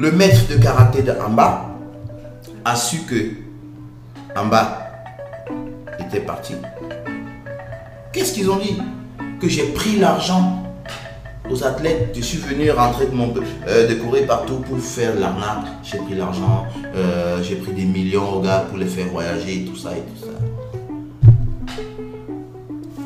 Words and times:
Le 0.00 0.12
maître 0.12 0.48
de 0.48 0.56
karaté 0.56 1.02
de 1.02 1.12
Amba 1.12 1.76
a 2.64 2.74
su 2.74 3.00
que 3.00 3.32
Amba 4.34 4.78
était 5.98 6.20
parti. 6.20 6.54
Qu'est-ce 8.10 8.32
qu'ils 8.32 8.48
ont 8.48 8.56
dit? 8.56 8.78
Que 9.38 9.46
j'ai 9.46 9.64
pris 9.64 9.98
l'argent 9.98 10.62
aux 11.50 11.64
athlètes, 11.64 12.12
je 12.16 12.22
suis 12.22 12.38
venu 12.38 12.70
rentrer 12.70 13.08
de, 13.08 13.14
mon, 13.14 13.34
euh, 13.68 13.88
de 13.88 13.94
courir 13.96 14.26
partout 14.26 14.60
pour 14.60 14.78
faire 14.78 15.16
l'arnaque. 15.16 15.66
J'ai 15.82 15.98
pris 15.98 16.14
l'argent, 16.14 16.64
euh, 16.94 17.42
j'ai 17.42 17.56
pris 17.56 17.72
des 17.72 17.84
millions 17.84 18.36
aux 18.36 18.40
gars 18.40 18.64
pour 18.70 18.78
les 18.78 18.86
faire 18.86 19.08
voyager, 19.08 19.66
tout 19.66 19.76
ça 19.76 19.90
et 19.90 20.00
tout 20.00 20.24
ça. 20.24 20.32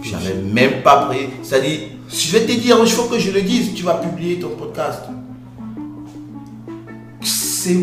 J'avais 0.00 0.34
même 0.34 0.82
pas 0.84 1.06
pris. 1.06 1.26
C'est-à-dire, 1.42 1.88
je 2.08 2.30
vais 2.30 2.46
te 2.46 2.52
dire, 2.52 2.76
il 2.84 2.92
faut 2.92 3.08
que 3.08 3.18
je 3.18 3.32
le 3.32 3.42
dise, 3.42 3.74
tu 3.74 3.82
vas 3.82 3.94
publier 3.94 4.38
ton 4.38 4.50
podcast. 4.50 5.00
C'est 7.64 7.78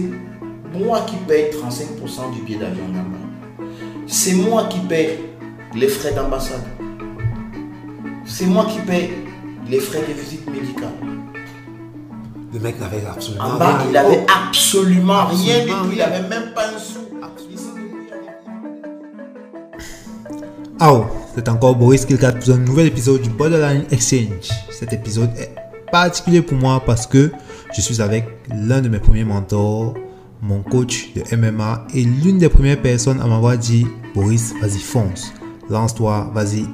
moi 0.78 1.02
qui 1.08 1.16
paye 1.28 1.46
35% 1.50 2.36
du 2.36 2.44
billet 2.44 2.60
d'avion 2.60 2.84
là-bas. 2.94 3.66
C'est 4.06 4.36
moi 4.36 4.66
qui 4.70 4.78
paye 4.82 5.18
les 5.74 5.88
frais 5.88 6.14
d'ambassade. 6.14 6.62
C'est 8.24 8.46
moi 8.46 8.66
qui 8.66 8.78
paye 8.82 9.10
les 9.68 9.80
frais 9.80 10.04
de 10.08 10.14
visite 10.14 10.48
médicale. 10.52 10.94
Le 12.54 12.60
mec 12.60 12.80
n'avait 12.80 13.04
absolument 13.10 13.44
En 13.44 13.58
bas, 13.58 13.78
rien. 13.78 13.88
il 13.90 13.98
avait 13.98 14.26
absolument 14.48 15.26
rien 15.26 15.66
du 15.66 15.72
tout. 15.72 15.76
Il 15.86 15.94
rien. 15.96 16.06
avait 16.06 16.30
même 16.30 16.54
pas 16.54 16.68
un 16.68 16.78
sou. 16.78 17.00
Ah 20.80 20.94
oh, 20.94 21.06
c'est 21.34 21.50
encore 21.50 21.76
Boris 21.76 22.06
Kilkat 22.06 22.34
pour 22.34 22.54
un 22.54 22.58
nouvel 22.60 22.86
épisode 22.86 23.24
du 23.24 23.32
Borderline 23.32 23.86
Exchange. 23.90 24.48
Cet 24.70 24.94
épisode 24.94 25.32
est 25.40 25.56
particulier 25.92 26.44
pour 26.44 26.60
moi 26.60 26.84
parce 26.86 27.08
que 27.08 27.32
je 27.74 27.82
suis 27.82 28.02
avec 28.02 28.26
l'un 28.50 28.82
de 28.82 28.90
mes 28.90 29.00
premiers 29.00 29.24
mentors, 29.24 29.94
mon 30.42 30.62
coach 30.62 31.14
de 31.14 31.36
MMA 31.36 31.88
et 31.94 32.04
l'une 32.04 32.38
des 32.38 32.50
premières 32.50 32.82
personnes 32.82 33.22
à 33.22 33.28
m'avoir 33.28 33.58
dit 33.58 33.86
Boris, 34.14 34.54
vas-y, 34.62 34.80
fonce, 34.80 35.34
lance-toi, 35.70 36.32
vas-y, 36.34 36.66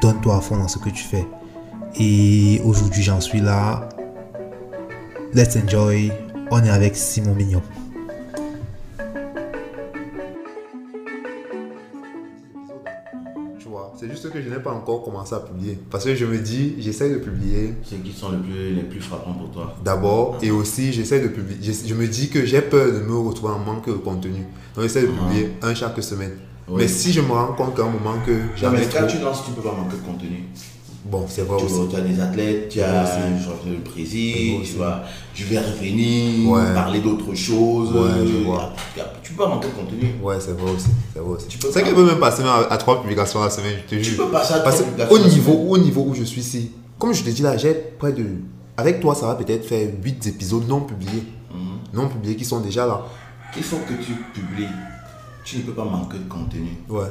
donne-toi 0.00 0.36
à 0.36 0.40
fond 0.40 0.56
dans 0.56 0.68
ce 0.68 0.78
que 0.78 0.88
tu 0.88 1.04
fais. 1.04 1.26
Et 1.98 2.60
aujourd'hui, 2.64 3.02
j'en 3.02 3.20
suis 3.20 3.40
là. 3.40 3.88
Let's 5.34 5.56
enjoy. 5.56 6.10
On 6.50 6.62
est 6.64 6.70
avec 6.70 6.96
Simon 6.96 7.34
Mignon. 7.34 7.62
Que 14.32 14.42
je 14.42 14.48
n'ai 14.48 14.56
pas 14.58 14.72
encore 14.72 15.04
commencé 15.04 15.34
à 15.34 15.40
publier. 15.40 15.78
Parce 15.90 16.04
que 16.04 16.14
je 16.14 16.24
me 16.24 16.38
dis, 16.38 16.74
j'essaie 16.78 17.10
de 17.10 17.18
publier 17.18 17.74
C'est 17.88 18.02
qui 18.02 18.12
sont 18.12 18.32
les 18.32 18.38
plus, 18.38 18.74
les 18.74 18.82
plus 18.82 19.00
frappants 19.00 19.34
pour 19.34 19.50
toi 19.50 19.74
d'abord 19.84 20.38
et 20.42 20.50
aussi 20.50 20.92
j'essaie 20.92 21.20
de 21.20 21.28
publier. 21.28 21.58
Je, 21.62 21.88
je 21.88 21.94
me 21.94 22.06
dis 22.06 22.28
que 22.30 22.44
j'ai 22.44 22.62
peur 22.62 22.92
de 22.92 23.00
me 23.00 23.16
retrouver 23.16 23.52
en 23.54 23.58
manque 23.58 23.86
de 23.88 23.92
contenu. 23.94 24.46
Donc 24.74 24.84
j'essaie 24.84 25.02
de 25.02 25.08
publier 25.08 25.52
un 25.62 25.74
chaque 25.74 26.02
semaine. 26.02 26.32
Oui. 26.68 26.82
Mais 26.82 26.88
si 26.88 27.12
je 27.12 27.20
me 27.20 27.32
rends 27.32 27.52
compte 27.54 27.76
qu'à 27.76 27.82
un 27.82 27.90
moment 27.90 28.14
que 28.24 28.32
j'en 28.56 28.70
mais 28.70 28.82
ai 28.82 28.86
quand 28.86 29.06
trop, 29.06 29.08
tu 29.08 29.18
lances, 29.18 29.44
tu 29.44 29.50
peux 29.52 29.62
pas 29.62 29.72
manquer 29.72 29.96
de 29.96 30.02
contenu. 30.02 30.44
Bon, 31.04 31.24
c'est 31.28 31.42
vrai 31.42 31.58
Tu, 31.58 31.64
aussi. 31.64 31.74
vois, 31.74 31.86
tu 31.90 31.96
as 31.96 32.00
des 32.00 32.20
athlètes, 32.20 32.68
tu 32.68 32.80
as 32.80 33.02
le 33.02 33.80
aussi. 34.60 34.70
tu 34.72 34.76
vois, 34.78 35.02
je 35.34 35.44
vais 35.44 35.58
revenir, 35.58 36.50
Ouais. 36.50 36.74
parler 36.74 37.00
d'autres 37.00 37.34
choses. 37.34 37.92
Ouais, 37.92 38.10
je 38.26 38.40
euh, 38.40 38.44
vois. 38.44 38.72
Tu 39.22 39.32
peux 39.32 39.46
manquer 39.46 39.68
de 39.68 39.72
contenu. 39.72 40.14
Ouais, 40.22 40.36
c'est 40.40 40.52
vrai 40.58 40.70
aussi. 40.72 40.86
C'est 41.12 41.20
vrai 41.20 41.36
aussi. 41.36 41.46
Tu 41.48 41.58
peux 41.58 41.70
qu'elle 41.82 41.94
peut 41.94 42.04
même 42.06 42.18
passer 42.20 42.42
à, 42.42 42.72
à 42.72 42.76
trois 42.78 43.00
publications 43.00 43.40
la 43.42 43.50
semaine, 43.50 43.74
je 43.88 43.96
te 43.96 44.02
Tu 44.02 44.10
jure. 44.10 44.26
peux 44.26 44.32
passer 44.32 44.54
à 44.54 44.60
trois 44.60 44.72
publications 44.72 45.14
au 45.14 45.18
niveau, 45.18 45.52
au 45.70 45.78
niveau 45.78 46.04
où 46.08 46.14
je 46.14 46.24
suis 46.24 46.40
ici, 46.40 46.70
comme 46.98 47.12
je 47.14 47.22
te 47.22 47.30
dis 47.30 47.42
là, 47.42 47.56
j'ai 47.56 47.74
près 47.74 48.12
de. 48.12 48.24
Avec 48.76 49.00
toi, 49.00 49.14
ça 49.14 49.26
va 49.26 49.34
peut-être 49.34 49.66
faire 49.66 49.86
8 50.02 50.26
épisodes 50.28 50.66
non 50.68 50.80
publiés. 50.80 51.24
Mhm. 51.52 51.58
Non 52.00 52.08
publiés 52.08 52.36
qui 52.36 52.44
sont 52.44 52.60
déjà 52.60 52.86
là. 52.86 53.02
Il 53.56 53.62
faut 53.62 53.76
que 53.76 53.92
tu 54.02 54.12
publies? 54.32 54.66
Tu 55.44 55.58
ne 55.58 55.62
peux 55.62 55.72
pas 55.72 55.84
manquer 55.84 56.18
de 56.18 56.28
contenu. 56.28 56.68
Ouais. 56.88 57.08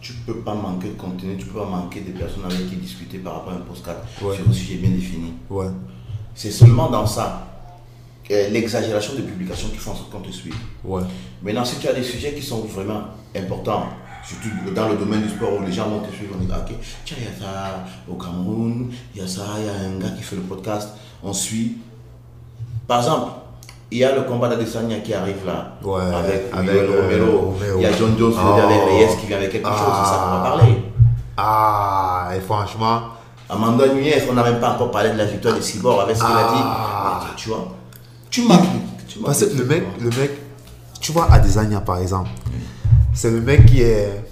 Tu 0.00 0.12
peux 0.12 0.36
pas 0.38 0.54
manquer 0.54 0.88
de 0.90 0.94
contenu, 0.94 1.36
tu 1.36 1.46
peux 1.46 1.58
pas 1.58 1.66
manquer 1.66 2.00
des 2.00 2.12
personnes 2.12 2.44
avec 2.44 2.68
qui 2.70 2.76
discuter 2.76 3.18
par 3.18 3.34
rapport 3.34 3.52
à 3.52 3.56
un 3.56 3.60
postcard 3.60 3.96
Ouais. 4.22 4.36
sur 4.36 4.48
un 4.48 4.52
sujet 4.52 4.76
bien 4.76 4.90
défini. 4.90 5.32
Ouais. 5.50 5.66
C'est 6.34 6.52
seulement 6.52 6.88
dans 6.88 7.04
ça, 7.06 7.46
euh, 8.30 8.48
l'exagération 8.50 9.14
de 9.14 9.22
publication 9.22 9.68
qui 9.70 9.76
font 9.78 9.90
en 9.90 9.96
sorte 9.96 10.10
qu'on 10.10 10.20
te 10.20 10.30
suive. 10.30 10.54
Ouais. 10.84 11.02
Maintenant, 11.42 11.64
si 11.64 11.76
tu 11.80 11.88
as 11.88 11.92
des 11.94 12.04
sujets 12.04 12.32
qui 12.34 12.42
sont 12.42 12.60
vraiment 12.60 13.02
importants, 13.34 13.86
surtout 14.24 14.48
dans 14.74 14.88
le 14.88 14.96
domaine 14.96 15.22
du 15.22 15.30
sport 15.30 15.54
où 15.60 15.64
les 15.64 15.72
gens 15.72 15.88
vont 15.88 16.00
te 16.00 16.14
suivre, 16.14 16.34
on 16.38 16.44
dit, 16.44 16.50
ah, 16.52 16.60
ok, 16.60 16.76
tiens, 17.04 17.16
il 17.20 17.24
y 17.24 17.26
a 17.26 17.40
ça 17.40 17.84
au 18.08 18.14
Cameroun, 18.14 18.90
il 19.14 19.20
y 19.20 19.24
a 19.24 19.26
ça, 19.26 19.42
il 19.58 19.66
y 19.66 19.68
a 19.68 19.72
un 19.88 19.98
gars 19.98 20.10
qui 20.16 20.22
fait 20.22 20.36
le 20.36 20.42
podcast, 20.42 20.90
on 21.24 21.32
suit. 21.32 21.78
Par 22.86 22.98
exemple, 23.00 23.32
il 23.90 23.98
y 23.98 24.04
a 24.04 24.14
le 24.14 24.22
combat 24.22 24.48
d'Adesanya 24.48 24.98
qui 25.00 25.14
arrive 25.14 25.44
là, 25.46 25.72
Ouais, 25.82 26.00
avec, 26.14 26.50
avec, 26.52 26.70
euh, 26.70 27.02
Romero. 27.02 27.38
Romero. 27.52 27.78
Il 27.78 27.82
y 27.82 27.86
a 27.86 27.92
John 27.92 28.14
Jones 28.18 28.32
qui 28.32 28.38
Oh. 28.42 28.54
vient 28.54 28.64
avec 28.66 28.80
Reyes 28.84 29.16
qui 29.20 29.26
vient 29.26 29.36
avec 29.38 29.50
quelque 29.52 29.68
chose, 29.68 29.76
c'est 29.78 30.10
ça 30.10 30.20
qu'on 30.22 30.30
va 30.30 30.42
Ah. 30.44 30.48
parler. 30.56 30.82
Ah, 31.36 32.28
et 32.36 32.40
franchement, 32.40 33.00
Amanda 33.48 33.86
Nunez, 33.88 34.22
on 34.30 34.34
n'a 34.34 34.42
même 34.42 34.60
pas 34.60 34.72
encore 34.72 34.90
parlé 34.90 35.10
de 35.10 35.16
la 35.16 35.24
victoire 35.24 35.54
de 35.56 35.60
Cyborg 35.60 36.00
avec 36.02 36.16
ce 36.16 36.20
qu'il 36.22 36.30
a 36.30 36.36
Ah. 36.38 37.20
dit. 37.22 37.26
Tu 37.36 37.48
vois, 37.48 37.68
tu 38.30 38.42
tu 39.08 39.18
parce 39.20 39.44
que 39.44 39.56
le 39.56 39.64
mec, 39.64 39.84
le 40.00 40.10
mec, 40.10 40.30
tu 41.00 41.12
vois, 41.12 41.26
Adesanya 41.32 41.80
par 41.80 41.98
exemple, 41.98 42.28
c'est 43.14 43.30
le 43.30 43.40
mec 43.40 43.64
qui 43.66 43.80
est. 43.82 44.22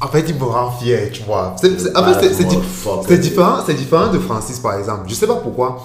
En 0.00 0.08
fait, 0.08 0.24
il 0.28 0.34
me 0.34 0.44
rend 0.44 0.70
fier, 0.72 1.10
tu 1.12 1.22
vois. 1.22 1.54
C'est- 1.60 1.78
c'est- 1.78 1.96
en 1.96 2.02
fait, 2.04 2.14
c'est- 2.20 2.34
c'est 2.34 2.44
di- 2.44 2.56
Motherfucker. 2.56 3.04
c'est 3.08 3.18
différent, 3.18 3.56
c'est 3.64 3.74
différent 3.74 4.08
de 4.08 4.18
Francis 4.18 4.58
par 4.58 4.74
exemple. 4.76 5.04
Je 5.06 5.14
sais 5.14 5.26
pas 5.28 5.36
pourquoi. 5.36 5.78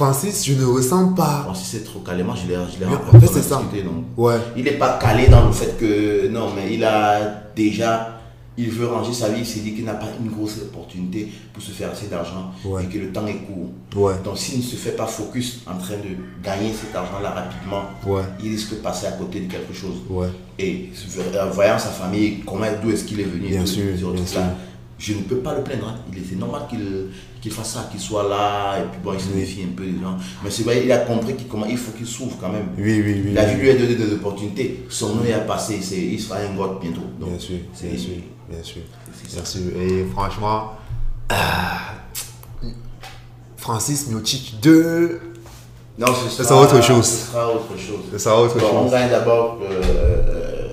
Francis, 0.00 0.44
je 0.46 0.52
ne 0.52 0.64
ressens 0.66 1.14
pas. 1.14 1.40
Francis 1.44 1.68
c'est 1.68 1.84
trop 1.84 2.00
calé. 2.00 2.22
Moi, 2.22 2.34
je 2.36 2.46
l'ai 2.46 2.56
Mais 2.80 2.84
en 2.86 2.98
rencontré, 2.98 3.20
fait, 3.20 3.32
c'est 3.32 3.42
ça. 3.48 3.56
donc. 3.56 4.04
Ouais. 4.18 4.36
Il 4.54 4.64
n'est 4.64 4.72
pas 4.72 4.98
calé 5.00 5.28
dans 5.28 5.46
le 5.46 5.52
fait 5.52 5.74
que. 5.78 6.28
Non, 6.28 6.48
mais 6.54 6.74
il 6.74 6.84
a 6.84 7.18
déjà. 7.56 8.12
Il 8.58 8.70
veut 8.70 8.86
ranger 8.86 9.14
sa 9.14 9.30
vie. 9.30 9.40
Il 9.40 9.46
s'est 9.46 9.60
dit 9.60 9.72
qu'il 9.74 9.84
n'a 9.86 9.94
pas 9.94 10.08
une 10.20 10.30
grosse 10.30 10.58
opportunité 10.58 11.28
pour 11.52 11.62
se 11.62 11.70
faire 11.70 11.90
assez 11.92 12.08
d'argent 12.08 12.50
Ouais. 12.66 12.84
et 12.84 12.86
que 12.88 12.98
le 12.98 13.10
temps 13.10 13.26
est 13.26 13.40
court. 13.46 13.70
Ouais. 14.04 14.14
Donc, 14.22 14.36
s'il 14.36 14.58
ne 14.58 14.62
se 14.62 14.76
fait 14.76 14.92
pas 14.92 15.06
focus 15.06 15.60
en 15.66 15.78
train 15.78 15.94
de 15.96 16.44
gagner 16.44 16.72
cet 16.74 16.94
argent-là 16.94 17.30
rapidement, 17.30 17.84
Ouais. 18.06 18.22
il 18.44 18.50
risque 18.50 18.72
de 18.72 18.76
passer 18.76 19.06
à 19.06 19.12
côté 19.12 19.40
de 19.40 19.50
quelque 19.50 19.72
chose. 19.74 19.96
Ouais. 20.10 20.28
Et 20.58 20.90
en 21.42 21.50
voyant 21.50 21.78
sa 21.78 21.88
famille, 21.88 22.40
comment, 22.46 22.66
d'où 22.82 22.90
est-ce 22.90 23.04
qu'il 23.04 23.20
est 23.20 23.24
venu, 23.24 23.48
Bien 23.48 23.64
sûr, 23.64 23.92
bien 23.94 24.26
sûr. 24.26 24.40
je 24.98 25.12
ne 25.14 25.20
peux 25.22 25.36
pas 25.38 25.54
le 25.54 25.62
plaindre. 25.62 25.88
hein. 25.88 25.94
Il 26.12 26.18
est, 26.18 26.22
c'est 26.28 26.36
normal 26.36 26.62
qu'il, 26.70 26.80
qu'il 27.46 27.54
fasse 27.54 27.74
ça, 27.74 27.88
qu'il 27.90 28.00
soit 28.00 28.28
là, 28.28 28.78
et 28.80 28.82
puis 28.90 28.98
bon, 29.04 29.12
il 29.14 29.20
se 29.20 29.28
méfie 29.28 29.62
un 29.62 29.76
peu 29.76 29.84
des 29.84 30.00
gens. 30.02 30.16
Mais 30.42 30.50
c'est 30.50 30.64
vrai, 30.64 30.82
il 30.84 30.90
a 30.90 30.98
compris 30.98 31.36
qu'il, 31.36 31.46
il 31.70 31.76
faut 31.78 31.92
qu'il 31.92 32.06
s'ouvre 32.06 32.36
quand 32.40 32.48
même. 32.48 32.70
Oui, 32.76 33.00
oui, 33.04 33.22
oui. 33.26 33.32
La 33.34 33.44
vie 33.44 33.60
lui 33.60 33.70
a 33.70 33.74
donné 33.74 33.94
des 33.94 34.12
opportunités. 34.14 34.84
Son 34.88 35.14
nom 35.14 35.24
est 35.24 35.32
à 35.32 35.38
passer, 35.38 35.78
c'est, 35.80 35.96
il 35.96 36.18
sera 36.20 36.40
un 36.40 36.54
god 36.56 36.80
bientôt. 36.80 37.02
Donc, 37.20 37.28
Bien 37.30 37.38
sûr, 37.38 37.58
bien 37.80 37.96
sûr, 37.96 38.10
bien 38.50 38.62
sûr. 38.64 38.82
Bien 39.32 39.44
sûr. 39.44 39.60
Et 39.80 40.04
franchement, 40.12 40.72
ah, 41.28 41.78
Francis 43.56 44.08
Miocic 44.08 44.58
2, 44.60 45.20
Non, 45.98 46.06
ce 46.08 46.28
Ça 46.42 46.44
sera, 46.44 46.62
autre 46.62 46.82
chose. 46.82 47.06
Ce 47.06 47.26
sera 47.32 47.48
autre 47.52 47.76
chose. 47.78 48.00
ça 48.12 48.18
sera 48.18 48.42
autre 48.42 48.58
Bon, 48.58 48.66
on 48.72 48.82
chose. 48.82 48.90
gagne 48.92 49.10
d'abord 49.10 49.58
euh, 49.62 49.82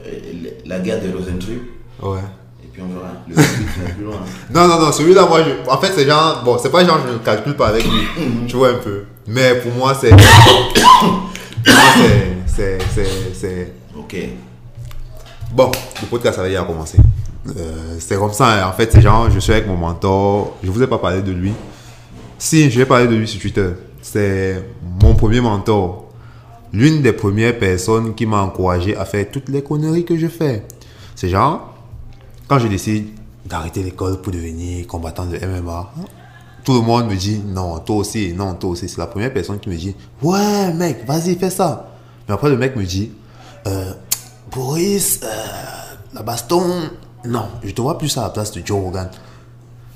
euh, 0.06 0.50
la 0.66 0.80
guerre 0.80 1.02
de 1.02 1.16
Rosentrieb, 1.16 1.62
Ouais. 2.02 2.20
Le 3.28 3.94
plus 3.96 4.04
loin. 4.04 4.16
Non, 4.54 4.68
non, 4.68 4.80
non, 4.80 4.92
celui-là, 4.92 5.26
moi, 5.26 5.42
je... 5.44 5.70
en 5.70 5.78
fait, 5.80 5.92
c'est 5.96 6.06
genre, 6.06 6.42
bon, 6.44 6.58
c'est 6.58 6.70
pas 6.72 6.86
genre, 6.86 7.00
je 7.08 7.14
ne 7.14 7.18
calcule 7.20 7.56
pas 7.56 7.68
avec 7.68 7.84
lui, 7.84 8.02
tu 8.48 8.56
vois 8.56 8.70
un 8.70 8.76
peu. 8.76 9.04
Mais 9.28 9.56
pour 9.56 9.72
moi, 9.74 9.94
c'est. 10.00 10.10
pour 10.16 10.18
moi, 11.66 11.76
c'est- 11.96 12.38
c'est. 12.48 12.78
C'est. 12.94 13.34
c'est- 13.34 13.74
Ok. 13.98 14.16
Bon, 15.54 15.72
le 16.02 16.08
podcast 16.08 16.40
avait 16.40 16.50
déjà 16.50 16.64
commencé. 16.64 16.98
Euh, 17.48 17.96
c'est 18.00 18.18
comme 18.18 18.34
ça, 18.34 18.48
hein. 18.66 18.70
en 18.70 18.74
fait, 18.74 18.92
c'est 18.92 19.02
genre, 19.02 19.30
je 19.30 19.40
suis 19.40 19.52
avec 19.52 19.68
mon 19.68 19.76
mentor, 19.78 20.58
je 20.64 20.72
vous 20.72 20.82
ai 20.82 20.88
pas 20.88 20.98
parlé 20.98 21.22
de 21.22 21.32
lui. 21.32 21.54
Si, 22.40 22.70
je 22.72 22.78
vais 22.80 22.86
parler 22.86 23.08
de 23.08 23.16
lui 23.16 23.28
sur 23.28 23.40
Twitter. 23.40 23.70
C'est 24.02 24.64
mon 25.02 25.14
premier 25.16 25.42
mentor. 25.42 26.06
L'une 26.74 27.02
des 27.02 27.14
premières 27.14 27.58
personnes 27.60 28.16
qui 28.16 28.26
m'a 28.26 28.42
encouragé 28.42 28.98
à 28.98 29.06
faire 29.06 29.26
toutes 29.32 29.48
les 29.50 29.62
conneries 29.62 30.06
que 30.06 30.18
je 30.18 30.28
fais. 30.28 30.66
C'est 31.16 31.30
genre, 31.30 31.73
quand 32.48 32.60
je 32.60 32.68
décide 32.68 33.08
d'arrêter 33.46 33.84
l'école 33.84 34.22
pour 34.22 34.32
devenir 34.32 34.86
combattant 34.88 35.26
de 35.26 35.38
MMA, 35.38 35.94
tout 36.64 36.74
le 36.74 36.82
monde 36.82 37.08
me 37.08 37.16
dit 37.16 37.42
non, 37.46 37.80
toi 37.80 37.98
aussi, 37.98 38.34
non, 38.34 38.56
toi 38.56 38.72
aussi. 38.72 38.88
C'est 38.88 38.98
la 38.98 39.08
première 39.08 39.34
personne 39.34 39.60
qui 39.60 39.70
me 39.70 39.76
dit 39.76 39.96
ouais, 40.22 40.74
mec, 40.74 41.06
vas-y, 41.06 41.36
fais 41.36 41.50
ça. 41.50 41.90
Mais 42.28 42.34
après, 42.34 42.50
le 42.50 42.58
mec 42.58 42.76
me 42.76 42.84
dit 42.84 43.12
euh, 43.68 43.92
Boris, 44.52 45.20
euh, 45.24 45.28
la 46.14 46.22
baston, 46.22 46.90
non, 47.26 47.48
je 47.64 47.72
te 47.72 47.82
vois 47.82 47.98
plus 47.98 48.18
à 48.18 48.24
la 48.24 48.30
place 48.30 48.52
de 48.52 48.62
Joe 48.66 48.80
Rogan. 48.80 49.10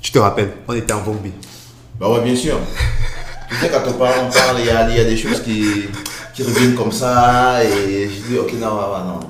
Tu 0.00 0.12
te 0.12 0.18
rappelles, 0.18 0.52
on 0.66 0.74
était 0.74 0.92
en 0.92 1.02
Bombi. 1.02 1.32
Bah 1.98 2.10
ouais, 2.10 2.22
bien 2.22 2.36
sûr. 2.36 2.58
Tu 3.48 3.56
sais, 3.56 3.70
quand 3.70 3.80
on 3.88 3.94
parle, 3.94 4.26
on 4.26 4.32
parle, 4.32 4.60
il 4.60 4.66
y 4.66 4.70
a, 4.70 5.04
des 5.04 5.16
choses 5.16 5.42
qui, 5.42 5.64
qui 6.34 6.42
reviennent 6.42 6.74
comme 6.74 6.92
ça. 6.92 7.64
Et 7.64 8.08
je 8.08 8.28
dis, 8.28 8.38
ok, 8.38 8.52
non, 8.54 8.74
non, 8.74 9.04
non. 9.04 9.20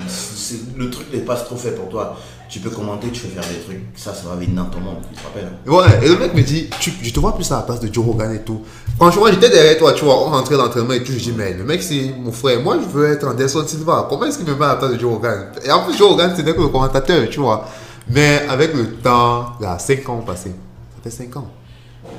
le 0.77 0.89
truc 0.89 1.11
n'est 1.13 1.21
pas 1.21 1.35
trop 1.35 1.55
fait 1.55 1.71
pour 1.71 1.89
toi. 1.89 2.17
Tu 2.49 2.59
peux 2.59 2.71
commenter, 2.71 3.09
tu 3.11 3.21
peux 3.21 3.27
faire 3.27 3.47
des 3.47 3.59
trucs. 3.59 3.83
Ça, 3.95 4.11
ça 4.11 4.27
va 4.27 4.35
venir 4.35 4.49
dans 4.55 4.65
ton 4.65 4.79
monde. 4.79 4.97
Tu 5.07 5.15
te 5.15 5.23
rappelles? 5.23 5.51
Ouais, 5.67 6.03
et 6.03 6.09
le 6.09 6.17
mec 6.17 6.33
me 6.33 6.41
dit, 6.41 6.67
tu, 6.79 6.91
je 6.99 7.13
te 7.13 7.19
vois 7.19 7.35
plus 7.35 7.49
à 7.51 7.57
la 7.57 7.61
place 7.61 7.79
de 7.79 7.93
Joe 7.93 8.03
Rogan 8.03 8.33
et 8.33 8.41
tout. 8.41 8.63
Franchement, 8.97 9.27
j'étais 9.29 9.49
derrière 9.49 9.77
toi, 9.77 9.93
tu 9.93 10.03
vois, 10.03 10.15
on 10.15 10.31
rentrait 10.31 10.57
dans 10.57 10.63
l'entraînement 10.63 10.93
et 10.93 11.03
tout. 11.03 11.11
Je 11.11 11.19
dis, 11.19 11.31
mais 11.31 11.53
le 11.53 11.63
mec, 11.63 11.83
c'est 11.83 12.11
mon 12.17 12.31
frère. 12.31 12.59
Moi, 12.61 12.79
je 12.81 12.87
veux 12.87 13.11
être 13.11 13.27
Anderson 13.27 13.63
Silva. 13.67 14.07
Comment 14.09 14.25
est-ce 14.25 14.39
qu'il 14.39 14.47
me 14.47 14.55
met 14.55 14.65
à 14.65 14.69
la 14.69 14.75
place 14.77 14.91
de 14.91 14.99
Joe 14.99 15.13
Rogan? 15.13 15.51
Et 15.63 15.71
en 15.71 15.83
plus, 15.83 15.95
Joe 15.95 16.09
Rogan, 16.09 16.33
c'était 16.35 16.55
que 16.55 16.61
le 16.61 16.69
commentateur, 16.69 17.29
tu 17.29 17.39
vois. 17.39 17.65
Mais 18.09 18.41
avec 18.49 18.73
le 18.73 18.95
temps, 18.95 19.53
là, 19.59 19.77
5 19.77 20.09
ans 20.09 20.23
passés. 20.25 20.49
Ça 20.49 21.03
fait 21.03 21.11
5 21.11 21.37
ans. 21.37 21.51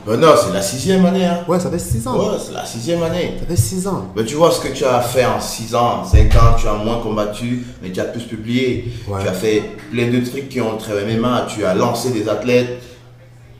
Ben 0.07 0.17
non, 0.17 0.35
c'est 0.43 0.53
la 0.53 0.63
sixième 0.63 1.05
année. 1.05 1.27
Hein. 1.27 1.41
Ouais, 1.47 1.61
ça 1.61 1.71
fait 1.71 1.79
6 1.79 2.07
ans. 2.09 2.19
Ouais, 2.19 2.39
c'est 2.45 2.53
la 2.53 2.65
sixième 2.65 3.03
année. 3.03 3.37
Ça 3.39 3.47
fait 3.47 3.57
6 3.57 3.87
ans. 3.87 4.07
Mais 4.17 4.25
tu 4.25 4.35
vois 4.35 4.51
ce 4.51 4.61
que 4.61 4.69
tu 4.69 4.85
as 4.85 5.01
fait 5.01 5.25
en 5.25 5.41
6 5.41 5.75
ans, 5.75 6.05
5 6.05 6.35
ans, 6.37 6.57
tu 6.59 6.67
as 6.67 6.75
moins 6.75 7.01
combattu, 7.01 7.67
mais 7.83 7.91
tu 7.91 8.01
as 8.01 8.05
plus 8.05 8.23
publié. 8.23 8.93
Ouais. 9.07 9.21
Tu 9.23 9.29
as 9.29 9.33
fait 9.33 9.63
plein 9.91 10.11
de 10.11 10.25
trucs 10.25 10.49
qui 10.49 10.61
ont 10.61 10.77
très 10.79 11.05
MMA. 11.05 11.47
Tu 11.49 11.65
as 11.65 11.75
lancé 11.75 12.11
des 12.11 12.29
athlètes, 12.29 12.83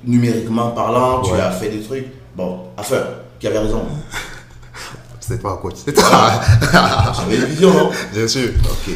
numériquement 0.05 0.71
parlant, 0.71 1.21
tu 1.21 1.35
as 1.35 1.51
fait 1.51 1.69
des 1.69 1.81
trucs. 1.81 2.07
Bon, 2.35 2.61
enfin, 2.79 3.03
qui 3.39 3.47
avait 3.47 3.59
raison. 3.59 3.83
C'est 5.21 5.41
pas 5.41 5.51
un 5.51 5.57
coach. 5.59 5.75
C'est 5.85 5.93
toi. 5.93 6.41
J'avais 6.73 7.37
une 7.37 7.45
vision, 7.45 7.73
non? 7.73 7.91
Bien 8.13 8.27
sûr. 8.27 8.51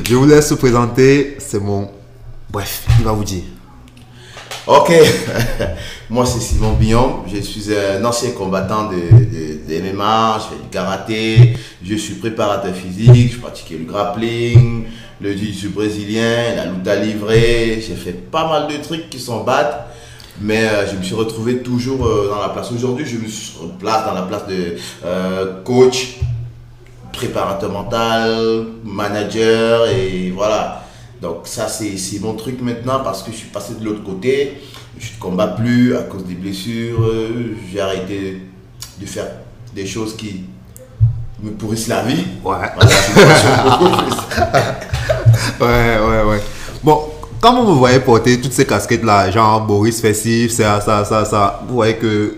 Je 0.05 0.15
vous 0.17 0.27
laisse 0.27 0.49
se 0.49 0.55
présenter. 0.55 1.37
C'est 1.39 1.61
mon. 1.61 1.89
Bref, 2.51 2.85
il 2.99 3.05
va 3.05 3.13
vous 3.13 3.23
dire. 3.23 3.43
Ok, 4.67 4.91
moi 6.09 6.25
c'est 6.25 6.41
Simon 6.41 6.73
Billon, 6.73 7.25
je 7.27 7.39
suis 7.41 7.67
un 7.77 8.03
ancien 8.03 8.31
combattant 8.31 8.85
de, 8.89 8.97
MMA, 9.93 10.39
je 10.39 10.57
fais 10.57 10.63
du 10.63 10.69
karaté, 10.71 11.53
je 11.85 11.95
suis 11.97 12.15
préparateur 12.15 12.75
physique, 12.75 13.35
je 13.35 13.41
pratiquais 13.41 13.77
le 13.77 13.85
grappling, 13.85 14.85
le 15.21 15.37
jiu-jitsu 15.37 15.69
brésilien, 15.69 16.55
la 16.57 16.65
lutte 16.65 16.89
à 16.89 16.97
livrer, 16.97 17.85
j'ai 17.87 17.95
fait 17.95 18.13
pas 18.13 18.49
mal 18.49 18.73
de 18.73 18.83
trucs 18.83 19.11
qui 19.11 19.21
sont 19.21 19.45
bad, 19.45 19.85
mais 20.41 20.65
euh, 20.65 20.91
je 20.91 20.97
me 20.97 21.03
suis 21.03 21.15
retrouvé 21.15 21.59
toujours 21.59 22.07
euh, 22.07 22.31
dans 22.31 22.41
la 22.41 22.49
place. 22.49 22.73
Aujourd'hui, 22.73 23.05
je 23.05 23.19
me 23.19 23.29
suis 23.29 23.59
place 23.79 24.07
dans 24.07 24.15
la 24.15 24.23
place 24.23 24.47
de 24.47 24.77
euh, 25.05 25.63
coach, 25.63 26.21
préparateur 27.13 27.71
mental, 27.71 28.65
manager 28.83 29.89
et 29.89 30.33
voilà. 30.35 30.84
Donc 31.25 31.39
ça 31.45 31.69
c'est 31.69 31.97
mon 32.21 32.35
truc 32.35 32.61
maintenant 32.61 33.01
parce 33.03 33.23
que 33.23 33.33
je 33.33 33.37
suis 33.39 33.49
passé 33.49 33.73
de 33.81 33.85
l'autre 33.85 34.05
côté. 34.05 34.61
Je 34.99 35.07
ne 35.15 35.19
combats 35.19 35.47
plus 35.49 35.97
à 35.97 36.03
cause 36.03 36.23
des 36.27 36.35
blessures. 36.35 37.01
euh, 37.03 37.57
J'ai 37.73 37.81
arrêté 37.81 38.43
de 39.01 39.07
faire 39.07 39.29
des 39.75 39.87
choses 39.87 40.15
qui 40.17 40.45
me 41.43 41.51
pourrissent 41.53 41.89
la 41.89 42.03
vie. 42.03 42.27
Ouais. 42.45 42.57
Ouais, 45.61 45.99
ouais, 45.99 46.23
ouais. 46.31 46.41
Bon, 46.83 47.05
quand 47.41 47.55
vous 47.63 47.73
me 47.73 47.77
voyez 47.79 48.01
porter 48.01 48.41
toutes 48.41 48.53
ces 48.53 48.65
casquettes-là, 48.67 49.31
genre 49.31 49.61
Boris 49.63 50.01
Fessif, 50.01 50.53
ça, 50.53 50.81
ça, 50.81 51.05
ça, 51.05 51.25
ça, 51.25 51.61
vous 51.67 51.75
voyez 51.75 51.97
que 51.97 52.37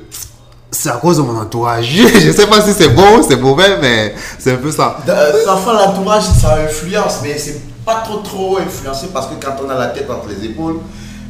c'est 0.70 0.90
à 0.90 0.96
cause 0.96 1.16
de 1.18 1.22
mon 1.22 1.36
entourage. 1.38 1.86
Je 2.20 2.30
sais 2.32 2.46
pas 2.46 2.60
si 2.60 2.72
c'est 2.72 2.88
bon 2.88 3.18
ou 3.18 3.22
c'est 3.28 3.36
mauvais, 3.36 3.78
mais 3.80 4.14
c'est 4.38 4.52
un 4.52 4.56
peu 4.56 4.70
ça. 4.70 4.96
Parfois 5.44 5.74
l'entourage 5.74 6.24
ça 6.24 6.58
influence, 6.64 7.20
mais 7.22 7.36
c'est 7.38 7.60
pas 7.86 8.02
trop 8.04 8.18
trop 8.18 8.58
influencé 8.58 9.06
parce 9.14 9.28
que 9.28 9.34
quand 9.42 9.54
on 9.64 9.70
a 9.70 9.78
la 9.78 9.86
tête 9.86 10.10
entre 10.10 10.28
les 10.28 10.44
épaules, 10.44 10.80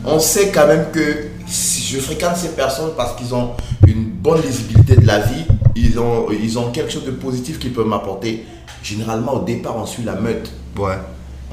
on 0.04 0.18
sait 0.18 0.50
quand 0.50 0.66
même 0.66 0.86
que 0.92 1.26
si 1.46 1.82
je 1.82 2.00
fréquente 2.00 2.36
ces 2.36 2.48
personnes 2.48 2.90
parce 2.96 3.14
qu'ils 3.16 3.34
ont 3.34 3.50
une 3.86 4.04
bonne 4.04 4.40
lisibilité 4.42 4.96
de 4.96 5.06
la 5.06 5.18
vie, 5.20 5.44
ils 5.76 5.98
ont, 6.00 6.26
ils 6.30 6.58
ont 6.58 6.70
quelque 6.72 6.90
chose 6.90 7.04
de 7.04 7.10
positif 7.12 7.58
qu'ils 7.58 7.72
peuvent 7.72 7.86
m'apporter. 7.86 8.44
Généralement 8.82 9.34
au 9.34 9.44
départ 9.44 9.76
on 9.76 9.86
suit 9.86 10.02
la 10.04 10.14
meute. 10.14 10.50
Ouais. 10.78 10.94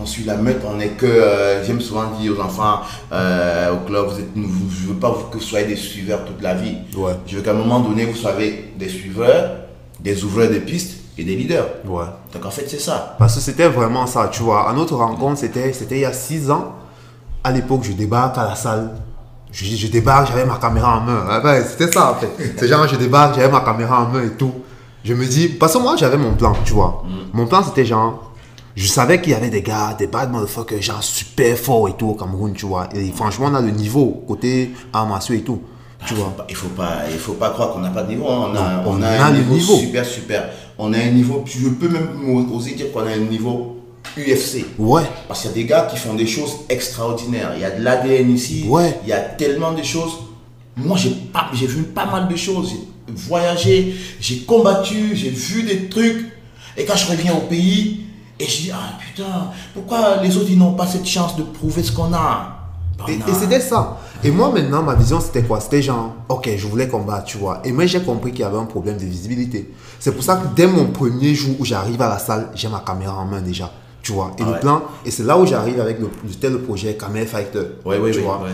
On 0.02 0.08
suit 0.08 0.24
la 0.24 0.38
meute, 0.38 0.62
on 0.68 0.80
est 0.80 0.90
que, 0.98 1.06
euh, 1.06 1.64
j'aime 1.64 1.80
souvent 1.82 2.06
dire 2.20 2.34
aux 2.36 2.42
enfants 2.42 2.80
euh, 3.12 3.74
au 3.74 3.86
club, 3.86 4.08
vous 4.08 4.20
êtes, 4.20 4.30
vous- 4.36 4.72
je 4.72 4.88
veux 4.88 4.96
pas 4.96 5.16
que 5.32 5.38
vous 5.38 5.44
soyez 5.44 5.68
des 5.68 5.76
suiveurs 5.76 6.26
toute 6.26 6.42
la 6.42 6.56
vie. 6.56 6.78
Ouais. 6.98 7.12
Je 7.28 7.36
veux 7.38 7.44
qu'à 7.44 7.52
un 7.52 7.56
moment 7.56 7.80
donné, 7.80 8.06
vous 8.06 8.16
soyez 8.16 8.74
des 8.80 8.90
suiveurs, 8.90 9.52
des 10.00 10.24
ouvreurs 10.24 10.50
de 10.50 10.58
pistes 10.60 10.98
et 11.18 11.24
des 11.24 11.36
leaders. 11.36 11.68
Ouais. 11.86 12.06
Donc 12.34 12.46
en 12.46 12.50
fait, 12.52 12.66
c'est 12.68 12.80
ça. 12.80 13.16
Parce 13.20 13.36
que 13.36 13.42
c'était 13.42 13.68
vraiment 13.68 14.08
ça, 14.08 14.30
tu 14.32 14.44
vois. 14.44 14.70
À 14.70 14.74
notre 14.74 14.96
rencontre, 14.96 15.40
c'était 15.40 15.74
c'était 15.74 15.96
il 15.96 16.02
y 16.02 16.06
a 16.06 16.14
6 16.14 16.50
ans. 16.52 16.74
À 17.44 17.52
l'époque, 17.52 17.82
je 17.84 17.92
débarque 17.94 18.38
à 18.38 18.46
la 18.46 18.56
salle. 18.56 18.92
Je, 19.52 19.66
je 19.66 19.88
débarque, 19.88 20.30
j'avais 20.30 20.46
ma 20.46 20.58
caméra 20.58 20.98
en 20.98 21.02
main. 21.02 21.26
Ah 21.30 21.40
ben, 21.40 21.64
c'était 21.64 21.92
ça, 21.92 22.12
en 22.12 22.16
fait. 22.16 22.30
C'est 22.58 22.68
genre, 22.68 22.88
je 22.88 22.96
débarque, 22.96 23.36
j'avais 23.36 23.50
ma 23.52 23.60
caméra 23.62 24.02
en 24.04 24.08
main 24.10 24.24
et 24.24 24.32
tout. 24.32 24.52
Je 25.04 25.14
me 25.14 25.26
dis, 25.26 25.50
parce 25.50 25.74
que 25.74 25.80
moi, 25.80 25.96
j'avais 25.98 26.18
mon 26.18 26.34
plan, 26.34 26.54
tu 26.66 26.74
vois. 26.74 27.04
Mon 27.34 27.46
plan, 27.46 27.62
c'était 27.62 27.86
genre, 27.86 28.32
je 28.76 28.88
savais 28.88 29.22
qu'il 29.22 29.34
y 29.34 29.36
avait 29.36 29.50
des 29.52 29.62
gars, 29.62 29.94
des 30.00 30.08
bad 30.08 30.32
motherfuckers, 30.32 30.82
genre 30.82 31.04
super 31.04 31.56
forts 31.58 31.90
et 31.90 31.94
tout 31.94 32.08
au 32.08 32.14
Cameroun, 32.16 32.54
tu 32.54 32.66
vois. 32.66 32.88
Et 32.96 33.12
franchement, 33.12 33.48
on 33.52 33.56
a 33.56 33.62
le 33.62 33.70
niveau, 33.72 34.24
côté 34.28 34.74
arts 34.94 35.06
martiaux 35.06 35.36
et 35.36 35.42
tout, 35.42 35.62
tu 36.08 36.16
vois. 36.16 36.34
Il 36.50 36.56
faut 36.56 36.70
pas, 36.70 37.02
il 37.12 37.20
faut 37.20 37.34
pas 37.34 37.50
croire 37.52 37.74
qu'on 37.74 37.80
n'a 37.80 37.90
pas 37.90 38.02
de 38.04 38.08
niveau. 38.10 38.28
hein. 38.28 38.48
On 38.52 38.56
a, 38.56 38.84
on 38.88 38.98
on 38.98 39.02
a 39.04 39.08
a 39.10 39.26
un 39.26 39.32
niveau. 39.34 39.76
super, 39.76 40.04
super. 40.06 40.50
On 40.78 40.92
a 40.94 40.98
un 40.98 41.12
niveau, 41.12 41.44
je 41.46 41.70
peux 41.70 41.88
même 41.90 42.10
oser 42.52 42.74
dire 42.76 42.92
qu'on 42.92 43.02
a 43.06 43.12
un 43.12 43.18
niveau 43.18 43.78
UFC. 44.18 44.66
Ouais, 44.78 45.04
Parce 45.28 45.42
qu'il 45.42 45.50
y 45.52 45.54
a 45.54 45.56
des 45.56 45.66
gars 45.66 45.88
qui 45.90 45.98
font 45.98 46.14
des 46.16 46.28
choses 46.28 46.52
extraordinaires. 46.70 47.52
Il 47.56 47.62
y 47.62 47.66
a 47.66 47.72
de 47.72 47.84
l'ADN 47.84 48.32
ici. 48.32 48.66
Ouais. 48.68 49.00
Il 49.04 49.10
y 49.10 49.14
a 49.14 49.20
tellement 49.20 49.72
de 49.74 49.84
choses. 49.84 50.14
Moi, 50.76 50.98
j'ai 50.98 51.12
pas, 51.12 51.50
j'ai 51.54 51.68
vu 51.68 51.84
pas 51.84 52.06
mal 52.06 52.28
de 52.28 52.36
choses. 52.36 52.70
J'ai 52.72 53.14
voyagé, 53.16 53.96
j'ai 54.20 54.40
combattu, 54.40 55.16
j'ai 55.16 55.30
vu 55.30 55.64
des 55.64 55.88
trucs. 55.90 56.26
Et 56.78 56.86
quand 56.86 56.96
je 56.96 57.08
reviens 57.12 57.34
au 57.34 57.42
pays, 57.42 58.02
et 58.40 58.46
je 58.48 58.62
dis, 58.64 58.72
ah 58.74 58.98
putain, 59.00 59.52
pourquoi 59.74 60.18
les 60.24 60.36
autres, 60.38 60.48
ils 60.50 60.58
n'ont 60.58 60.74
pas 60.74 60.88
cette 60.88 61.06
chance 61.06 61.36
de 61.36 61.44
prouver 61.44 61.84
ce 61.84 61.92
qu'on 61.92 62.12
a? 62.14 62.60
Ben, 63.06 63.22
a- 63.22 63.30
et 63.30 63.34
c'était 63.34 63.60
ça. 63.60 64.00
Et 64.26 64.32
moi, 64.32 64.52
maintenant, 64.54 64.82
ma 64.84 64.96
vision, 64.96 65.20
c'était 65.20 65.44
quoi? 65.44 65.60
C'était 65.60 65.82
genre, 65.82 66.14
ok, 66.30 66.50
je 66.56 66.68
voulais 66.68 66.88
combattre, 66.88 67.26
tu 67.26 67.38
vois. 67.38 67.62
Et 67.66 67.74
moi, 67.74 67.86
j'ai 67.86 68.02
compris 68.02 68.32
qu'il 68.32 68.42
y 68.42 68.44
avait 68.44 68.58
un 68.58 68.66
problème 68.66 68.98
de 68.98 69.04
visibilité. 69.04 69.74
C'est 70.00 70.14
pour 70.14 70.24
ça 70.24 70.38
que 70.38 70.56
dès 70.56 70.66
mon 70.66 70.86
premier 70.86 71.36
jour 71.36 71.56
où 71.60 71.66
j'arrive 71.66 72.02
à 72.02 72.08
la 72.08 72.20
salle, 72.20 72.50
j'ai 72.56 72.70
ma 72.70 72.80
caméra 72.80 73.18
en 73.18 73.26
main 73.26 73.42
déjà, 73.42 73.70
tu 74.02 74.14
vois. 74.14 74.32
Et 74.40 74.44
Ah 74.46 74.52
le 74.54 74.60
plan, 74.62 74.82
et 75.06 75.12
c'est 75.12 75.24
là 75.24 75.38
où 75.38 75.46
j'arrive 75.46 75.82
avec 75.82 76.00
le, 76.00 76.10
tel 76.40 76.58
projet 76.60 76.96
Camel 76.96 77.28
Fighter. 77.28 77.60
Ouais, 77.84 77.98
tu 77.98 78.02
ouais, 78.02 78.12
vois. 78.24 78.38
ouais. 78.44 78.52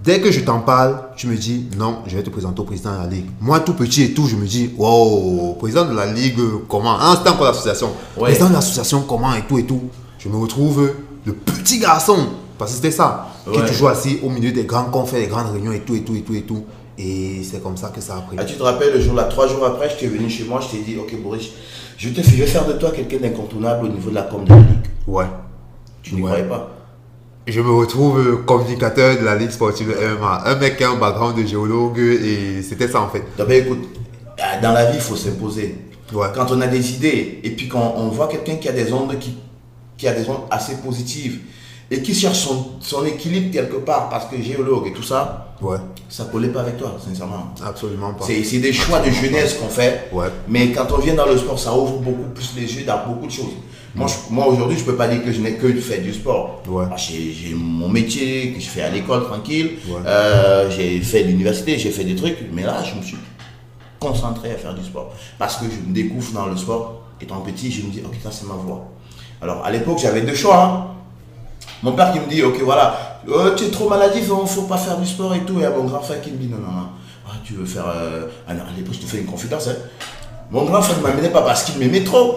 Dès 0.00 0.20
que 0.20 0.30
je 0.30 0.40
t'en 0.40 0.60
parle, 0.60 1.00
tu 1.16 1.26
me 1.26 1.36
dis, 1.36 1.68
non, 1.76 1.98
je 2.06 2.16
vais 2.16 2.22
te 2.22 2.30
présenter 2.30 2.60
au 2.60 2.64
président 2.64 2.92
de 2.92 2.98
la 2.98 3.06
ligue. 3.06 3.26
Moi, 3.40 3.58
tout 3.60 3.74
petit 3.74 4.02
et 4.02 4.14
tout, 4.14 4.26
je 4.28 4.36
me 4.36 4.46
dis, 4.46 4.72
wow, 4.76 5.54
président 5.54 5.84
de 5.84 5.94
la 5.94 6.06
ligue, 6.06 6.38
comment? 6.68 6.96
Ah, 7.00 7.14
c'était 7.18 7.30
encore 7.30 7.46
l'association. 7.46 7.88
Ouais. 8.16 8.24
Président 8.24 8.48
de 8.48 8.54
l'association, 8.54 9.02
comment 9.02 9.34
et 9.34 9.42
tout 9.42 9.58
et 9.58 9.64
tout. 9.64 9.82
Je 10.18 10.28
me 10.28 10.36
retrouve 10.36 10.92
le 11.24 11.32
petit 11.32 11.78
garçon, 11.78 12.18
parce 12.62 12.70
que 12.72 12.76
c'était 12.76 12.90
ça, 12.90 13.28
qui 13.50 13.58
est 13.58 13.62
Ouais. 13.62 13.68
toujours 13.68 13.88
assis 13.88 14.18
au 14.22 14.28
milieu 14.30 14.52
des 14.52 14.64
grands 14.64 14.84
confs, 14.84 15.12
des 15.14 15.26
grandes 15.26 15.52
réunions 15.52 15.72
et 15.72 15.80
tout 15.80 15.94
et 15.94 16.02
tout 16.02 16.14
et 16.14 16.22
tout 16.22 16.34
et 16.34 16.42
tout. 16.42 16.64
Et 16.98 17.42
c'est 17.42 17.62
comme 17.62 17.76
ça 17.76 17.88
que 17.94 18.00
ça 18.00 18.16
a 18.16 18.20
pris. 18.20 18.36
Ah, 18.38 18.44
tu 18.44 18.54
te 18.56 18.62
rappelles, 18.62 18.92
le 18.94 19.00
jour 19.00 19.14
là, 19.14 19.24
trois 19.24 19.48
jours 19.48 19.64
après, 19.64 19.90
je 19.90 19.96
t'ai 19.96 20.06
venu 20.06 20.28
chez 20.30 20.44
moi, 20.44 20.60
je 20.60 20.76
t'ai 20.76 20.82
dit, 20.82 20.96
ok 20.98 21.14
Boris, 21.22 21.48
je, 21.96 22.08
te 22.10 22.22
fais, 22.22 22.36
je 22.36 22.42
vais 22.42 22.46
faire 22.46 22.66
de 22.66 22.74
toi 22.74 22.90
quelqu'un 22.90 23.16
d'incontournable 23.18 23.86
au 23.86 23.88
niveau 23.88 24.10
de 24.10 24.14
la 24.14 24.22
com 24.22 24.44
de 24.44 24.50
la 24.50 24.56
ligue. 24.56 24.66
Ouais. 25.06 25.24
Tu 26.02 26.14
n'y 26.14 26.20
Ouais. 26.22 26.28
croyais 26.28 26.48
pas 26.48 26.70
Je 27.46 27.60
me 27.60 27.70
retrouve 27.72 28.18
euh, 28.20 28.36
communicateur 28.46 29.18
de 29.18 29.24
la 29.24 29.34
ligue 29.36 29.50
sportive 29.50 29.88
MMA. 29.88 30.42
Un 30.46 30.54
mec 30.56 30.76
qui 30.76 30.84
a 30.84 30.90
un 30.90 30.96
background 30.96 31.36
de 31.36 31.44
géologue 31.46 31.98
et 31.98 32.62
c'était 32.62 32.88
ça 32.88 33.00
en 33.00 33.08
fait. 33.08 33.24
Ben, 33.38 33.50
écoute, 33.50 33.82
dans 34.62 34.72
la 34.72 34.90
vie, 34.90 34.98
il 34.98 35.02
faut 35.02 35.16
s'imposer. 35.16 35.76
Ouais. 36.12 36.26
Quand 36.34 36.50
on 36.52 36.60
a 36.60 36.66
des 36.66 36.92
idées, 36.92 37.40
et 37.42 37.50
puis 37.50 37.68
quand 37.68 37.94
on 37.96 38.08
voit 38.08 38.28
quelqu'un 38.28 38.56
qui 38.56 38.68
a 38.68 38.72
des 38.72 38.92
ondes 38.92 39.18
qui, 39.18 39.34
qui 39.96 40.06
a 40.06 40.12
des 40.12 40.28
ondes 40.28 40.42
assez 40.50 40.74
positives, 40.76 41.40
et 41.90 42.00
qui 42.02 42.14
cherche 42.14 42.38
son, 42.38 42.66
son 42.80 43.04
équilibre 43.04 43.50
quelque 43.52 43.76
part, 43.76 44.08
parce 44.08 44.26
que 44.26 44.40
géologue 44.40 44.86
et 44.88 44.92
tout 44.92 45.02
ça, 45.02 45.54
Ouais. 45.60 45.76
ça 46.08 46.24
ne 46.24 46.30
collait 46.30 46.48
pas 46.48 46.60
avec 46.60 46.76
toi, 46.78 46.96
sincèrement. 47.04 47.54
Absolument 47.64 48.14
pas. 48.14 48.24
C'est 48.26 48.58
des 48.58 48.72
choix 48.72 49.00
de 49.00 49.10
jeunesse 49.10 49.54
qu'on 49.54 49.68
fait. 49.68 50.08
Ouais. 50.12 50.26
Mais 50.48 50.72
quand 50.72 50.86
on 50.92 50.98
vient 50.98 51.14
dans 51.14 51.26
le 51.26 51.36
sport, 51.36 51.58
ça 51.58 51.76
ouvre 51.76 51.98
beaucoup 51.98 52.30
plus 52.34 52.52
les 52.56 52.62
yeux 52.74 52.84
dans 52.84 53.06
beaucoup 53.06 53.26
de 53.26 53.32
choses. 53.32 53.52
Moi, 53.94 54.06
je- 54.08 54.32
moi 54.34 54.46
aujourd'hui, 54.46 54.78
je 54.78 54.84
peux 54.84 54.96
pas 54.96 55.06
dire 55.06 55.22
que 55.22 55.30
je 55.30 55.40
n'ai 55.42 55.52
que 55.56 55.70
fait 55.74 55.98
du 55.98 56.14
sport. 56.14 56.62
Ouais. 56.66 56.86
Ah, 56.90 56.96
J'ai 56.96 57.30
j'ai 57.32 57.54
mon 57.54 57.88
métier 57.90 58.52
que 58.54 58.58
je 58.60 58.66
fais 58.68 58.80
à 58.82 58.88
l'école 58.90 59.24
tranquille. 59.24 59.72
Ouais. 59.86 60.00
Euh, 60.06 60.70
j'ai 60.70 60.98
fait 61.02 61.22
l'université, 61.24 61.78
j'ai 61.78 61.90
fait 61.90 62.04
des 62.04 62.16
trucs. 62.16 62.38
Mais 62.54 62.62
là, 62.62 62.82
je 62.82 62.94
me 62.98 63.02
suis 63.02 63.18
concentré 64.00 64.50
à 64.50 64.54
faire 64.56 64.74
du 64.74 64.82
sport. 64.84 65.12
Parce 65.38 65.56
que 65.58 65.66
je 65.66 65.86
me 65.88 65.92
découvre 65.94 66.32
dans 66.32 66.46
le 66.46 66.56
sport. 66.56 67.02
Étant 67.20 67.40
petit, 67.42 67.70
je 67.70 67.82
me 67.82 67.90
dis, 67.90 68.00
ok, 68.04 68.14
ça 68.22 68.30
c'est 68.32 68.46
ma 68.46 68.54
voie. 68.54 68.82
Alors 69.40 69.64
à 69.64 69.70
l'époque, 69.70 69.98
j'avais 70.00 70.22
deux 70.22 70.34
choix. 70.34 70.56
hein. 70.64 70.86
Mon 71.82 71.92
père 71.92 72.12
qui 72.12 72.20
me 72.20 72.26
dit, 72.26 72.42
ok, 72.42 72.60
voilà, 72.62 73.18
euh, 73.28 73.54
tu 73.56 73.64
es 73.64 73.70
trop 73.70 73.88
maladif, 73.88 74.24
il 74.28 74.40
ne 74.42 74.46
faut 74.46 74.62
pas 74.62 74.76
faire 74.76 74.96
du 74.98 75.06
sport 75.06 75.34
et 75.34 75.40
tout. 75.40 75.60
Et 75.60 75.64
à 75.64 75.70
mon 75.70 75.84
grand 75.84 76.00
frère 76.00 76.20
qui 76.20 76.30
me 76.30 76.36
dit, 76.36 76.46
non, 76.48 76.58
non, 76.58 76.70
non, 76.72 76.86
Ah, 77.26 77.32
tu 77.44 77.54
veux 77.54 77.64
faire. 77.64 77.84
euh, 77.88 78.26
À 78.48 78.52
l'époque, 78.52 78.94
je 78.94 78.98
te 79.00 79.06
fais 79.06 79.18
une 79.18 79.26
confidence. 79.26 79.68
hein. 79.68 79.74
Mon 80.50 80.64
grand 80.64 80.82
frère 80.82 80.98
ne 80.98 81.02
m'amenait 81.02 81.30
pas 81.30 81.42
parce 81.42 81.64
qu'il 81.64 81.78
m'aimait 81.78 82.04
trop. 82.04 82.36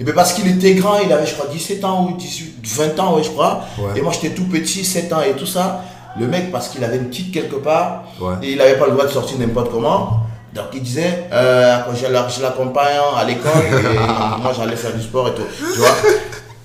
Et 0.00 0.04
bien 0.04 0.14
parce 0.14 0.32
qu'il 0.32 0.46
était 0.46 0.74
grand, 0.74 0.98
il 1.00 1.12
avait, 1.12 1.26
je 1.26 1.34
crois, 1.34 1.46
17 1.50 1.84
ans 1.84 2.06
ou 2.08 2.16
18, 2.16 2.54
20 2.64 3.00
ans, 3.00 3.16
ouais, 3.16 3.22
je 3.24 3.30
crois. 3.30 3.62
Ouais. 3.78 3.98
Et 3.98 4.02
moi, 4.02 4.12
j'étais 4.12 4.34
tout 4.34 4.44
petit, 4.44 4.84
7 4.84 5.12
ans 5.12 5.22
et 5.22 5.32
tout 5.32 5.46
ça. 5.46 5.82
Le 6.20 6.26
mec, 6.28 6.52
parce 6.52 6.68
qu'il 6.68 6.84
avait 6.84 6.96
une 6.98 7.08
petite 7.08 7.32
quelque 7.32 7.56
part, 7.56 8.04
Ouais. 8.20 8.34
et 8.42 8.52
il 8.52 8.58
n'avait 8.58 8.76
pas 8.78 8.86
le 8.86 8.92
droit 8.92 9.06
de 9.06 9.10
sortir 9.10 9.38
n'importe 9.38 9.70
comment, 9.72 10.20
Donc 10.54 10.64
il 10.72 10.82
disait, 10.82 11.28
euh, 11.32 11.78
quand 11.84 11.94
je 11.94 12.06
la- 12.06 12.26
je 12.28 12.40
l'accompagne 12.42 12.96
à 13.16 13.22
l'école, 13.24 13.50
et 13.70 13.98
moi 14.42 14.52
j'allais 14.56 14.76
faire 14.76 14.94
du 14.94 15.02
sport 15.02 15.28
et 15.28 15.34
tout. 15.34 15.42
Tu 15.58 15.78
vois? 15.78 15.94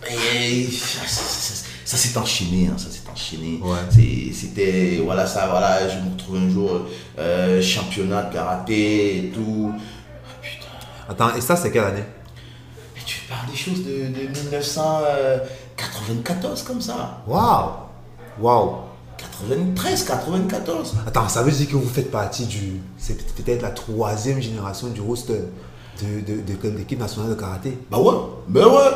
Et 0.10 0.70
ça, 1.94 1.98
s'est 2.08 2.18
enchaîné, 2.18 2.68
hein, 2.68 2.76
ça 2.78 2.90
s'est 2.90 3.08
enchaîné. 3.12 3.60
Ouais. 3.62 3.78
C'était, 4.34 5.00
voilà, 5.04 5.28
ça, 5.28 5.48
voilà, 5.48 5.88
je 5.88 5.98
me 6.00 6.10
retrouve 6.12 6.38
un 6.38 6.50
jour 6.50 6.82
euh, 7.20 7.62
championnat 7.62 8.24
de 8.24 8.34
karaté 8.34 9.18
et 9.18 9.30
tout. 9.30 9.72
Ah, 9.74 9.78
putain, 10.42 10.68
Attends, 11.10 11.36
et 11.38 11.42
ça, 11.42 11.56
c'est 11.56 11.72
quelle 11.72 11.84
année 11.86 12.04
mais 12.96 13.02
tu 13.06 13.22
parles 13.28 13.48
des 13.50 13.56
choses 13.58 13.84
de, 13.84 14.08
de 14.08 14.28
1994 14.28 16.64
comme 16.64 16.82
ça. 16.82 17.22
Waouh 17.28 17.70
Waouh 18.40 18.76
93, 19.18 20.04
94. 20.06 20.96
Attends, 21.08 21.28
ça 21.30 21.44
veut 21.44 21.52
dire 21.52 21.68
que 21.68 21.76
vous 21.76 21.90
faites 21.90 22.12
partie 22.12 22.46
du. 22.46 22.80
C'est 22.98 23.18
peut-être 23.36 23.62
la 23.62 23.72
troisième 23.72 24.42
génération 24.42 24.88
du 24.88 25.02
roster 25.02 25.42
de, 26.02 26.22
de, 26.22 26.42
de, 26.42 26.56
de 26.70 26.78
l'équipe 26.78 27.00
nationale 27.00 27.30
de 27.32 27.36
karaté. 27.36 27.78
Bah 27.90 28.00
ouais, 28.00 28.16
ben 28.48 28.66
ouais. 28.66 28.92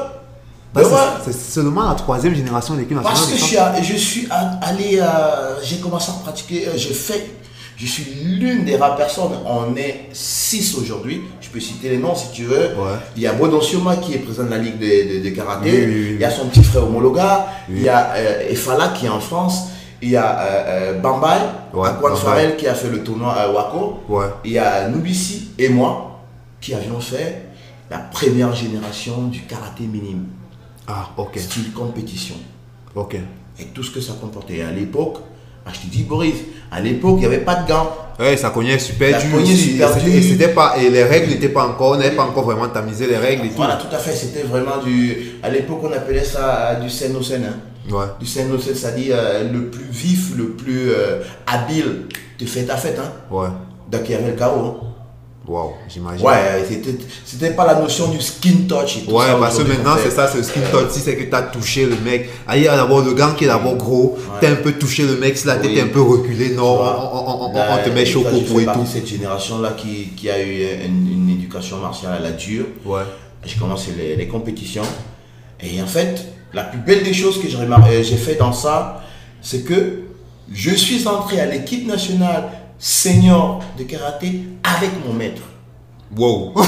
Bah, 0.74 0.82
ouais. 0.84 0.90
c'est- 1.26 1.34
seulement 1.52 1.88
la 1.90 1.96
troisième 1.96 2.36
génération 2.36 2.74
de 2.76 2.80
l'équipe 2.80 2.96
nationale 2.96 3.18
Parce 3.18 3.32
que 3.32 3.38
je 3.38 3.44
suis, 3.44 3.58
à- 3.58 3.82
je 3.82 3.94
suis 3.96 4.28
à- 4.30 4.60
allé, 4.62 5.00
euh, 5.02 5.56
j'ai 5.64 5.78
commencé 5.78 6.12
à 6.12 6.22
pratiquer, 6.24 6.68
euh, 6.68 6.72
j'ai 6.76 6.94
fait, 6.94 7.32
je 7.78 7.86
suis 7.86 8.04
l'une 8.24 8.66
des 8.66 8.76
rares 8.76 8.96
personnes, 8.96 9.32
on 9.46 9.76
est 9.76 10.10
six 10.14 10.76
aujourd'hui, 10.78 11.22
je 11.42 11.50
peux 11.50 11.60
citer 11.60 11.90
les 11.90 11.98
noms 11.98 12.14
si 12.16 12.32
tu 12.32 12.44
veux. 12.44 12.76
Ouais. 12.76 12.98
Il 13.16 13.24
y 13.24 13.28
a 13.28 13.34
Bodonsioma 13.34 13.96
qui 13.98 14.14
est 14.14 14.20
président 14.20 14.44
de 14.46 14.50
la 14.52 14.58
Ligue 14.58 14.78
de, 14.78 15.20
de- 15.20 15.24
de 15.24 15.30
karaté, 15.36 15.72
Oui, 15.72 15.78
oui, 15.88 15.94
oui. 16.10 16.12
il 16.16 16.20
y 16.22 16.26
a 16.26 16.30
son 16.32 16.46
petit 16.48 16.64
frère 16.64 16.84
Homologa, 16.84 17.48
il 17.70 17.82
y 17.82 17.90
a 17.90 18.14
euh, 18.16 18.50
Efala 18.50 18.90
qui 18.90 19.06
est 19.08 19.10
en 19.10 19.20
France, 19.22 19.70
il 20.02 20.10
y 20.10 20.16
a 20.18 20.40
euh, 20.42 21.00
Bambay, 21.00 21.40
Ouais. 21.74 21.90
Farrell 22.18 22.56
qui 22.58 22.68
a 22.68 22.74
fait 22.76 22.90
le 22.90 23.04
tournoi 23.04 23.34
à 23.34 23.50
Wako, 23.52 24.00
Ouais. 24.10 24.26
il 24.46 24.52
y 24.52 24.60
a 24.60 24.88
Nubisi 24.90 25.50
et 25.58 25.70
moi 25.70 26.20
qui 26.62 26.74
avions 26.76 27.00
fait 27.00 27.44
la 27.90 28.00
première 28.00 28.54
génération 28.54 29.24
du 29.28 29.42
karaté 29.44 29.84
minime, 29.84 30.26
Ah, 30.88 31.10
ok. 31.18 31.38
style 31.38 31.72
compétition 31.74 32.36
Ok. 32.96 33.16
et 33.60 33.66
tout 33.74 33.84
ce 33.84 33.92
que 33.92 34.02
ça 34.02 34.14
comportait. 34.20 34.62
À 34.62 34.72
l'époque, 34.72 35.18
ah, 35.66 35.70
je 35.74 35.80
te 35.82 35.92
dis 35.92 36.04
Boris, 36.04 36.36
à 36.72 36.80
l'époque, 36.80 37.16
il 37.18 37.20
n'y 37.20 37.26
avait 37.26 37.40
pas 37.40 37.56
de 37.56 37.68
gants. 37.68 37.90
Ouais, 38.20 38.36
ça 38.38 38.50
cognait 38.50 38.80
super 38.80 39.10
dur. 39.22 39.40
et 39.42 39.46
c'était- 39.46 39.78
dur. 39.78 40.14
Et 40.16 40.22
c'était 40.24 40.48
pas. 40.48 40.76
Et 40.80 40.90
les 40.90 41.04
règles 41.04 41.30
n'étaient 41.30 41.50
pas 41.50 41.68
encore. 41.68 41.92
On 41.92 41.98
n'avait 41.98 42.16
pas 42.16 42.24
encore 42.24 42.46
vraiment 42.46 42.68
tamisé 42.70 43.06
les 43.06 43.18
règles 43.18 43.46
et 43.46 43.50
tout. 43.50 43.58
Voilà, 43.58 43.76
tout 43.76 43.94
à 43.94 44.00
fait. 44.00 44.12
C'était 44.14 44.42
vraiment 44.44 44.78
du. 44.84 45.34
À 45.44 45.50
l'époque, 45.50 45.82
on 45.84 45.92
appelait 45.92 46.24
ça 46.24 46.76
du 46.82 46.90
scène 46.90 47.16
au 47.16 47.22
scène. 47.22 47.44
hein. 47.46 47.94
Ouais. 47.94 48.06
Du 48.20 48.26
scène 48.26 48.52
au 48.52 48.58
scène, 48.60 48.74
c'est-à-dire 48.76 49.16
euh, 49.18 49.52
le 49.52 49.70
plus 49.70 49.86
vif, 49.92 50.32
le 50.36 50.50
plus 50.50 50.90
euh, 50.90 51.22
habile. 51.46 52.06
Tu 52.40 52.48
fais 52.48 52.64
ta 52.64 52.76
fête. 52.76 52.98
Hein. 53.00 53.12
Ouais. 53.30 53.48
Donc, 53.92 54.02
il 54.06 54.12
y 54.12 54.16
avait 54.16 54.32
le 54.32 54.36
chaos. 54.38 54.56
Waouh, 54.56 54.78
hein. 55.56 55.74
j'imagine. 55.88 56.26
Ouais, 56.26 56.66
c'était- 57.26 57.50
pas 57.52 57.66
la 57.66 57.76
notion 57.80 58.08
du 58.10 58.20
skin 58.20 58.66
touch 58.68 58.98
et 58.98 59.02
tout 59.06 59.12
Ouais, 59.12 59.28
ça. 59.28 59.36
parce 59.40 59.58
que 59.58 59.64
maintenant, 59.64 59.96
c'est 60.02 60.12
ça, 60.12 60.28
c'est 60.28 60.38
le 60.40 60.44
skin 60.44 60.62
touch. 60.72 60.90
Si 60.92 61.00
c'est 61.00 61.16
que 61.16 61.24
tu 61.24 61.34
as 61.36 61.44
touché 61.44 61.86
le 61.86 61.96
mec. 62.04 62.30
Ah, 62.48 62.58
il 62.58 62.64
y 62.64 62.68
a 62.68 62.76
d'abord 62.76 63.02
le 63.02 63.14
gant 63.14 63.34
qui 63.34 63.46
est 63.46 63.48
d'abord 63.48 63.76
gros. 63.76 64.18
Ouais. 64.18 64.38
T'as 64.42 64.52
un 64.52 64.56
peu 64.56 64.74
touché 64.74 65.04
le 65.04 65.16
mec, 65.18 65.38
si 65.38 65.48
la 65.48 65.56
tête 65.56 65.72
Oui. 65.72 65.78
est 65.80 65.84
un 65.84 65.88
peu 65.88 66.02
reculée. 66.02 66.50
Non, 66.56 66.80
on, 66.82 67.52
te 67.84 67.90
met 67.90 68.06
chaud 68.06 68.24
coco 68.24 68.58
fais 68.58 68.64
et 68.64 68.66
tout. 68.66 68.86
cette 68.86 69.08
génération-là 69.08 69.72
qui, 69.78 70.10
qui 70.16 70.30
a 70.30 70.42
eu 70.42 70.64
une, 70.86 71.12
une 71.12 71.30
éducation 71.30 71.78
martiale 71.78 72.14
à 72.14 72.20
la 72.20 72.32
dure. 72.32 72.66
Ouais. 72.86 73.02
J'ai 73.46 73.58
commencé 73.58 73.92
les, 73.98 74.16
les 74.16 74.28
compétitions. 74.28 74.84
Et 75.62 75.82
en 75.82 75.88
fait, 75.88 76.26
la 76.54 76.64
plus 76.64 76.80
belle 76.80 77.04
des 77.04 77.14
choses 77.14 77.42
que 77.42 77.48
euh, 77.48 78.04
j'ai 78.04 78.18
fait 78.18 78.36
dans 78.36 78.54
ça, 78.54 79.02
c'est 79.42 79.62
que 79.64 80.00
je 80.52 80.72
suis 80.72 81.08
entré 81.08 81.40
à 81.40 81.46
l'équipe 81.46 81.88
nationale 81.88 82.50
senior 82.80 83.62
de 83.78 83.84
karaté 83.84 84.44
avec 84.64 84.92
mon 85.06 85.14
maître. 85.14 85.42
Wow. 86.16 86.54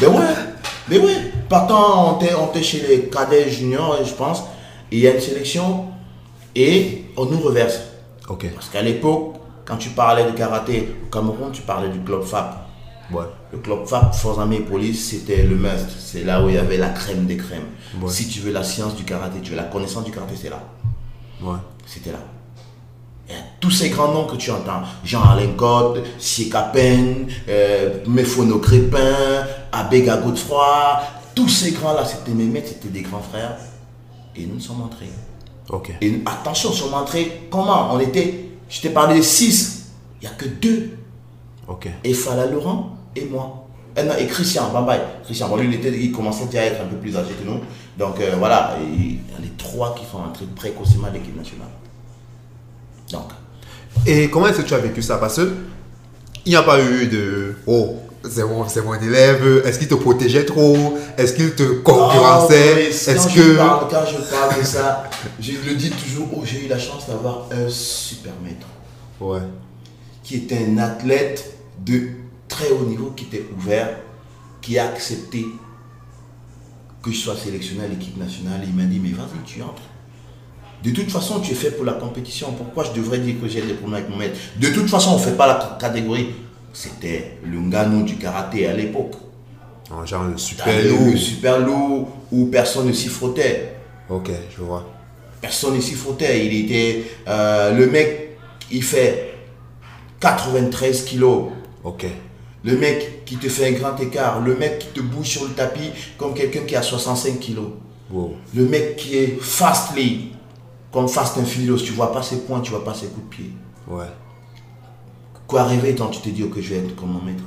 Ben 0.00 0.08
ouais, 0.08 0.34
ben 0.88 1.04
ouais. 1.04 1.32
Partant, 1.48 2.18
on 2.18 2.48
était, 2.50 2.62
chez 2.64 2.84
les 2.86 3.02
cadets 3.08 3.48
juniors, 3.48 3.96
je 4.04 4.12
pense. 4.12 4.42
Il 4.90 4.98
y 4.98 5.06
a 5.06 5.12
une 5.14 5.20
sélection 5.20 5.86
et 6.54 7.04
on 7.16 7.26
nous 7.26 7.38
reverse. 7.38 7.78
ok. 8.28 8.50
Parce 8.54 8.68
qu'à 8.70 8.82
l'époque, 8.82 9.36
quand 9.64 9.76
tu 9.76 9.90
parlais 9.90 10.24
de 10.24 10.32
karaté 10.32 10.94
au 11.04 11.10
Cameroun, 11.10 11.52
tu 11.52 11.62
parlais 11.62 11.88
du 11.90 12.00
club 12.00 12.22
FAP. 12.24 12.56
Ouais. 13.12 13.22
Le 13.52 13.58
club 13.58 13.86
FAP, 13.86 14.14
Forces 14.14 14.38
Armées 14.38 14.56
et 14.56 14.60
Police, 14.60 15.10
c'était 15.10 15.44
le 15.44 15.54
must. 15.56 15.88
C'est 15.98 16.24
là 16.24 16.42
où 16.44 16.48
il 16.48 16.56
y 16.56 16.58
avait 16.58 16.76
la 16.76 16.88
crème 16.88 17.26
des 17.26 17.36
crèmes. 17.36 17.66
Ouais. 18.00 18.10
Si 18.10 18.28
tu 18.28 18.40
veux 18.40 18.52
la 18.52 18.64
science 18.64 18.96
du 18.96 19.04
karaté, 19.04 19.38
tu 19.42 19.50
veux 19.52 19.56
la 19.56 19.64
connaissance 19.64 20.04
du 20.04 20.10
karaté, 20.10 20.34
c'est 20.40 20.50
là. 20.50 20.60
Ouais. 21.40 21.58
C'était 21.86 22.10
là. 22.12 22.18
Et 23.28 23.32
tous 23.60 23.70
ces 23.70 23.88
grands 23.90 24.12
noms 24.12 24.26
que 24.26 24.36
tu 24.36 24.50
entends, 24.50 24.82
Jean-Alain 25.04 25.52
Code, 25.56 26.02
Siekapen, 26.18 27.26
euh, 27.48 27.98
Mephono 28.06 28.58
Crépin, 28.58 29.46
Abega 29.72 30.18
Godefroy, 30.18 31.00
tous 31.34 31.48
ces 31.48 31.72
grands-là, 31.72 32.04
c'était 32.04 32.32
mes 32.32 32.44
maîtres, 32.44 32.68
c'était 32.68 32.88
des 32.88 33.02
grands 33.02 33.22
frères. 33.22 33.56
Et 34.36 34.46
nous 34.46 34.60
sommes 34.60 34.82
entrés. 34.82 35.10
Ok. 35.70 35.92
Et 36.00 36.22
attention, 36.26 36.70
nous 36.70 36.76
sommes 36.76 36.94
entrés, 36.94 37.48
comment 37.50 37.94
On 37.94 37.98
était, 37.98 38.50
je 38.68 38.80
t'ai 38.80 38.90
parlé 38.90 39.16
de 39.16 39.22
six, 39.22 39.86
il 40.20 40.28
n'y 40.28 40.32
a 40.34 40.36
que 40.36 40.46
deux 40.46 40.98
Ok. 41.66 41.88
et 42.02 42.12
Fala 42.14 42.46
Laurent 42.46 42.96
et 43.16 43.24
moi. 43.24 43.66
Euh, 43.96 44.02
non, 44.02 44.14
et 44.18 44.26
Christian, 44.26 44.70
bye 44.72 44.84
bye. 44.84 45.00
Christian, 45.24 45.48
bon, 45.48 45.56
lui, 45.56 45.68
il, 45.68 45.74
était, 45.74 45.96
il 45.98 46.12
commençait 46.12 46.46
déjà 46.46 46.60
à 46.60 46.64
être 46.64 46.82
un 46.82 46.86
peu 46.86 46.96
plus 46.96 47.16
âgé 47.16 47.30
que 47.32 47.48
nous. 47.48 47.60
Donc 47.96 48.20
euh, 48.20 48.34
voilà, 48.38 48.76
il 48.82 49.12
y 49.14 49.18
a 49.36 49.40
les 49.40 49.50
trois 49.56 49.94
qui 49.94 50.04
sont 50.04 50.18
entrés 50.18 50.46
précocement 50.46 51.06
à 51.06 51.10
l'équipe 51.10 51.36
nationale. 51.36 51.68
Donc, 53.14 53.30
Et 54.06 54.28
comment 54.30 54.48
est-ce 54.48 54.60
que 54.62 54.66
tu 54.66 54.74
as 54.74 54.78
vécu 54.78 55.02
ça? 55.02 55.16
Parce 55.18 55.36
que 55.36 55.54
il 56.46 56.50
n'y 56.50 56.56
a 56.56 56.62
pas 56.62 56.82
eu 56.82 57.06
de 57.06 57.54
oh 57.66 57.96
c'est 58.28 58.44
mon, 58.44 58.66
c'est 58.68 58.82
mon 58.82 58.94
élève. 58.94 59.62
Est-ce 59.66 59.78
qu'il 59.78 59.88
te 59.88 59.94
protégeait 59.94 60.44
trop? 60.44 60.96
Est-ce 61.16 61.34
qu'il 61.34 61.54
te 61.54 61.62
concurrençait? 61.80 62.74
Oh, 62.76 62.90
Est-ce 62.90 63.28
quand, 63.28 63.34
que 63.34 63.42
je 63.42 63.56
parle, 63.56 63.88
quand 63.90 64.04
je 64.06 64.30
parle 64.34 64.60
de 64.60 64.64
ça, 64.64 65.04
je 65.40 65.52
le 65.66 65.74
dis 65.74 65.90
toujours, 65.90 66.28
oh, 66.34 66.42
j'ai 66.44 66.64
eu 66.64 66.68
la 66.68 66.78
chance 66.78 67.06
d'avoir 67.06 67.48
un 67.52 67.68
super 67.68 68.32
maître 68.42 68.66
ouais 69.20 69.40
qui 70.24 70.36
était 70.36 70.66
un 70.66 70.78
athlète 70.78 71.54
de 71.84 72.08
très 72.48 72.70
haut 72.70 72.86
niveau, 72.86 73.10
qui 73.10 73.26
était 73.26 73.44
ouvert, 73.56 73.98
qui 74.62 74.78
a 74.78 74.88
accepté 74.88 75.44
que 77.02 77.12
je 77.12 77.18
sois 77.18 77.36
sélectionné 77.36 77.84
à 77.84 77.88
l'équipe 77.88 78.16
nationale. 78.16 78.62
Il 78.66 78.74
m'a 78.74 78.84
dit, 78.84 78.98
mais 78.98 79.10
vas-y, 79.10 79.44
tu 79.44 79.62
entres. 79.62 79.82
De 80.84 80.90
toute 80.90 81.10
façon, 81.10 81.40
tu 81.40 81.52
es 81.52 81.54
fait 81.54 81.70
pour 81.70 81.84
la 81.86 81.94
compétition. 81.94 82.52
Pourquoi 82.52 82.84
je 82.84 82.92
devrais 82.92 83.18
dire 83.18 83.36
que 83.40 83.48
j'ai 83.48 83.62
des 83.62 83.72
problèmes 83.72 84.00
avec 84.02 84.10
mon 84.10 84.16
maître? 84.18 84.38
De 84.56 84.68
toute 84.68 84.88
façon, 84.88 85.12
on 85.12 85.18
ne 85.18 85.22
fait 85.22 85.36
pas 85.36 85.46
la 85.46 85.78
catégorie. 85.80 86.28
C'était 86.74 87.38
le 87.44 87.58
Ngano 87.58 88.02
du 88.02 88.16
karaté 88.16 88.66
à 88.66 88.74
l'époque. 88.74 89.14
Oh, 89.90 90.04
genre 90.04 90.24
le 90.24 90.36
super 90.36 90.66
lourd. 90.84 91.06
Le 91.12 91.16
super 91.16 91.58
lourd 91.60 92.08
où 92.30 92.46
personne 92.46 92.86
ne 92.88 92.92
s'y 92.92 93.08
frottait. 93.08 93.76
Ok, 94.10 94.30
je 94.54 94.62
vois. 94.62 94.84
Personne 95.40 95.74
ne 95.76 95.80
s'y 95.80 95.94
frottait. 95.94 96.46
Il 96.46 96.64
était. 96.64 97.04
euh, 97.28 97.72
le 97.72 97.86
mec, 97.86 98.36
il 98.70 98.82
fait 98.82 99.34
93 100.20 101.04
kilos. 101.04 101.44
Ok. 101.82 102.06
Le 102.62 102.76
mec 102.76 103.24
qui 103.24 103.36
te 103.36 103.48
fait 103.48 103.68
un 103.68 103.72
grand 103.72 103.98
écart. 104.00 104.40
Le 104.40 104.54
mec 104.56 104.78
qui 104.80 104.86
te 104.88 105.00
bouge 105.00 105.28
sur 105.28 105.44
le 105.44 105.50
tapis 105.50 105.90
comme 106.18 106.34
quelqu'un 106.34 106.60
qui 106.66 106.76
a 106.76 106.82
65 106.82 107.38
kilos. 107.38 107.68
Wow. 108.10 108.34
Le 108.54 108.64
mec 108.66 108.96
qui 108.96 109.16
est 109.16 109.38
fastly, 109.40 110.32
comme 110.94 111.08
Fast 111.08 111.36
and 111.38 111.44
Furious. 111.44 111.78
Tu 111.84 111.92
vois 111.92 112.10
pas 112.12 112.22
ses 112.22 112.38
points, 112.42 112.60
tu 112.60 112.70
vois 112.70 112.84
pas 112.84 112.94
ses 112.94 113.08
coups 113.08 113.26
de 113.26 113.30
pied. 113.34 113.50
Ouais. 113.88 114.06
Quoi 115.46 115.62
arriver 115.62 115.94
quand 115.94 116.06
tu 116.06 116.20
te 116.20 116.28
dis 116.30 116.48
que 116.48 116.62
je 116.62 116.70
vais 116.72 116.76
être 116.80 116.96
comme 116.96 117.10
mon 117.10 117.20
maître 117.20 117.42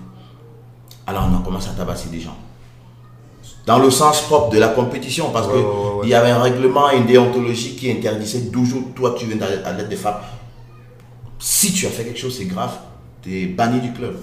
Alors 1.07 1.27
on 1.31 1.35
a 1.35 1.41
commencé 1.43 1.69
à 1.69 1.73
tabasser 1.73 2.09
des 2.09 2.19
gens. 2.19 2.37
Dans 3.65 3.79
le 3.79 3.89
sens 3.89 4.21
propre 4.21 4.49
de 4.51 4.59
la 4.59 4.67
compétition, 4.69 5.29
parce 5.31 5.47
Ouais, 5.47 5.53
que 5.53 5.57
ouais, 5.57 5.63
ouais, 5.63 5.93
ouais. 5.95 5.99
il 6.03 6.09
y 6.09 6.13
avait 6.13 6.29
un 6.29 6.41
règlement, 6.41 6.89
une 6.91 7.05
déontologie 7.05 7.75
qui 7.75 7.89
interdisait 7.91 8.45
toujours, 8.51 8.83
toi 8.95 9.15
tu 9.17 9.25
viens 9.25 9.37
à 9.65 9.73
l'aide 9.73 9.89
des 9.89 9.95
femmes. 9.97 10.19
Si 11.39 11.73
tu 11.73 11.85
as 11.85 11.89
fait 11.89 12.03
quelque 12.05 12.19
chose, 12.19 12.35
c'est 12.37 12.45
grave, 12.45 12.77
tu 13.21 13.41
es 13.41 13.45
banni 13.47 13.79
du 13.81 13.91
club. 13.93 14.15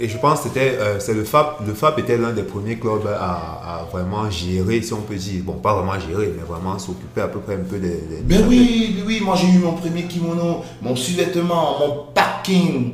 Et 0.00 0.08
je 0.08 0.16
pense 0.18 0.40
que 0.42 0.48
c'était, 0.48 0.76
euh, 0.78 1.00
c'est 1.00 1.12
le 1.14 1.24
FAP, 1.24 1.66
le 1.66 1.74
FAP 1.74 1.98
était 1.98 2.16
l'un 2.16 2.30
des 2.32 2.44
premiers 2.44 2.78
clubs 2.78 3.04
à, 3.08 3.80
à 3.80 3.84
vraiment 3.90 4.30
gérer, 4.30 4.80
si 4.80 4.92
on 4.92 5.00
peut 5.00 5.16
dire, 5.16 5.42
bon, 5.44 5.54
pas 5.54 5.74
vraiment 5.74 5.98
gérer, 5.98 6.32
mais 6.36 6.44
vraiment 6.44 6.78
s'occuper 6.78 7.20
à 7.22 7.26
peu 7.28 7.40
près 7.40 7.54
un 7.54 7.64
peu 7.68 7.78
des. 7.78 7.88
des- 7.88 8.20
Ben 8.22 8.42
des- 8.42 8.46
oui, 8.46 8.94
ben 8.96 9.04
oui, 9.06 9.20
moi 9.20 9.34
j'ai 9.34 9.48
eu 9.48 9.58
mon 9.58 9.72
premier 9.72 10.04
kimono, 10.04 10.62
mon 10.82 10.94
sous-vêtement, 10.94 11.78
mon 11.80 12.04
packing 12.14 12.92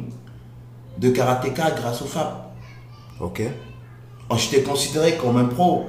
de 0.97 1.11
karatéka 1.11 1.73
grâce 1.73 2.01
au 2.01 2.07
FAP. 2.07 2.33
Ok. 3.21 3.43
Je 4.37 4.49
t'ai 4.49 4.63
considéré 4.63 5.17
comme 5.17 5.37
un 5.37 5.45
pro. 5.45 5.85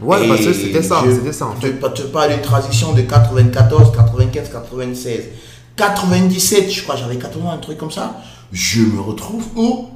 Ouais, 0.00 0.24
Et 0.24 0.28
parce 0.28 0.42
que 0.42 0.52
c'était 0.52 0.82
ça, 0.82 1.02
c'était 1.12 1.32
ça 1.32 1.46
en 1.48 1.54
fait. 1.56 1.72
te 1.72 2.02
parle 2.06 2.30
d'une 2.32 2.40
transition 2.40 2.92
de 2.92 3.02
94, 3.02 3.90
95, 3.92 4.48
96. 4.48 5.24
97, 5.76 6.70
je 6.70 6.82
crois, 6.84 6.94
j'avais 6.94 7.16
80, 7.16 7.50
un 7.52 7.58
truc 7.58 7.78
comme 7.78 7.90
ça. 7.90 8.14
Je 8.52 8.80
me 8.82 9.00
retrouve 9.00 9.46
où? 9.56 9.88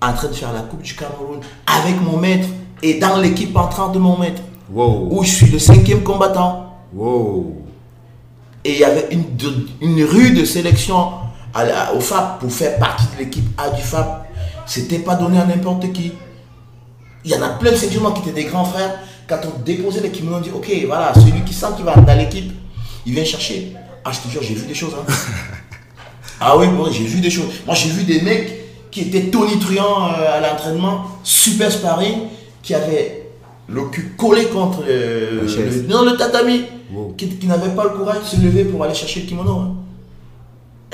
En 0.00 0.12
train 0.12 0.28
de 0.28 0.32
faire 0.32 0.52
la 0.52 0.60
Coupe 0.60 0.82
du 0.82 0.94
Cameroun 0.94 1.40
avec 1.66 2.00
mon 2.00 2.16
maître 2.18 2.48
et 2.82 2.94
dans 2.98 3.16
l'équipe 3.16 3.56
entrante 3.56 3.92
de 3.92 3.98
mon 3.98 4.16
maître. 4.16 4.40
Wow. 4.70 5.08
Où 5.10 5.24
je 5.24 5.30
suis 5.30 5.46
le 5.50 5.58
cinquième 5.58 6.02
combattant. 6.02 6.76
Wow. 6.94 7.54
Et 8.64 8.72
il 8.74 8.78
y 8.78 8.84
avait 8.84 9.08
une, 9.10 9.24
une 9.80 10.04
rue 10.04 10.30
de 10.32 10.44
sélection 10.44 11.10
à 11.54 11.64
la- 11.64 11.94
au 11.94 12.00
FAP 12.00 12.40
pour 12.40 12.52
faire 12.52 12.78
partie 12.78 13.06
de 13.14 13.18
l'équipe 13.24 13.44
A 13.58 13.70
du 13.70 13.82
FAP, 13.82 14.26
c'était 14.66 14.98
pas 14.98 15.14
donné 15.16 15.38
à 15.40 15.46
n'importe 15.46 15.90
qui. 15.92 16.12
Il 17.24 17.30
y 17.30 17.34
en 17.34 17.42
a 17.42 17.48
plein 17.50 17.72
de 17.72 17.98
noirs 17.98 18.14
qui 18.14 18.20
étaient 18.20 18.42
des 18.42 18.48
grands 18.48 18.64
frères. 18.64 19.00
Quand 19.26 19.40
on 19.44 19.60
déposait 19.62 20.00
les 20.00 20.10
kimonos, 20.10 20.38
on 20.38 20.40
dit 20.40 20.50
Ok, 20.54 20.70
voilà, 20.86 21.12
celui 21.14 21.42
qui 21.44 21.52
sent 21.54 21.66
qu'il 21.76 21.84
va 21.84 21.94
dans 21.96 22.14
l'équipe, 22.16 22.52
il 23.04 23.12
vient 23.14 23.24
chercher. 23.24 23.74
Ah, 24.04 24.12
je 24.12 24.20
te 24.20 24.28
jure, 24.28 24.42
j'ai 24.42 24.54
vu 24.54 24.66
des 24.66 24.74
choses. 24.74 24.94
hein. 24.98 25.12
ah 26.40 26.56
oui, 26.56 26.66
ouais, 26.66 26.92
j'ai 26.92 27.04
vu 27.04 27.20
des 27.20 27.30
choses. 27.30 27.46
Moi, 27.66 27.74
j'ai 27.74 27.90
vu 27.90 28.04
des 28.04 28.20
mecs 28.22 28.90
qui 28.90 29.02
étaient 29.02 29.30
tonitruants 29.30 30.12
euh, 30.12 30.36
à 30.36 30.40
l'entraînement, 30.40 31.04
super 31.22 31.70
sparring, 31.70 32.20
qui 32.62 32.74
avaient 32.74 33.30
le 33.68 33.84
cul 33.86 34.14
collé 34.16 34.46
contre 34.46 34.82
le, 34.86 35.46
non, 35.88 36.04
le 36.04 36.16
tatami, 36.16 36.62
Wow. 36.90 37.12
qui, 37.18 37.28
qui 37.28 37.46
n'avaient 37.46 37.74
pas 37.74 37.84
le 37.84 37.90
courage 37.90 38.20
de 38.20 38.24
se 38.24 38.36
lever 38.40 38.64
pour 38.64 38.82
aller 38.82 38.94
chercher 38.94 39.20
le 39.20 39.26
kimono. 39.26 39.58
hein. 39.58 39.74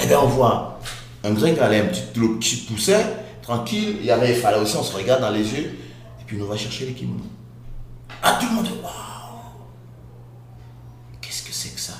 Eh 0.02 0.06
bien, 0.06 0.18
on 0.20 0.26
voit 0.26 0.80
un 1.22 1.30
drink 1.30 1.56
allait 1.58 1.82
un 1.82 1.84
petit, 1.84 2.02
le 2.16 2.30
pousset, 2.66 3.06
tranquille. 3.42 3.98
Il 4.00 4.06
y 4.06 4.10
avait, 4.10 4.34
fallait 4.34 4.58
aussi, 4.58 4.76
on 4.76 4.82
se 4.82 4.96
regarde 4.96 5.20
dans 5.20 5.30
les 5.30 5.44
yeux. 5.52 5.70
Et 6.20 6.24
puis, 6.26 6.36
on 6.42 6.46
va 6.46 6.56
chercher 6.56 6.86
les 6.86 6.94
kimonos. 6.94 7.22
Ah, 8.24 8.38
tout 8.40 8.46
le 8.48 8.54
monde 8.56 8.64
dit, 8.64 8.72
waouh 8.82 8.90
Qu'est-ce 11.20 11.44
que 11.44 11.52
c'est 11.52 11.72
que 11.76 11.80
ça? 11.80 11.94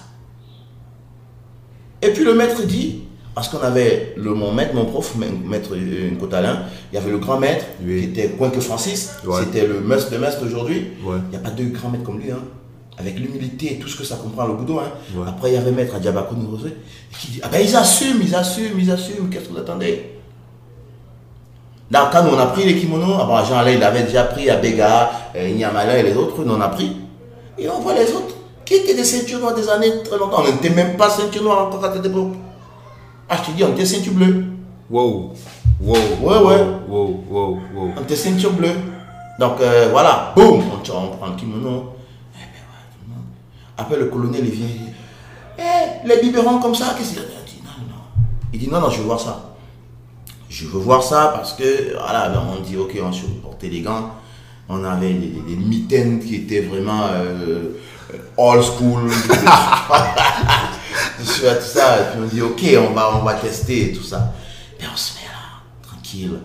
Et 2.03 2.09
puis, 2.13 2.25
le 2.25 2.35
maître 2.35 2.65
dit, 2.65 3.04
parce 3.35 3.49
qu'on 3.49 3.59
avait 3.63 4.15
le, 4.17 4.33
mon 4.35 4.53
maître, 4.53 4.75
mon 4.75 4.85
prof, 4.85 5.15
ma- 5.17 5.27
maître 5.27 5.71
euh, 5.75 6.11
Cotalin, 6.21 6.63
il 6.93 6.95
y 6.95 6.99
avait 6.99 7.11
le 7.11 7.19
grand 7.19 7.39
maître, 7.39 7.65
Oui. 7.85 8.01
qui 8.01 8.21
était 8.21 8.29
Coin 8.37 8.51
que 8.51 8.61
Francis, 8.61 9.11
Ouais. 9.27 9.41
c'était 9.41 9.67
le 9.67 9.81
must 9.81 10.11
de 10.13 10.19
must 10.19 10.39
aujourd'hui. 10.45 10.89
Ouais. 11.05 11.17
Il 11.27 11.31
n'y 11.31 11.37
a 11.37 11.41
pas 11.41 11.51
deux 11.51 11.65
grands 11.67 11.89
maîtres 11.91 12.05
comme 12.05 12.21
lui, 12.21 12.31
hein. 12.31 12.39
avec 12.97 13.19
l'humilité 13.19 13.73
et 13.75 13.79
tout 13.79 13.89
ce 13.89 13.97
que 13.97 14.05
ça 14.05 14.17
comprend 14.17 14.47
le 14.47 14.55
boudou. 14.55 14.79
Hein. 14.79 14.91
Ouais. 15.17 15.27
Après, 15.29 15.51
il 15.51 15.55
y 15.55 15.57
avait 15.57 15.73
maître 15.73 15.95
Adjabako 15.97 16.37
Nurosé, 16.37 16.75
qui 17.19 17.33
dit 17.33 17.41
Ah 17.43 17.49
ben 17.51 17.59
ils 17.61 17.75
assument, 17.75 18.21
ils 18.23 18.35
assument, 18.35 18.79
ils 18.79 18.91
assument, 18.91 19.29
qu'est-ce 19.29 19.49
que 19.49 19.53
vous 19.55 19.59
attendez? 19.59 20.11
Là, 21.91 22.09
quand 22.13 22.25
on 22.33 22.39
a 22.39 22.47
pris 22.47 22.65
les 22.65 22.77
kimonos, 22.77 23.17
ah 23.21 23.25
bon, 23.25 23.45
Jean 23.45 23.59
Alain, 23.59 23.73
il 23.73 23.83
avait 23.83 24.05
déjà 24.05 24.25
pris 24.25 24.49
à 24.49 24.57
Bega, 24.57 25.11
euh, 25.37 25.51
Nyamala 25.55 25.99
et 25.99 26.03
les 26.03 26.17
autres, 26.17 26.43
nous 26.45 26.55
on 26.55 26.61
a 26.61 26.69
pris. 26.69 26.97
Et 27.59 27.69
on 27.69 27.79
voit 27.81 27.95
les 27.95 28.11
autres 28.13 28.35
qui 28.65 28.75
étaient 28.75 28.95
des 28.95 29.05
ceintures 29.05 29.39
noires 29.39 29.55
des 29.55 29.69
années 29.69 30.03
très 30.03 30.19
longtemps. 30.19 30.43
On 30.43 30.45
n'était 30.51 30.71
même 30.71 30.97
pas 30.97 31.11
ceinture 31.11 31.43
noire 31.43 31.67
encore 31.67 31.85
à 31.85 31.93
cette 31.93 32.07
époque. 32.07 32.33
Ah, 33.29 33.37
je 33.39 33.51
te 33.51 33.57
dis, 33.57 33.65
on 33.65 33.73
était 33.73 33.87
ceinture 33.87 34.13
bleue. 34.13 34.45
Wow. 34.91 35.33
Wow. 35.81 35.97
Ouais, 36.21 36.39
ouais. 36.39 36.67
Wow, 36.89 37.25
wow, 37.29 37.59
wow. 37.75 37.93
On 37.97 38.03
était 38.03 38.17
ceinture 38.17 38.53
bleue. 38.53 38.75
Donc 39.39 39.61
euh, 39.61 39.89
voilà, 39.91 40.33
boum, 40.37 40.63
on, 40.73 41.09
prend 41.17 41.27
le 41.27 41.37
kimono. 41.37 41.95
Eh 42.35 42.39
ben, 42.39 42.47
le 43.03 43.15
monde. 43.15 43.25
Après 43.77 43.97
le 43.97 44.07
colonel 44.07 44.43
il 44.45 44.51
vient, 44.51 44.67
Eh, 45.59 46.07
les 46.07 46.21
biberons 46.21 46.61
comme 46.61 46.75
ça, 46.75 46.95
qu'est-ce 46.97 47.11
qu'il 47.11 47.19
a 47.19 47.23
Il 47.23 47.53
dit? 47.53 47.61
Non, 47.65 47.71
non. 47.89 48.03
Il 48.53 48.61
dit 48.61 48.69
non, 48.69 48.81
non, 48.81 48.91
je 48.91 48.99
veux 48.99 49.05
voir 49.05 49.19
ça. 49.19 49.57
Je 50.49 50.67
veux 50.67 50.79
voir 50.79 51.03
ça 51.03 51.33
parce 51.35 51.55
que, 51.55 51.95
voilà, 51.95 52.33
on 52.57 52.61
dit 52.63 52.77
ok, 52.77 52.97
on 53.03 53.13
se 53.13 53.27
portait 53.27 53.69
les 53.69 53.81
gants. 53.81 54.11
On 54.69 54.85
avait 54.85 55.13
des 55.13 55.57
mitaines 55.57 56.21
qui 56.21 56.37
étaient 56.37 56.61
vraiment 56.61 57.03
euh, 57.11 57.75
euh, 58.15 58.19
old 58.37 58.63
school. 58.63 59.11
tout 61.19 61.25
ça, 61.25 61.55
tout 61.57 61.67
ça. 61.67 62.01
Et 62.01 62.05
puis 62.13 62.21
on 62.23 62.27
dit 62.27 62.43
ok, 62.43 62.89
on 62.91 62.93
va, 62.93 63.17
on 63.17 63.25
va 63.25 63.35
tester 63.35 63.91
et 63.91 63.93
tout 63.93 64.03
ça. 64.03 64.33
Et 64.81 64.85
on 64.93 64.97
se 64.97 65.15
met 65.15 65.27
là, 65.27 65.63
tranquille. 65.83 66.41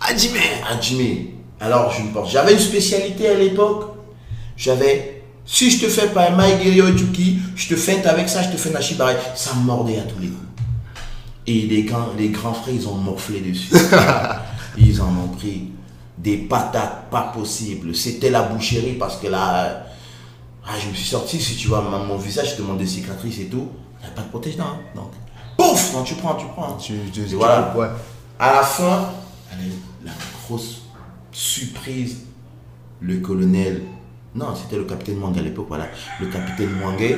Hajime, 0.00 0.36
Hajime. 0.68 1.26
Alors 1.60 1.92
je 1.92 2.02
me 2.02 2.12
porte. 2.12 2.30
J'avais 2.30 2.52
une 2.52 2.58
spécialité 2.58 3.28
à 3.28 3.34
l'époque. 3.34 3.96
J'avais, 4.56 5.22
si 5.46 5.70
je 5.70 5.84
te 5.84 5.90
fais 5.90 6.08
pas 6.08 6.30
un 6.30 6.36
Maigiri 6.36 6.80
Ojuki, 6.82 7.38
je 7.56 7.68
te 7.68 7.76
feinte 7.76 8.06
avec 8.06 8.28
ça, 8.28 8.42
je 8.42 8.50
te 8.50 8.56
fais 8.56 8.70
un 8.70 8.76
Ashibari. 8.76 9.14
Ça 9.34 9.54
me 9.54 9.62
mordait 9.62 9.98
à 9.98 10.02
tous 10.02 10.20
les 10.20 10.28
coups. 10.28 10.40
Et 11.46 11.62
les 11.62 11.82
grands, 11.82 12.08
les 12.16 12.28
grands 12.28 12.54
frères, 12.54 12.74
ils 12.74 12.88
ont 12.88 12.94
morflé 12.94 13.40
dessus. 13.40 13.74
ils 14.78 15.00
en 15.00 15.08
ont 15.08 15.28
pris 15.36 15.70
des 16.16 16.36
patates 16.36 17.10
pas 17.10 17.32
possibles. 17.34 17.94
C'était 17.94 18.30
la 18.30 18.42
boucherie 18.42 18.94
parce 18.98 19.16
que 19.16 19.26
là, 19.26 19.86
ah, 20.66 20.72
je 20.82 20.88
me 20.88 20.94
suis 20.94 21.08
sorti, 21.08 21.40
si 21.40 21.56
tu 21.56 21.68
vois 21.68 21.82
mon, 21.82 22.16
visage, 22.16 22.52
je 22.52 22.62
demande 22.62 22.78
des 22.78 22.86
cicatrices 22.86 23.40
et 23.40 23.46
tout. 23.46 23.68
Il 24.04 24.06
n'y 24.06 24.12
a 24.12 24.16
pas 24.16 24.22
de 24.22 24.28
protège-dents. 24.28 24.64
hein. 24.64 24.78
Donc, 24.94 25.10
pouf, 25.56 25.92
non, 25.94 26.02
tu 26.04 26.14
prends, 26.14 26.34
tu 26.34 26.46
prends. 26.46 26.74
Tu, 26.76 26.94
tu, 27.12 27.24
tu- 27.24 27.34
Voilà. 27.36 27.74
Ouais. 27.76 27.88
À 28.38 28.52
la 28.54 28.62
fin, 28.62 29.10
la 30.04 30.12
grosse 30.46 30.82
surprise, 31.32 32.18
le 33.00 33.18
colonel, 33.20 33.82
non, 34.34 34.54
c'était 34.54 34.76
le 34.76 34.84
capitaine 34.84 35.16
Mwangé 35.18 35.40
à 35.40 35.42
l'époque, 35.42 35.66
voilà. 35.68 35.86
Le 36.20 36.26
capitaine 36.26 36.70
Mwangé 36.80 37.16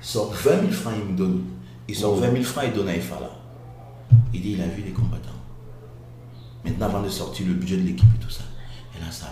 sort 0.00 0.32
20 0.32 0.60
000 0.60 0.72
francs, 0.72 0.94
il 0.98 1.12
me 1.12 1.16
donne. 1.16 1.42
Il 1.88 1.94
sort 1.94 2.12
Oh. 2.16 2.20
20 2.20 2.32
000 2.32 2.42
francs, 2.44 2.64
il 2.66 2.72
donne 2.72 2.88
à 2.88 2.96
Ifala. 2.96 3.30
Il 4.32 4.42
dit, 4.42 4.52
il 4.52 4.60
a 4.62 4.66
vu 4.66 4.82
les 4.82 4.90
combattants. 4.92 5.30
Maintenant, 6.64 6.86
avant 6.86 7.02
de 7.02 7.08
sortir 7.08 7.46
le 7.46 7.54
budget 7.54 7.76
de 7.76 7.82
l'équipe 7.82 8.08
et 8.14 8.18
tout 8.22 8.30
ça. 8.30 8.42
Et 8.96 9.00
là, 9.04 9.10
ça, 9.10 9.26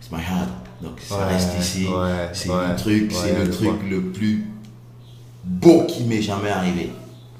c'est 0.00 0.10
my 0.12 0.18
heart. 0.22 0.48
Donc, 0.80 1.00
ça 1.00 1.18
Ouais, 1.18 1.24
reste 1.34 1.58
ici. 1.60 1.86
ouais, 1.86 2.30
c'est 2.32 2.48
le 2.48 2.76
truc, 2.76 3.12
c'est 3.12 3.36
le 3.38 3.50
truc 3.50 3.82
le 3.88 4.02
plus 4.12 4.46
beau 5.44 5.84
qui 5.84 6.04
m'est 6.04 6.22
jamais 6.22 6.50
arrivé. 6.50 6.90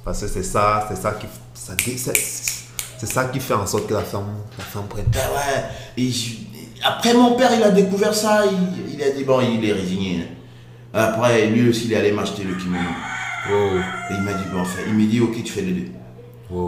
Parce 0.04 0.20
que 0.22 0.28
c'est 0.28 0.42
ça, 0.42 0.86
c'est 0.88 0.96
ça 1.00 1.12
qui, 1.12 1.26
ça, 1.54 1.74
c'est, 1.76 3.06
ça 3.06 3.24
qui 3.26 3.38
fait 3.40 3.54
en 3.54 3.66
sorte 3.66 3.86
que 3.86 3.94
la 3.94 4.02
femme, 4.02 4.26
la 4.58 4.64
femme 4.64 4.86
prenne. 4.88 5.06
Ben 5.12 5.18
ouais. 5.34 5.64
Et 5.96 6.10
je- 6.10 6.36
après, 6.82 7.12
mon 7.14 7.32
père, 7.36 7.50
il 7.54 7.62
a 7.62 7.70
découvert 7.70 8.14
ça. 8.14 8.44
Il, 8.46 8.94
il 8.94 9.02
a 9.02 9.10
dit, 9.10 9.24
bon, 9.24 9.40
il 9.42 9.62
est 9.68 9.72
résigné. 9.72 10.26
Après, 10.94 11.46
lui 11.46 11.68
aussi, 11.68 11.84
il 11.86 11.92
est 11.92 11.96
allé 11.96 12.12
m'acheter 12.12 12.42
le 12.44 12.54
kimono. 12.54 12.78
Et 13.48 14.14
il 14.14 14.20
m'a 14.22 14.32
dit, 14.34 14.44
bon, 14.52 14.64
fait, 14.64 14.82
il 14.88 14.94
m'a 14.94 15.04
dit, 15.04 15.20
ok, 15.20 15.42
tu 15.42 15.52
fais 15.52 15.62
les 15.62 15.72
deux. 15.72 15.88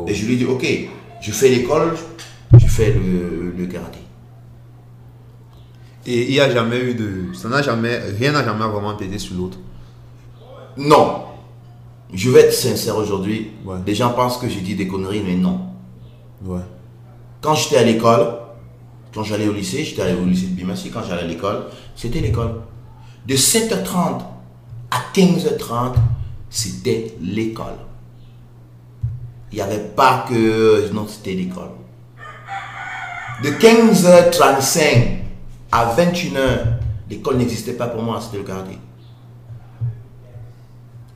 Et 0.06 0.14
je 0.14 0.26
lui 0.26 0.34
ai 0.34 0.36
dit, 0.36 0.44
ok, 0.44 0.66
je 1.20 1.32
fais 1.32 1.48
l'école, 1.48 1.96
je 2.58 2.66
fais 2.66 2.92
le, 2.92 3.54
le 3.56 3.66
karaté. 3.66 3.98
Et 6.06 6.24
il 6.24 6.30
n'y 6.30 6.40
a 6.40 6.50
jamais 6.50 6.78
eu 6.80 6.94
de. 6.94 7.34
Ça 7.34 7.48
n'a 7.48 7.62
jamais. 7.62 7.96
Rien 8.18 8.32
n'a 8.32 8.44
jamais 8.44 8.64
vraiment 8.66 8.94
pété 8.96 9.18
sur 9.18 9.34
l'autre. 9.36 9.58
Non. 10.76 11.24
Je 12.12 12.30
vais 12.30 12.40
être 12.40 12.52
sincère 12.52 12.96
aujourd'hui. 12.96 13.52
Ouais. 13.64 13.78
Les 13.86 13.94
gens 13.94 14.10
pensent 14.10 14.38
que 14.38 14.48
j'ai 14.48 14.60
dit 14.60 14.74
des 14.74 14.86
conneries, 14.86 15.22
mais 15.26 15.34
non. 15.34 15.60
Ouais. 16.44 16.60
Quand 17.40 17.54
j'étais 17.54 17.78
à 17.78 17.82
l'école, 17.82 18.38
quand 19.14 19.22
j'allais 19.22 19.48
au 19.48 19.52
lycée, 19.52 19.84
j'étais 19.84 20.02
allé 20.02 20.14
au 20.14 20.24
lycée 20.24 20.46
de 20.46 20.54
Bimassi, 20.54 20.90
quand 20.90 21.02
j'allais 21.06 21.22
à 21.22 21.26
l'école, 21.26 21.66
c'était 21.96 22.20
l'école. 22.20 22.62
De 23.26 23.34
7h30 23.34 24.20
à 24.90 24.98
15h30, 25.14 25.94
c'était 26.50 27.14
l'école. 27.20 27.76
Il 29.52 29.56
n'y 29.56 29.60
avait 29.60 29.78
pas 29.78 30.24
que... 30.28 30.90
Non, 30.92 31.06
c'était 31.06 31.34
l'école. 31.34 31.70
De 33.42 33.50
15h35 33.50 35.18
à 35.72 35.94
21h, 35.94 36.38
l'école 37.10 37.36
n'existait 37.36 37.72
pas 37.72 37.86
pour 37.86 38.02
moi, 38.02 38.20
c'était 38.20 38.38
le 38.38 38.44
karaté. 38.44 38.78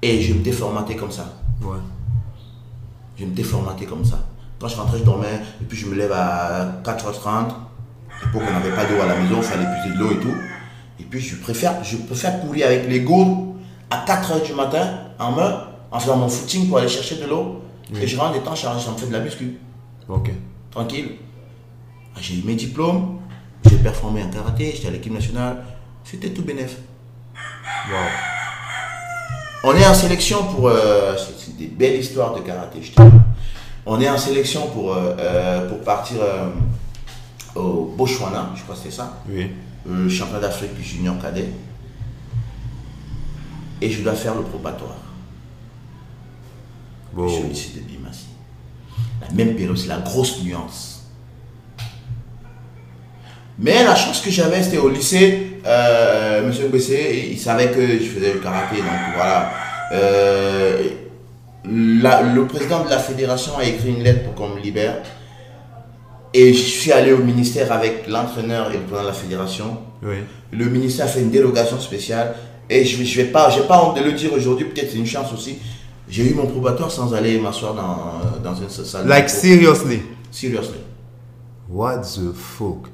Et 0.09 0.23
je 0.23 0.35
m'étais 0.35 0.53
formaté 0.53 0.95
comme 0.95 1.11
ça. 1.11 1.33
Ouais. 1.61 1.79
Je 3.19 3.25
m'étais 3.25 3.43
formaté 3.43 3.87
comme 3.87 4.05
ça. 4.05 4.21
Quand 4.61 4.69
je 4.69 4.77
rentrais, 4.77 4.99
je 4.99 5.03
dormais, 5.05 5.41
et 5.61 5.65
puis 5.65 5.77
je 5.77 5.87
me 5.87 5.97
lève 5.97 6.13
à 6.13 6.81
4h30. 6.85 7.49
Pour 8.31 8.41
qu'on 8.41 8.53
n'avait 8.53 8.71
pas 8.71 8.85
d'eau 8.85 9.01
à 9.03 9.07
la 9.07 9.17
maison, 9.17 9.39
il 9.39 9.43
fallait 9.43 9.67
puiser 9.67 9.97
de 9.97 9.99
l'eau 9.99 10.13
et 10.13 10.21
tout. 10.21 10.35
Et 11.01 11.03
puis 11.03 11.21
je 11.21 11.35
préfère, 11.37 11.83
je 11.83 11.97
préfère 11.97 12.41
courir 12.41 12.69
avec 12.69 12.89
les 12.89 13.01
gourdes 13.01 13.57
à 13.91 14.05
4h 14.07 14.47
du 14.47 14.55
matin 14.55 15.01
en 15.19 15.33
main, 15.33 15.65
en 15.91 15.99
faisant 15.99 16.17
mon 16.17 16.29
footing 16.29 16.69
pour 16.69 16.79
aller 16.79 16.89
chercher 16.89 17.17
de 17.17 17.27
l'eau. 17.27 17.63
Et 18.01 18.07
je 18.07 18.17
rentre 18.17 18.35
des 18.35 18.41
temps 18.45 18.55
chargés, 18.55 18.85
ça 18.85 18.93
me 18.93 18.97
fait 18.97 19.09
de 19.09 19.13
la 19.13 19.21
muscu. 19.21 19.59
Ok. 20.09 20.31
Tranquille. 20.71 21.17
Ah, 22.15 22.19
J'ai 22.21 22.39
eu 22.39 22.43
mes 22.45 22.55
diplômes, 22.55 23.19
j'ai 23.69 23.77
performé 23.79 24.23
en 24.23 24.31
karaté, 24.31 24.73
j'étais 24.73 24.87
à 24.87 24.93
l'équipe 24.93 25.13
nationale. 25.13 25.65
C'était 26.05 26.31
tout 26.31 26.43
bénef. 26.43 26.77
Wow. 27.91 28.36
On 29.69 29.75
est 29.75 29.85
en 29.85 29.95
sélection 29.95 30.45
pour. 30.45 30.69
euh, 30.69 31.17
c'est 31.17 31.57
des 31.57 31.67
belles 31.67 31.99
histoires 31.99 32.37
de 32.37 32.41
karaté, 32.41 32.79
je 32.81 32.93
te 32.93 33.03
dis. 33.03 33.17
On 33.85 34.01
est 34.01 34.09
en 34.09 34.17
sélection 34.17 34.69
pour, 34.69 34.93
euh, 34.93 35.17
euh, 35.19 35.69
pour 35.69 35.81
partir 35.81 36.19
euh, 36.21 36.51
au 37.57 37.93
Botswana, 37.99 38.51
je 38.55 38.63
crois 38.63 38.77
que 38.77 38.81
c'est 38.85 38.93
ça, 38.93 39.19
Oui. 39.29 39.51
le 39.85 40.09
championnat 40.09 40.41
d'Afrique 40.43 40.71
junior 40.81 41.17
cadet. 41.21 41.49
Et 43.81 43.91
je 43.91 44.03
dois 44.03 44.15
faire 44.15 44.37
le 44.37 44.43
probatoire. 44.43 44.99
Wow. 47.17 47.29
Je 47.29 47.35
suis 47.35 47.43
au 47.45 47.49
lycée 47.49 47.71
de 47.75 47.81
Bimassi. 47.81 48.27
La 49.21 49.35
même 49.35 49.57
période, 49.57 49.77
c'est 49.77 49.89
la 49.89 49.99
grosse 49.99 50.43
nuance. 50.45 51.09
Mais 53.59 53.83
la 53.83 53.97
chance 53.97 54.21
que 54.21 54.31
j'avais, 54.31 54.63
c'était 54.63 54.79
au 54.79 54.89
lycée, 54.91 55.56
euh, 55.67 56.47
Monsieur 56.47 56.69
Bessé, 56.69 57.29
il 57.33 57.39
savait 57.39 57.71
que 57.71 57.81
je 57.87 58.05
faisais 58.05 58.33
le 58.35 58.39
karaté, 58.41 58.77
donc 58.77 58.87
voilà. 59.17 59.51
Euh, 59.93 60.83
la- 61.65 62.23
le 62.23 62.47
président 62.47 62.85
de 62.85 62.91
la 62.91 62.99
fédération 62.99 63.53
a 63.59 63.65
écrit 63.65 63.89
une 63.91 64.03
lettre 64.03 64.25
pour 64.25 64.35
qu'on 64.35 64.55
me 64.55 64.61
libère. 64.61 64.99
Et 66.35 66.53
je 66.53 66.59
suis 66.63 66.93
allé 66.93 67.13
au 67.13 67.19
ministère 67.19 67.73
avec 67.73 68.07
l'entraîneur 68.09 68.71
et 68.71 68.75
le 68.75 68.81
président 68.81 69.03
de 69.03 69.07
la 69.09 69.13
fédération. 69.15 69.79
Oui. 70.03 70.17
Le 70.53 70.67
ministère 70.67 71.07
a 71.07 71.09
fait 71.09 71.21
une 71.23 71.31
dérogation 71.31 71.81
spéciale. 71.81 72.35
Et 72.69 72.85
je 72.85 72.97
ne 72.97 73.03
vais, 73.03 73.05
je 73.07 73.17
vais 73.23 73.29
pas, 73.29 73.49
j'ai 73.51 73.63
pas 73.63 73.83
honte 73.83 73.97
de 73.97 74.03
le 74.03 74.13
dire 74.13 74.33
aujourd'hui, 74.33 74.67
peut-être 74.67 74.91
c'est 74.91 74.99
une 74.99 75.07
chance 75.07 75.33
aussi. 75.33 75.59
J'ai 76.09 76.31
eu 76.31 76.35
mon 76.35 76.47
probatoire 76.47 76.91
sans 76.91 77.15
aller 77.15 77.39
m'asseoir 77.39 77.75
dans, 77.75 78.41
dans 78.51 78.55
une 78.55 78.69
salle. 78.69 79.07
Like 79.09 79.29
seriously? 79.31 80.03
Seriously. 80.31 80.79
What 81.69 81.99
the 82.03 82.33
fuck? 82.35 82.87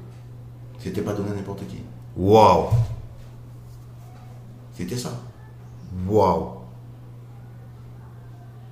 C'était 0.83 1.01
pas 1.01 1.13
donné 1.13 1.29
à 1.31 1.35
n'importe 1.35 1.67
qui. 1.67 1.77
Wow. 2.17 2.69
C'était 4.77 4.97
ça. 4.97 5.11
Wow. 6.07 6.63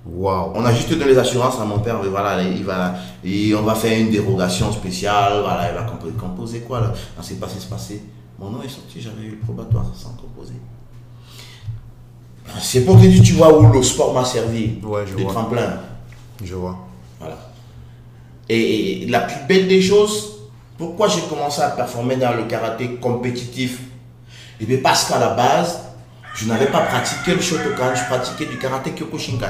Wow. 0.04 0.52
On 0.54 0.64
a 0.64 0.72
juste 0.72 0.90
donné 0.90 1.04
les 1.06 1.18
assurances 1.18 1.60
à 1.60 1.64
mon 1.64 1.78
père, 1.78 2.00
mais 2.02 2.08
voilà, 2.08 2.42
il 2.42 2.64
va, 2.64 2.94
et 3.24 3.54
on 3.54 3.62
va 3.62 3.74
faire 3.74 3.98
une 3.98 4.10
dérogation 4.10 4.72
spéciale, 4.72 5.40
voilà, 5.42 5.70
il 5.70 5.74
va 5.76 5.84
composer, 5.84 6.14
composer 6.14 6.60
quoi 6.60 6.80
là 6.80 6.88
Non, 6.88 7.22
c'est 7.22 7.38
passé, 7.38 7.56
c'est 7.60 7.70
passé. 7.70 8.02
Mon 8.38 8.50
nom 8.50 8.62
est 8.62 8.68
sorti, 8.68 9.00
j'avais 9.00 9.22
eu 9.22 9.30
le 9.30 9.36
probatoire 9.38 9.86
sans 9.94 10.14
composer. 10.14 10.54
C'est 12.58 12.84
pour 12.84 12.96
dire, 12.96 13.22
tu 13.22 13.34
vois 13.34 13.56
où 13.56 13.72
le 13.72 13.82
sport 13.82 14.12
m'a 14.12 14.24
servi. 14.24 14.78
Ouais, 14.82 15.04
je 15.06 15.16
de 15.16 15.22
vois. 15.22 15.32
tremplin. 15.32 15.80
Je 16.42 16.54
vois. 16.54 16.76
Voilà. 17.20 17.38
Et 18.48 19.06
la 19.08 19.20
plus 19.20 19.46
belle 19.48 19.68
des 19.68 19.80
choses, 19.80 20.31
pourquoi 20.78 21.08
j'ai 21.08 21.22
commencé 21.22 21.60
à 21.60 21.68
performer 21.70 22.16
dans 22.16 22.32
le 22.34 22.44
karaté 22.44 22.96
compétitif? 22.96 23.80
Eh 24.60 24.64
bien 24.64 24.78
parce 24.82 25.04
qu'à 25.04 25.18
la 25.18 25.30
base, 25.34 25.78
je 26.34 26.46
n'avais 26.46 26.66
pas 26.66 26.80
pratiqué 26.80 27.34
le 27.34 27.40
Shotokan, 27.40 27.94
je 27.94 28.04
pratiquais 28.04 28.46
du 28.46 28.58
karaté 28.58 28.90
Kyokushinkai. 28.92 29.46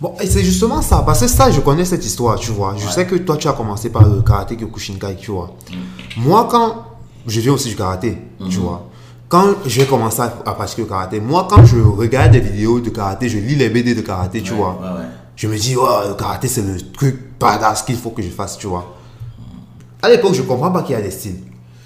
Bon, 0.00 0.14
et 0.20 0.26
c'est 0.26 0.42
justement 0.44 0.82
ça, 0.82 1.02
parce 1.06 1.20
que 1.20 1.28
ça, 1.28 1.50
je 1.50 1.60
connais 1.60 1.84
cette 1.84 2.04
histoire, 2.04 2.38
tu 2.38 2.50
vois. 2.50 2.74
Je 2.76 2.86
sais 2.88 3.06
que 3.06 3.14
toi, 3.16 3.36
tu 3.36 3.48
as 3.48 3.52
commencé 3.52 3.90
par 3.90 4.02
le 4.06 4.20
karaté 4.22 4.56
Kyokushinkai, 4.56 5.16
tu 5.16 5.30
vois. 5.30 5.50
Moi, 6.16 6.46
quand. 6.50 6.86
Je 7.26 7.40
viens 7.40 7.52
aussi 7.52 7.70
du 7.70 7.76
karaté, 7.76 8.18
tu 8.50 8.58
vois. 8.58 8.86
Quand 9.30 9.54
j'ai 9.64 9.86
commencé 9.86 10.20
à, 10.20 10.26
à 10.44 10.52
pratiquer 10.52 10.82
le 10.82 10.88
karaté, 10.88 11.20
moi, 11.20 11.46
quand 11.48 11.64
je 11.64 11.78
regarde 11.78 12.32
des 12.32 12.40
vidéos 12.40 12.80
de 12.80 12.90
karaté, 12.90 13.28
je 13.30 13.38
lis 13.38 13.54
les 13.56 13.70
BD 13.70 13.94
de 13.94 14.02
karaté, 14.02 14.42
tu 14.42 14.50
Ouais, 14.52 14.58
vois. 14.58 14.78
ouais. 14.82 15.04
Je 15.34 15.48
me 15.48 15.56
dis, 15.56 15.74
ouais, 15.74 16.08
le 16.08 16.14
karaté, 16.14 16.48
c'est 16.48 16.60
le 16.62 16.78
truc 16.92 17.18
badass 17.40 17.82
qu'il 17.82 17.96
faut 17.96 18.10
que 18.10 18.20
je 18.20 18.28
fasse, 18.28 18.58
tu 18.58 18.66
vois. 18.66 18.94
À 20.04 20.08
l'époque, 20.10 20.34
je 20.34 20.42
comprends 20.42 20.70
pas 20.70 20.82
qu'il 20.82 20.94
y 20.94 20.98
a 20.98 21.00
des 21.00 21.10
styles. 21.10 21.36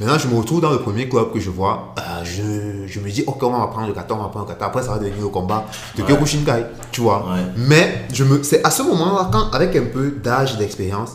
Maintenant, 0.01 0.19
je 0.19 0.27
me 0.27 0.37
retrouve 0.37 0.61
dans 0.61 0.73
le 0.73 0.81
premier 0.81 1.09
club 1.09 1.33
que 1.33 1.39
je 1.39 1.51
vois. 1.51 1.95
euh, 1.99 2.25
je, 2.25 2.93
je 2.93 2.99
me 2.99 3.09
dis, 3.09 3.23
ok, 3.25 3.41
on 3.45 3.51
va 3.51 3.67
prendre 3.69 3.87
le 3.87 3.93
kata, 3.93 4.13
on 4.15 4.19
va 4.23 4.29
prendre 4.29 4.47
le 4.47 4.53
kata. 4.55 4.67
Après, 4.67 4.83
ça 4.83 4.91
va 4.93 4.99
devenir 4.99 5.23
le 5.23 5.29
combat 5.29 5.67
de 5.97 6.03
Ouais. 6.03 6.09
Kyokushinkai, 6.09 6.65
tu 6.91 7.01
vois. 7.03 7.19
Ouais. 7.31 7.43
Mais 7.57 8.07
je 8.13 8.25
me, 8.25 8.43
c'est 8.43 8.65
à 8.65 8.71
ce 8.71 8.83
moment-là, 8.83 9.29
quand, 9.33 9.51
avec 9.53 9.77
un 9.77 9.85
peu 9.85 10.11
d'âge 10.11 10.55
et 10.55 10.57
d'expérience, 10.57 11.13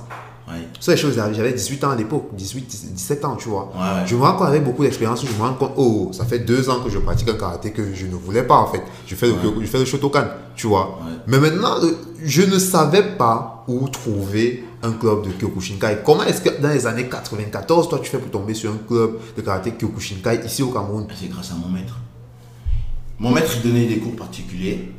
Ouais. 0.54 0.68
ça, 0.80 0.92
les 0.92 0.98
choses, 0.98 1.16
j'avais 1.16 1.54
18 1.54 1.84
ans 1.84 1.90
à 1.92 1.96
l'époque, 1.96 2.30
18, 2.34 2.92
17 2.94 3.26
ans, 3.26 3.36
tu 3.36 3.50
vois. 3.50 3.72
Ouais. 3.76 4.06
Je 4.06 4.16
me 4.16 4.22
rends 4.22 4.34
compte 4.36 4.48
avec 4.48 4.64
beaucoup 4.64 4.84
d'expérience, 4.84 5.26
je 5.26 5.32
me 5.34 5.42
rends 5.48 5.54
compte, 5.56 5.72
oh, 5.78 6.10
ça 6.14 6.26
fait 6.26 6.40
deux 6.40 6.70
ans 6.70 6.80
que 6.84 6.90
je 6.90 7.00
pratique 7.00 7.30
un 7.30 7.34
karaté 7.34 7.72
que 7.72 7.94
je 7.94 8.06
ne 8.06 8.16
voulais 8.16 8.44
pas 8.44 8.56
en 8.58 8.68
fait. 8.68 8.82
Je 9.08 9.16
fais 9.16 9.28
le, 9.28 9.34
je 9.62 9.66
fais 9.66 9.80
le 9.80 9.86
Shotokan, 9.86 10.26
tu 10.56 10.68
vois. 10.68 11.00
Ouais. 11.04 11.12
Mais 11.28 11.40
maintenant, 11.40 11.80
le- 11.82 11.98
je 12.24 12.42
ne 12.44 12.60
savais 12.60 13.04
pas 13.18 13.64
où 13.68 13.88
trouver 13.90 14.64
un 14.84 14.92
club 14.92 15.24
de 15.26 15.32
Kyokushinkai. 15.32 16.00
Comment 16.06 16.24
est-ce 16.24 16.42
que 16.42 16.62
dans 16.62 16.70
les 16.70 16.86
années 16.86 17.08
94, 17.08 17.88
toi, 17.90 18.00
tu 18.04 18.10
fais 18.10 18.18
pour 18.18 18.30
tomber 18.32 18.54
sur 18.54 18.72
un 18.72 18.78
club 18.88 19.18
de 19.38 19.42
karaté 19.42 19.72
Kyokushinkai 19.72 20.42
ici 20.46 20.62
au 20.64 20.68
Cameroun? 20.72 21.08
C'est 21.20 21.30
grâce 21.30 21.52
à 21.52 21.56
mon 21.56 21.70
maître. 21.70 21.96
Mon 23.20 23.32
maître 23.32 23.62
donnait 23.64 23.86
des 23.86 23.98
cours 24.00 24.16
particuliers. 24.16 24.92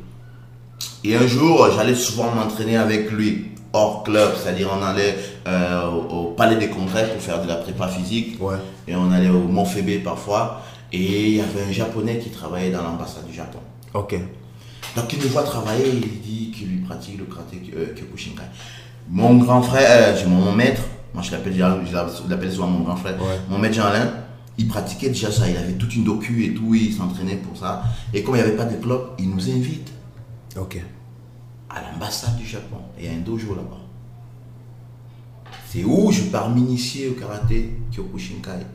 Et 1.03 1.15
un 1.15 1.27
jour, 1.27 1.67
j'allais 1.75 1.93
souvent 1.95 2.31
m'entraîner 2.33 2.77
avec 2.77 3.11
lui 3.11 3.49
hors 3.75 4.03
club, 4.03 4.31
c'est-à-dire 4.41 4.69
on 4.77 4.83
allait 4.83 5.15
euh, 5.47 5.91
au, 5.91 6.31
palais 6.31 6.55
des 6.55 6.69
congrès 6.69 7.07
pour 7.11 7.21
faire 7.21 7.41
de 7.41 7.47
la 7.47 7.55
prépa 7.55 7.87
physique. 7.87 8.37
Ouais. 8.41 8.55
Et 8.87 8.95
on 8.95 9.11
allait 9.11 9.29
au 9.29 9.41
Mont 9.43 9.65
Fébé 9.65 9.99
parfois. 9.99 10.61
Et 10.93 11.27
il 11.29 11.35
y 11.35 11.41
avait 11.41 11.63
un 11.69 11.71
japonais 11.71 12.17
qui 12.19 12.29
travaillait 12.29 12.71
dans 12.71 12.83
l'ambassade 12.83 13.27
du 13.27 13.33
Japon. 13.33 13.59
Ok. 13.93 14.15
Donc 14.95 15.11
il 15.11 15.19
me 15.19 15.25
voit 15.25 15.43
travailler, 15.43 15.89
il 15.89 16.21
dit 16.21 16.51
qu'il 16.55 16.69
lui 16.69 16.77
pratique 16.79 17.17
le 17.19 17.25
karaté 17.25 17.61
euh, 17.75 17.93
Kyokushinkai. 17.95 18.43
Mon 19.09 19.35
grand 19.35 19.61
frère, 19.61 20.15
euh, 20.15 20.27
mon, 20.29 20.37
mon 20.37 20.51
maître, 20.53 20.81
moi 21.13 21.21
je 21.21 21.31
l'appelle 21.31 21.53
je 21.55 22.29
l'appelle 22.29 22.51
souvent 22.51 22.67
mon 22.67 22.79
grand 22.79 22.95
frère, 22.95 23.15
Ouais. 23.21 23.39
mon 23.49 23.57
maître 23.57 23.75
Jean-Alain, 23.75 24.09
il 24.57 24.67
pratiquait 24.69 25.09
déjà 25.09 25.29
ça, 25.31 25.49
il 25.49 25.57
avait 25.57 25.73
toute 25.73 25.93
une 25.95 26.05
docu 26.05 26.45
et 26.45 26.53
tout, 26.53 26.73
il 26.73 26.93
s'entraînait 26.93 27.35
pour 27.35 27.57
ça. 27.57 27.83
Et 28.13 28.23
comme 28.23 28.35
il 28.35 28.37
n'y 28.41 28.47
avait 28.47 28.55
pas 28.55 28.63
de 28.65 28.77
club, 28.81 29.01
il 29.19 29.29
nous 29.29 29.49
invite 29.49 29.91
Ok. 30.57 30.81
À 31.75 31.81
l'ambassade 31.81 32.37
du 32.37 32.45
Japon. 32.45 32.77
Il 32.97 33.05
y 33.05 33.07
a 33.07 33.11
un 33.11 33.19
dojo 33.19 33.53
là-bas. 33.53 33.77
C'est 35.71 35.83
où 35.83 36.11
je 36.11 36.23
pars 36.23 36.49
m'initier 36.49 37.09
au 37.09 37.13
karaté 37.13 37.77
Kyokushinkai. 37.91 38.65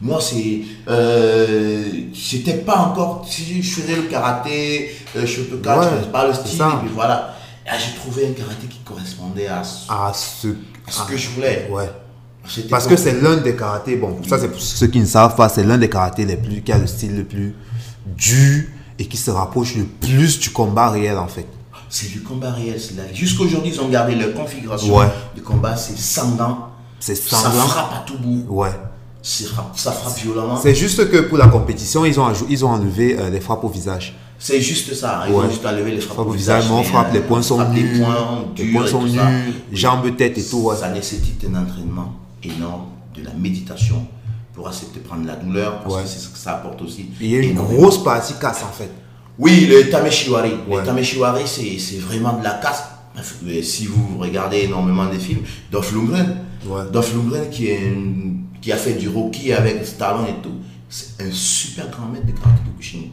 Moi, 0.00 0.18
c'est. 0.20 0.62
Euh, 0.88 1.84
C'était 2.14 2.58
pas 2.58 2.78
encore. 2.78 3.26
Si 3.28 3.62
je 3.62 3.80
faisais 3.80 3.96
le 3.96 4.04
karaté, 4.04 4.90
euh, 5.14 5.26
Shotokan, 5.26 5.78
Ouais, 5.78 5.84
je 5.84 5.96
faisais 5.98 6.10
pas 6.10 6.26
le 6.26 6.32
style, 6.34 6.60
et 6.60 6.78
puis 6.80 6.90
voilà. 6.94 7.34
Là, 7.66 7.72
j'ai 7.78 7.94
trouvé 7.96 8.26
un 8.28 8.32
karaté 8.32 8.66
qui 8.66 8.78
correspondait 8.78 9.46
à 9.46 9.62
ce, 9.62 9.90
À 9.90 10.12
ce. 10.14 10.48
à 10.48 10.90
ce 10.90 11.00
ah, 11.02 11.06
que 11.08 11.16
je 11.16 11.28
voulais. 11.30 11.68
Ouais. 11.70 11.90
Parce 12.70 12.86
que 12.86 12.96
c'est 12.96 13.20
l'un 13.20 13.36
des 13.36 13.54
karatés, 13.54 13.96
bon, 13.96 14.18
ça 14.26 14.36
c'est 14.36 14.48
pour 14.48 14.60
ceux 14.60 14.88
qui 14.88 14.98
ne 14.98 15.06
savent 15.06 15.36
pas, 15.36 15.48
c'est 15.48 15.62
l'un 15.62 15.78
des 15.78 15.88
karatés 15.88 16.24
les 16.24 16.36
plus, 16.36 16.60
qui 16.60 16.72
a 16.72 16.78
le 16.78 16.88
style 16.88 17.16
le 17.16 17.24
plus 17.24 17.54
dur 18.16 18.64
et 18.98 19.06
qui 19.06 19.16
se 19.16 19.30
rapproche 19.30 19.76
le 19.76 19.84
plus 19.84 20.40
du 20.40 20.50
combat 20.50 20.90
réel 20.90 21.18
en 21.18 21.28
fait. 21.28 21.46
C'est 21.94 22.10
du 22.10 22.22
combat 22.22 22.50
réel. 22.52 22.80
Jusqu'aujourd'hui, 23.12 23.70
ils 23.74 23.78
ont 23.82 23.88
gardé 23.90 24.14
leur 24.14 24.32
configuration 24.32 24.96
Ouais. 24.96 25.08
de 25.36 25.42
combat, 25.42 25.76
c'est 25.76 25.98
sanglant. 25.98 26.68
C'est 26.98 27.14
Ça 27.14 27.36
frappe 27.50 27.92
à 27.92 28.04
tout 28.06 28.16
bout. 28.16 28.46
Ouais. 28.48 28.70
C'est 29.20 29.44
frappe- 29.44 29.76
Ça 29.78 29.92
frappe 29.92 30.16
violemment. 30.18 30.56
C'est 30.56 30.74
juste 30.74 31.10
que 31.10 31.18
pour 31.18 31.36
la 31.36 31.48
compétition, 31.48 32.06
ils 32.06 32.18
ont, 32.18 32.32
ils 32.48 32.64
ont 32.64 32.70
enlevé 32.70 33.18
euh, 33.18 33.28
les 33.28 33.40
frappes 33.40 33.62
au 33.64 33.68
visage. 33.68 34.16
C'est 34.38 34.58
juste 34.62 34.94
ça. 34.94 35.24
Ils 35.28 35.34
Ouais. 35.34 35.44
ont 35.44 35.50
juste 35.50 35.66
enlevé 35.66 35.90
les 35.90 36.00
frappes 36.00 36.14
Frappes 36.14 36.28
au 36.28 36.30
visage, 36.30 36.64
mais 36.66 36.74
on 36.76 36.82
frappe, 36.82 37.08
euh, 37.10 37.12
les 37.12 37.20
points 37.20 37.42
sont 37.42 37.62
nus, 37.68 38.00
points 38.00 38.44
les 38.56 38.72
points 38.72 38.86
et 38.86 38.88
sont 38.88 39.02
nus, 39.02 39.20
jambes, 39.72 40.16
tête 40.16 40.38
et 40.38 40.42
tout. 40.44 40.60
ouais. 40.62 40.76
Ça 40.76 40.88
nécessite 40.88 41.44
un 41.44 41.62
entraînement 41.62 42.14
énorme, 42.42 42.86
de 43.14 43.22
la 43.22 43.34
méditation 43.34 44.06
pour 44.54 44.66
accepter 44.66 45.00
de 45.00 45.04
prendre 45.04 45.26
la 45.26 45.36
douleur, 45.36 45.80
parce 45.82 45.94
Ouais. 45.94 46.02
que 46.04 46.08
c'est 46.08 46.18
ce 46.20 46.28
que 46.30 46.38
ça 46.38 46.52
apporte 46.54 46.80
aussi. 46.80 47.10
Il 47.20 47.26
y 47.30 47.36
a 47.36 47.40
une 47.40 47.50
énormément. 47.50 47.80
grosse 47.82 48.02
partie 48.02 48.32
casse 48.40 48.62
en 48.62 48.72
fait. 48.72 48.90
Oui, 49.38 49.66
le 49.66 49.88
Tameshiwari. 49.90 50.52
Ouais. 50.68 50.80
Le 50.80 50.86
Tameshiwari, 50.86 51.42
c'est 51.46 51.78
c'est 51.78 51.98
vraiment 51.98 52.38
de 52.38 52.44
la 52.44 52.54
casse. 52.62 52.84
Si 53.62 53.86
vous 53.86 54.18
regardez 54.18 54.60
énormément 54.60 55.06
des 55.06 55.18
films, 55.18 55.42
Dolph 55.70 55.92
Lundgren, 55.92 56.36
Ouais. 56.66 56.82
Dolph 56.92 57.12
Lundgren 57.14 57.50
qui, 57.50 57.66
est 57.68 57.78
un- 57.78 58.60
qui 58.60 58.70
a 58.72 58.76
fait 58.76 58.94
du 58.94 59.08
Rocky 59.08 59.52
avec 59.52 59.84
Stallone 59.84 60.26
et 60.28 60.42
tout, 60.42 60.54
c'est 60.88 61.22
un 61.22 61.30
super 61.32 61.88
grand 61.90 62.06
maître 62.06 62.26
de 62.26 62.32
karaté 62.32 62.60
Kyokushin. 62.64 63.08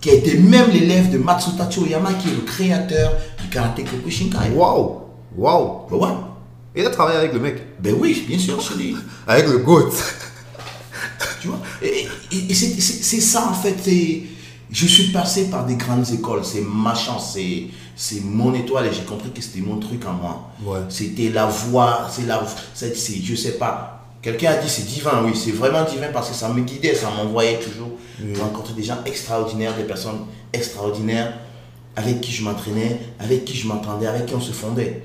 Qui 0.00 0.10
a 0.10 0.14
été 0.14 0.36
même 0.38 0.70
l'élève 0.70 1.10
de 1.10 1.18
Matsutachi 1.18 1.80
Oyama, 1.80 2.12
qui 2.14 2.28
est 2.28 2.32
le 2.34 2.42
créateur 2.42 3.12
du 3.40 3.48
karaté 3.48 3.84
Kyokushinkai. 3.84 4.50
Waouh! 4.54 5.00
Waouh! 5.36 5.86
Ben 5.90 5.96
ouais. 5.96 6.08
Il 6.76 6.86
a 6.86 6.90
travaillé 6.90 7.18
avec 7.18 7.32
le 7.32 7.40
mec, 7.40 7.62
Ben 7.80 7.94
oui, 7.98 8.24
bien 8.28 8.38
sûr, 8.38 8.62
c'est 8.62 8.76
lui. 8.76 8.96
avec 9.26 9.46
le 9.48 9.58
GOAT. 9.58 9.90
Tu 11.40 11.48
vois? 11.48 11.60
Et, 11.82 12.06
et- 12.32 12.50
et 12.50 12.54
c'est 12.54 13.20
ça 13.20 13.48
en 13.48 13.54
fait. 13.54 13.76
Je 14.72 14.86
suis 14.86 15.08
passé 15.12 15.50
par 15.50 15.66
des 15.66 15.76
grandes 15.76 16.08
écoles. 16.10 16.40
C'est 16.44 16.62
ma 16.62 16.94
chance. 16.94 17.32
C'est 17.34 17.64
c'est 17.94 18.22
mon 18.24 18.54
étoile 18.54 18.86
et 18.86 18.92
j'ai 18.92 19.02
compris 19.02 19.30
que 19.30 19.42
c'était 19.42 19.60
mon 19.60 19.76
truc 19.78 20.02
en 20.06 20.14
moi. 20.14 20.50
Ouais. 20.64 20.80
C'était 20.88 21.28
la 21.28 21.46
voix. 21.46 22.08
C'est 22.10 22.26
la. 22.26 22.42
c'est- 22.74 22.96
c'est- 22.96 23.20
je 23.22 23.34
sais 23.34 23.52
pas. 23.58 24.00
Quelqu'un 24.22 24.52
a 24.52 24.56
dit 24.56 24.68
c'est 24.70 24.86
divin. 24.86 25.22
Oui, 25.24 25.32
c'est 25.34 25.50
vraiment 25.52 25.84
divin 25.84 26.08
parce 26.12 26.30
que 26.30 26.34
ça 26.34 26.48
me 26.48 26.62
guidait. 26.62 26.94
Ça 26.94 27.08
m'envoyait 27.10 27.58
toujours. 27.58 27.90
Oui. 28.24 28.34
rencontrer 28.40 28.74
des 28.74 28.82
gens 28.84 28.98
extraordinaires, 29.04 29.74
des 29.76 29.82
personnes 29.84 30.20
extraordinaires 30.52 31.32
avec 31.96 32.20
qui 32.20 32.30
je 32.32 32.44
m'entraînais, 32.44 33.00
avec 33.18 33.44
qui 33.44 33.56
je 33.56 33.66
m'entendais, 33.66 34.06
avec 34.06 34.26
qui 34.26 34.34
on 34.34 34.40
se 34.40 34.52
fondait. 34.52 35.02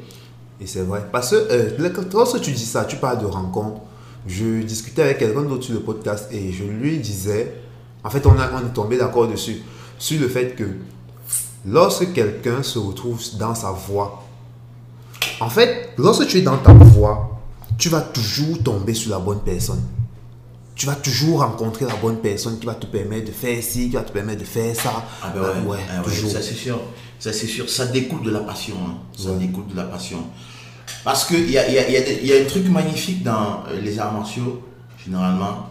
Et 0.61 0.67
c'est 0.67 0.81
vrai. 0.81 1.01
Parce 1.11 1.31
que 1.31 1.35
euh, 1.35 1.69
lorsque 2.13 2.41
tu 2.41 2.51
dis 2.51 2.65
ça, 2.65 2.85
tu 2.85 2.95
parles 2.97 3.19
de 3.19 3.25
rencontre. 3.25 3.81
Je 4.27 4.61
discutais 4.61 5.01
avec 5.03 5.17
quelqu'un 5.19 5.43
d'autre 5.43 5.63
sur 5.63 5.73
le 5.73 5.79
podcast 5.81 6.29
et 6.31 6.51
je 6.51 6.63
lui 6.65 6.97
disais, 6.97 7.53
en 8.07 8.09
fait, 8.09 8.25
on, 8.25 8.39
a, 8.39 8.49
on 8.53 8.59
est 8.65 8.73
tombé 8.73 8.97
d'accord 8.97 9.27
dessus, 9.27 9.61
sur 9.99 10.19
le 10.21 10.29
fait 10.29 10.55
que 10.55 10.63
lorsque 11.65 12.13
quelqu'un 12.13 12.63
se 12.63 12.79
retrouve 12.79 13.19
dans 13.37 13.53
sa 13.53 13.71
voie, 13.71 14.23
en 15.41 15.49
fait, 15.49 15.89
lorsque 15.97 16.25
tu 16.27 16.37
es 16.37 16.41
dans 16.41 16.57
ta 16.57 16.71
voie, 16.73 17.39
tu 17.77 17.89
vas 17.89 18.01
toujours 18.01 18.63
tomber 18.63 18.93
sur 18.93 19.11
la 19.11 19.19
bonne 19.19 19.41
personne. 19.41 19.81
Tu 20.73 20.85
vas 20.85 20.95
toujours 20.95 21.41
rencontrer 21.41 21.85
la 21.85 21.95
bonne 21.95 22.17
personne 22.17 22.59
qui 22.59 22.65
va 22.65 22.75
te 22.75 22.85
permettre 22.85 23.27
de 23.27 23.31
faire 23.31 23.61
ci, 23.63 23.89
qui 23.89 23.95
va 23.95 24.03
te 24.03 24.11
permettre 24.11 24.39
de 24.41 24.45
faire 24.45 24.75
ça. 24.75 25.03
Ah 25.23 25.31
ben 25.33 25.41
ouais, 25.41 25.47
ouais, 25.71 25.79
ah 25.91 26.01
ouais, 26.07 26.13
ça 26.29 26.41
c'est 26.41 26.53
sûr. 26.53 26.79
Ça 27.19 27.33
c'est 27.33 27.47
sûr. 27.47 27.67
Ça 27.69 27.87
découle 27.87 28.21
de 28.23 28.29
la 28.31 28.39
passion. 28.41 28.75
hein. 28.87 28.93
Ça 29.17 29.31
Ouais. 29.31 29.37
découle 29.37 29.67
de 29.67 29.75
la 29.75 29.83
passion. 29.83 30.19
Parce 31.03 31.25
qu'il 31.25 31.49
y 31.49 31.57
a, 31.57 31.67
il 31.67 31.73
y, 31.73 31.79
a, 31.79 31.87
il 31.87 31.93
y, 31.93 31.97
a 31.97 32.01
des- 32.01 32.19
il 32.21 32.27
y 32.27 32.33
a 32.33 32.41
un 32.41 32.45
truc 32.45 32.67
magnifique 32.69 33.23
dans 33.23 33.63
euh, 33.67 33.81
les 33.81 33.97
arts 33.99 34.13
martiaux, 34.13 34.61
généralement, 35.03 35.67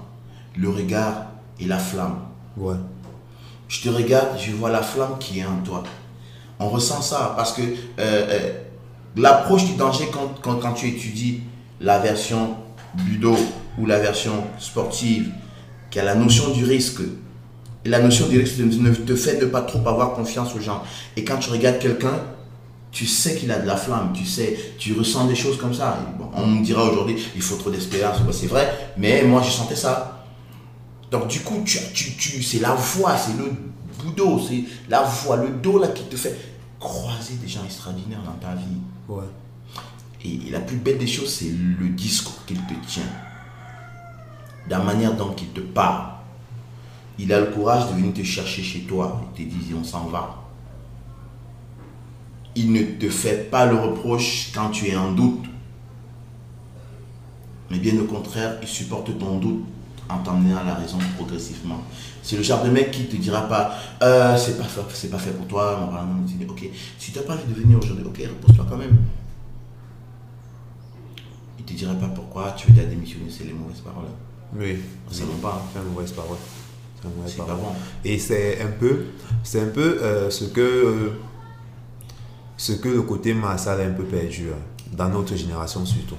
le 0.57 0.69
regard 0.71 1.27
et 1.61 1.67
la 1.67 1.79
flamme. 1.79 2.17
Je 3.69 3.83
te 3.83 3.89
regarde, 3.89 4.39
je 4.39 4.53
vois 4.53 4.71
la 4.71 4.83
flamme 4.83 5.19
qui 5.19 5.41
est 5.41 5.45
en 5.45 5.59
toi. 5.65 5.83
On 6.59 6.69
ressent 6.69 7.03
ça 7.03 7.35
parce 7.37 7.53
que 7.53 7.63
euh, 7.63 7.75
euh, 7.99 8.53
l'approche 9.17 9.65
du 9.67 9.75
danger 9.75 10.09
quand, 10.43 10.73
tu 10.73 10.89
étudies 10.89 11.41
la 11.81 11.99
version 11.99 12.57
budo 12.95 13.37
ou 13.79 13.87
la 13.87 13.99
version 13.99 14.45
sportive, 14.59 15.31
qui 15.91 15.99
a 15.99 16.05
la 16.05 16.15
notion 16.15 16.51
du 16.53 16.65
risque 16.65 17.03
la 17.89 18.01
notion 18.01 18.27
de 18.29 18.39
risque 18.39 18.59
ne 18.59 18.93
te 18.93 19.15
fait 19.15 19.41
ne 19.41 19.47
pas 19.47 19.63
trop 19.63 19.87
avoir 19.87 20.15
confiance 20.15 20.55
aux 20.55 20.61
gens. 20.61 20.83
Et 21.17 21.25
quand 21.25 21.39
tu 21.39 21.51
regardes 21.51 21.79
quelqu'un, 21.79 22.21
tu 22.91 23.07
sais 23.07 23.37
qu'il 23.37 23.51
a 23.51 23.59
de 23.59 23.67
la 23.67 23.77
flamme, 23.77 24.13
tu 24.15 24.25
sais, 24.25 24.59
tu 24.79 24.93
ressens 24.95 25.27
des 25.27 25.35
choses 25.35 25.59
comme 25.59 25.75
ça. 25.75 25.99
on 26.35 26.47
me 26.47 26.65
dira 26.65 26.85
aujourd'hui, 26.85 27.17
il 27.35 27.43
faut 27.43 27.57
trop 27.57 27.71
d'espérance, 27.71 28.19
c'est 28.33 28.47
vrai, 28.47 28.93
mais 28.97 29.23
moi 29.23 29.43
je 29.45 29.51
sentais 29.51 29.77
ça. 29.77 30.16
Donc 31.11 31.29
du 31.29 31.41
coup, 31.41 31.63
tu, 31.65 31.79
tu, 31.93 32.43
c'est 32.43 32.59
la 32.59 32.75
voix, 32.75 33.17
c'est 33.17 33.37
le 33.37 33.53
boudo, 34.03 34.41
c'est 34.41 34.65
la 34.89 35.03
voix, 35.03 35.37
le 35.37 35.51
dos 35.51 35.79
là 35.79 35.89
qui 35.89 36.05
te 36.05 36.17
fait 36.17 36.37
croiser 36.81 37.35
des 37.35 37.49
gens 37.49 37.65
extraordinaires 37.65 38.23
dans 38.23 38.33
ta 38.33 38.55
vie. 38.55 38.65
Ouais. 39.09 39.25
Et, 40.25 40.51
la 40.51 40.61
plus 40.61 40.77
belle 40.77 40.99
des 40.99 41.07
choses, 41.07 41.33
c'est 41.33 41.51
le 41.51 41.89
discours 41.91 42.45
qu'il 42.47 42.59
te 42.59 42.75
tient. 42.87 43.03
La 44.69 44.81
manière 44.81 45.15
dont 45.15 45.35
il 45.37 45.49
te 45.49 45.61
parle. 45.61 46.15
Il 47.19 47.33
a 47.33 47.41
le 47.41 47.47
courage 47.47 47.89
de 47.89 47.95
venir 47.95 48.13
te 48.13 48.23
chercher 48.23 48.63
chez 48.63 48.81
toi 48.81 49.23
et 49.39 49.45
te 49.45 49.49
dire 49.49 49.77
on 49.81 49.85
s'en 49.85 50.07
va. 50.07 50.43
Il 52.55 52.73
ne 52.73 52.83
te 52.83 53.09
fait 53.09 53.51
pas 53.51 53.65
le 53.65 53.77
reproche 53.77 54.51
quand 54.55 54.71
tu 54.71 54.89
es 54.89 54.97
en 54.97 55.13
doute. 55.13 55.45
Mais 57.71 57.79
bien 57.79 57.99
au 57.99 58.05
contraire, 58.05 58.59
il 58.61 58.69
supporte 58.69 59.17
ton 59.19 59.39
doute 59.39 59.65
en 60.09 60.19
t'emmenant 60.19 60.59
à 60.59 60.65
la 60.65 60.75
raison 60.75 60.99
progressivement. 61.17 61.83
C'est 62.23 62.37
le 62.37 62.43
genre 62.43 62.63
de 62.65 62.71
mec 62.71 62.91
qui 62.91 63.07
te 63.07 63.17
dira 63.17 63.43
pas, 63.49 63.75
euh, 64.03 64.37
c'est 64.37 64.59
pas, 64.59 64.65
fait, 64.65 65.09
pas 65.09 65.19
fait 65.19 65.31
pour 65.31 65.47
toi, 65.47 65.89
ok, 66.49 66.69
si 66.99 67.13
tu 67.13 67.19
n'as 67.19 67.25
pas 67.25 67.35
envie 67.35 67.45
de 67.53 67.61
venir 67.61 67.79
aujourd'hui, 67.79 68.05
ok, 68.05 68.19
repose-toi 68.19 68.67
quand 68.69 68.77
même. 68.77 68.97
Il 71.59 71.65
te 71.65 71.73
dira 71.73 71.95
pas 71.95 72.09
pourquoi 72.09 72.53
tu 72.57 72.73
veux 72.73 72.83
démissionner, 72.85 73.27
c'est 73.31 73.45
les 73.45 73.53
mauvaises 73.53 73.81
paroles. 73.81 74.09
Oui. 74.55 74.79
C'est 75.11 75.27
bon 75.27 75.37
pas. 75.43 75.63
C'est 75.73 75.81
une 75.81 75.93
mauvaise 75.93 76.13
parole. 76.13 76.37
C'est 77.27 77.37
pas 77.37 77.55
bon. 77.55 77.73
Et 78.05 78.19
c'est 78.19 78.61
un 78.63 78.71
peu, 78.79 79.07
c'est 79.43 79.61
un 79.61 79.69
peu 79.69 79.99
euh, 80.03 80.31
ce 80.31 80.45
que, 80.45 81.13
ce 82.57 82.73
que 82.73 82.89
le 82.89 83.03
côté 83.03 83.35
Massal 83.35 83.81
a 83.81 83.85
un 83.85 83.93
peu 83.93 84.05
perdu, 84.05 84.49
hein, 84.53 84.59
dans 84.93 85.09
notre 85.09 85.37
génération 85.37 85.85
surtout. 85.85 86.17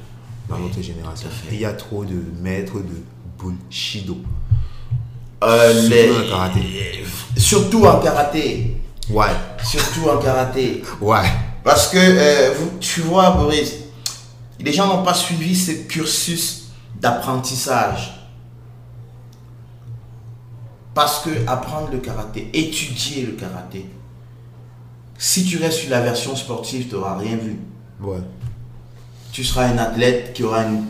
Dans 0.48 0.60
notre 0.60 0.82
génération. 0.82 1.30
Il 1.52 1.60
y 1.60 1.66
a 1.66 1.74
trop 1.74 2.06
de 2.06 2.22
maîtres 2.42 2.80
de 2.80 3.04
Euh, 5.44 5.74
surtout 5.80 6.26
en 6.26 6.30
karaté. 6.30 6.92
Surtout 7.36 7.86
en 7.86 8.00
karaté. 8.00 8.78
Ouais. 9.10 9.28
Surtout 9.64 10.10
en 10.10 10.18
karaté. 10.18 10.84
Ouais. 11.00 11.32
Parce 11.64 11.90
que, 11.90 11.98
euh, 11.98 12.54
tu 12.80 13.02
vois, 13.02 13.32
Boris, 13.32 13.74
les 14.60 14.74
gens 14.74 14.88
n'ont 14.88 15.04
pas 15.04 15.14
suivi 15.14 15.56
ce 15.56 15.72
cursus 15.72 16.70
d'apprentissage. 17.00 18.14
Parce 20.94 21.20
que 21.20 21.30
apprendre 21.46 21.90
le 21.92 22.00
karaté, 22.00 22.50
étudier 22.54 23.24
le 23.24 23.34
karaté, 23.34 23.86
si 25.20 25.46
tu 25.46 25.58
restes 25.58 25.80
sur 25.80 25.92
la 25.92 26.02
version 26.02 26.36
sportive, 26.36 26.88
tu 26.88 26.96
n'auras 26.96 27.18
rien 27.18 27.38
vu. 27.38 27.60
Ouais. 28.02 28.22
Tu 29.32 29.44
seras 29.44 29.66
un 29.66 29.78
athlète 29.78 30.34
qui 30.34 30.44
aura 30.44 30.64
une, 30.64 30.86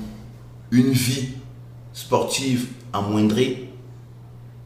une 0.71 0.91
vie 0.91 1.36
sportive 1.97 2.67
amoindrie. 2.93 3.69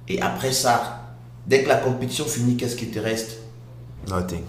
Et 0.10 0.22
après 0.22 0.52
ça, 0.52 1.16
dès 1.48 1.64
que 1.64 1.70
la 1.70 1.78
compétition 1.78 2.26
finit, 2.26 2.58
qu'est-ce 2.58 2.76
qui 2.76 2.88
te 2.88 3.00
reste? 3.00 3.38
Nothing. 4.10 4.42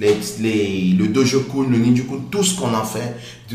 Les, 0.00 0.94
le 0.98 1.08
dojo-kun, 1.08 1.68
le 1.68 1.76
ninja-kun, 1.76 2.22
tout 2.30 2.42
ce 2.42 2.58
qu'on 2.58 2.74
en 2.74 2.84
fait, 2.84 3.14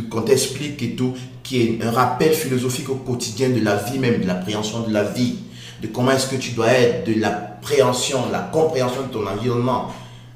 qu'on 0.09 0.21
t'explique 0.21 0.81
et 0.83 0.95
tout, 0.95 1.13
qui 1.41 1.61
est 1.61 1.83
un 1.83 1.91
rappel 1.91 2.33
philosophique 2.33 2.89
au 2.89 2.95
quotidien 2.95 3.49
de 3.49 3.59
la 3.59 3.75
vie 3.75 3.97
même, 3.97 4.21
de 4.21 4.27
l'appréhension 4.27 4.81
de 4.81 4.93
la 4.93 5.03
vie, 5.03 5.39
de 5.81 5.87
comment 5.87 6.11
est-ce 6.11 6.27
que 6.27 6.35
tu 6.35 6.51
dois 6.51 6.67
être, 6.67 7.07
de 7.07 7.19
l'appréhension, 7.19 8.29
la 8.31 8.39
compréhension 8.39 9.01
de 9.07 9.07
ton 9.07 9.25
environnement. 9.27 9.91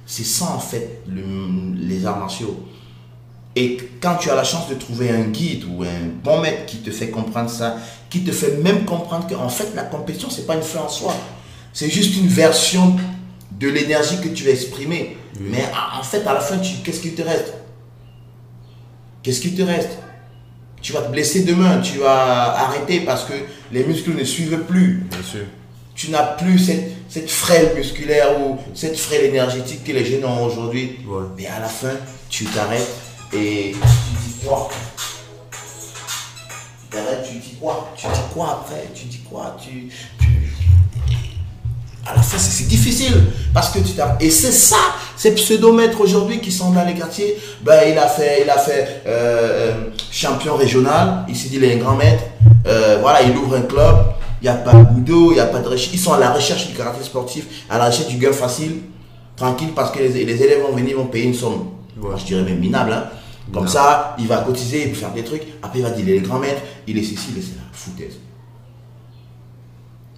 C'est 0.06 0.26
ça 0.26 0.52
en 0.56 0.60
fait 0.60 1.04
les 1.08 2.06
arts 2.06 2.18
martiaux. 2.18 2.60
Et 3.56 3.78
quand 4.02 4.16
tu 4.16 4.30
as 4.30 4.36
la 4.36 4.44
chance 4.44 4.70
de 4.70 4.76
trouver 4.76 5.10
un 5.10 5.24
guide 5.24 5.66
ou 5.66 5.84
un 5.84 6.08
bon 6.24 6.40
maître 6.40 6.66
qui 6.66 6.78
te 6.78 6.90
fait 6.90 7.10
comprendre 7.10 7.50
ça, 7.50 7.78
qui 8.10 8.24
te 8.24 8.32
fait 8.32 8.58
même 8.58 8.86
comprendre 8.86 9.28
qu'en 9.28 9.50
fait 9.50 9.76
la 9.76 9.84
compétition, 9.84 10.30
c'est 10.30 10.48
pas 10.48 10.56
une 10.56 10.62
fin 10.62 10.80
en 10.80 10.90
soi. 10.90 11.14
C'est 11.74 11.90
juste 11.90 12.16
une 12.18 12.28
version 12.28 12.96
de 13.60 13.68
l'énergie 13.68 14.20
que 14.22 14.30
tu 14.30 14.46
vas 14.46 14.52
exprimer. 14.52 15.18
Mais 15.40 15.64
en 16.00 16.04
fait, 16.04 16.26
à 16.26 16.34
la 16.34 16.40
fin, 16.40 16.58
qu'est-ce 16.84 17.02
qui 17.02 17.12
te 17.12 17.22
reste? 17.22 17.54
Qu'est-ce 19.24 19.42
qui 19.42 19.54
te 19.54 19.62
reste? 19.62 19.98
Tu 20.82 20.94
vas 20.94 21.02
te 21.02 21.12
blesser 21.12 21.44
demain, 21.44 21.80
tu 21.80 22.00
vas 22.00 22.58
arrêter 22.58 23.02
parce 23.02 23.26
que 23.26 23.34
les 23.72 23.84
muscles 23.84 24.16
ne 24.16 24.24
suivent 24.24 24.64
plus. 24.68 25.04
Bien 25.10 25.24
sûr. 25.24 25.46
Tu 25.94 26.10
n'as 26.10 26.24
plus 26.24 26.58
cette, 26.58 26.92
cette 27.10 27.30
frêle 27.30 27.76
musculaire 27.76 28.42
ou 28.42 28.58
cette 28.74 28.98
frêle 28.98 29.26
énergétique 29.26 29.84
que 29.84 29.92
les 29.92 30.06
jeunes 30.06 30.26
ont 30.26 30.46
aujourd'hui. 30.46 30.98
Mais 31.38 31.48
à 31.48 31.60
la 31.60 31.68
fin, 31.68 31.94
tu 32.30 32.46
t'arrêtes 32.46 32.90
et 33.34 33.74
tu 33.74 34.30
dis 34.30 34.46
quoi? 34.46 34.70
Tu 37.24 37.38
dis 37.38 37.56
quoi? 37.60 37.90
Tu 37.96 38.08
dis 38.08 38.20
quoi 38.34 38.62
après? 38.62 38.90
Tu 38.94 39.06
dis 39.06 39.20
quoi? 39.20 39.56
Tu, 39.62 39.90
À 42.06 42.16
la 42.16 42.22
fin, 42.22 42.38
c'est 42.38 42.68
difficile 42.68 43.32
parce 43.54 43.70
que 43.70 43.80
tu 43.80 43.92
Et 44.20 44.30
c'est 44.30 44.52
ça, 44.52 44.76
ces 45.16 45.34
pseudomètres 45.34 46.02
aujourd'hui 46.02 46.42
qui 46.42 46.52
sont 46.52 46.72
dans 46.72 46.84
les 46.84 46.94
quartiers. 46.94 47.38
Ben, 47.64 47.84
il 47.90 47.98
a 47.98 48.08
fait, 48.08 48.42
il 48.44 48.50
a 48.50 48.58
fait 48.58 49.04
euh, 49.08 49.72
euh, 49.72 49.74
champion 50.12 50.56
régional. 50.56 51.26
Il 51.30 51.36
s'est 51.36 51.48
dit, 51.50 51.56
il 51.56 51.64
est 51.64 51.76
un 51.76 51.78
grand 51.78 51.96
maître. 51.96 52.24
Euh, 52.68 52.98
voilà, 53.00 53.22
il 53.22 53.36
ouvre 53.38 53.56
un 53.56 53.62
club. 53.62 53.96
Il 54.42 54.46
n'y 54.46 54.50
a 54.50 54.56
pas 54.56 54.74
de 54.74 54.84
boudot, 54.84 55.32
il 55.32 55.36
n'y 55.36 55.40
a 55.40 55.46
pas 55.46 55.60
de 55.60 55.68
recherche. 55.68 55.94
Ils 55.94 56.00
sont 56.00 56.14
à 56.14 56.20
la 56.20 56.32
recherche 56.32 56.68
du 56.68 56.74
karaté 56.74 57.04
sportif, 57.04 57.46
à 57.70 57.78
la 57.78 57.86
recherche 57.86 58.08
du 58.08 58.18
gain 58.18 58.34
facile, 58.34 58.82
tranquille, 59.36 59.70
parce 59.76 59.92
que 59.92 60.00
les, 60.00 60.18
élèves 60.18 60.64
vont 60.64 60.76
venir, 60.76 60.98
vont 60.98 61.06
payer 61.06 61.26
une 61.26 61.36
somme. 61.36 61.68
je 62.18 62.26
dirais 62.26 62.42
même 62.42 62.58
minable. 62.58 62.92
Hein. 62.92 63.04
Comme 63.52 63.68
ça, 63.68 64.16
il 64.20 64.28
va 64.28 64.38
cotiser, 64.38 64.88
il 64.88 64.94
va 64.94 65.00
faire 65.00 65.14
des 65.14 65.24
trucs. 65.24 65.44
Après, 65.62 65.80
il 65.80 65.82
va 65.82 65.92
dire, 65.92 66.08
il 66.08 66.10
est 66.10 66.20
le 66.20 66.28
grand 66.28 66.40
maître, 66.40 66.62
il 66.88 66.98
est 66.98 67.04
ceci, 67.04 67.32
il 67.32 67.38
est 67.38 67.42
cela. 67.42 67.62
Foutaise. 67.72 68.18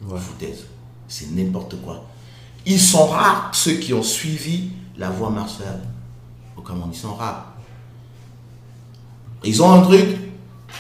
Foutaise. 0.08 0.66
C'est 1.08 1.32
n'importe 1.32 1.82
quoi. 1.82 2.06
Ils 2.66 2.80
sont 2.80 3.08
rares, 3.08 3.50
ceux 3.54 3.74
qui 3.74 3.94
ont 3.94 4.04
suivi 4.04 4.70
la 4.98 5.10
voie 5.10 5.30
martiale. 5.30 5.82
Comment 6.64 6.90
ils 6.92 6.98
sont 6.98 7.16
rares. 7.16 7.54
Ils 9.44 9.62
ont 9.62 9.74
un 9.74 9.82
truc, 9.82 10.06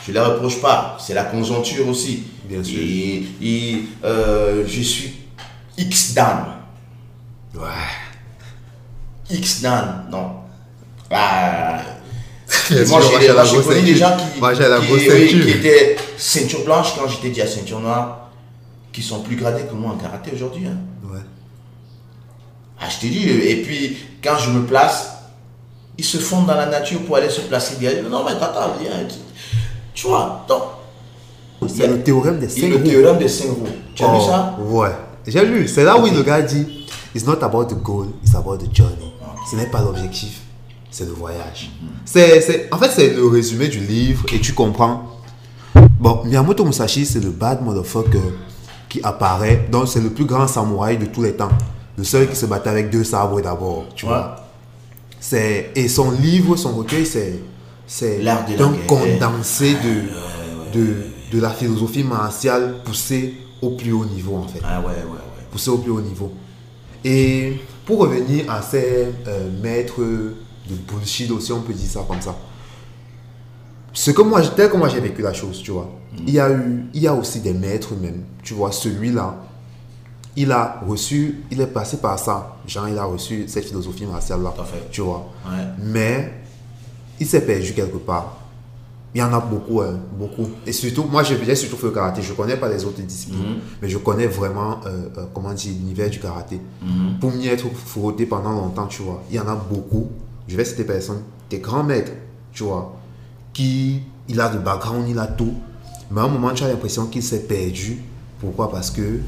je 0.05 0.11
ne 0.11 0.13
les 0.13 0.19
reproche 0.21 0.61
pas. 0.61 0.97
C'est 0.99 1.13
la 1.13 1.25
conjoncture 1.25 1.87
aussi. 1.87 2.23
Bien 2.45 2.63
sûr. 2.63 2.79
Et, 2.79 3.83
euh, 4.03 4.63
je 4.65 4.81
suis 4.81 5.13
X-Dan. 5.77 6.45
Ouais. 7.55 7.61
X-Dan, 9.29 10.05
non. 10.09 10.35
Ah, 11.11 11.81
moi, 12.87 13.01
j'ai 13.45 13.61
connu 13.61 13.81
des 13.81 13.95
gens 13.95 14.15
qui, 14.17 14.39
moi, 14.39 14.53
la 14.53 14.79
qui, 14.79 15.49
étaient 15.49 15.95
ceinture 16.17 16.63
blanche 16.63 16.93
quand 16.97 17.07
j'étais 17.07 17.29
déjà 17.29 17.47
ceinture 17.47 17.79
noire, 17.79 18.29
qui 18.91 19.01
sont 19.01 19.21
plus 19.21 19.35
gradés 19.35 19.63
que 19.63 19.73
moi 19.73 19.91
en 19.91 19.97
karaté 19.97 20.31
aujourd'hui. 20.33 20.67
Hein. 20.67 20.77
Ouais. 21.03 21.19
Ah, 22.79 22.85
je 22.89 22.99
t'ai 22.99 23.09
dit, 23.09 23.29
et 23.29 23.61
puis 23.63 23.97
quand 24.23 24.37
je 24.37 24.49
me 24.51 24.65
place, 24.65 25.09
ils 25.97 26.05
se 26.05 26.17
fondent 26.17 26.47
dans 26.47 26.55
la 26.55 26.67
nature 26.67 27.01
pour 27.01 27.17
aller 27.17 27.29
se 27.29 27.41
placer 27.41 27.75
derrière. 27.79 28.03
Non, 28.09 28.23
mais 28.23 28.31
attends, 28.31 28.75
viens. 28.79 28.91
Tu 29.93 30.07
vois, 30.07 30.45
donc. 30.47 30.63
C'est 31.67 31.87
le 31.87 32.01
théorème 32.03 32.39
des 32.39 32.49
cinq 32.49 32.63
roues. 32.63 32.79
Le 32.79 32.83
théorème 32.83 33.17
des 33.17 33.27
cinq 33.27 33.47
roues. 33.47 33.67
Tu 33.95 34.03
as 34.03 34.07
lu 34.07 34.17
oh, 34.19 34.25
ça? 34.27 34.57
Ouais. 34.59 34.89
J'ai 35.25 35.45
lu. 35.45 35.67
C'est 35.67 35.83
là 35.83 35.97
où 35.97 36.05
le 36.05 36.23
gars 36.23 36.41
dit 36.41 36.85
It's 37.15 37.25
not 37.25 37.43
about 37.43 37.65
the 37.65 37.75
goal, 37.75 38.07
it's 38.23 38.33
about 38.33 38.57
the 38.57 38.73
journey. 38.73 39.13
Ce 39.49 39.55
n'est 39.55 39.67
pas 39.67 39.81
l'objectif, 39.81 40.41
c'est 40.93 41.05
le 41.05 41.11
voyage. 41.11 41.71
C'est, 42.05 42.71
en 42.71 42.77
fait, 42.77 42.91
c'est 42.91 43.15
le 43.15 43.25
résumé 43.25 43.67
du 43.67 43.79
livre 43.79 44.25
et 44.31 44.39
tu 44.39 44.53
comprends. 44.53 45.09
Bon, 45.99 46.21
Miyamoto 46.23 46.63
Musashi, 46.63 47.03
c'est 47.07 47.19
le 47.19 47.31
bad 47.31 47.63
motherfucker 47.63 48.19
qui 48.87 49.01
apparaît. 49.01 49.67
Donc, 49.71 49.87
c'est 49.87 50.01
le 50.01 50.11
plus 50.11 50.25
grand 50.25 50.47
samouraï 50.47 50.99
de 50.99 51.07
tous 51.07 51.23
les 51.23 51.33
temps. 51.33 51.49
Le 51.97 52.03
seul 52.03 52.29
qui 52.29 52.35
se 52.35 52.45
battait 52.45 52.69
avec 52.69 52.91
deux 52.91 53.03
sabres 53.03 53.41
d'abord, 53.41 53.85
tu 53.95 54.05
vois. 54.05 54.35
C'est, 55.19 55.71
et 55.73 55.87
son 55.87 56.11
livre, 56.11 56.55
son 56.55 56.75
recueil, 56.75 57.07
c'est, 57.07 57.39
c'est 57.87 58.27
un 58.27 58.73
condensé 58.85 59.73
de, 59.73 60.77
de, 60.77 60.95
de 61.31 61.41
la 61.41 61.49
philosophie 61.49 62.03
martiale 62.03 62.75
poussée 62.85 63.33
au 63.63 63.71
plus 63.71 63.93
haut 63.93 64.05
niveau, 64.05 64.35
en 64.35 64.47
fait. 64.47 64.61
Ah 64.63 64.79
ouais, 64.79 64.85
ouais, 64.85 64.91
ouais. 64.91 65.47
Poussée 65.51 65.71
au 65.71 65.79
plus 65.79 65.91
haut 65.91 66.01
niveau. 66.01 66.31
Et 67.03 67.53
pour 67.83 67.99
revenir 67.99 68.45
à 68.51 68.61
ces 68.61 69.07
euh, 69.27 69.49
maîtres 69.61 70.01
de 70.69 70.75
bullshit 70.75 71.29
aussi, 71.31 71.51
on 71.51 71.61
peut 71.61 71.73
dire 71.73 71.89
ça 71.89 72.05
comme 72.07 72.21
ça. 72.21 72.35
Ce 73.93 74.11
que 74.11 74.21
moi, 74.21 74.41
tel 74.55 74.69
que 74.71 74.77
moi 74.77 74.89
j'ai 74.89 74.99
vécu 74.99 75.21
la 75.21 75.33
chose, 75.33 75.61
tu 75.61 75.71
vois. 75.71 75.89
Mm. 76.13 76.17
Il 76.27 76.33
y 76.33 76.39
a 76.39 76.51
eu, 76.51 76.85
il 76.93 77.01
y 77.01 77.07
a 77.07 77.13
aussi 77.13 77.39
des 77.41 77.53
maîtres 77.53 77.93
même. 77.95 78.23
Tu 78.41 78.53
vois, 78.53 78.71
celui-là, 78.71 79.35
il 80.35 80.51
a 80.51 80.81
reçu, 80.87 81.43
il 81.51 81.61
est 81.61 81.67
passé 81.67 81.97
par 81.97 82.17
ça. 82.17 82.57
Genre, 82.67 82.87
il 82.89 82.97
a 82.97 83.03
reçu 83.05 83.45
cette 83.47 83.65
philosophie 83.65 84.05
martiale-là. 84.05 84.53
Tu 84.91 85.01
vois. 85.01 85.29
Mais, 85.79 86.33
il 87.19 87.27
s'est 87.27 87.45
perdu 87.45 87.73
quelque 87.73 87.97
part. 87.97 88.37
Il 89.15 89.19
y 89.19 89.23
en 89.23 89.31
a 89.31 89.39
beaucoup, 89.39 89.79
hein, 89.81 89.99
beaucoup. 90.17 90.49
Et 90.65 90.71
surtout, 90.71 91.03
moi, 91.03 91.21
j'ai 91.21 91.55
surtout 91.55 91.77
fait 91.77 91.85
le 91.85 91.91
karaté. 91.91 92.23
Je 92.23 92.31
ne 92.31 92.35
connais 92.35 92.57
pas 92.57 92.67
les 92.67 92.83
autres 92.83 92.99
disciplines, 93.03 93.39
Mhm. 93.43 93.59
mais 93.79 93.87
je 93.87 93.99
connais 93.99 94.25
vraiment, 94.25 94.79
euh, 94.87 95.07
euh, 95.19 95.25
comment 95.35 95.53
dire, 95.53 95.71
l'univers 95.77 96.09
du 96.09 96.19
karaté. 96.19 96.59
Mhm. 96.81 97.19
Pour 97.19 97.31
m'y 97.31 97.45
être 97.47 97.67
frotté 97.85 98.25
pendant 98.25 98.53
longtemps, 98.53 98.87
tu 98.87 99.03
vois, 99.03 99.21
il 99.29 99.35
y 99.35 99.39
en 99.39 99.47
a 99.47 99.55
beaucoup. 99.55 100.09
Je 100.47 100.57
vais 100.57 100.65
citer 100.65 100.83
personnes, 100.83 101.23
des 101.49 101.59
grands 101.59 101.83
maîtres, 101.83 102.11
tu 102.51 102.63
vois, 102.63 102.95
qui, 103.53 104.01
il 104.27 104.39
a 104.41 104.49
de 104.49 104.57
background, 104.57 105.07
il 105.07 105.17
a 105.19 105.27
tout. 105.27 105.53
Mais 106.11 106.21
à 106.21 106.25
un 106.25 106.27
moment, 106.27 106.51
tu 106.53 106.63
as 106.63 106.67
l'impression 106.67 107.07
qu'il 107.07 107.23
s'est 107.23 107.43
perdu. 107.43 108.01
Pourquoi? 108.39 108.69
Parce 108.71 108.91
que 108.91 109.19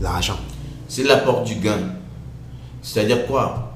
l'argent. 0.00 0.38
C'est 0.88 1.04
la 1.04 1.18
porte 1.18 1.46
du 1.46 1.56
gain. 1.56 1.78
C'est-à-dire 2.82 3.26
quoi? 3.26 3.74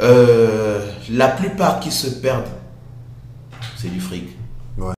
Euh, 0.00 0.84
La 1.10 1.28
plupart 1.28 1.80
qui 1.80 1.90
se 1.92 2.08
perdent, 2.08 2.48
c'est 3.76 3.88
du 3.88 4.00
fric. 4.00 4.28
Ouais. 4.76 4.92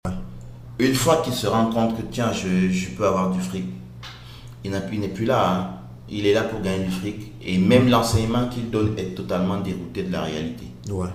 Une 0.79 0.94
fois 0.94 1.16
qu'il 1.22 1.35
se 1.35 1.46
rend 1.46 1.66
compte 1.70 1.96
que 1.96 2.02
tiens, 2.11 2.33
je, 2.33 2.70
je 2.70 2.90
peux 2.90 3.07
avoir 3.07 3.31
du 3.31 3.40
fric, 3.40 3.64
il 4.64 4.70
n'est 4.70 5.09
plus 5.09 5.26
là. 5.26 5.50
hein. 5.50 5.70
Il 6.09 6.26
est 6.26 6.35
là 6.35 6.42
pour 6.44 6.61
gagner 6.61 6.85
du 6.85 6.90
fric. 6.90 7.33
Et 7.46 7.59
même 7.59 7.88
l'enseignement 7.88 8.48
qu'il 8.48 8.70
donne 8.70 8.98
est 8.98 9.14
totalement 9.14 9.59
dérouté 9.59 10.02
de 10.02 10.12
la 10.12 10.22
réalité. 10.22 10.66
Ouais. 10.90 11.09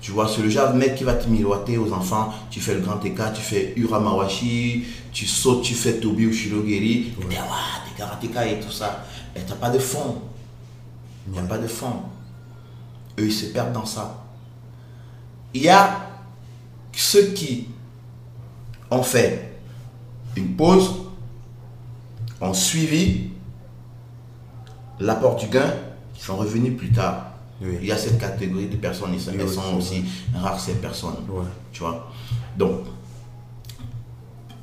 Tu 0.00 0.12
vois, 0.12 0.28
c'est 0.28 0.42
le 0.42 0.50
genre 0.50 0.72
de 0.72 0.78
mec 0.78 0.94
qui 0.94 1.04
va 1.04 1.14
te 1.14 1.28
miroiter 1.28 1.78
aux 1.78 1.90
enfants. 1.92 2.32
Tu 2.50 2.60
fais 2.60 2.74
le 2.74 2.80
grand 2.80 3.02
écart, 3.04 3.32
tu 3.32 3.40
fais 3.40 3.72
Uramawashi, 3.76 4.84
tu 5.10 5.26
sautes, 5.26 5.62
tu 5.62 5.74
fais 5.74 5.94
Tobi 5.94 6.26
ou 6.26 6.32
Shirogiri. 6.32 7.14
Et 7.20 7.24
t'es, 7.24 7.36
ah, 7.40 7.82
des 7.88 7.96
karatéka 7.96 8.46
et 8.46 8.60
tout 8.60 8.70
ça. 8.70 9.04
Mais 9.34 9.42
t'as 9.46 9.54
pas 9.54 9.70
de 9.70 9.78
fond. 9.78 10.20
Il 11.26 11.32
n'y 11.32 11.38
a 11.38 11.42
pas 11.42 11.58
de 11.58 11.66
fond. 11.66 12.02
Eux, 13.18 13.24
ils 13.24 13.32
se 13.32 13.46
perdent 13.46 13.72
dans 13.72 13.86
ça. 13.86 14.22
Il 15.54 15.62
y 15.62 15.68
a 15.68 16.08
ceux 16.92 17.32
qui 17.32 17.68
ont 18.90 19.02
fait 19.02 19.58
une 20.36 20.54
pause, 20.54 20.90
ont 22.40 22.54
suivi 22.54 23.30
l'apport 25.00 25.36
du 25.36 25.46
gain, 25.46 25.72
qui 26.14 26.22
sont 26.22 26.36
revenus 26.36 26.76
plus 26.76 26.90
tard. 26.90 27.26
Oui. 27.60 27.76
Il 27.80 27.86
y 27.88 27.92
a 27.92 27.96
cette 27.96 28.18
catégorie 28.18 28.66
de 28.68 28.76
personnes, 28.76 29.14
et 29.14 29.18
elles 29.30 29.42
oui, 29.42 29.52
sont 29.54 29.76
aussi 29.76 30.04
rares 30.34 30.60
ces 30.60 30.74
personnes. 30.74 31.16
Ouais. 31.28 31.42
Tu 31.72 31.80
vois 31.80 32.10
Donc, 32.56 32.82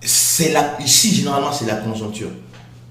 c'est 0.01 0.51
la, 0.51 0.79
ici, 0.81 1.13
généralement, 1.15 1.51
c'est 1.51 1.65
la 1.65 1.75
conjoncture. 1.75 2.29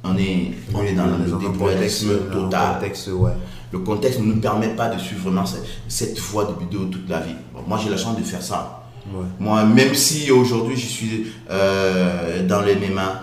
On 0.03 0.17
est, 0.19 0.51
on 0.75 0.83
est 0.83 0.93
dans 0.93 1.07
le 1.07 1.31
contexte- 1.57 2.31
total. 2.31 2.75
contexte, 2.75 3.09
ouais. 3.09 3.31
Le 3.73 3.79
contexte 3.81 4.21
ne 4.21 4.25
nous 4.27 4.41
permet 4.41 4.69
pas 4.69 4.89
de 4.89 4.99
suivre 5.01 5.23
vraiment 5.31 5.47
cette, 5.47 5.65
cette 5.89 6.19
voie 6.19 6.45
de 6.45 6.59
vidéo 6.61 6.85
toute 6.85 7.09
la 7.09 7.21
vie. 7.21 7.35
Bon, 7.55 7.61
moi, 7.67 7.79
j'ai 7.83 7.89
la 7.91 7.97
chance 7.97 8.17
de 8.17 8.23
faire 8.23 8.43
ça. 8.43 8.85
Ouais. 9.13 9.25
Moi, 9.39 9.65
même 9.65 9.95
si 9.95 10.31
aujourd'hui 10.31 10.77
je 10.77 10.87
suis 10.87 11.27
euh, 11.51 12.47
dans 12.47 12.63
les 12.63 12.75
MMA, 12.77 13.23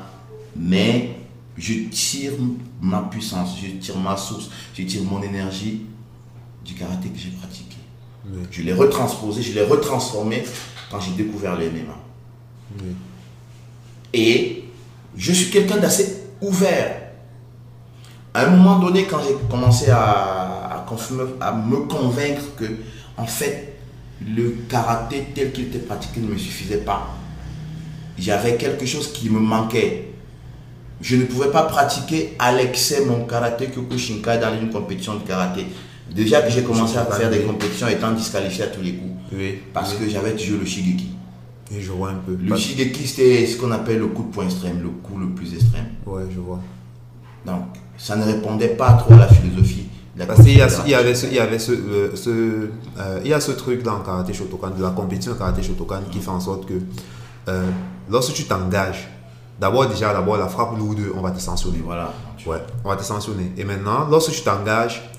mais 0.56 1.16
je 1.62 1.74
tire 1.92 2.32
ma 2.82 3.04
puissance, 3.04 3.56
je 3.62 3.68
tire 3.78 3.98
ma 3.98 4.18
source, 4.18 4.50
je 4.74 4.82
tire 4.82 5.04
mon 5.04 5.22
énergie 5.22 5.84
du 6.66 6.74
karaté 6.74 7.10
que 7.10 7.20
j'ai 7.20 7.30
pratiqué. 7.30 7.78
Oui. 8.26 8.40
Je 8.50 8.64
l'ai 8.64 8.74
retransposé, 8.74 9.44
je 9.44 9.54
l'ai 9.54 9.64
retransformé 9.64 10.44
quand 10.90 11.00
j'ai 11.00 11.12
découvert 11.12 11.56
MMA. 11.56 11.96
Oui. 12.80 12.96
Et 14.14 14.64
je 15.16 15.32
suis 15.32 15.52
quelqu'un 15.52 15.78
d'assez 15.78 16.24
ouvert. 16.42 16.98
À 18.34 18.46
un 18.46 18.50
moment 18.50 18.80
donné, 18.80 19.06
quand 19.06 19.20
j'ai 19.22 19.36
commencé 19.50 19.92
à, 19.92 20.84
à 21.42 21.54
me 21.54 21.86
convaincre 21.88 22.56
que, 22.58 22.66
en 23.18 23.28
fait, 23.28 23.78
le 24.26 24.58
karaté 24.68 25.28
tel 25.36 25.52
qu'il 25.52 25.66
était 25.66 25.80
pratiqué 25.80 26.22
ne 26.22 26.28
me 26.28 26.38
suffisait 26.38 26.78
pas, 26.78 27.08
j'avais 28.18 28.58
quelque 28.58 28.86
chose 28.86 29.14
qui 29.14 29.30
me 29.30 29.40
manquait. 29.40 30.11
Je 31.02 31.16
ne 31.16 31.26
pouvais 31.26 31.50
pas 31.50 31.64
pratiquer 31.64 32.36
à 32.38 32.52
l'excès 32.54 33.06
mon 33.06 33.26
karaté 33.26 33.68
Kyokushinkai 33.68 34.40
dans 34.40 34.54
une 34.60 34.70
compétition 34.70 35.16
de 35.16 35.28
karaté. 35.28 35.66
Déjà 36.14 36.42
que 36.42 36.52
j'ai 36.52 36.64
commencé 36.64 36.98
à 36.98 37.06
faire 37.06 37.30
des 37.30 37.42
compétitions 37.42 37.88
étant 37.88 38.12
disqualifié 38.12 38.66
à 38.66 38.68
tous 38.68 38.82
les 38.82 38.94
coups. 38.94 39.12
Oui. 39.34 39.60
Parce 39.74 39.94
que 39.94 40.08
j'avais 40.10 40.34
toujours 40.34 40.60
le 40.60 40.66
Shigeki. 40.66 41.12
Et 41.74 41.82
je 41.82 41.92
vois 41.92 42.10
un 42.10 42.16
peu. 42.16 42.38
Le 42.42 42.56
Shigeki, 42.56 43.08
c'était 43.08 43.46
ce 43.48 43.58
qu'on 43.58 43.72
appelle 43.72 44.00
le 44.00 44.08
coup 44.08 44.24
de 44.24 44.28
poing 44.32 44.46
extrême, 44.46 44.82
le 44.82 44.90
coup 44.90 45.18
le 45.18 45.30
plus 45.30 45.54
extrême. 45.54 45.86
Ouais, 46.06 46.24
je 46.34 46.40
vois. 46.40 46.60
Donc, 47.46 47.64
ça 47.98 48.16
ne 48.16 48.24
répondait 48.24 48.70
pas 48.70 48.94
trop 48.94 49.14
à 49.14 49.18
la 49.18 49.28
philosophie. 49.28 49.88
de 50.16 50.20
la 50.20 50.26
Parce 50.26 50.42
qu'il 50.42 50.58
y, 50.58 50.62
avait 50.62 51.16
ce, 51.16 51.26
il 51.28 51.34
y 51.34 51.40
avait 51.40 51.60
ce, 51.60 51.72
euh, 51.72 52.16
ce, 52.16 52.30
euh, 52.30 53.20
il 53.24 53.30
y 53.30 53.34
a 53.34 53.40
ce 53.40 53.52
truc 53.52 53.84
dans 53.84 53.98
le 53.98 54.04
karaté 54.04 54.34
Shotokan, 54.34 54.72
de 54.72 54.82
la 54.84 54.90
compétition 54.90 55.34
karaté 55.34 55.64
Shotokan 55.64 56.02
qui 56.12 56.20
fait 56.20 56.30
en 56.30 56.40
sorte 56.40 56.68
que 56.68 56.74
euh, 57.48 57.70
lorsque 58.10 58.34
tu 58.34 58.44
t'engages, 58.44 59.08
d'abord 59.62 59.88
déjà 59.88 60.12
d'abord 60.12 60.38
la 60.38 60.48
frappe 60.48 60.78
lourde, 60.78 61.00
on 61.16 61.22
va 61.22 61.30
te 61.30 61.40
sanctionner. 61.40 61.82
Voilà. 61.86 62.12
Ouais, 62.48 62.58
on 62.84 62.90
va 62.90 62.96
te 62.96 63.04
sanctionner. 63.04 63.54
Et 63.56 63.64
maintenant, 63.64 64.08
lorsque 64.10 64.32
tu 64.32 64.42
t'engages, 64.42 65.10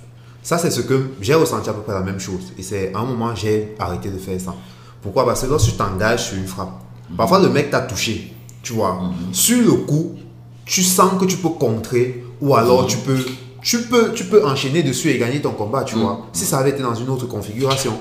ça 0.43 0.59
c'est 0.59 0.73
ce 0.73 0.81
que 0.81 1.11
j'ai 1.21 1.35
ressenti 1.35 1.71
à 1.71 1.73
peu 1.73 1.83
près 1.83 1.95
la 1.95 2.01
même 2.01 2.19
chose. 2.19 2.53
Et 2.59 2.63
c'est 2.63 2.93
à 2.93 2.99
un 2.99 3.05
moment 3.05 3.35
j'ai 3.37 3.77
arrêté 3.79 4.11
de 4.11 4.19
faire 4.19 4.41
ça. 4.41 4.55
Pourquoi? 5.01 5.25
Parce 5.25 5.43
que 5.43 5.47
lorsque 5.47 5.71
tu 5.71 5.77
t'engages 5.77 6.29
sur 6.29 6.37
une 6.37 6.49
frappe, 6.49 6.73
parfois 7.17 7.39
le 7.39 7.49
mec 7.49 7.71
t'a 7.71 7.81
touché, 7.81 8.35
tu 8.63 8.73
vois. 8.73 9.01
Sur 9.31 9.65
le 9.65 9.73
coup, 9.87 10.17
tu 10.65 10.83
sens 10.83 11.13
que 11.21 11.25
tu 11.25 11.37
peux 11.37 11.51
contrer 11.51 12.25
ou 12.41 12.57
alors 12.57 12.87
tu 12.87 12.97
peux 12.99 13.25
tu 13.63 13.83
peux 13.83 14.13
tu 14.13 14.25
peux 14.25 14.45
enchaîner 14.45 14.83
dessus 14.83 15.09
et 15.11 15.19
gagner 15.19 15.41
ton 15.41 15.53
combat, 15.53 15.85
tu 15.85 15.95
vois. 15.95 16.27
Si 16.33 16.45
ça 16.45 16.59
avait 16.59 16.71
été 16.71 16.83
dans 16.83 16.97
une 16.97 17.09
autre 17.09 17.27
configuration. 17.27 17.93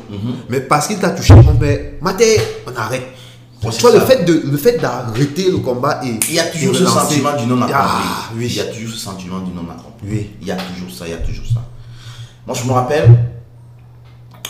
Mais 0.49 0.61
parce 0.61 0.87
qu'il 0.87 0.97
t'a 0.97 1.11
touché, 1.11 1.35
on 1.35 1.59
fait 1.59 1.99
maté, 2.01 2.39
on 2.67 2.75
arrête. 2.75 3.05
Le 3.63 3.99
fait 3.99 4.25
de 4.25 4.41
le 4.49 4.57
fait 4.57 4.77
d'arrêter 4.79 5.51
le 5.51 5.57
combat 5.57 6.01
et 6.03 6.19
Il 6.29 6.33
y 6.33 6.39
a 6.39 6.45
toujours 6.45 6.75
ce 6.75 6.85
sentiment 6.85 7.35
du 7.37 7.45
non 7.45 7.61
accompli. 7.61 7.75
Ah, 7.75 8.29
oui. 8.35 8.47
Il 8.47 8.55
y 8.55 8.59
a 8.59 8.65
toujours 8.65 8.91
ce 8.91 8.97
sentiment 8.97 9.39
du 9.39 9.51
non 9.51 9.69
accompli. 9.69 10.07
Oui. 10.09 10.29
Il 10.41 10.47
y 10.47 10.51
a 10.51 10.55
toujours 10.55 10.89
ça, 10.89 11.07
il 11.07 11.11
y 11.11 11.13
a 11.13 11.17
toujours 11.17 11.45
ça. 11.45 11.61
Moi, 12.47 12.57
je 12.59 12.67
me 12.67 12.73
rappelle, 12.73 13.31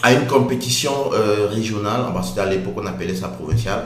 à 0.02 0.13
une 0.13 0.28
compétition 0.28 0.91
euh, 1.13 1.47
régionale, 1.50 2.02
enfin, 2.10 2.24
c'était 2.24 2.41
à 2.41 2.45
l'époque 2.45 2.76
on 2.78 2.86
appelait 2.86 3.15
ça 3.15 3.28
provinciale, 3.28 3.84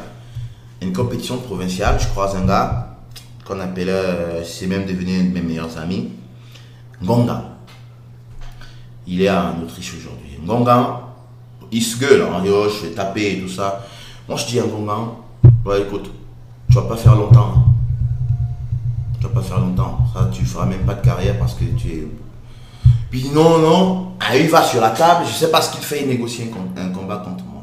une 0.82 0.94
compétition 0.94 1.38
provinciale, 1.38 1.98
je 2.00 2.08
croise 2.08 2.36
un 2.36 2.46
gars 2.46 2.98
qu'on 3.46 3.60
appelait, 3.60 3.90
euh, 3.90 4.44
c'est 4.44 4.68
même 4.68 4.86
devenu 4.86 5.20
un 5.20 5.24
de 5.24 5.34
mes 5.34 5.42
meilleurs 5.42 5.78
amis, 5.78 6.12
Ngonga. 7.04 7.44
Il 9.08 9.22
est 9.22 9.30
en 9.30 9.62
Autriche 9.62 9.94
aujourd'hui. 10.00 10.40
Ngonga, 10.44 11.02
il 11.72 11.82
se 11.82 11.98
gueule, 11.98 12.22
hein, 12.22 12.44
oh, 12.48 12.68
je 12.70 12.88
vais 12.88 12.94
taper 12.94 13.34
et 13.34 13.42
tout 13.42 13.50
ça. 13.50 13.86
Moi, 14.28 14.38
je 14.38 14.46
dis 14.48 14.60
à 14.60 14.64
Ngonga, 14.64 14.98
ouais, 15.66 15.82
écoute, 15.82 16.12
tu 16.70 16.76
vas 16.76 16.84
pas 16.84 16.98
faire 16.98 17.16
longtemps. 17.16 17.54
hein. 17.58 17.64
Tu 19.20 19.28
vas 19.28 19.34
pas 19.34 19.42
faire 19.42 19.60
longtemps. 19.60 20.00
Ça, 20.14 20.30
tu 20.32 20.46
feras 20.46 20.66
même 20.66 20.82
pas 20.86 20.96
de 20.96 21.02
carrière 21.06 21.38
parce 21.38 21.54
que 21.54 21.64
tu 21.66 21.88
es. 21.90 22.08
Puis 23.12 23.30
non, 23.34 23.60
non. 23.60 24.12
Ah, 24.20 24.36
il 24.36 24.50
va 24.50 24.64
sur 24.64 24.82
la 24.82 24.90
table, 24.90 25.26
je 25.28 25.34
sais 25.34 25.52
pas 25.52 25.62
ce 25.62 25.72
qu'il 25.74 25.84
fait, 25.84 26.02
il 26.02 26.08
négocie 26.10 26.44
un, 26.44 26.48
com- 26.48 26.70
un 26.76 26.90
combat 26.90 27.18
contre 27.18 27.44
moi. 27.46 27.62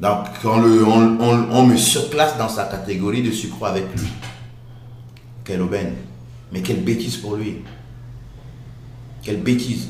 Donc, 0.00 0.26
on, 0.44 0.60
le, 0.60 0.86
on, 0.86 1.18
on- 1.20 1.46
on 1.50 1.66
me 1.66 1.76
surclasse 1.76 2.38
dans 2.38 2.48
sa 2.48 2.64
catégorie 2.66 3.22
de 3.22 3.30
sucre 3.32 3.64
avec 3.66 3.84
lui. 3.98 4.08
Quelle 5.44 5.62
aubaine. 5.62 5.94
Mais 6.52 6.60
quelle 6.62 6.82
bêtise 6.84 7.16
pour 7.16 7.34
lui. 7.36 7.64
Quelle 9.22 9.42
bêtise. 9.42 9.88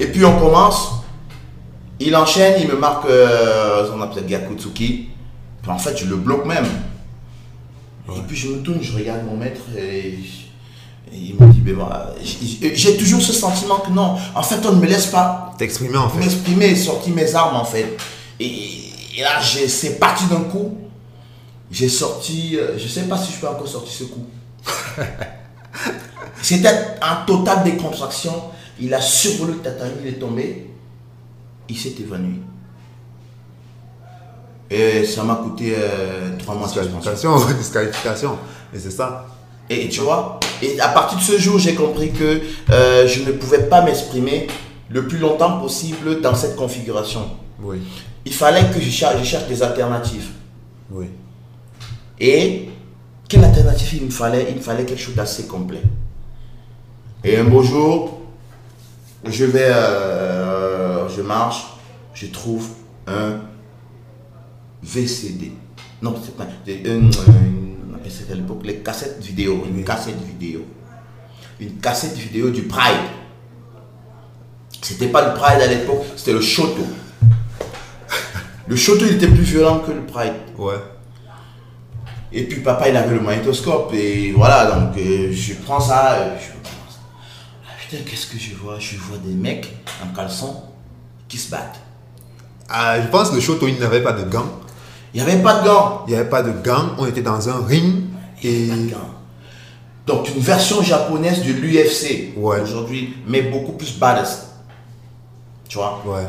Et 0.00 0.06
puis 0.06 0.24
on 0.24 0.38
commence. 0.38 1.03
Il 2.00 2.14
enchaîne, 2.16 2.60
il 2.60 2.68
me 2.68 2.76
marque 2.76 3.06
euh, 3.06 3.88
son 3.90 4.00
appelle 4.02 4.26
Gyakutsuki. 4.26 5.08
Puis 5.62 5.70
en 5.70 5.78
fait, 5.78 5.96
je 5.96 6.06
le 6.06 6.16
bloque 6.16 6.44
même. 6.44 6.66
Et 8.08 8.20
puis 8.26 8.36
je 8.36 8.48
me 8.48 8.58
tourne, 8.58 8.82
je 8.82 8.94
regarde 8.96 9.24
mon 9.24 9.36
maître 9.36 9.62
et, 9.78 10.18
et 11.12 11.16
il 11.16 11.36
me 11.40 11.50
dit, 11.50 11.60
ben 11.60 11.76
j'ai 12.22 12.96
toujours 12.96 13.22
ce 13.22 13.32
sentiment 13.32 13.78
que 13.78 13.90
non, 13.90 14.16
en 14.34 14.42
fait, 14.42 14.64
on 14.66 14.72
ne 14.72 14.80
me 14.80 14.86
laisse 14.86 15.06
pas 15.06 15.54
T'exprimer 15.56 15.96
en 15.96 16.10
fait. 16.10 16.18
m'exprimer 16.18 16.74
sortir 16.76 17.14
mes 17.14 17.34
armes 17.34 17.56
en 17.56 17.64
fait. 17.64 17.96
Et, 18.40 18.52
et 19.16 19.22
là, 19.22 19.40
c'est 19.42 19.98
parti 19.98 20.24
d'un 20.26 20.42
coup. 20.42 20.76
J'ai 21.70 21.88
sorti, 21.88 22.58
euh, 22.58 22.78
je 22.78 22.86
sais 22.86 23.02
pas 23.02 23.16
si 23.16 23.32
je 23.32 23.38
peux 23.38 23.48
encore 23.48 23.66
sortir 23.66 23.92
ce 23.92 24.04
coup. 24.04 24.26
C'était 26.42 26.68
en 27.00 27.24
totale 27.26 27.64
décontraction. 27.64 28.34
Il 28.78 28.92
a 28.92 29.00
survolé 29.00 29.54
le 29.54 29.58
tatami, 29.60 29.94
il 30.02 30.08
est 30.08 30.18
tombé. 30.18 30.73
Il 31.68 31.76
s'est 31.76 31.94
évanoui. 32.00 32.40
Et 34.70 35.04
ça 35.04 35.22
m'a 35.22 35.36
coûté 35.36 35.74
euh, 35.76 36.36
trois 36.38 36.54
mois 36.54 36.68
de 36.68 36.72
suspension. 36.72 37.36
Disqualification. 37.58 38.38
Et 38.74 38.78
c'est 38.78 38.90
ça. 38.90 39.26
Et 39.70 39.88
tu 39.88 40.00
vois, 40.00 40.40
et 40.60 40.78
à 40.80 40.88
partir 40.88 41.18
de 41.18 41.22
ce 41.22 41.38
jour, 41.38 41.58
j'ai 41.58 41.74
compris 41.74 42.12
que 42.12 42.40
euh, 42.70 43.08
je 43.08 43.22
ne 43.22 43.32
pouvais 43.32 43.62
pas 43.64 43.82
m'exprimer 43.82 44.46
le 44.90 45.06
plus 45.06 45.18
longtemps 45.18 45.58
possible 45.58 46.20
dans 46.20 46.34
cette 46.34 46.54
configuration. 46.56 47.30
Oui. 47.62 47.78
Il 48.26 48.32
fallait 48.32 48.70
que 48.70 48.80
je 48.80 48.90
cherche, 48.90 49.18
je 49.18 49.24
cherche 49.24 49.46
des 49.46 49.62
alternatives. 49.62 50.28
Oui. 50.90 51.06
Et 52.20 52.68
quelle 53.28 53.44
alternative 53.44 53.94
il 53.94 54.04
me 54.06 54.10
fallait? 54.10 54.46
Il 54.50 54.56
me 54.56 54.60
fallait 54.60 54.84
quelque 54.84 55.00
chose 55.00 55.14
d'assez 55.14 55.46
complet. 55.46 55.82
Et 57.22 57.38
un 57.38 57.44
beau 57.44 57.62
jour, 57.62 58.20
je 59.24 59.46
vais, 59.46 59.70
euh, 59.70 60.53
je 61.16 61.22
marche, 61.22 61.64
je 62.14 62.26
trouve 62.26 62.68
un 63.06 63.40
VCD. 64.82 65.52
Non, 66.02 66.14
c'est 66.22 66.36
pas. 66.36 66.44
euh, 66.68 67.10
on 67.90 67.94
appelait 67.94 68.10
ça 68.10 68.24
à 68.30 68.34
l'époque 68.34 68.60
les 68.64 68.76
cassettes 68.76 69.22
vidéo. 69.22 69.64
Une 69.68 69.84
cassette 69.84 70.20
vidéo. 70.22 70.64
Une 71.60 71.78
cassette 71.78 72.16
vidéo 72.16 72.50
du 72.50 72.62
Pride. 72.62 73.00
C'était 74.82 75.08
pas 75.08 75.26
le 75.28 75.34
Pride 75.34 75.62
à 75.62 75.66
l'époque, 75.66 76.04
c'était 76.16 76.32
le 76.34 76.40
Shoto. 76.42 76.82
Le 78.66 78.76
Shoto, 78.76 79.04
il 79.06 79.16
était 79.16 79.28
plus 79.28 79.42
violent 79.42 79.80
que 79.80 79.92
le 79.92 80.04
Pride. 80.06 80.32
Ouais. 80.56 80.74
Et 82.32 82.44
puis 82.44 82.60
papa, 82.60 82.88
il 82.88 82.96
avait 82.96 83.14
le 83.14 83.20
magnétoscope. 83.20 83.92
Et 83.94 84.32
voilà, 84.32 84.70
donc 84.72 84.96
euh, 84.96 85.30
je 85.32 85.54
prends 85.54 85.80
ça. 85.80 86.12
euh, 86.14 86.36
je. 86.38 86.52
Ah, 87.66 87.72
putain, 87.78 88.02
qu'est-ce 88.08 88.26
que 88.26 88.38
je 88.38 88.54
vois? 88.54 88.78
Je 88.78 88.96
vois 88.96 89.18
des 89.18 89.34
mecs 89.34 89.70
en 90.02 90.14
caleçon 90.14 90.62
qui 91.28 91.38
se 91.38 91.50
battent. 91.50 91.80
Ah, 92.68 93.00
je 93.00 93.08
pense 93.08 93.30
que 93.30 93.36
le 93.36 93.68
il 93.68 93.78
n'avait 93.78 94.02
pas 94.02 94.12
de 94.12 94.28
gants. 94.30 94.46
Il 95.12 95.22
n'y 95.22 95.30
avait 95.30 95.42
pas 95.42 95.60
de 95.60 95.66
gants. 95.66 96.02
Il 96.06 96.10
n'y 96.10 96.16
avait 96.16 96.28
pas 96.28 96.42
de 96.42 96.52
gants. 96.64 96.90
On 96.98 97.06
était 97.06 97.22
dans 97.22 97.48
un 97.48 97.64
ring. 97.64 98.04
Et. 98.42 98.70
Donc 100.06 100.28
une 100.34 100.40
version 100.42 100.82
japonaise 100.82 101.42
de 101.42 101.52
l'UFC 101.52 102.34
Ouais. 102.36 102.60
aujourd'hui, 102.60 103.16
mais 103.26 103.42
beaucoup 103.42 103.72
plus 103.72 103.96
badass. 103.98 104.48
Tu 105.68 105.78
vois? 105.78 106.02
Ouais. 106.04 106.26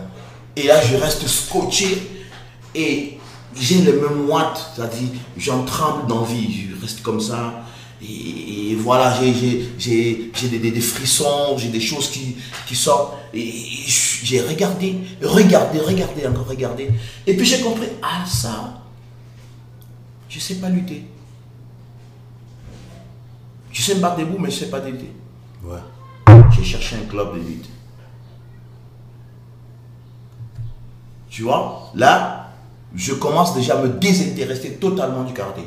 Et 0.56 0.68
là, 0.68 0.82
je 0.82 0.96
reste 0.96 1.28
scotché 1.28 2.26
et 2.74 3.18
j'ai 3.54 3.76
les 3.82 3.92
mêmes 3.94 4.30
watts, 4.30 4.72
c'est-à-dire 4.76 5.10
j'en 5.38 5.64
tremble 5.64 6.08
d'envie, 6.08 6.70
je 6.70 6.82
reste 6.82 7.02
comme 7.02 7.20
ça. 7.20 7.65
Et, 8.08 8.72
et 8.72 8.76
voilà, 8.76 9.14
j'ai- 9.80 10.32
des, 10.50 10.60
des- 10.60 10.72
des 10.72 10.82
frissons, 10.82 11.58
j'ai 11.58 11.70
des 11.70 11.80
choses 11.82 12.10
qui, 12.12 12.36
qui 12.68 12.76
sortent. 12.76 13.16
Et, 13.34 13.40
et 13.40 13.86
j'ai 13.88 14.42
regardé, 14.42 14.98
regardé, 15.22 15.80
regardé, 15.80 16.28
encore 16.28 16.48
regardé. 16.48 16.90
Et 17.26 17.36
puis 17.36 17.46
j'ai 17.46 17.62
compris, 17.62 17.88
ah 18.02 18.24
ça, 18.28 18.82
je 20.30 20.40
sais 20.40 20.56
pas 20.56 20.70
lutter. 20.70 21.06
Je 23.72 23.82
sais 23.82 23.96
me 23.96 24.00
battre 24.02 24.18
debout, 24.18 24.38
mais 24.40 24.50
je 24.52 24.60
sais 24.60 24.70
pas 24.70 24.80
lutter. 24.80 25.12
Ouais. 25.64 25.80
J'ai 26.56 26.64
cherché 26.64 26.96
un 26.96 27.10
club 27.10 27.34
de 27.36 27.40
lutte. 27.40 27.70
Tu 31.30 31.42
vois, 31.44 31.92
là, 31.96 32.52
je 32.96 33.14
commence 33.14 33.54
déjà 33.56 33.78
à 33.78 33.82
me 33.82 33.90
désintéresser 33.90 34.76
totalement 34.76 35.24
du 35.24 35.34
karaté. 35.34 35.64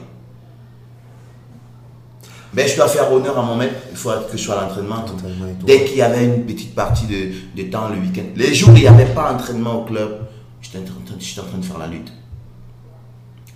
Mais 2.54 2.66
je 2.66 2.76
dois 2.76 2.88
faire 2.88 3.12
honneur 3.12 3.38
à 3.38 3.42
mon 3.42 3.56
maître, 3.56 3.74
il 3.90 3.96
faut 3.96 4.10
que 4.30 4.36
je 4.36 4.42
sois 4.42 4.58
à 4.58 4.64
l'entraînement. 4.64 4.96
Entraînement. 4.96 5.46
Dès 5.66 5.84
qu'il 5.84 5.98
y 5.98 6.02
avait 6.02 6.24
une 6.24 6.46
petite 6.46 6.74
partie 6.74 7.06
de, 7.06 7.30
de 7.54 7.68
temps 7.68 7.88
le 7.88 7.96
week-end, 7.98 8.24
les 8.36 8.54
jours 8.54 8.70
où 8.70 8.76
il 8.76 8.80
n'y 8.82 8.86
avait 8.88 9.12
pas 9.12 9.32
d'entraînement 9.32 9.82
au 9.82 9.84
club, 9.84 10.26
j'étais 10.62 10.78
en, 10.78 10.82
en 10.82 11.46
train 11.46 11.58
de 11.58 11.64
faire 11.64 11.78
la 11.78 11.86
lutte. 11.86 12.12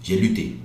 J'ai 0.02 0.18
lutté. 0.18 0.58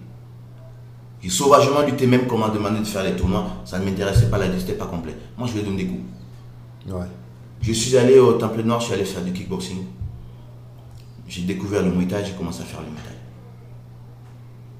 J'ai 1.21 1.29
sauvagement 1.29 1.81
lutté, 1.81 2.05
même 2.05 2.27
qu'on 2.27 2.37
m'a 2.37 2.49
demandé 2.49 2.79
de 2.79 2.85
faire 2.85 3.03
les 3.03 3.15
tournois. 3.15 3.47
Ça 3.65 3.79
ne 3.79 3.85
m'intéressait 3.85 4.29
pas, 4.29 4.37
la 4.37 4.47
lutte, 4.47 4.61
c'était 4.61 4.73
pas 4.73 4.85
complet. 4.85 5.15
Moi, 5.37 5.47
je 5.47 5.53
vais 5.53 5.63
donner 5.63 5.83
des 5.83 5.87
coups. 5.87 6.01
Ouais. 6.89 7.05
Je 7.61 7.71
suis 7.73 7.97
allé 7.97 8.19
au 8.19 8.33
Temple 8.33 8.63
Noir, 8.63 8.79
je 8.79 8.85
suis 8.85 8.93
allé 8.93 9.05
faire 9.05 9.23
du 9.23 9.31
kickboxing. 9.31 9.85
J'ai 11.27 11.41
découvert 11.41 11.81
le 11.83 11.91
Muay 11.91 12.07
j'ai 12.25 12.33
commencé 12.33 12.61
à 12.61 12.65
faire 12.65 12.81
le 12.81 12.87
Muay. 12.87 13.01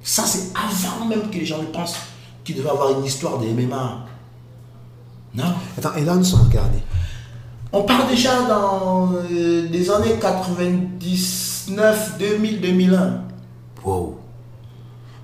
Ça, 0.02 0.24
c'est 0.26 0.54
avant 0.56 1.06
même 1.06 1.30
que 1.30 1.36
les 1.38 1.46
gens 1.46 1.60
ne 1.60 1.66
pensent 1.68 1.98
qu'il 2.48 2.56
devait 2.56 2.70
avoir 2.70 2.98
une 2.98 3.04
histoire 3.06 3.38
de 3.40 3.46
MMA. 3.46 4.06
Non? 5.36 5.44
Attends, 5.78 5.94
et 5.98 6.06
là, 6.06 6.16
nous 6.16 6.24
sommes 6.24 6.50
année 6.50 6.82
On 7.74 7.84
part 7.84 8.08
déjà 8.08 8.44
dans 8.48 9.12
euh, 9.30 9.68
les 9.70 9.92
années 9.92 10.16
99, 10.20 12.14
2000, 12.18 12.62
2001. 12.62 13.22
Wow. 13.84 14.18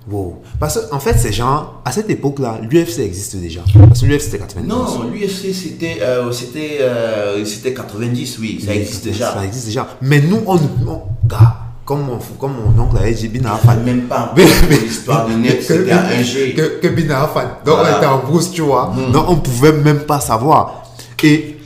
Wow. 0.06 0.42
Parce 0.60 0.78
qu'en 0.78 0.96
en 0.96 1.00
fait, 1.00 1.14
ces 1.18 1.32
gens, 1.32 1.80
à 1.82 1.90
cette 1.90 2.10
époque-là, 2.10 2.60
l'UFC 2.60 2.98
existe 2.98 3.36
déjà. 3.36 3.62
Parce 3.88 4.02
que 4.02 4.06
l'UFC 4.06 4.20
c'était 4.24 4.38
90. 4.38 4.68
Non, 4.68 5.04
l'UFC 5.10 5.54
c'était 5.54 6.00
euh, 6.02 6.30
c'était 6.30 6.80
euh, 6.82 7.42
c'était 7.46 7.72
90, 7.72 8.38
oui, 8.38 8.62
ça 8.64 8.74
existe 8.74 9.04
déjà. 9.04 9.32
Ça 9.32 9.42
existe 9.46 9.64
déjà. 9.66 9.88
Mais 10.02 10.20
nous, 10.20 10.42
on. 10.46 10.56
on- 10.56 11.02
gars, 11.26 11.63
comme 11.84 12.02
mon, 12.04 12.18
comme 12.38 12.54
mon 12.54 12.82
oncle 12.82 12.96
avait 12.98 13.12
dit, 13.12 13.28
Bina 13.28 13.50
Pas 13.50 13.58
fan. 13.58 13.82
même 13.82 14.02
pas 14.02 14.32
l'histoire 14.70 15.26
de 15.28 15.34
net, 15.34 15.62
c'était 15.62 15.92
un 15.92 16.02
1G. 16.08 16.54
Que, 16.54 16.80
que 16.80 16.88
Bina 16.88 17.28
fan. 17.28 17.48
Donc 17.64 17.76
Voilà. 17.76 17.94
on 17.94 17.96
était 17.98 18.06
en 18.06 18.18
brousse, 18.18 18.50
tu 18.50 18.62
vois. 18.62 18.90
Mhm. 18.96 19.12
Donc 19.12 19.28
on 19.28 19.36
pouvait 19.36 19.72
même 19.72 20.00
pas 20.00 20.20
savoir. 20.20 20.82
Et. 21.22 21.58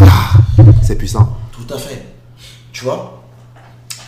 Ah, 0.00 0.32
c'est 0.82 0.96
puissant. 0.96 1.36
Tout 1.52 1.72
à 1.74 1.78
fait. 1.78 2.02
Tu 2.72 2.84
vois? 2.84 3.22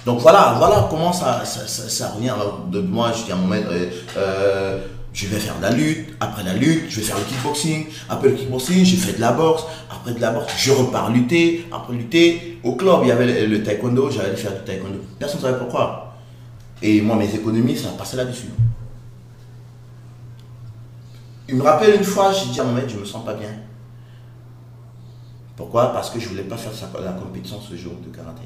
Donc 0.04 0.20
voilà, 0.20 0.54
voilà 0.58 0.86
comment 0.90 1.12
ça, 1.12 1.42
ça, 1.44 1.66
ça- 1.66 1.88
ça 1.88 2.08
revient. 2.14 2.30
Alors, 2.30 2.60
de 2.70 2.80
moi, 2.80 3.12
je 3.16 3.24
dis 3.24 3.32
à 3.32 3.36
mon 3.36 3.46
maître, 3.46 3.68
euh, 3.70 3.86
euh, 4.18 4.78
je 5.12 5.26
vais 5.28 5.38
faire 5.38 5.56
de 5.58 5.62
la 5.62 5.70
lutte. 5.70 6.08
Après 6.20 6.42
la 6.42 6.52
lutte, 6.54 6.84
je 6.90 6.96
vais 6.96 7.02
faire 7.06 7.16
le 7.16 7.22
kickboxing. 7.24 7.86
Après 8.10 8.28
le 8.28 8.34
kickboxing, 8.34 8.84
j'ai 8.84 8.96
fait 8.96 9.12
de 9.14 9.20
la 9.20 9.32
boxe. 9.32 9.62
Après 10.04 10.16
de 10.16 10.20
la 10.20 10.32
boxe, 10.32 10.52
je 10.58 10.70
repars 10.70 11.10
lutter. 11.10 11.66
Après 11.72 11.94
lutter, 11.94 12.60
au 12.62 12.74
club, 12.74 13.00
il 13.02 13.08
y 13.08 13.10
avait 13.10 13.46
le, 13.46 13.62
taekwondo. 13.62 14.10
J'allais 14.10 14.36
faire 14.36 14.52
du 14.52 14.62
taekwondo. 14.62 14.98
Personne 15.18 15.40
ne 15.40 15.46
savait 15.46 15.58
pourquoi. 15.58 16.14
Et 16.82 17.00
moi, 17.00 17.16
mes 17.16 17.34
économies, 17.34 17.74
ça 17.74 17.88
passait 17.96 18.18
là-dessus. 18.18 18.50
Il 21.48 21.54
me 21.56 21.62
rappelle 21.62 21.94
une 21.94 22.04
fois, 22.04 22.32
j'ai 22.32 22.50
dit 22.52 22.60
à 22.60 22.64
mon 22.64 22.74
maître, 22.74 22.90
je 22.90 22.98
me 22.98 23.04
sens 23.06 23.24
pas 23.24 23.32
bien. 23.32 23.48
Pourquoi? 25.56 25.86
Parce 25.94 26.10
que 26.10 26.20
je 26.20 26.28
voulais 26.28 26.42
pas 26.42 26.58
faire 26.58 26.72
la 27.02 27.12
compétition 27.12 27.58
ce 27.62 27.74
jour 27.74 27.94
de 28.06 28.14
karaté. 28.14 28.42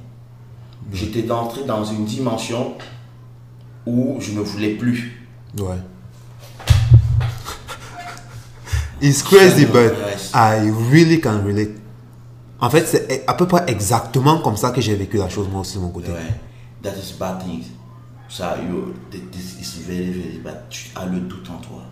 J'étais 0.93 1.29
entré 1.29 1.65
dans 1.65 1.83
une 1.83 2.05
dimension 2.05 2.75
où 3.85 4.19
je 4.21 4.31
ne 4.31 4.41
voulais 4.41 4.75
plus. 4.75 5.27
Ouais. 5.59 5.75
It's 9.01 9.23
crazy, 9.23 9.65
but. 9.67 9.93
I 10.35 10.71
really 10.93 11.21
can 11.21 11.43
relate. 11.45 11.71
En 12.61 12.71
fait, 12.71 12.87
c'est 12.87 13.25
à 13.27 13.35
peu 13.35 13.47
près 13.47 13.65
exactement 13.69 14.39
comme 14.41 14.57
ça 14.57 14.71
que 14.71 14.81
j'ai 14.81 14.97
vécu 14.97 15.17
la 15.17 15.29
chose 15.29 15.47
moi 15.51 15.61
aussi 15.61 15.77
de 15.77 15.83
mon 15.83 15.91
côté. 15.91 16.11
Ouais. 16.11 16.35
That 16.83 16.97
is 16.99 17.15
bad 17.19 17.39
things. 17.45 17.67
Ça, 18.29 18.57
you, 18.69 18.95
this 19.11 19.57
is 19.61 19.81
very, 19.87 20.11
very 20.11 20.39
bad. 20.45 20.65
Tu 20.69 20.91
as 20.97 21.07
le 21.07 21.21
doute 21.21 21.49
en 21.51 21.59
toi. 21.61 21.83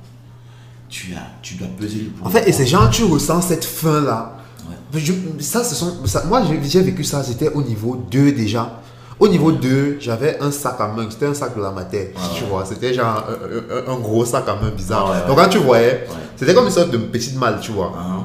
Tu 0.88 1.14
as, 1.14 1.26
tu 1.42 1.54
dois 1.54 1.68
peser 1.78 1.98
le. 2.00 2.26
En 2.26 2.30
fait, 2.30 2.48
et 2.48 2.52
ces 2.52 2.66
gens, 2.66 2.88
tu 2.90 3.04
ressens 3.04 3.40
cette 3.42 3.64
faim-là. 3.64 4.36
Ouais. 4.68 5.00
Ça, 5.40 5.62
ce 5.64 5.74
sont, 5.74 6.04
ça- 6.06 6.24
moi, 6.24 6.42
j'ai 6.44 6.60
j'ai 6.68 6.82
vécu 6.82 7.04
ça, 7.04 7.22
c'était 7.22 7.48
au 7.52 7.62
niveau 7.62 7.96
2 8.10 8.32
déjà. 8.32 8.80
Au 9.18 9.28
niveau 9.28 9.50
2, 9.50 9.96
j'avais 9.98 10.38
un 10.40 10.50
sac 10.50 10.76
à 10.78 10.88
main, 10.88 11.06
c'était 11.08 11.26
un 11.26 11.32
sac 11.34 11.56
de 11.56 11.62
la 11.62 11.70
matière, 11.70 12.08
tu 12.36 12.44
vois. 12.44 12.64
C'était 12.66 12.92
genre 12.92 13.24
un, 13.26 13.90
un- 13.90 13.94
un 13.94 13.98
gros 13.98 14.24
sac 14.26 14.44
à 14.46 14.54
main 14.56 14.68
bizarre. 14.70 15.06
Ah 15.08 15.20
ouais. 15.22 15.26
Donc 15.28 15.38
quand 15.42 15.48
tu 15.48 15.58
voyais, 15.58 16.06
c'était 16.36 16.52
comme 16.52 16.66
une 16.66 16.70
sorte 16.70 16.90
de 16.90 16.98
petite 16.98 17.38
malle, 17.38 17.58
tu 17.60 17.72
vois. 17.72 17.92
Hein? 17.98 18.24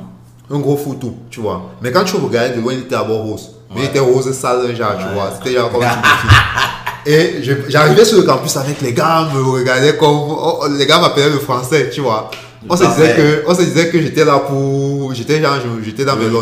Un 0.53 0.59
gros 0.59 0.75
foutou, 0.75 1.15
tu 1.29 1.39
vois. 1.39 1.61
Mais 1.81 1.91
quand 1.93 2.03
tu 2.03 2.17
regardais 2.17 2.55
de 2.57 2.61
loin, 2.61 2.73
il 2.73 2.79
était 2.79 2.89
d'abord 2.89 3.21
rose. 3.23 3.51
Mais 3.73 3.83
il 3.83 3.85
était 3.85 3.99
rose 3.99 4.29
sale, 4.33 4.75
genre, 4.75 4.97
tu 4.97 5.13
vois. 5.13 5.31
C'était 5.37 5.55
genre 5.57 5.71
comme 5.71 5.81
un 5.81 5.87
truc 5.87 6.03
de 6.03 6.07
fille. 6.07 6.37
Et 7.05 7.69
j'arrivais 7.69 8.03
sur 8.05 8.17
le 8.17 8.23
campus 8.23 8.55
avec 8.57 8.81
les 8.81 8.93
gars, 8.93 9.27
me 9.33 9.41
regardaient 9.41 9.95
comme. 9.95 10.09
oh, 10.09 10.59
oh, 10.61 10.67
les 10.77 10.85
gars 10.85 10.99
m'appelaient 10.99 11.29
le 11.29 11.39
français, 11.39 11.89
tu 11.89 12.01
vois. 12.01 12.29
On 12.69 12.77
se, 12.77 12.83
disait 12.83 13.07
Parfait. 13.07 13.15
que, 13.15 13.49
on 13.51 13.55
se 13.55 13.61
disait 13.63 13.89
que 13.89 13.99
j'étais 14.01 14.23
là 14.23 14.37
pour. 14.39 15.13
J'étais 15.15 15.41
genre, 15.41 15.55
j'étais 15.83 16.05
dans 16.05 16.15
mes 16.15 16.25
le 16.25 16.37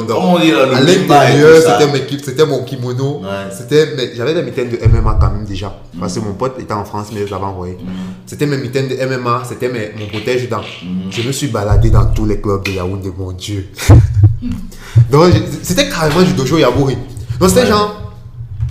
À 0.76 0.82
l'intérieur, 0.82 1.62
c'était 1.62 1.92
mes 1.94 2.06
ki- 2.06 2.22
c'était 2.24 2.46
mon 2.46 2.64
kimono. 2.66 3.22
C'était, 3.58 3.88
j'avais 4.16 4.34
des 4.34 4.42
mitaines 4.44 4.70
de 4.70 4.78
MMA 4.86 5.18
quand 5.22 5.32
même 5.32 5.46
déjà. 5.46 5.74
Parce 5.98 6.16
que 6.16 6.20
mon 6.20 6.34
pote 6.34 6.60
était 6.60 6.74
en 6.74 6.84
France, 6.84 7.08
mais 7.14 7.26
je 7.26 7.32
l'avais 7.32 7.46
envoyé. 7.46 7.78
C'était 8.26 8.46
mes 8.48 8.58
mitaines 8.58 8.90
de 8.90 8.96
MMA, 8.96 9.44
c'était 9.48 9.70
mon 9.70 10.08
protège 10.08 10.50
dents. 10.50 10.62
Je 11.10 11.22
me 11.22 11.32
suis 11.32 11.48
baladé 11.48 11.90
dans 11.90 12.06
tous 12.08 12.26
les 12.26 12.42
clubs 12.42 12.66
de 12.66 12.72
Yaoundé, 12.72 13.12
mon 13.18 13.32
Dieu. 13.32 13.70
Donc, 15.12 15.34
c'était 15.64 15.88
carrément 15.90 16.22
du 16.22 16.34
dojo 16.34 16.58
Yabouri. 16.58 16.98
Donc, 17.40 17.50
c'était 17.50 17.66
genre, 17.68 18.14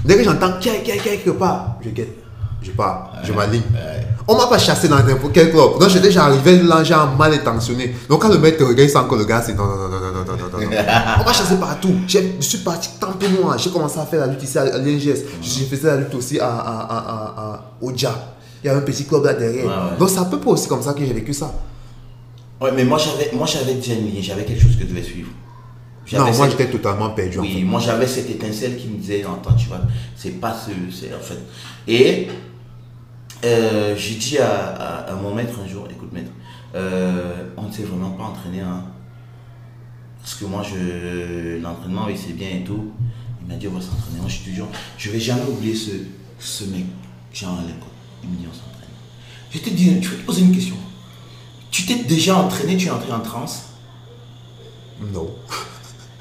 dès 0.04 0.16
que 0.16 0.24
j'entends 0.24 0.52
quelque 0.60 1.30
part, 1.30 1.76
je 1.84 1.90
guette 1.90 2.17
je 3.22 3.28
je 3.28 3.32
m'aligne. 3.32 3.62
On 4.30 4.36
m'a 4.36 4.46
pas 4.46 4.58
chassé 4.58 4.88
dans 4.88 4.96
n'importe 5.02 5.32
quel 5.32 5.50
club? 5.50 5.78
Donc 5.80 5.88
j'étais 5.88 6.14
arrivé 6.18 6.62
là, 6.62 6.84
j'ai 6.84 6.94
mal 7.18 7.32
intentionné. 7.32 7.94
Donc 8.08 8.20
quand 8.20 8.28
le 8.28 8.38
mec 8.38 8.58
te 8.58 8.64
regarde, 8.64 8.90
c'est 8.90 8.98
encore 8.98 9.16
le 9.16 9.24
gars, 9.24 9.40
c'est 9.40 9.54
non, 9.54 9.64
non, 9.64 9.88
non, 9.88 9.88
non, 9.88 10.24
non. 10.24 10.68
On 11.20 11.24
m'a 11.24 11.32
chassé 11.32 11.56
partout. 11.56 11.94
Je 12.06 12.20
suis 12.40 12.58
parti 12.58 12.90
tant 13.00 13.12
que 13.12 13.26
moi. 13.40 13.56
J'ai 13.56 13.70
commencé 13.70 13.98
à 13.98 14.04
faire 14.04 14.20
la 14.20 14.26
lutte 14.26 14.42
ici 14.42 14.58
à, 14.58 14.62
à 14.62 14.78
l'INGS. 14.78 15.24
fait 15.42 15.82
la 15.82 15.96
lutte 15.96 16.14
aussi 16.14 16.38
à, 16.38 16.46
à, 16.46 17.60
au 17.80 17.90
Il 17.90 18.02
y 18.64 18.68
avait 18.68 18.78
un 18.78 18.82
petit 18.82 19.04
club 19.06 19.24
là 19.24 19.32
derrière. 19.32 19.96
Donc 19.98 20.10
c'est 20.10 20.20
à 20.20 20.24
peu 20.26 20.38
près 20.38 20.50
aussi 20.50 20.68
comme 20.68 20.82
ça 20.82 20.92
que 20.92 21.04
j'ai 21.04 21.14
vécu 21.14 21.32
ça. 21.32 21.50
Ouais, 22.60 22.70
mais 22.74 22.84
moi 22.84 22.98
j'avais, 22.98 23.30
moi 23.34 23.46
j'avais 23.46 23.74
déjà 23.74 23.94
une 23.94 24.20
j'avais 24.20 24.44
quelque 24.44 24.60
chose 24.60 24.74
que 24.76 24.82
je 24.82 24.88
devais 24.88 25.02
suivre. 25.02 25.28
Non, 26.12 26.32
moi 26.32 26.48
j'étais 26.48 26.66
totalement 26.66 27.10
perdu. 27.10 27.38
Oui, 27.38 27.64
moi 27.64 27.80
j'avais 27.80 28.06
cette 28.06 28.30
étincelle 28.30 28.76
qui 28.76 28.88
me 28.88 28.98
disait, 28.98 29.22
attends, 29.22 29.54
tu 29.54 29.68
vois, 29.68 29.80
c'est 30.16 30.40
pas 30.40 30.54
ce, 30.54 30.70
c'est 30.94 31.14
en 31.14 31.20
fait. 31.20 31.38
Et 31.86 32.28
euh, 33.44 33.94
j'ai 33.96 34.14
dit 34.16 34.38
à, 34.38 34.48
à- 34.74 35.12
à 35.12 35.14
mon 35.14 35.34
maître 35.34 35.58
un 35.64 35.68
jour, 35.68 35.86
écoute 35.90 36.12
maître, 36.12 36.30
euh, 36.74 37.44
on 37.56 37.62
ne 37.68 37.72
s'est 37.72 37.84
vraiment 37.84 38.10
pas 38.10 38.24
entraîné, 38.24 38.60
hein. 38.60 38.84
Parce 40.20 40.34
que 40.34 40.44
moi, 40.44 40.62
je, 40.62 41.58
l'entraînement, 41.62 42.04
oui, 42.06 42.14
c'est 42.16 42.34
bien 42.34 42.48
et 42.50 42.64
tout. 42.64 42.92
Il 43.40 43.48
m'a 43.48 43.54
dit, 43.54 43.66
on 43.68 43.72
va 43.72 43.80
s'entraîner. 43.80 44.18
Moi, 44.20 44.28
je 44.28 44.34
suis 44.34 44.50
toujours, 44.50 44.68
je 44.98 45.10
vais 45.10 45.20
jamais 45.20 45.44
oublier 45.48 45.74
ce, 45.74 45.90
ce 46.38 46.64
mec. 46.64 46.84
Jean 47.32 47.54
Alain 47.54 47.72
Il 48.22 48.28
me 48.30 48.36
dit, 48.36 48.46
on 48.50 48.52
s'entraîne. 48.52 48.90
Je 49.50 49.58
te 49.58 49.70
dis, 49.70 50.02
je 50.02 50.08
vais 50.10 50.16
te 50.16 50.26
poser 50.26 50.42
une 50.42 50.54
question. 50.54 50.76
Tu 51.70 51.86
t'es 51.86 51.94
déjà 52.04 52.36
entraîné, 52.36 52.76
tu 52.76 52.88
es 52.88 52.90
entré 52.90 53.10
en 53.12 53.20
transe? 53.20 53.62
Non. 55.14 55.30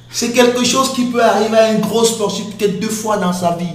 C'est 0.10 0.32
quelque 0.32 0.64
chose 0.64 0.94
qui 0.94 1.06
peut 1.06 1.24
arriver 1.24 1.58
à 1.58 1.70
un 1.72 1.80
gros 1.80 2.06
sportif 2.06 2.46
peut-être 2.56 2.80
deux 2.80 2.90
fois 2.90 3.18
dans 3.18 3.34
sa 3.34 3.56
vie. 3.58 3.66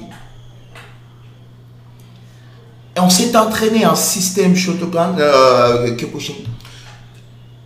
Et 2.96 3.00
on 3.00 3.08
s'est 3.08 3.34
entraîné 3.36 3.86
en 3.86 3.94
système 3.94 4.54
Shotokan, 4.54 5.14
euh, 5.18 5.96
Kyokushin. 5.96 6.34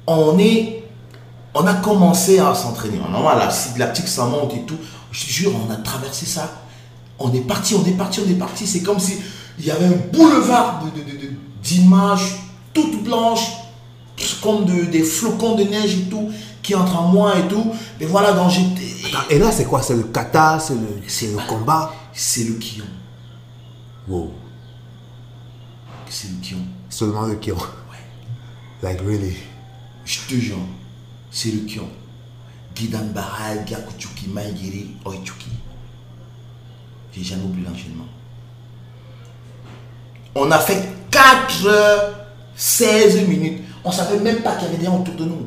On 0.06 0.38
est, 0.38 0.84
on 1.54 1.66
a 1.66 1.74
commencé 1.74 2.38
à 2.38 2.54
s'entraîner. 2.54 2.98
Normal, 2.98 3.38
la 3.38 3.86
lactique 3.86 4.06
ça 4.08 4.24
monte 4.26 4.54
et 4.54 4.62
tout. 4.62 4.78
Je 5.10 5.24
te 5.26 5.30
jure, 5.30 5.52
on 5.68 5.72
a 5.72 5.76
traversé 5.76 6.26
ça. 6.26 6.48
On 7.18 7.32
est 7.32 7.40
parti, 7.40 7.74
on 7.74 7.84
est 7.86 7.96
parti, 7.96 8.20
on 8.24 8.30
est 8.30 8.34
parti. 8.38 8.66
C'est 8.66 8.82
comme 8.82 9.00
si 9.00 9.16
il 9.58 9.66
y 9.66 9.70
avait 9.70 9.86
un 9.86 9.98
boulevard 10.12 10.82
de- 10.84 11.00
de- 11.00 11.04
de- 11.10 11.16
de- 11.26 11.32
d'images 11.62 12.36
toutes 12.72 13.02
blanches, 13.02 13.48
comme 14.42 14.64
de- 14.64 14.84
des 14.84 15.02
flocons 15.02 15.56
de 15.56 15.64
neige 15.64 15.94
et 15.94 16.02
tout, 16.10 16.28
qui 16.62 16.74
entrent 16.74 17.00
en 17.00 17.08
moi 17.08 17.32
et 17.38 17.48
tout. 17.48 17.72
Mais 17.98 18.06
voilà, 18.06 18.32
donc 18.32 18.50
j'étais. 18.50 18.86
Et 19.30 19.38
là, 19.38 19.50
c'est 19.50 19.64
quoi? 19.64 19.82
C'est 19.82 19.94
le 19.96 20.04
kata 20.04 20.58
C'est 20.60 20.74
le, 20.74 21.00
c'est 21.08 21.28
le 21.32 21.38
combat? 21.48 21.92
C'est 22.12 22.44
le 22.44 22.54
kion. 22.54 22.84
Wow. 24.08 24.30
C'est 26.08 26.28
le 26.28 26.36
kion. 26.42 26.58
Seulement 26.88 27.26
le 27.26 27.36
kion. 27.36 27.56
Like, 28.82 29.00
really 29.00 29.36
Je 30.04 30.20
te 30.28 30.34
jure, 30.34 30.56
c'est 31.30 31.50
le 31.50 31.60
kion. 31.66 31.88
Gidan 32.74 33.06
Baral, 33.14 33.64
Gyakuchuki, 33.66 34.28
Maigiri, 34.28 34.96
Oichuki. 35.04 35.50
J'ai 37.12 37.24
jamais 37.24 37.44
oublié 37.44 37.66
l'enchaînement. 37.66 38.06
On 40.34 40.50
a 40.50 40.58
fait 40.58 40.86
4 41.10 41.66
heures, 41.66 42.26
16 42.54 43.26
minutes. 43.26 43.62
On 43.82 43.90
savait 43.90 44.18
même 44.18 44.42
pas 44.42 44.56
qu'il 44.56 44.66
y 44.66 44.68
avait 44.68 44.78
des 44.78 44.84
gens 44.84 45.00
autour 45.00 45.14
de 45.14 45.24
nous. 45.24 45.46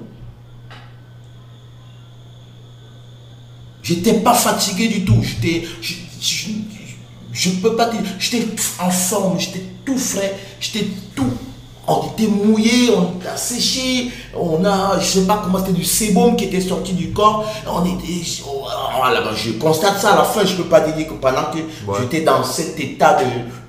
J'étais 3.84 4.20
pas 4.22 4.34
fatigué 4.34 4.88
du 4.88 5.06
tout. 5.06 5.22
J'étais. 5.22 5.68
Je, 7.32 7.50
je 7.50 7.56
peux 7.58 7.76
pas 7.76 7.90
dire. 7.90 8.02
J'étais 8.20 8.46
en 8.80 8.90
forme, 8.90 9.40
j'étais 9.40 9.64
tout 9.86 9.98
frais, 9.98 10.38
j'étais 10.60 10.88
tout. 11.16 11.32
On 11.92 12.12
était 12.12 12.28
mouillé, 12.28 12.92
on 12.96 13.18
était 13.18 13.30
asséché, 13.30 14.12
on 14.40 14.64
a, 14.64 15.00
je 15.00 15.06
sais 15.06 15.26
pas 15.26 15.42
comment 15.44 15.58
c'était 15.58 15.72
du 15.72 15.84
sébum 15.84 16.36
qui 16.36 16.46
était 16.46 16.62
sorti 16.62 16.94
du 16.94 17.12
corps. 17.12 17.44
On 17.68 17.84
était. 17.84 18.22
oh, 18.48 18.68
voilà, 18.96 19.22
ben, 19.22 19.32
je 19.36 19.54
constate 19.54 20.00
ça 20.00 20.14
à 20.14 20.18
la 20.18 20.24
fin, 20.24 20.46
je 20.46 20.56
peux 20.56 20.66
pas 20.66 20.82
dire 20.82 21.08
que 21.08 21.14
pendant 21.14 21.46
que 21.46 21.58
j'étais 22.00 22.22
dans 22.22 22.44
cet 22.44 22.80
état 22.80 23.18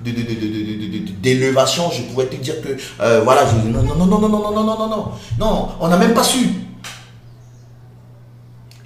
de, 0.03 0.11
d'élévation, 1.19 1.89
je 1.91 2.03
pouvais 2.03 2.27
te 2.27 2.35
dire 2.35 2.61
que 2.61 2.77
euh, 3.01 3.21
voilà, 3.23 3.41
je, 3.47 3.67
non, 3.67 3.81
non, 3.81 3.95
non, 3.95 4.05
non, 4.05 4.19
non, 4.19 4.29
non, 4.29 4.39
non, 4.39 4.51
non, 4.51 4.77
non, 4.77 4.87
non, 4.87 5.05
non, 5.39 5.67
on 5.79 5.87
n'a 5.87 5.97
même 5.97 6.13
pas 6.13 6.23
su. 6.23 6.47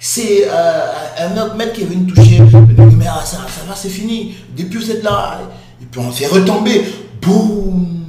C'est 0.08 0.48
euh, 0.48 0.92
un 1.18 1.36
autre 1.36 1.56
mec 1.56 1.72
qui 1.72 1.82
est 1.82 1.84
venu 1.84 2.06
toucher. 2.06 2.36
Il 2.36 2.46
dit, 2.46 2.96
mais 2.96 3.08
ah, 3.08 3.24
ça, 3.24 3.38
ça 3.48 3.64
va, 3.66 3.74
c'est 3.74 3.88
fini. 3.88 4.36
Depuis 4.56 4.78
vous 4.78 4.90
êtes 4.92 5.02
là? 5.02 5.40
Et 5.82 5.84
puis 5.84 6.00
on 6.00 6.12
s'est 6.12 6.28
retombé. 6.28 6.84
Boum. 7.20 8.04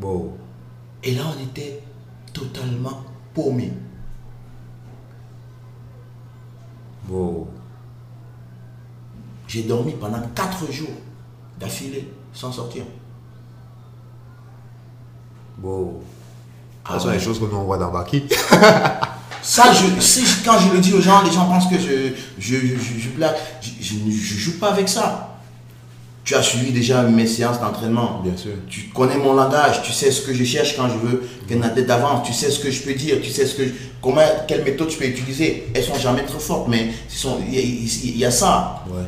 Wow. 0.00 0.32
Et 1.02 1.16
là, 1.16 1.22
on 1.36 1.42
était 1.42 1.82
totalement 2.32 3.02
paumé. 3.34 3.72
Wow. 7.10 7.48
J'ai 9.48 9.64
dormi 9.64 9.94
pendant 9.94 10.20
4 10.36 10.70
jours 10.70 10.86
d'affilée 11.58 12.08
sans 12.32 12.52
sortir. 12.52 12.84
Wow. 15.60 16.00
Ah 16.84 16.92
Ce 16.94 17.00
sont 17.00 17.08
ouais. 17.08 17.14
les 17.14 17.20
choses 17.20 17.40
que 17.40 17.44
nous 17.44 17.56
on 17.56 17.64
voit 17.64 17.76
dans 17.76 17.90
Baki. 17.90 18.22
Ça, 19.42 19.72
je, 19.72 20.00
si, 20.00 20.22
quand 20.44 20.58
je 20.58 20.72
le 20.72 20.78
dis 20.80 20.92
aux 20.92 21.00
gens, 21.00 21.22
les 21.22 21.30
gens 21.30 21.46
pensent 21.46 21.68
que 21.68 21.78
je, 21.78 22.12
je, 22.38 22.56
je, 22.56 22.66
je- 22.76 23.00
je 23.00 23.08
blague. 23.10 23.34
Je, 23.62 23.70
je 23.80 23.94
ne 23.94 24.10
je 24.10 24.34
joue 24.36 24.58
pas 24.58 24.70
avec 24.72 24.88
ça. 24.88 25.24
Tu 26.24 26.34
as 26.34 26.42
suivi 26.42 26.72
déjà 26.72 27.02
mes 27.04 27.26
séances 27.26 27.58
d'entraînement. 27.60 28.20
Bien 28.22 28.36
sûr. 28.36 28.50
Tu 28.68 28.90
connais 28.94 29.16
mon 29.16 29.32
langage, 29.32 29.82
tu 29.82 29.92
sais 29.92 30.10
ce 30.10 30.20
que 30.20 30.34
je 30.34 30.44
cherche 30.44 30.76
quand 30.76 30.88
je 30.90 30.98
veux 30.98 31.22
qu'une 31.46 31.62
tête 31.74 31.86
d'avance, 31.86 32.26
tu 32.26 32.34
sais 32.34 32.50
ce 32.50 32.58
que 32.60 32.70
je 32.70 32.82
peux 32.82 32.92
dire, 32.94 33.16
tu 33.22 33.30
sais 33.30 33.46
ce 33.46 33.54
que 33.54 33.64
je- 33.64 33.72
comment, 34.02 34.20
quelle 34.46 34.62
méthode 34.64 34.90
je 34.90 34.98
peux 34.98 35.06
utiliser. 35.06 35.68
Elles 35.74 35.84
sont 35.84 35.94
jamais 35.98 36.24
trop 36.24 36.38
fortes, 36.38 36.68
mais 36.68 36.88
il 37.48 37.54
y, 37.54 37.58
a- 37.58 37.62
il 37.62 38.18
y 38.18 38.24
a 38.26 38.30
ça. 38.30 38.84
Ouais. 38.90 39.02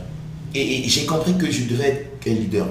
Et, 0.54 0.86
et 0.86 0.88
j'ai 0.88 1.04
compris 1.04 1.36
que 1.36 1.50
je 1.50 1.64
devais 1.64 1.88
être 2.22 2.26
un 2.28 2.34
leader. 2.34 2.66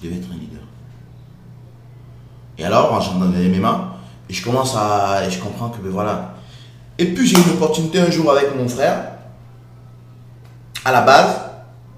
Je 0.00 0.06
devais 0.08 0.20
être 0.20 0.28
un 0.30 0.34
leader. 0.38 0.60
Et 2.58 2.64
alors, 2.64 3.00
j'entre 3.02 3.18
dans 3.18 3.30
les 3.36 3.48
MMA, 3.48 3.95
et 4.28 4.32
je 4.32 4.44
commence 4.44 4.74
à. 4.76 5.24
Et 5.26 5.30
je 5.30 5.38
comprends 5.40 5.68
que, 5.70 5.78
ben 5.78 5.90
voilà. 5.90 6.34
Et 6.98 7.06
puis, 7.12 7.26
j'ai 7.26 7.36
eu 7.36 7.42
une 7.42 7.52
opportunité 7.54 8.00
un 8.00 8.10
jour 8.10 8.30
avec 8.32 8.54
mon 8.56 8.68
frère, 8.68 9.12
à 10.84 10.92
la 10.92 11.02
base, 11.02 11.40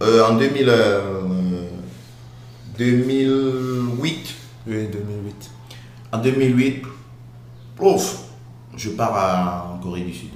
euh, 0.02 0.26
en 0.28 0.34
2000, 0.34 0.68
euh, 0.68 1.68
2008. 2.78 4.34
Oui, 4.66 4.88
2008. 4.92 5.50
En 6.12 6.18
2008, 6.18 6.82
ouf, 7.80 8.18
je 8.76 8.90
pars 8.90 9.14
à- 9.16 9.72
en 9.74 9.78
Corée 9.78 10.00
du 10.02 10.12
Sud. 10.12 10.30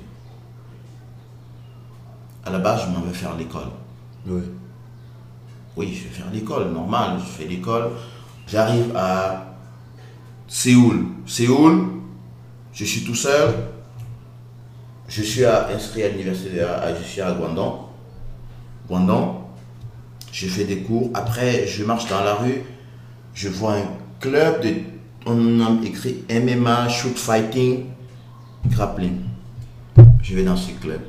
À 2.44 2.50
la 2.50 2.58
base, 2.58 2.82
je 2.86 2.90
m'en 2.90 3.00
vais 3.04 3.12
faire 3.14 3.34
l'école. 3.36 3.68
Oui. 4.26 4.42
Oui, 5.76 5.94
je 5.94 6.04
vais 6.04 6.10
faire 6.14 6.30
l'école, 6.32 6.70
normal, 6.72 7.18
je 7.18 7.24
fais 7.24 7.48
l'école. 7.48 7.90
J'arrive 8.46 8.94
à 8.96 9.46
Séoul. 10.48 11.06
Séoul, 11.26 11.86
je 12.72 12.84
suis 12.84 13.02
tout 13.04 13.14
seul. 13.14 13.54
Je 15.08 15.22
suis 15.22 15.44
inscrit 15.44 16.04
à 16.04 16.08
l'université, 16.08 16.60
à- 16.62 16.94
je 16.98 17.02
suis 17.02 17.20
à 17.20 17.32
Guangdong. 17.32 17.80
Guangdong, 18.88 19.34
je 20.32 20.46
fais 20.46 20.64
des 20.64 20.78
cours. 20.78 21.10
Après, 21.14 21.66
je 21.66 21.84
marche 21.84 22.08
dans 22.08 22.24
la 22.24 22.34
rue, 22.34 22.62
je 23.34 23.48
vois 23.48 23.74
un 23.74 23.84
club 24.20 24.62
de, 24.62 24.74
on 25.26 25.60
a 25.60 25.84
écrit 25.84 26.24
MMA, 26.30 26.88
shoot 26.88 27.16
fighting, 27.18 27.86
grappling. 28.70 29.20
Je 30.22 30.34
vais 30.34 30.44
dans 30.44 30.56
ce 30.56 30.70
club. 30.80 31.00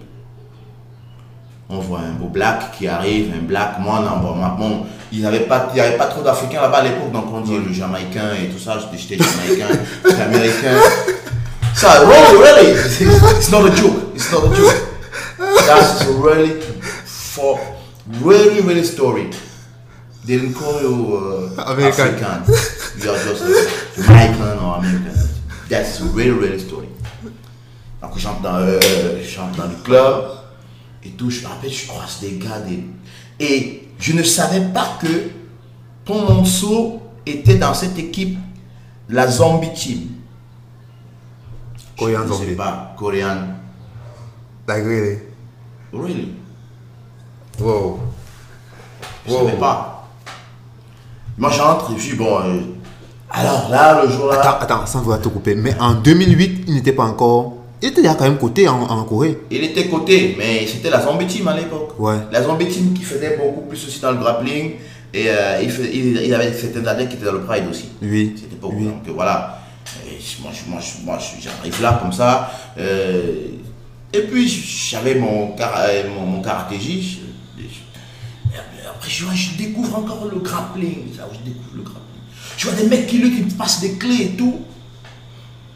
On 1.70 1.80
voit 1.80 2.00
un 2.02 2.12
beau 2.14 2.28
black 2.28 2.78
qui 2.78 2.88
arrive, 2.88 3.34
un 3.34 3.44
black, 3.46 3.80
moi, 3.80 4.02
non, 4.02 4.20
bon, 4.20 4.36
bon, 4.58 4.86
il 5.14 5.20
n'y 5.20 5.26
avait, 5.28 5.41
pas- 5.41 5.70
il 5.74 5.78
y 5.78 5.82
avait 5.82 5.95
pas 5.95 6.07
trop 6.07 6.24
d'Africains 6.24 6.61
là-bas 6.61 6.80
à 6.80 6.84
l'époque, 6.84 7.11
donc 7.11 7.26
on 7.32 7.41
dit 7.41 7.55
le 7.55 7.72
Jamaïcain 7.72 8.34
et 8.34 8.49
tout 8.49 8.57
ça, 8.57 8.80
j'étais 8.80 8.97
j'étais 8.97 9.24
Jamaïcain, 9.24 9.80
j'étais 10.03 10.22
Américain. 10.22 10.76
Ça, 11.76 11.99
really, 12.05 12.38
really, 12.41 12.72
it's 13.38 13.51
not 13.51 13.66
a 13.66 13.76
joke, 13.76 14.16
it's 14.16 14.32
not 14.32 14.43
a 14.51 14.55
joke. 14.55 14.74
That's 15.68 16.03
really, 16.05 16.59
for, 17.05 17.59
really, 18.24 18.61
really 18.61 18.84
story. 18.84 19.30
They 20.26 20.38
didn't 20.39 20.55
call 20.55 20.82
you 20.82 21.51
uh, 21.57 21.64
American. 21.68 22.07
African. 22.16 22.43
You 23.03 23.11
are 23.11 23.18
just 23.18 23.43
Jamaican 23.95 24.57
or 24.59 24.78
American. 24.80 25.14
That's 25.70 25.99
a 26.01 26.05
really, 26.05 26.32
really 26.32 26.59
story. 26.59 26.88
Donc 28.01 28.18
j'entre 28.18 28.41
dans, 28.41 28.55
euh, 28.55 28.80
j'entre 29.24 29.57
dans 29.57 29.68
le 29.68 29.76
club 29.84 30.26
et 31.05 31.09
tout, 31.11 31.30
je 31.30 31.41
me 31.41 31.47
rappelle, 31.47 31.72
je 31.72 31.88
croise 31.88 32.20
des 32.22 32.38
gars, 32.38 32.59
des... 32.59 32.84
et 33.39 33.83
je 34.00 34.14
ne 34.14 34.24
savais 34.24 34.62
pas 34.74 34.98
que 35.02 35.30
Ton 36.06 36.22
Monceau 36.34 37.02
était 37.26 37.56
dans 37.56 37.74
cette 37.74 37.98
équipe, 37.98 38.38
la 39.10 39.28
Zombie 39.28 39.74
Team. 39.74 40.00
Korean 41.98 42.22
je 42.24 42.28
ne 42.28 42.34
sais 42.34 42.39
Zombie. 42.46 42.56
pas, 42.56 42.94
Korean. 42.98 43.38
Like 44.68 44.84
really. 44.84 45.18
Really? 45.94 46.34
Wow. 47.60 48.00
Je 49.26 49.32
ne 49.32 49.38
Wow. 49.38 49.46
savais 49.46 49.58
pas. 49.60 50.08
Moi 51.38 51.50
j'entre 51.52 51.91
et 51.91 51.96
puis 51.96 52.16
bon, 52.16 52.39
euh, 52.41 52.60
alors 53.32 53.70
là, 53.70 54.04
le 54.04 54.10
jour 54.12 54.28
là, 54.28 54.39
Attends, 54.39 54.60
attends, 54.60 54.86
sans 54.86 55.02
vouloir 55.02 55.20
te 55.22 55.28
couper. 55.28 55.56
Mais 55.56 55.76
en 55.80 55.94
2008, 55.96 56.66
il 56.68 56.74
n'était 56.76 56.91
pas 56.94 57.06
encore. 57.06 57.54
Il 57.84 57.90
était 57.90 58.02
déjà 58.02 58.16
quand 58.16 58.24
même 58.24 58.38
coté 58.38 58.66
en, 58.70 58.82
en 58.82 59.04
Corée. 59.04 59.40
il 59.52 59.62
était 59.62 59.90
coté, 59.90 60.36
mais 60.38 60.66
c'était 60.66 60.90
la 60.90 61.02
Zombie 61.02 61.28
Team 61.28 61.46
à 61.50 61.58
l'époque. 61.58 62.00
Ouais. 62.00 62.16
La 62.32 62.42
Zombie 62.42 62.70
Team 62.70 62.94
qui 62.94 63.04
faisait 63.04 63.36
beaucoup 63.38 63.68
plus 63.68 63.86
aussi 63.86 64.00
dans 64.00 64.14
le 64.14 64.20
grappling 64.20 64.76
et 65.14 65.26
euh, 65.28 65.60
il, 65.62 65.70
fait- 65.70 65.94
il, 65.94 66.16
il 66.22 66.34
avait 66.34 66.54
certains 66.54 66.86
années 66.86 67.08
qui 67.08 67.16
étaient 67.16 67.26
dans 67.26 67.34
le 67.34 67.42
Pride 67.44 67.66
aussi. 67.70 67.90
Oui. 68.02 68.36
C'était 68.38 68.56
pas 68.56 68.68
Oui. 68.68 68.86
Donc 68.86 69.06
voilà. 69.14 69.60
Et 70.08 70.18
moi, 70.42 70.52
je- 70.54 71.04
moi, 71.06 71.20
j'arrive 71.42 71.82
là 71.82 72.00
comme 72.02 72.14
ça. 72.14 72.50
euh, 72.78 73.48
et 74.14 74.22
puis 74.22 74.48
j'avais 74.48 75.16
mon, 75.16 75.50
car- 75.58 75.76
euh, 75.78 76.04
mon, 76.16 76.26
mon 76.26 76.42
après 76.42 76.78
je, 79.10 79.26
vois, 79.26 79.34
je 79.34 79.58
découvre 79.58 79.98
encore 79.98 80.30
le 80.32 80.40
grappling. 80.40 81.08
Je 81.12 81.50
découvre 81.50 81.76
le 81.76 81.82
grappling. 81.82 82.02
Je 82.56 82.70
vois 82.70 82.82
des 82.82 82.88
mecs 82.88 83.08
qui, 83.08 83.18
lui, 83.18 83.36
qui 83.36 83.42
me 83.44 83.52
passent 83.58 83.82
des 83.82 83.98
clés 83.98 84.22
et 84.24 84.30
tout. 84.38 84.60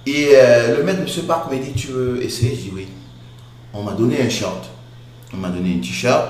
Et 0.08 0.30
euh, 0.36 0.78
le 0.78 0.84
maître 0.86 1.01
de 1.03 1.08
ce 1.08 1.20
parc 1.20 1.51
m'a 1.51 1.58
dit 1.58 1.74
Tu 1.74 1.88
veux 1.88 2.24
essayer? 2.24 2.55
Je 2.55 2.62
dis 2.62 2.72
oui. 2.74 2.88
On 3.74 3.84
m'a 3.84 3.91
donné 3.91 4.22
un 4.22 4.30
short. 4.30 4.70
On 5.34 5.38
m'a 5.38 5.49
donné 5.49 5.76
un 5.76 5.80
t-shirt. 5.80 6.26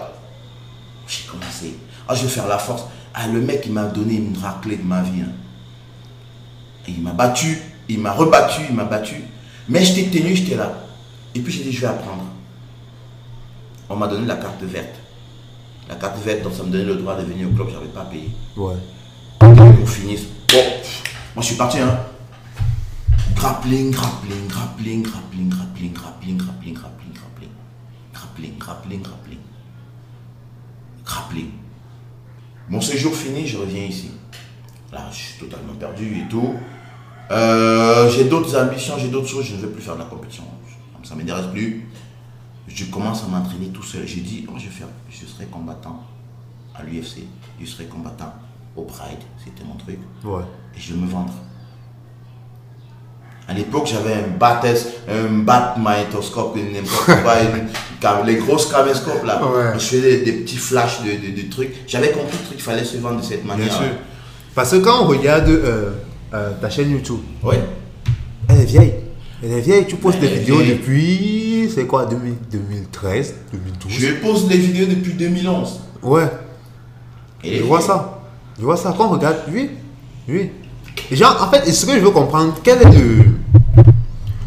J'ai 1.08 1.28
commencé. 1.30 1.76
Ah, 2.08 2.16
je 2.16 2.24
vais 2.24 2.28
faire 2.30 2.48
la 2.48 2.58
force. 2.58 2.86
Ah, 3.14 3.28
le 3.28 3.40
mec, 3.40 3.62
il 3.68 3.74
m'a 3.74 3.84
donné 3.84 4.16
une 4.16 4.36
raclée 4.36 4.78
de 4.78 4.84
ma 4.84 5.02
vie. 5.04 5.22
hein. 5.22 5.32
Et 6.88 6.92
il 6.92 7.02
m'a 7.04 7.12
battu, 7.12 7.60
il 7.88 8.00
m'a 8.00 8.14
rebattu, 8.14 8.62
il 8.68 8.76
m'a 8.76 8.86
battu. 8.86 9.16
Mais 9.70 9.84
j'étais 9.86 10.10
tenu, 10.18 10.36
j'étais 10.36 10.56
là. 10.56 10.74
Et 11.36 11.40
puis 11.40 11.54
j'ai 11.54 11.64
dit, 11.64 11.72
je 11.72 11.82
vais 11.82 11.88
apprendre. 11.88 12.24
On 13.90 13.96
m'a 13.96 14.08
donné 14.08 14.26
la 14.26 14.38
carte 14.38 14.64
verte. 14.64 14.96
La 15.88 15.96
carte 15.96 16.18
verte, 16.26 16.42
donc 16.44 16.54
ça 16.54 16.64
me 16.64 16.70
donnait 16.72 16.84
le 16.84 16.96
droit 16.96 17.16
de 17.16 17.24
venir 17.24 17.48
au 17.48 17.52
club, 17.54 17.68
je 17.70 17.74
n'avais 17.76 17.88
pas 17.88 18.06
payé. 18.06 18.30
Ouais. 18.56 18.74
Pour 19.40 19.90
finir. 19.90 20.20
Bon, 20.52 20.58
moi 21.36 21.42
je 21.42 21.46
suis 21.46 21.56
parti, 21.56 21.78
hein. 21.80 22.00
Grappling, 23.40 23.92
grappling, 23.92 24.48
grappling, 24.48 25.04
grappling, 25.04 25.50
grappling, 25.50 25.94
grappling, 25.94 26.38
grappling, 26.38 26.74
grappling, 26.74 27.14
grappling. 27.14 27.52
Grappling, 28.12 28.58
grappling, 28.58 29.04
grappling. 29.04 29.40
Grappling. 31.06 31.52
Mon 32.68 32.82
séjour 32.82 33.14
fini, 33.14 33.46
je 33.46 33.58
reviens 33.58 33.84
ici. 33.84 34.10
Là, 34.92 35.08
je 35.12 35.16
suis 35.16 35.40
totalement 35.40 35.76
perdu 35.76 36.20
et 36.20 36.28
tout. 36.28 36.56
Euh, 37.30 38.10
j'ai 38.10 38.24
d'autres 38.26 38.58
ambitions, 38.60 38.96
j'ai 38.98 39.10
d'autres 39.10 39.28
choses, 39.28 39.46
je 39.46 39.56
ne 39.56 39.62
veux 39.62 39.70
plus 39.70 39.84
faire 39.84 39.94
de 39.96 40.00
la 40.00 40.06
compétition. 40.06 40.44
Ça 41.04 41.14
ne 41.14 41.20
m'intéresse 41.20 41.48
plus. 41.52 41.88
Je 42.68 42.86
commence 42.86 43.24
à 43.24 43.28
m'entraîner 43.28 43.68
tout 43.68 43.84
seul. 43.84 44.08
J'ai 44.08 44.22
dit, 44.22 44.46
oh, 44.50 44.54
je, 44.58 44.66
vais 44.66 44.72
faire, 44.72 44.88
je 45.12 45.26
serai 45.28 45.46
combattant 45.46 46.04
à 46.74 46.82
l'UFC, 46.84 47.20
je 47.62 47.66
serai 47.66 47.86
combattant 47.86 48.34
au 48.76 48.82
Pride, 48.84 49.20
c'était 49.44 49.64
mon 49.64 49.76
truc 49.76 50.00
Ouais. 50.24 50.44
et 50.76 50.80
je 50.80 50.94
vais 50.94 51.00
me 51.00 51.08
vendre. 51.08 51.34
À 53.50 53.54
l'époque, 53.54 53.88
j'avais 53.88 54.14
un 54.14 54.28
battes, 54.38 54.66
un 55.10 55.32
bat 55.44 55.76
magnétoscope, 55.80 56.58
n'importe 56.58 57.24
quoi, 57.24 57.34
une- 57.42 58.26
les 58.28 58.36
grosses 58.36 58.66
caméscopes 58.72 59.24
là. 59.26 59.42
Ouais. 59.44 59.74
Je 59.76 59.80
faisais 59.86 60.02
des, 60.20 60.26
des 60.26 60.32
petits 60.40 60.58
flashs 60.58 61.00
de, 61.04 61.12
de- 61.12 61.42
de 61.44 61.50
trucs. 61.50 61.74
J'avais 61.88 62.10
compris 62.12 62.38
le 62.40 62.46
truc, 62.46 62.58
il 62.58 62.62
fallait 62.62 62.84
se 62.84 62.98
vendre 62.98 63.20
de 63.22 63.24
cette 63.26 63.44
Bien 63.46 63.56
manière. 63.56 63.74
sûr. 63.74 63.86
Parce 64.54 64.72
que 64.72 64.78
quand 64.78 65.04
on 65.04 65.08
regarde 65.08 65.48
euh, 65.48 65.92
euh, 66.34 66.52
ta 66.60 66.70
chaîne 66.70 66.92
YouTube, 66.92 67.20
Oui. 67.44 67.56
elle 68.50 68.60
est 68.62 68.66
vieille. 68.66 68.94
Elle 69.44 69.52
est 69.54 69.62
vieille. 69.62 69.86
Tu 69.88 69.96
postes 69.96 70.20
des 70.20 70.28
vidéos 70.28 70.58
vieille. 70.58 70.76
depuis, 70.78 71.70
c'est 71.74 71.86
quoi, 71.86 72.06
2000 72.06 72.34
2013, 72.52 73.36
2012 73.54 73.92
Je 73.94 74.08
pose 74.16 74.50
les 74.50 74.58
vidéos 74.58 74.88
depuis 74.88 75.14
2011. 75.14 75.80
Ouais. 76.04 76.28
Et 77.44 77.60
Je 77.60 77.64
vois 77.64 77.82
ça. 77.82 78.20
Je 78.60 78.64
vois 78.64 78.76
ça. 78.78 78.94
Quand 78.98 79.06
on 79.08 79.12
regarde, 79.12 79.38
oui. 79.54 79.70
Oui. 80.28 80.50
Et 81.12 81.16
genre, 81.16 81.38
en 81.42 81.50
fait, 81.52 81.72
ce 81.72 81.86
que 81.86 81.94
je 81.94 82.00
veux 82.00 82.10
comprendre, 82.10 82.56
quel 82.64 82.82
est 82.82 82.92
le, 82.92 83.24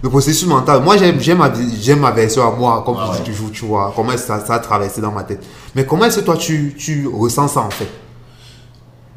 le 0.03 0.09
processus 0.09 0.47
mental 0.47 0.83
Moi, 0.83 0.97
j'aime 0.97 1.21
j'aime 1.21 1.39
ma, 1.39 1.51
ma 1.97 2.11
version 2.11 2.47
à 2.47 2.57
moi, 2.57 2.83
comme 2.85 2.97
Ah 2.99 3.13
tu 3.17 3.23
dis 3.23 3.31
toujours, 3.31 3.51
tu 3.53 3.65
vois, 3.65 3.93
comment 3.95 4.17
ça, 4.17 4.45
ça 4.45 4.55
a 4.55 4.59
traversé 4.59 5.01
dans 5.01 5.13
ma 5.13 5.25
tête. 5.25 5.45
Mais 5.75 5.85
comment 5.85 6.05
est-ce 6.05 6.21
que 6.21 6.25
toi, 6.25 6.37
tu, 6.37 6.75
tu 6.79 7.07
ressens 7.07 7.49
ça, 7.49 7.61
en 7.61 7.71
fait? 7.71 7.89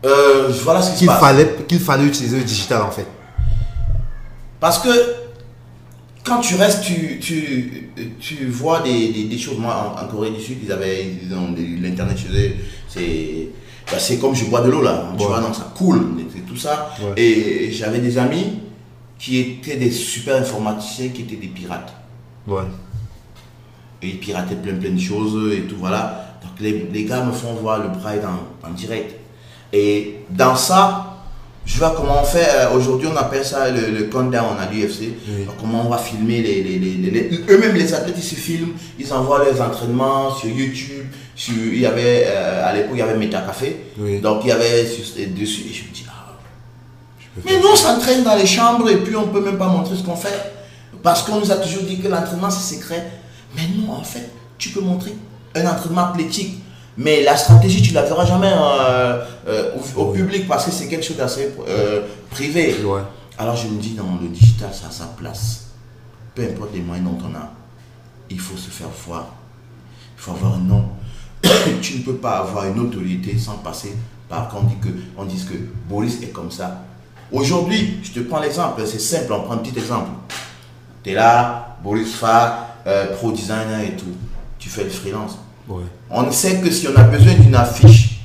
Euh, 0.06 0.50
voilà 0.64 0.82
ce 0.82 0.98
Qu'il 0.98 1.10
fallait, 1.10 1.56
qu'il 1.68 1.80
fallait 1.80 2.06
utiliser 2.06 2.38
le 2.38 2.44
digital, 2.44 2.82
en 2.82 2.92
fait. 2.92 3.08
Parce 4.60 4.80
que 4.80 4.90
quand 6.26 6.40
tu 6.40 6.56
restes, 6.56 6.82
tu, 6.84 7.20
tu, 7.20 7.90
tu 8.20 8.48
vois 8.48 8.82
des, 8.82 9.12
des- 9.12 9.24
des 9.26 9.38
choses. 9.38 9.58
Moi, 9.58 9.74
en, 9.74 10.04
en 10.04 10.08
Corée 10.08 10.32
du 10.32 10.42
Sud, 10.42 10.58
ils 10.64 10.72
avaient 10.72 11.06
l'internet 11.82 12.18
chez 12.18 12.28
eux. 12.34 12.52
C'est 12.90 13.48
bah, 13.92 14.00
c'est 14.00 14.18
comme 14.18 14.34
je 14.34 14.46
bois 14.46 14.62
de 14.62 14.70
l'eau 14.72 14.82
là. 14.82 15.06
Tu 15.18 15.24
Ouais. 15.24 15.30
vois, 15.30 15.42
donc 15.42 15.54
ça 15.56 15.72
coule, 15.78 16.02
c'est 16.34 16.46
tout 16.46 16.56
ça. 16.58 16.90
Ouais. 17.02 17.22
Et 17.22 17.72
j'avais 17.72 18.00
des 18.00 18.18
amis 18.18 18.60
qui 19.24 19.40
étaient 19.40 19.78
des 19.78 19.90
super 19.92 20.36
informaticiens, 20.36 21.08
qui 21.10 21.22
étaient 21.22 21.38
des 21.38 21.48
pirates. 21.48 21.94
Ouais. 22.46 22.64
Et 24.02 24.08
ils 24.10 24.20
pirataient 24.20 24.56
plein 24.56 24.76
plein 24.76 24.90
de 24.92 25.00
choses 25.00 25.54
et 25.56 25.62
tout, 25.62 25.78
voilà. 25.80 26.36
Donc 26.44 26.52
les, 26.60 26.88
les 26.92 27.06
gars 27.06 27.24
me 27.24 27.32
font 27.32 27.54
voir 27.54 27.80
le 27.80 27.90
Pride 27.98 28.24
en, 28.26 28.68
en 28.68 28.72
direct. 28.74 29.16
Et 29.72 30.16
dans 30.30 30.58
ça, 30.58 31.10
je 31.66 31.78
vois 31.78 31.94
comment 31.96 32.20
on 32.22 32.26
fait, 32.26 32.46
euh, 32.54 32.76
aujourd'hui 32.76 33.08
on 33.08 33.16
appelle 33.16 33.46
ça 33.46 33.72
le, 33.72 33.92
le 33.98 34.04
countdown 34.08 34.58
à 34.60 34.70
l'UFC. 34.70 35.04
Oui. 35.30 35.46
Comment 35.58 35.86
on 35.86 35.90
va 35.90 35.98
filmer 36.00 36.42
les, 36.42 36.62
les- 36.62 36.80
les- 36.80 37.40
eux-mêmes 37.50 37.76
les 37.76 37.94
athlètes, 37.94 38.16
ils 38.18 38.24
se 38.24 38.36
filment, 38.36 38.74
ils 39.00 39.14
envoient 39.14 39.42
leurs 39.46 39.62
entraînements 39.62 40.36
sur 40.36 40.50
YouTube. 40.50 41.06
Sur, 41.34 41.54
il 41.56 41.80
y 41.80 41.86
avait, 41.86 42.26
euh, 42.28 42.68
à 42.70 42.74
l'époque, 42.74 42.92
il 42.96 43.00
y 43.00 43.02
avait 43.02 43.18
Metacafé. 43.18 43.78
Oui. 43.98 44.20
Donc 44.20 44.42
il 44.44 44.50
y 44.50 44.52
avait 44.52 44.84
dessus, 44.84 45.62
et 45.70 45.74
je 45.74 45.84
me 45.86 45.94
dis, 45.94 46.04
mais 47.44 47.60
nous, 47.60 47.68
on 47.72 47.76
s'entraîne 47.76 48.24
dans 48.24 48.36
les 48.36 48.46
chambres 48.46 48.90
et 48.90 48.98
puis 48.98 49.16
on 49.16 49.28
peut 49.28 49.42
même 49.42 49.58
pas 49.58 49.68
montrer 49.68 49.96
ce 49.96 50.04
qu'on 50.04 50.16
fait. 50.16 50.54
Parce 51.02 51.24
qu'on 51.24 51.40
nous 51.40 51.52
a 51.52 51.56
toujours 51.56 51.84
dit 51.84 52.00
que 52.00 52.08
l'entraînement 52.08 52.50
c'est 52.50 52.76
secret. 52.76 53.12
Mais 53.56 53.64
non, 53.76 53.94
en 53.94 54.04
fait, 54.04 54.30
tu 54.58 54.70
peux 54.70 54.82
montrer 54.82 55.14
un 55.56 55.66
entraînement 55.66 56.10
athlétique. 56.10 56.60
Mais 56.96 57.24
la 57.24 57.36
stratégie, 57.36 57.82
tu 57.82 57.94
la 57.94 58.04
verras 58.04 58.26
jamais 58.26 58.52
euh, 58.54 59.24
euh, 59.48 59.72
au, 59.96 60.12
public 60.12 60.48
parce 60.48 60.66
que 60.66 60.72
c'est 60.72 60.88
quelque 60.88 61.04
chose 61.04 61.18
d'assez 61.18 61.52
euh, 61.68 62.02
privé. 62.30 62.76
Ouais. 62.84 63.02
Alors 63.38 63.56
je 63.56 63.68
me 63.68 63.82
dis, 63.82 63.96
dans 63.96 64.20
le 64.22 64.28
digital, 64.28 64.70
ça 64.72 64.88
a 64.88 64.92
sa 64.92 65.06
place. 65.06 65.72
Peu 66.36 66.44
importe 66.44 66.74
les 66.74 66.82
moyens 66.82 67.10
dont 67.10 67.18
on 67.28 67.36
a, 67.36 67.52
il 68.30 68.40
faut 68.40 68.58
se 68.58 68.70
faire 68.70 68.90
voir. 69.08 69.26
Il 70.18 70.22
faut 70.22 70.32
avoir 70.32 70.54
un 70.56 70.60
nom. 70.60 70.86
tu 71.82 71.98
ne 71.98 72.04
peux 72.04 72.16
pas 72.16 72.38
avoir 72.38 72.66
une 72.66 72.80
autorité 72.80 73.38
sans 73.38 73.58
passer 73.58 73.96
par 74.30 74.48
qu'on 74.50 74.64
dit 74.64 74.78
que 74.82 74.90
on 75.18 75.26
dise 75.26 75.46
que 75.46 75.56
Boris 75.90 76.22
est 76.22 76.28
comme 76.28 76.52
ça. 76.52 76.84
Aujourd'hui, 77.34 77.98
je 78.04 78.12
te 78.12 78.20
prends 78.20 78.40
l'exemple, 78.40 78.84
c'est 78.86 79.02
simple, 79.02 79.34
on 79.34 79.42
prend 79.42 79.56
un 79.56 79.58
petit 79.58 79.78
exemple. 79.78 80.12
Tu 81.04 81.10
es 81.10 81.14
là, 81.16 81.78
Boris 81.84 82.14
Fa, 82.14 82.78
euh, 82.86 83.16
pro 83.16 83.32
designer 83.32 83.82
et 83.82 83.96
tout. 83.96 84.14
Tu 84.60 84.70
fais 84.70 84.84
le 84.84 84.92
freelance. 84.92 85.40
Ouais. 85.68 85.82
On 86.12 86.32
sait 86.32 86.60
que 86.62 86.70
si 86.70 86.88
on 86.88 86.96
a 86.96 87.04
besoin 87.04 87.34
d'une 87.34 87.56
affiche 87.56 88.22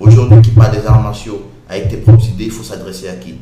aujourd'hui 0.00 0.42
qui 0.42 0.50
parle 0.50 0.72
des 0.72 0.84
arts 0.84 1.00
martiaux 1.00 1.48
avec 1.68 1.88
tes 1.88 1.98
propres 1.98 2.26
idées, 2.26 2.46
il 2.46 2.50
faut 2.50 2.64
s'adresser 2.64 3.08
à 3.08 3.14
qui? 3.14 3.36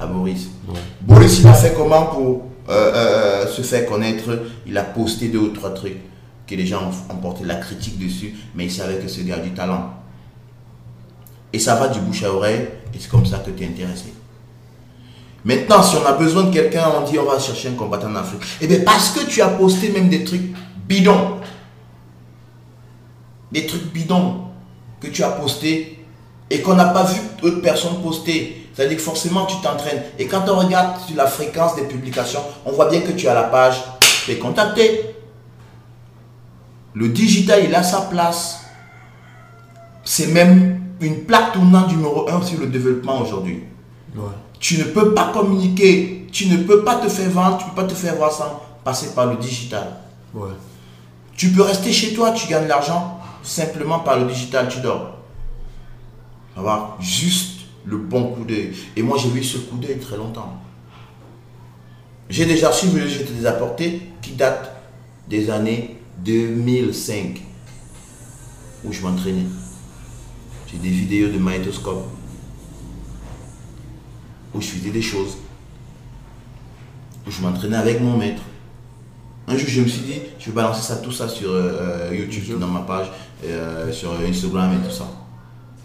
À 0.00 0.06
Boris. 0.06 0.48
Ouais. 0.66 0.80
Boris, 1.02 1.40
il 1.40 1.46
a 1.48 1.52
fait 1.52 1.74
comment 1.76 2.06
pour 2.06 2.46
euh, 2.70 2.92
euh, 2.94 3.46
se 3.48 3.60
faire 3.60 3.84
connaître? 3.84 4.42
Il 4.66 4.76
a 4.78 4.84
posté 4.84 5.28
deux 5.28 5.38
ou 5.38 5.48
trois 5.48 5.74
trucs 5.74 5.98
que 6.46 6.54
les 6.54 6.66
gens 6.66 6.80
ont, 6.88 7.14
ont 7.14 7.18
porté 7.18 7.44
la 7.44 7.56
critique 7.56 7.98
dessus, 7.98 8.34
mais 8.54 8.64
il 8.64 8.72
savait 8.72 8.96
que 8.96 9.08
ce 9.08 9.20
gars 9.20 9.36
a 9.36 9.40
du 9.40 9.50
talent. 9.50 9.90
Et 11.52 11.58
ça 11.58 11.74
va 11.74 11.88
du 11.88 12.00
bouche 12.00 12.22
à 12.22 12.32
oreille, 12.32 12.68
et 12.94 12.98
c'est 12.98 13.10
comme 13.10 13.26
ça 13.26 13.38
que 13.38 13.50
tu 13.50 13.62
es 13.62 13.66
intéressé. 13.66 14.14
Maintenant, 15.46 15.80
si 15.80 15.94
on 15.94 16.04
a 16.04 16.12
besoin 16.14 16.42
de 16.42 16.52
quelqu'un, 16.52 16.86
on 16.98 17.08
dit 17.08 17.16
on 17.20 17.24
va 17.24 17.38
chercher 17.38 17.68
un 17.68 17.74
combattant 17.74 18.08
en 18.08 18.16
Afrique. 18.16 18.42
Eh 18.60 18.66
bien, 18.66 18.80
parce 18.84 19.10
que 19.10 19.24
tu 19.24 19.40
as 19.40 19.46
posté 19.46 19.90
même 19.90 20.08
des 20.08 20.24
trucs 20.24 20.42
bidons, 20.88 21.36
des 23.52 23.64
trucs 23.64 23.92
bidons 23.92 24.40
que 25.00 25.06
tu 25.06 25.22
as 25.22 25.28
postés 25.28 26.04
et 26.50 26.62
qu'on 26.62 26.74
n'a 26.74 26.86
pas 26.86 27.04
vu 27.04 27.20
d'autres 27.40 27.60
personnes 27.60 28.02
poster. 28.02 28.68
C'est-à-dire 28.74 28.96
que 28.96 29.02
forcément 29.04 29.46
tu 29.46 29.54
t'entraînes. 29.62 30.02
Et 30.18 30.26
quand 30.26 30.48
on 30.48 30.56
regarde 30.56 31.00
sur 31.06 31.14
la 31.14 31.28
fréquence 31.28 31.76
des 31.76 31.84
publications, 31.84 32.42
on 32.64 32.72
voit 32.72 32.90
bien 32.90 33.02
que 33.02 33.12
tu 33.12 33.28
as 33.28 33.34
la 33.34 33.44
page. 33.44 33.84
Tu 34.24 34.32
es. 34.32 35.14
Le 36.92 37.08
digital, 37.08 37.62
il 37.64 37.72
a 37.72 37.84
sa 37.84 38.00
place. 38.00 38.62
C'est 40.02 40.26
même 40.26 40.80
une 41.00 41.24
plaque 41.24 41.52
tournante 41.52 41.88
numéro 41.92 42.28
un 42.28 42.42
sur 42.42 42.58
le 42.58 42.66
développement 42.66 43.20
aujourd'hui. 43.20 43.62
Tu 44.58 44.78
ne 44.78 44.84
peux 44.84 45.14
pas 45.14 45.32
communiquer, 45.32 46.26
tu 46.32 46.48
ne 46.48 46.56
peux 46.58 46.82
pas 46.84 46.96
te 46.96 47.08
faire 47.08 47.30
vendre, 47.30 47.58
tu 47.58 47.64
ne 47.64 47.70
peux 47.70 47.82
pas 47.82 47.88
te 47.88 47.94
faire 47.94 48.16
voir 48.16 48.32
sans 48.32 48.62
passer 48.84 49.14
par 49.14 49.26
le 49.26 49.36
digital. 49.36 50.00
Ouais. 50.34 50.50
Tu 51.36 51.50
peux 51.50 51.62
rester 51.62 51.92
chez 51.92 52.14
toi, 52.14 52.32
tu 52.32 52.48
gagnes 52.48 52.68
l'argent 52.68 53.20
simplement 53.42 54.00
par 54.00 54.18
le 54.18 54.26
digital, 54.26 54.68
tu 54.68 54.80
dors. 54.80 55.12
Avoir 56.56 56.96
juste 57.00 57.60
le 57.84 57.96
bon 57.98 58.32
coup 58.32 58.44
d'œil. 58.44 58.72
Et 58.96 59.02
moi, 59.02 59.18
j'ai 59.18 59.28
vu 59.28 59.44
ce 59.44 59.58
coup 59.58 59.76
d'œil 59.76 59.98
très 59.98 60.16
longtemps. 60.16 60.60
J'ai 62.28 62.44
des 62.44 62.64
archives 62.64 62.92
que 62.92 63.06
je 63.06 63.18
vais 63.18 63.24
te 63.24 63.32
les 63.32 63.46
apporter 63.46 64.02
qui 64.20 64.32
datent 64.32 64.72
des 65.28 65.48
années 65.50 65.96
2005 66.24 67.40
où 68.84 68.92
je 68.92 69.02
m'entraînais. 69.02 69.46
J'ai 70.66 70.78
des 70.78 70.88
vidéos 70.88 71.28
de 71.28 71.38
magnétoscope 71.38 72.04
où 74.54 74.60
je 74.60 74.66
faisais 74.68 74.90
des 74.90 75.02
choses, 75.02 75.36
où 77.26 77.30
je 77.30 77.40
m'entraînais 77.42 77.76
avec 77.76 78.00
mon 78.00 78.16
maître. 78.16 78.42
Un 79.48 79.56
jour, 79.56 79.68
je 79.68 79.80
me 79.82 79.86
suis 79.86 80.00
dit, 80.02 80.20
je 80.38 80.46
vais 80.46 80.52
balancer 80.52 80.82
ça, 80.82 80.96
tout 80.96 81.12
ça 81.12 81.28
sur 81.28 81.50
euh, 81.52 82.08
YouTube, 82.12 82.42
YouTube. 82.42 82.58
dans 82.58 82.66
ma 82.66 82.80
page, 82.80 83.06
euh, 83.44 83.92
sur 83.92 84.10
Instagram 84.28 84.72
et 84.74 84.88
tout 84.88 84.92
ça. 84.94 85.04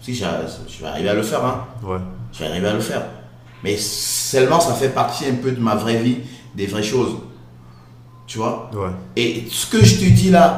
Si 0.00 0.14
je 0.14 0.24
vais 0.24 0.86
arriver 0.88 1.08
à 1.10 1.14
le 1.14 1.22
faire, 1.22 1.44
hein. 1.44 1.64
Ouais. 1.84 1.98
Je 2.32 2.40
vais 2.40 2.46
arriver 2.46 2.66
à 2.68 2.72
le 2.74 2.80
faire. 2.80 3.04
Mais 3.62 3.76
seulement, 3.76 4.58
ça 4.58 4.74
fait 4.74 4.88
partie 4.88 5.26
un 5.26 5.34
peu 5.36 5.52
de 5.52 5.60
ma 5.60 5.76
vraie 5.76 6.02
vie, 6.02 6.16
des 6.56 6.66
vraies 6.66 6.82
choses. 6.82 7.18
Tu 8.26 8.38
vois? 8.38 8.68
Ouais. 8.74 8.90
Et 9.14 9.44
ce 9.48 9.66
que 9.66 9.84
je 9.84 10.00
te 10.00 10.04
dis 10.10 10.30
là, 10.30 10.56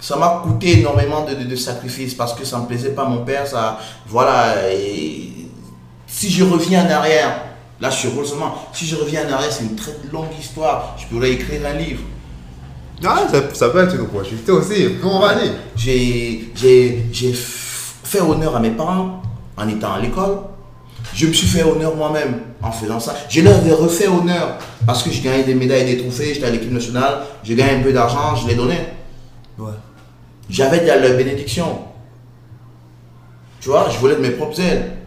ça 0.00 0.16
m'a 0.16 0.40
coûté 0.42 0.78
énormément 0.78 1.26
de, 1.26 1.34
de- 1.34 1.44
de 1.44 1.56
sacrifices 1.56 2.14
parce 2.14 2.32
que 2.32 2.44
ça 2.46 2.56
ne 2.56 2.62
me 2.62 2.68
plaisait 2.68 2.92
pas 2.94 3.04
mon 3.04 3.22
père. 3.24 3.46
Ça, 3.46 3.78
voilà. 4.06 4.72
Et 4.72 5.27
si 6.08 6.30
je 6.30 6.42
reviens 6.42 6.84
en 6.84 6.90
arrière, 6.90 7.42
là 7.80 7.90
je 7.90 7.96
suis 7.96 8.08
heureusement, 8.08 8.66
si 8.72 8.86
je 8.86 8.96
reviens 8.96 9.28
en 9.28 9.32
arrière, 9.34 9.52
c'est 9.52 9.64
une 9.64 9.76
très 9.76 9.92
longue 10.12 10.34
histoire. 10.40 10.96
Je 10.98 11.06
pourrais 11.06 11.30
écrire 11.30 11.60
un 11.66 11.74
livre. 11.74 12.02
Ah, 13.04 13.26
ça, 13.30 13.54
ça 13.54 13.68
peut 13.68 13.84
être 13.84 13.94
une 13.94 14.00
opportunité 14.00 14.50
aussi. 14.50 14.88
On 15.04 15.20
va 15.20 15.28
aller? 15.28 15.52
J'ai 15.76 16.50
fait 17.32 18.20
honneur 18.20 18.56
à 18.56 18.60
mes 18.60 18.70
parents 18.70 19.22
en 19.56 19.68
étant 19.68 19.92
à 19.92 20.00
l'école. 20.00 20.38
Je 21.14 21.26
me 21.26 21.32
suis 21.32 21.46
fait 21.46 21.62
honneur 21.62 21.94
moi-même 21.94 22.40
en 22.60 22.72
faisant 22.72 22.98
ça. 22.98 23.14
Je 23.28 23.40
leur 23.40 23.64
ai 23.64 23.72
refait 23.72 24.08
honneur 24.08 24.58
parce 24.84 25.02
que 25.02 25.10
je 25.10 25.22
gagnais 25.22 25.44
des 25.44 25.54
médailles 25.54 25.88
et 25.88 25.94
des 25.94 26.02
trophées, 26.02 26.34
j'étais 26.34 26.46
à 26.46 26.50
l'équipe 26.50 26.72
nationale, 26.72 27.20
je 27.44 27.54
gagnais 27.54 27.76
un 27.76 27.82
peu 27.82 27.92
d'argent, 27.92 28.34
je 28.34 28.48
les 28.48 28.56
donnais. 28.56 28.94
Ouais. 29.58 29.70
J'avais 30.50 30.80
de 30.80 30.86
la 30.86 31.10
bénédiction. 31.10 31.78
Tu 33.60 33.68
vois, 33.68 33.88
je 33.90 33.98
voulais 33.98 34.16
de 34.16 34.20
mes 34.20 34.30
propres 34.30 34.60
ailes. 34.60 34.97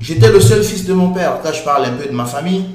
J'étais 0.00 0.30
le 0.30 0.40
seul 0.40 0.62
fils 0.62 0.84
de 0.84 0.92
mon 0.92 1.12
père. 1.12 1.42
Là, 1.42 1.52
je 1.52 1.62
parle 1.62 1.84
un 1.86 1.92
peu 1.92 2.06
de 2.06 2.12
ma 2.14 2.24
famille. 2.24 2.66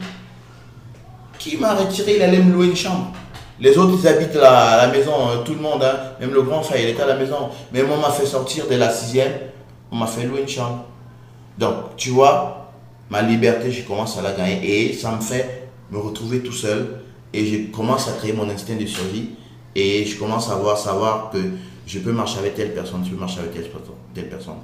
Qui 1.40 1.58
m'a 1.58 1.74
retiré, 1.74 2.16
il 2.18 2.22
allait 2.22 2.40
me 2.40 2.52
louer 2.54 2.68
une 2.68 2.76
chambre. 2.76 3.12
Les 3.60 3.78
autres, 3.78 3.98
ils 4.02 4.08
habitent 4.08 4.36
la- 4.36 4.78
la 4.78 4.88
maison, 4.88 5.12
euh, 5.30 5.38
tout 5.44 5.54
le 5.54 5.60
monde, 5.62 5.84
hein. 5.84 5.96
même 6.20 6.34
le 6.34 6.42
grand 6.42 6.62
frère, 6.64 6.82
il 6.82 6.90
était 6.90 7.02
à 7.04 7.06
la 7.08 7.16
maison. 7.16 7.50
Mais 7.72 7.84
moi, 7.84 7.98
on 7.98 8.02
m'a 8.02 8.10
fait 8.12 8.26
sortir 8.26 8.68
de 8.68 8.76
la 8.76 8.90
sixième, 8.90 9.32
on 9.92 9.96
m'a 9.98 10.08
fait 10.08 10.24
louer 10.26 10.42
une 10.42 10.48
chambre. 10.48 10.86
Donc, 11.58 11.96
tu 11.96 12.10
vois, 12.10 12.72
ma 13.10 13.22
liberté, 13.22 13.72
je 13.72 13.84
commence 13.84 14.18
à 14.18 14.22
la 14.22 14.32
gagner 14.34 14.90
et 14.90 14.94
ça 14.94 15.12
me 15.12 15.22
fait 15.22 15.70
me 15.92 15.98
retrouver 16.00 16.40
tout 16.40 16.52
seul 16.54 17.02
et 17.32 17.46
je 17.46 17.72
commence 17.72 18.08
à 18.08 18.14
créer 18.14 18.34
mon 18.34 18.50
instinct 18.50 18.76
de 18.76 18.86
survie 18.86 19.30
et 19.76 20.06
je 20.06 20.18
commence 20.18 20.50
à 20.50 20.56
voir, 20.56 20.78
savoir 20.78 21.30
que 21.32 21.38
je 21.86 22.00
peux 22.00 22.12
marcher 22.12 22.40
avec 22.40 22.56
telle 22.56 22.74
personne, 22.74 23.04
je 23.06 23.12
peux 23.12 23.20
marcher 23.20 23.40
avec 23.40 23.54
telle 23.54 24.30
personne. 24.30 24.56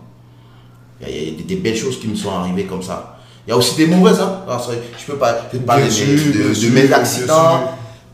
Il 1.02 1.08
y 1.10 1.26
y 1.32 1.39
a 1.39 1.43
des, 1.43 1.56
belles 1.56 1.76
choses 1.78 2.00
qui 2.00 2.08
me 2.08 2.16
sont 2.16 2.32
arrivées 2.32 2.66
comme 2.66 2.84
ça. 2.84 3.18
Il 3.47 3.52
y 3.52 3.54
a 3.54 3.58
aussi 3.58 3.76
des 3.76 3.88
mauvaises, 3.88 4.20
hein. 4.20 4.41
Alors, 4.47 4.64
ça, 4.64 4.72
je 4.97 5.06
peux 5.12 5.18
pas 5.18 5.38
je 5.52 5.58
peux 5.58 5.64
parler 5.66 5.84
de, 5.86 5.89
de- 5.89 6.50
de 6.50 6.54
sûr, 6.54 6.72
mes 6.72 6.91
accidents, 6.91 7.62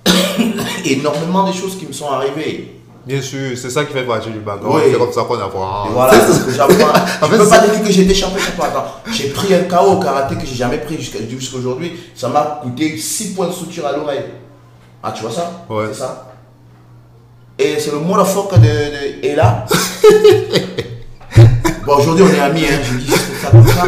énormément 0.85 1.47
de 1.47 1.51
choses 1.53 1.77
qui 1.77 1.87
me 1.87 1.93
sont 1.93 2.09
arrivées. 2.09 2.71
Bien 3.05 3.21
sûr, 3.21 3.55
c'est 3.55 3.69
ça 3.69 3.85
qui 3.85 3.93
fait 3.93 4.03
partie 4.03 4.29
du 4.29 4.39
background. 4.39 4.75
Oui. 4.77 4.91
C'est 4.91 4.97
comme 4.97 5.11
ça 5.11 5.21
qu'on 5.23 5.39
apprend. 5.39 5.87
Et 5.87 5.93
voilà, 5.93 6.13
C'est- 6.19 6.25
parce 6.27 6.39
que 6.43 6.51
j'apprends. 6.51 6.89
En 7.21 7.25
Je 7.27 7.31
fait, 7.31 7.37
peux 7.37 7.49
pas 7.49 7.59
dire 7.67 7.83
que 7.83 7.91
j'étais 7.91 8.13
champion. 8.15 8.39
Attends, 8.61 8.85
j'ai 9.11 9.29
pris 9.29 9.53
un 9.53 9.63
KO 9.63 9.91
au 9.91 9.99
karaté 9.99 10.35
que 10.35 10.45
j'ai 10.45 10.55
jamais 10.55 10.77
pris 10.79 10.97
jusqu'à 10.97 11.19
aujourd'hui. 11.57 11.93
Ça 12.15 12.29
m'a 12.29 12.59
coûté 12.63 12.97
6 12.97 13.33
points 13.33 13.47
de 13.47 13.53
suture 13.53 13.85
à 13.85 13.91
l'oreille. 13.95 14.25
Ah, 15.03 15.11
tu 15.11 15.21
vois 15.21 15.31
ça? 15.31 15.65
Ouais. 15.69 15.85
C'est 15.91 15.99
ça. 15.99 16.33
Et 17.59 17.79
c'est 17.79 17.91
le 17.91 17.99
motherfucker 17.99 18.57
de, 18.57 18.63
de 18.63 19.25
et 19.25 19.35
là. 19.35 19.65
bon, 21.85 21.97
aujourd'hui, 21.97 22.25
on 22.27 22.33
est 22.33 22.39
amis, 22.39 22.65
hein. 22.65 22.79
Je 22.83 22.97
dis 22.97 23.07
juste 23.07 23.31
ça 23.41 23.49
comme 23.51 23.67
ça. 23.67 23.83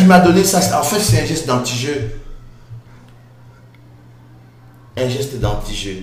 Il 0.00 0.06
m'a 0.06 0.20
donné 0.20 0.44
ça. 0.44 0.58
En 0.78 0.82
fait, 0.82 1.00
c'est 1.00 1.22
un 1.22 1.26
geste 1.26 1.46
d'anti-jeu. 1.46 2.20
Un 4.96 5.08
geste 5.08 5.38
d'anti-jeu. 5.40 5.96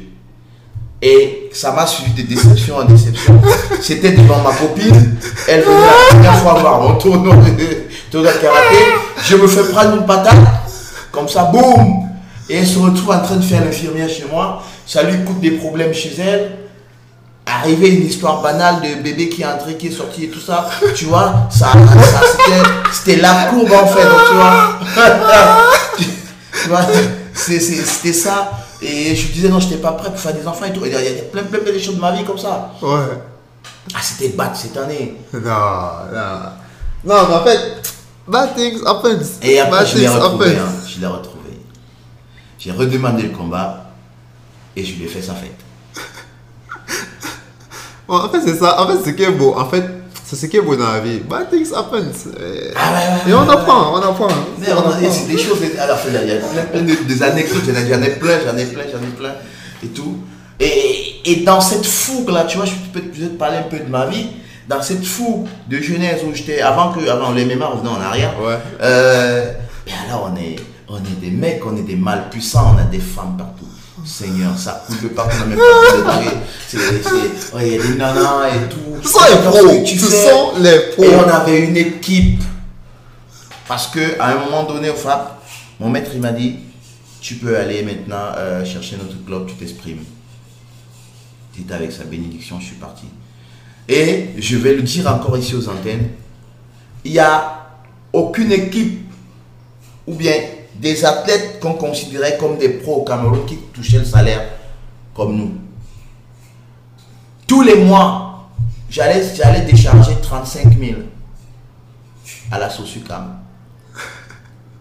Et 1.01 1.49
ça 1.51 1.73
m'a 1.73 1.85
suivi 1.85 2.23
de 2.23 2.27
déception 2.27 2.77
en 2.77 2.85
déception. 2.85 3.41
C'était 3.81 4.11
devant 4.11 4.41
ma 4.41 4.53
copine. 4.53 5.17
Elle 5.49 5.61
venait 5.61 5.75
la 5.75 6.09
première 6.09 6.35
fois 6.37 6.53
voir 6.53 6.81
mon 6.81 6.95
tournoi 6.95 7.35
de, 7.35 8.17
de 8.17 8.23
karaté. 8.23 8.77
Je 9.21 9.35
me 9.35 9.47
fais 9.47 9.63
prendre 9.69 9.97
une 9.97 10.05
patate. 10.05 10.37
Comme 11.11 11.27
ça, 11.27 11.43
boum 11.43 12.09
Et 12.49 12.55
elle 12.57 12.67
se 12.67 12.79
retrouve 12.79 13.11
en 13.11 13.19
train 13.19 13.35
de 13.35 13.41
faire 13.43 13.63
l'infirmière 13.65 14.09
chez 14.09 14.25
moi. 14.31 14.63
Ça 14.85 15.03
lui 15.03 15.23
coûte 15.25 15.41
des 15.41 15.51
problèmes 15.51 15.93
chez 15.93 16.13
elle. 16.19 16.62
Arrivé 17.45 17.89
une 17.95 18.05
histoire 18.07 18.41
banale 18.41 18.81
de 18.81 19.01
bébé 19.03 19.29
qui 19.29 19.41
est 19.41 19.45
entré, 19.45 19.75
qui 19.77 19.87
est 19.87 19.91
sorti 19.91 20.25
et 20.25 20.29
tout 20.29 20.39
ça. 20.39 20.69
Tu 20.95 21.05
vois, 21.05 21.47
ça, 21.51 21.71
ça 21.73 22.21
c'était- 22.91 23.17
la 23.17 23.45
courbe 23.45 23.71
en 23.71 23.85
fait. 23.87 24.03
Donc, 24.03 24.19
tu 24.29 24.35
vois. 24.35 24.79
Tu 26.63 26.69
vois, 26.69 26.81
c'était 27.33 28.13
ça. 28.13 28.51
Et 28.81 29.15
je 29.15 29.27
disais, 29.31 29.49
non, 29.49 29.59
je 29.59 29.65
n'étais 29.67 29.81
pas 29.81 29.91
prêt 29.93 30.09
pour 30.09 30.19
faire 30.19 30.33
des 30.33 30.47
enfants 30.47 30.65
et 30.65 30.71
tout. 30.73 30.81
Il 30.85 30.91
y 30.91 30.95
a, 30.95 30.99
plein, 31.31 31.43
plein, 31.43 31.59
plein 31.59 31.73
de 31.73 31.79
choses 31.79 31.95
de 31.95 32.01
ma 32.01 32.11
vie 32.13 32.23
comme 32.23 32.37
ça. 32.37 32.71
Ouais. 32.81 32.89
Ah, 33.93 33.99
c'était 34.01 34.29
battre 34.29 34.55
cette 34.57 34.77
année. 34.77 35.15
Non, 35.33 35.39
non. 35.41 36.39
Non, 37.05 37.27
mais 37.27 37.35
en 37.35 37.43
fait, 37.43 37.59
bad 38.27 38.55
things 38.55 38.81
happen. 38.85 39.19
Et 39.41 39.59
après, 39.59 39.79
bad 39.79 39.87
je 39.87 39.97
l'ai 39.97 40.07
retrouvé. 40.07 40.57
hein, 40.57 40.69
je 40.87 40.99
l'ai 41.01 41.07
retrouvé. 41.07 41.59
J'ai 42.59 42.71
redemandé 42.71 43.23
le 43.23 43.29
combat 43.29 43.85
et 44.75 44.83
je 44.85 44.93
lui 44.95 45.05
ai 45.05 45.07
fait 45.07 45.21
sa 45.21 45.33
fête. 45.33 45.59
Bon, 48.07 48.15
en 48.17 48.29
fait, 48.29 48.39
c'est 48.45 48.55
ça. 48.55 48.81
En 48.81 48.87
fait, 48.87 48.97
c'est 49.03 49.11
ce 49.11 49.15
qui 49.15 49.23
est 49.23 49.31
beau. 49.31 49.53
En 49.57 49.65
fait, 49.65 49.83
c'est 50.25 50.35
ce 50.35 50.45
qui 50.47 50.57
est 50.57 50.61
beau 50.61 50.75
dans 50.75 50.91
la 50.91 50.99
vie. 50.99 51.19
Bad 51.19 51.49
things 51.49 51.71
happen. 51.73 52.05
Et, 52.39 52.71
Ah 52.75 53.27
et 53.27 53.33
on 53.33 53.47
apprend, 53.49 53.93
on 53.93 53.97
apprend. 54.01 54.27
Mais 54.59 54.67
on 54.73 55.11
c'est 55.11 55.27
des 55.27 55.37
choses, 55.37 55.59
alors 55.79 55.97
il 56.07 56.13
y 56.13 56.17
a 56.17 56.23
il 56.23 56.29
y 56.29 56.31
a 56.31 56.35
plein, 56.37 56.63
plein 56.63 56.81
de, 56.81 56.95
des 57.07 57.23
anecdotes, 57.23 57.61
j'en 57.65 58.01
ai, 58.01 58.09
plein, 58.11 58.39
j'en 58.45 58.57
ai 58.57 58.65
plein, 58.65 58.83
j'en 58.91 58.99
ai 58.99 59.11
plein, 59.17 59.33
et 59.83 59.87
tout. 59.87 60.17
Et, 60.59 61.15
et 61.25 61.35
dans 61.43 61.61
cette 61.61 61.85
fougue-là, 61.85 62.45
tu 62.45 62.57
vois, 62.57 62.65
je 62.65 62.73
peux 62.93 63.01
peut-être 63.01 63.37
parler 63.37 63.57
un 63.57 63.63
peu 63.63 63.79
de 63.79 63.89
ma 63.89 64.05
vie, 64.07 64.27
dans 64.67 64.81
cette 64.81 65.05
fougue 65.05 65.47
de 65.69 65.77
jeunesse 65.77 66.21
où 66.27 66.33
j'étais, 66.33 66.61
avant 66.61 66.91
que, 66.93 67.07
avant 67.09 67.31
les 67.31 67.45
MMA 67.45 67.65
revenait 67.65 67.89
en 67.89 68.01
arrière, 68.01 68.33
Ouais. 68.41 68.57
euh, 68.81 69.51
ben 69.85 69.93
alors 70.09 70.31
on 70.33 70.37
est, 70.37 70.55
on 70.89 70.97
est 70.97 71.19
des 71.21 71.31
mecs, 71.31 71.61
on 71.65 71.75
est 71.77 71.81
des 71.81 71.95
mâles 71.97 72.29
puissants, 72.29 72.75
on 72.75 72.79
a 72.81 72.85
des 72.85 72.99
femmes 72.99 73.35
partout. 73.37 73.65
Seigneur, 74.05 74.57
ça 74.57 74.83
coule 74.85 75.01
de 75.01 75.07
partout, 75.09 75.37
on 75.45 75.49
n'a 75.49 75.55
même 75.55 76.03
pas 76.03 76.19
de. 76.19 76.29
C'est, 76.67 76.77
c'est, 76.77 77.55
ouais, 77.55 77.67
il 77.67 77.73
y 77.73 77.79
a 77.79 77.83
des 77.83 77.95
nanas 77.95 78.49
et 78.49 78.69
tout. 78.69 79.01
Tu 79.01 79.07
sont 79.97 80.53
les 80.59 80.79
pros. 80.91 81.03
et 81.03 81.15
on 81.15 81.29
avait 81.29 81.59
une 81.59 81.77
équipe. 81.77 82.41
Parce 83.67 83.87
que 83.87 84.19
à 84.19 84.31
un 84.31 84.39
moment 84.39 84.63
donné, 84.63 84.89
au 84.89 84.95
mon 85.79 85.89
maître 85.89 86.11
il 86.13 86.21
m'a 86.21 86.31
dit 86.31 86.57
Tu 87.21 87.35
peux 87.35 87.57
aller 87.57 87.81
maintenant 87.83 88.33
euh, 88.37 88.65
chercher 88.65 88.97
notre 88.97 89.23
club, 89.25 89.47
tu 89.47 89.55
t'exprimes. 89.55 90.03
C'était 91.55 91.73
avec 91.73 91.91
sa 91.91 92.03
bénédiction, 92.03 92.59
je 92.59 92.65
suis 92.65 92.75
parti. 92.75 93.05
Et 93.87 94.29
je 94.37 94.57
vais 94.57 94.73
le 94.73 94.81
dire 94.81 95.07
encore 95.07 95.37
ici 95.37 95.55
aux 95.55 95.69
antennes 95.69 96.09
il 97.05 97.11
n'y 97.11 97.19
a 97.19 97.67
aucune 98.11 98.51
équipe 98.51 99.01
ou 100.07 100.15
bien 100.15 100.35
des 100.83 101.03
athlètes 101.05 101.59
qu'on 101.61 101.73
considérait 101.73 102.37
comme 102.37 102.57
des 102.57 102.69
pros 102.69 102.97
au 102.97 103.03
Cameroun 103.03 103.45
qui 103.47 103.57
touchaient 103.73 103.99
le 103.99 104.05
salaire 104.05 104.41
comme 105.15 105.35
nous. 105.35 105.51
Tous 107.47 107.61
les 107.61 107.75
mois, 107.83 108.49
j'allais 108.89 109.23
j'allais 109.35 109.61
décharger 109.61 110.15
35 110.21 110.77
000 110.77 110.91
à 112.51 112.59
la 112.59 112.69
Sosucam. 112.69 113.37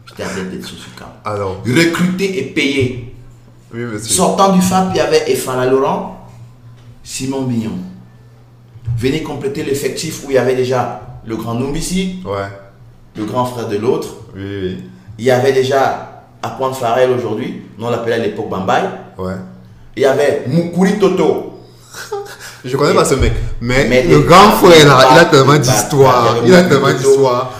J'étais 0.07 0.24
athlète 0.24 0.50
de 0.59 0.61
Sosucam. 0.61 1.09
Alors, 1.24 1.62
Recruté 1.64 2.38
et 2.38 2.42
payé. 2.53 3.14
oui, 3.72 3.80
monsieur. 3.80 4.12
Sortant 4.14 4.53
du 4.53 4.61
FAP, 4.61 4.88
il 4.94 4.96
y 4.96 5.00
avait 5.00 5.30
Efala 5.30 5.66
Laurent, 5.66 6.26
Simon 7.03 7.42
Bignon. 7.42 7.78
Venez 8.98 9.22
compléter 9.22 9.62
l'effectif 9.62 10.24
où 10.24 10.30
il 10.30 10.34
y 10.34 10.38
avait 10.38 10.57
déjà 10.57 11.00
le 11.24 11.36
grand 11.36 11.55
Numbisi, 11.55 12.20
Ouais. 12.24 12.48
le 13.16 13.24
grand 13.24 13.44
frère 13.46 13.68
de 13.68 13.76
l'autre. 13.76 14.09
Oui, 14.34 14.42
oui. 14.44 14.84
Il 15.18 15.24
y 15.24 15.30
avait 15.30 15.52
déjà 15.52 16.24
Apouane 16.42 16.74
Farel 16.74 17.10
aujourd'hui, 17.10 17.62
nous 17.78 17.86
on 17.86 17.90
l'appelait 17.90 18.14
à 18.14 18.18
l'époque 18.18 18.48
Bambay. 18.48 18.82
Ouais. 19.18 19.34
Il 19.96 20.02
y 20.02 20.06
avait 20.06 20.44
Mukuri 20.46 20.98
Toto. 20.98 21.60
Je 22.64 22.76
connais 22.76 22.94
pas 22.94 23.04
ce 23.04 23.14
mec. 23.14 23.32
Mais, 23.60 23.86
Mais 23.88 24.04
le 24.04 24.20
grand 24.20 24.52
frère 24.52 24.86
là, 24.86 25.08
il 25.12 25.18
a 25.18 25.24
tellement 25.26 25.58
d'histoires. 25.58 26.36
Il 26.44 26.54
a 26.54 26.64
tellement 26.64 26.92
d'histoires. 26.92 27.52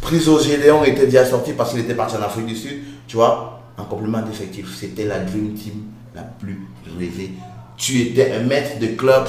Priso 0.00 0.38
Gédéon 0.38 0.84
était 0.84 1.06
déjà 1.06 1.24
sorti 1.24 1.52
parce 1.52 1.70
qu'il 1.70 1.80
était 1.80 1.94
parti 1.94 2.16
en 2.16 2.22
Afrique 2.22 2.46
du 2.46 2.56
Sud. 2.56 2.82
Tu 3.06 3.16
vois, 3.16 3.62
en 3.78 3.84
complément 3.84 4.20
d'effectif, 4.20 4.66
c'était 4.78 5.04
la 5.04 5.20
Dream 5.20 5.54
Team 5.54 5.74
la 6.14 6.22
plus 6.22 6.60
rêvée. 6.98 7.32
Tu 7.76 8.00
étais 8.00 8.32
un 8.32 8.42
maître 8.42 8.78
de 8.78 8.88
club, 8.88 9.24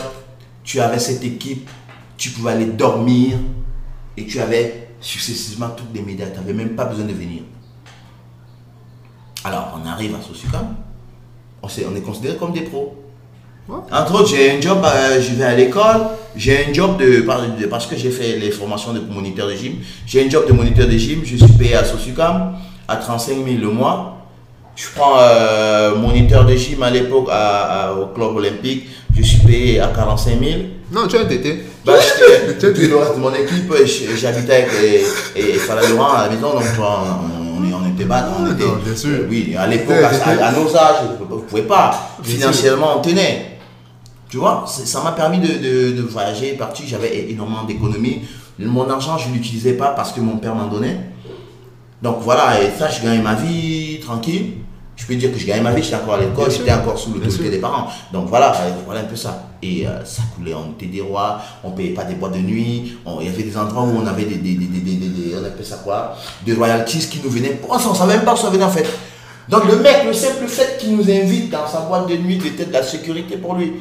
tu 0.64 0.80
avais 0.80 1.00
cette 1.00 1.24
équipe, 1.24 1.70
tu 2.18 2.30
pouvais 2.32 2.52
aller 2.52 2.66
dormir 2.66 3.38
et 4.18 4.26
tu 4.26 4.40
avais 4.40 4.85
successivement 5.06 5.70
toutes 5.70 5.94
les 5.94 6.02
médailles. 6.02 6.32
Tu 6.34 6.40
n'avais 6.40 6.54
même 6.54 6.70
pas 6.76 6.86
besoin 6.86 7.06
de 7.06 7.14
venir. 7.14 7.44
Alors, 9.44 9.80
on 9.80 9.88
arrive 9.88 10.16
à 10.16 10.22
Sosucam, 10.22 10.76
on, 11.62 11.68
est 11.96 12.02
considéré 12.02 12.36
comme 12.36 12.52
des 12.52 12.62
pros. 12.62 12.96
Ouais. 13.70 13.78
Entre 13.92 14.16
autres, 14.16 14.30
j'ai 14.30 14.52
un 14.52 14.62
job, 14.62 14.80
euh, 14.84 15.22
je 15.22 15.34
vais 15.36 15.44
à 15.44 15.56
l'école, 15.56 16.02
j'ai 16.36 16.66
un 16.66 16.74
job 16.74 16.98
de, 16.98 17.22
par- 17.22 17.42
de- 17.56 17.66
parce 17.68 17.86
que 17.86 17.96
j'ai 17.96 18.10
fait 18.10 18.38
les 18.38 18.50
formations 18.52 18.94
de 18.94 19.00
moniteur 19.00 19.48
de 19.48 19.54
gym, 19.54 19.76
j'ai 20.08 20.26
un 20.26 20.30
job 20.30 20.48
de 20.48 20.54
moniteur 20.54 20.88
de 20.88 20.98
gym, 20.98 21.22
je 21.24 21.36
suis 21.38 21.54
payé 21.54 21.76
à 21.76 21.84
Sosucam 21.84 22.56
à 22.88 22.96
35 22.98 23.36
000 23.46 23.46
le 23.62 23.70
mois. 23.70 24.18
Je 24.76 24.88
prends 24.96 25.18
euh, 25.20 25.96
moniteur 25.96 26.46
de 26.46 26.56
gym 26.56 26.82
à 26.84 26.90
l'époque 26.90 27.30
au 27.30 28.06
club 28.08 28.36
olympique, 28.36 28.88
je 29.16 29.22
suis 29.22 29.40
payé 29.40 29.80
à 29.80 29.88
45 29.88 30.40
000. 30.40 30.52
Non, 30.92 31.08
tu 31.08 31.18
as 31.18 31.22
un 31.22 31.26
tété. 31.26 31.66
Bah, 31.86 31.94
j'étais- 32.00 32.88
le 32.88 32.96
reste 32.98 33.16
de 33.16 33.20
mon 33.20 33.34
équipe, 33.34 33.74
j'habitais 34.16 34.54
avec 34.54 34.70
et, 35.36 35.40
et, 35.40 35.54
Fala 35.54 35.88
Laurent 35.90 36.14
à 36.14 36.28
la 36.28 36.34
maison, 36.36 36.54
donc 36.54 36.64
on, 36.80 36.84
on, 36.84 37.74
on 37.84 37.90
était 37.94 38.06
bas, 38.06 38.28
on 38.40 38.46
Ah, 38.46 38.52
était, 38.52 38.66
non, 38.66 38.76
bien 38.84 38.96
sûr. 38.96 39.20
oui, 39.30 39.56
à 39.58 39.68
l'époque, 39.68 39.96
à, 40.04 40.52
nos 40.52 40.76
âges, 40.76 40.96
vous 41.30 41.36
ne 41.38 41.42
pouvez 41.42 41.64
pas, 41.64 41.92
financièrement, 42.24 42.98
on 42.98 43.02
tenait. 43.02 43.58
Tu 44.30 44.38
vois, 44.38 44.66
ça 44.68 45.02
m'a 45.04 45.12
permis 45.12 45.40
de, 45.40 45.48
de, 45.48 45.92
de 45.98 46.02
voyager, 46.02 46.54
partir, 46.54 46.86
j'avais 46.88 47.30
énormément 47.30 47.64
d'économies. 47.64 48.22
Mon 48.60 48.90
argent, 48.90 49.18
je 49.18 49.30
ne 49.30 49.34
l'utilisais 49.34 49.74
pas 49.74 49.90
parce 49.90 50.12
que 50.12 50.20
mon 50.22 50.38
père 50.38 50.56
m'en 50.56 50.68
donnait. 50.68 50.98
Donc 52.02 52.18
voilà, 52.22 52.62
et 52.62 52.70
ça, 52.78 52.90
je 52.90 53.02
gagnais 53.04 53.22
ma 53.22 53.34
vie 53.36 54.00
tranquille. 54.02 54.54
Je 54.96 55.06
peux 55.06 55.16
dire 55.16 55.32
que 55.32 55.38
je 55.38 55.46
gagnais 55.46 55.62
ma 55.62 55.72
vie, 55.72 55.84
j'étais 55.84 55.96
encore 55.96 56.16
à 56.16 56.20
l'école, 56.22 56.50
j'étais 56.50 56.72
encore 56.72 56.98
sous 56.98 57.12
l'autorité 57.14 57.50
des 57.50 57.58
parents. 57.58 57.88
Donc 58.14 58.28
voilà, 58.30 58.54
voilà 58.86 59.02
un 59.02 59.06
peu 59.06 59.16
ça. 59.16 59.50
Et 59.62 59.88
euh, 59.88 60.04
ça 60.06 60.22
coulait, 60.36 60.54
on 60.54 60.72
était 60.74 60.86
des 60.88 61.02
rois, 61.02 61.42
on 61.64 61.72
payait 61.72 61.94
pas 61.94 62.04
des 62.04 62.16
boîtes 62.16 62.34
de 62.34 62.40
nuit, 62.40 62.98
il 63.20 63.26
y 63.26 63.30
avait 63.30 63.44
des 63.44 63.58
endroits 63.58 63.84
où 63.84 63.98
on 63.98 64.06
avait 64.06 64.26
des, 64.26 64.36
des, 64.36 64.56
des, 64.56 64.66
des, 64.68 64.80
des- 64.80 64.96
des- 64.96 65.08
des- 65.08 65.36
on 65.36 65.44
appelle 65.46 65.66
ça 65.66 65.78
quoi 65.84 66.16
Des 66.46 66.54
royalties 66.54 67.08
qui 67.10 67.20
nous 67.24 67.30
venaient. 67.30 67.60
On 67.70 67.76
ne 67.76 67.96
savait 67.96 68.16
même 68.18 68.26
pas 68.26 68.34
que 68.34 68.40
ça 68.40 68.50
venait 68.50 68.64
en 68.64 68.70
fait. 68.70 68.86
Donc 69.50 69.66
le 69.66 69.78
mec, 69.78 70.04
le 70.06 70.14
simple 70.14 70.48
fait 70.48 70.78
qu'il 70.80 70.96
nous 70.96 71.10
invite 71.10 71.50
dans 71.52 71.68
sa 71.68 71.82
boîte 71.82 72.08
de 72.08 72.18
nuit, 72.18 72.40
c'était 72.44 72.66
de 72.66 72.74
la 72.74 72.84
sécurité 72.84 73.38
pour 73.38 73.56
lui. 73.56 73.74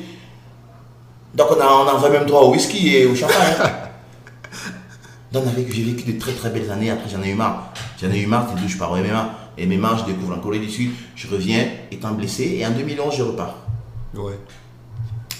Donc 1.34 1.48
on, 1.50 1.60
a, 1.60 1.66
on 2.04 2.10
même 2.10 2.26
droit 2.26 2.42
au 2.42 2.52
whisky 2.52 2.96
et 2.96 3.06
au 3.06 3.14
champagne. 3.14 3.54
hein. 3.62 3.70
Donc 5.32 5.44
j'ai 5.56 5.82
vécu 5.82 6.12
de 6.12 6.18
très 6.18 6.32
très 6.32 6.50
belles 6.50 6.70
années, 6.70 6.90
après 6.90 7.10
j'en 7.10 7.20
ai 7.22 7.30
eu 7.30 7.34
marre. 7.34 7.72
J'en 8.00 8.10
ai 8.10 8.18
eu 8.20 8.26
marre, 8.26 8.46
c'est 8.54 8.60
d'où 8.62 8.68
je 8.68 8.76
pars 8.78 8.92
au 8.92 8.96
MMA. 8.96 9.30
Et 9.58 9.66
MMA, 9.66 9.96
je 10.00 10.04
découvre 10.12 10.36
en 10.36 10.40
Corée 10.40 10.58
du 10.60 10.68
Sud, 10.70 10.90
je 11.16 11.26
reviens 11.28 11.64
étant 11.90 12.12
blessé 12.12 12.56
et 12.60 12.66
en 12.66 12.70
2011 12.70 13.14
je 13.16 13.22
repars. 13.22 13.56
Ouais. 14.14 14.38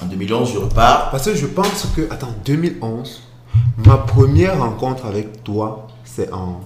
En 0.03 0.07
2011 0.07 0.53
je 0.53 0.59
repars. 0.59 1.11
Parce 1.11 1.25
que 1.27 1.35
je 1.35 1.47
pense 1.47 1.87
que, 1.97 2.03
attends, 2.11 2.35
2011, 2.45 3.23
ma 3.87 3.97
première 3.99 4.59
rencontre 4.61 5.07
avec 5.07 5.43
toi, 5.45 5.87
c'est 6.05 6.33
en 6.33 6.61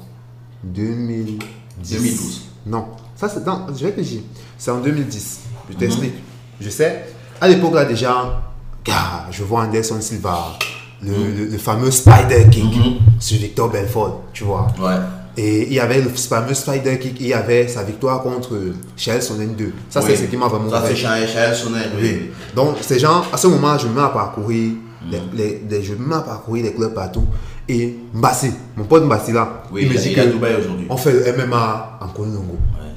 2010. 0.64 1.38
2012. 1.82 2.40
Non, 2.66 2.86
ça 3.16 3.28
c'est 3.28 3.44
dans, 3.44 3.66
je 3.74 3.84
réfléchis. 3.84 4.22
C'est 4.56 4.70
en 4.70 4.80
2010. 4.80 5.40
Je 5.68 5.74
Mhm. 5.74 5.78
t'explique. 5.78 6.14
Je 6.60 6.70
sais, 6.70 7.06
à 7.40 7.48
l'époque 7.48 7.74
là 7.74 7.84
déjà, 7.84 8.42
gars, 8.84 9.26
je 9.30 9.44
vois 9.44 9.62
Anderson 9.62 10.00
Silva, 10.00 10.58
le, 11.02 11.12
le- 11.12 11.44
le 11.46 11.58
fameux 11.58 11.90
Spider 11.90 12.46
Kick 12.50 12.64
Mhm. 12.64 12.98
sur 13.20 13.38
Victor 13.38 13.70
Belfort, 13.70 14.22
tu 14.32 14.44
vois. 14.44 14.66
Ouais. 14.80 14.96
Et 15.40 15.68
il 15.68 15.72
y 15.72 15.78
avait 15.78 16.00
le 16.02 16.08
fameux 16.08 16.52
Spider 16.52 16.98
Kick, 16.98 17.18
il 17.20 17.28
y 17.28 17.32
avait 17.32 17.68
sa 17.68 17.84
victoire 17.84 18.22
contre 18.22 18.58
Chael 18.96 19.22
Sonnen 19.22 19.54
2. 19.54 19.72
Ça, 19.88 20.00
Oui. 20.00 20.06
c'est 20.08 20.16
ce 20.16 20.24
qui 20.28 20.36
m'a 20.36 20.48
vraiment 20.48 20.68
Ça 20.68 20.82
c'est 20.86 20.96
Chaël 20.96 21.54
Sonnet, 21.54 21.86
oui. 21.96 22.02
Oui. 22.02 22.30
Donc, 22.56 22.76
ces 22.80 22.98
gens, 22.98 23.22
à 23.32 23.36
ce 23.36 23.46
moment, 23.46 23.78
je 23.78 23.86
me 23.86 23.94
mets 23.94 24.00
à 24.00 24.08
parcourir, 24.08 24.72
Mm. 25.00 25.14
les, 25.36 25.82
je 25.84 25.94
me 25.94 26.06
mets 26.08 26.16
à 26.16 26.20
parcourir 26.22 26.64
les 26.64 26.72
clubs 26.74 26.92
partout. 26.92 27.24
Et 27.68 27.96
Mbassi, 28.14 28.50
mon 28.76 28.82
pote 28.84 29.04
Mbassi 29.04 29.30
là, 29.32 29.62
Oui, 29.70 29.82
il 29.84 29.88
me 29.92 29.96
dit 29.96 30.08
il 30.10 30.18
est 30.18 30.22
à 30.22 30.24
que 30.26 30.32
Dubaï 30.32 30.56
aujourd'hui. 30.56 30.86
on 30.90 30.96
fait 30.96 31.12
le 31.12 31.32
MMA 31.46 31.98
en 32.00 32.08
Konongo. 32.08 32.58
Ouais. 32.80 32.90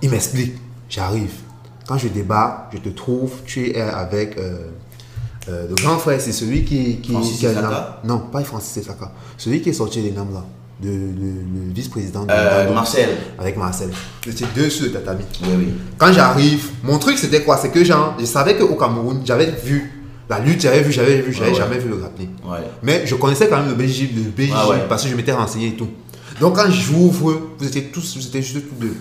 Il 0.00 0.08
m'explique, 0.10 0.54
j'arrive. 0.88 1.32
Quand 1.86 1.98
je 1.98 2.08
débarque, 2.08 2.72
je 2.72 2.78
te 2.78 2.88
trouve, 2.88 3.30
tu 3.44 3.70
es 3.70 3.78
avec 3.80 4.38
euh, 4.38 4.68
euh, 5.50 5.66
le 5.68 5.74
grand 5.74 5.98
frère, 5.98 6.18
c'est 6.20 6.32
celui 6.32 6.64
qui, 6.64 6.96
qui, 7.02 7.12
qui 7.20 7.46
a 7.46 7.98
Non, 8.04 8.20
pas 8.20 8.42
Francis 8.42 8.74
Esaka. 8.78 9.12
Celui 9.36 9.60
qui 9.60 9.68
est 9.68 9.74
sorti 9.74 10.00
les 10.00 10.12
noms 10.12 10.28
là, 10.32 10.44
le, 10.82 10.90
le- 10.90 11.66
le 11.68 11.72
vice-président 11.72 12.24
de 12.24 12.30
Euh, 12.32 12.72
Marcel. 12.74 13.08
avec 13.38 13.56
Marcel. 13.56 13.90
C'était 14.24 14.46
deux 14.54 14.68
sur 14.70 14.86
le 14.86 14.92
tatami. 14.92 15.24
Oui, 15.42 15.48
oui. 15.58 15.74
Quand 15.98 16.12
j'arrive, 16.12 16.70
mon 16.82 16.98
truc 16.98 17.18
c'était 17.18 17.42
quoi? 17.42 17.56
C'est 17.56 17.70
que 17.70 17.84
genre, 17.84 18.14
je 18.18 18.24
savais 18.24 18.56
qu'au 18.56 18.74
Cameroun, 18.76 19.22
j'avais 19.24 19.50
vu 19.50 19.92
la 20.28 20.38
lutte, 20.40 20.60
j'avais 20.62 20.80
vu, 20.82 20.92
j'avais 20.92 21.20
vu, 21.20 21.32
j'avais 21.32 21.46
Ouais, 21.50 21.52
ouais. 21.52 21.58
jamais 21.58 21.78
vu 21.78 21.88
le 21.88 21.96
grappling. 21.96 22.30
Ouais. 22.44 22.58
Mais 22.82 23.06
je 23.06 23.14
connaissais 23.16 23.48
quand 23.48 23.58
même 23.58 23.68
le 23.68 23.74
BJ, 23.74 24.08
le 24.14 24.22
BJ 24.30 24.52
parce 24.88 25.04
que 25.04 25.08
je 25.10 25.16
m'étais 25.16 25.32
renseigné 25.32 25.68
et 25.68 25.76
tout. 25.76 25.88
Donc 26.40 26.56
quand 26.56 26.70
j'ouvre, 26.70 27.40
vous 27.58 27.66
étiez 27.66 27.84
tous, 27.92 28.16
vous 28.16 28.26
étiez 28.26 28.42
juste 28.42 28.68
tous 28.68 28.74
deux. 28.80 28.96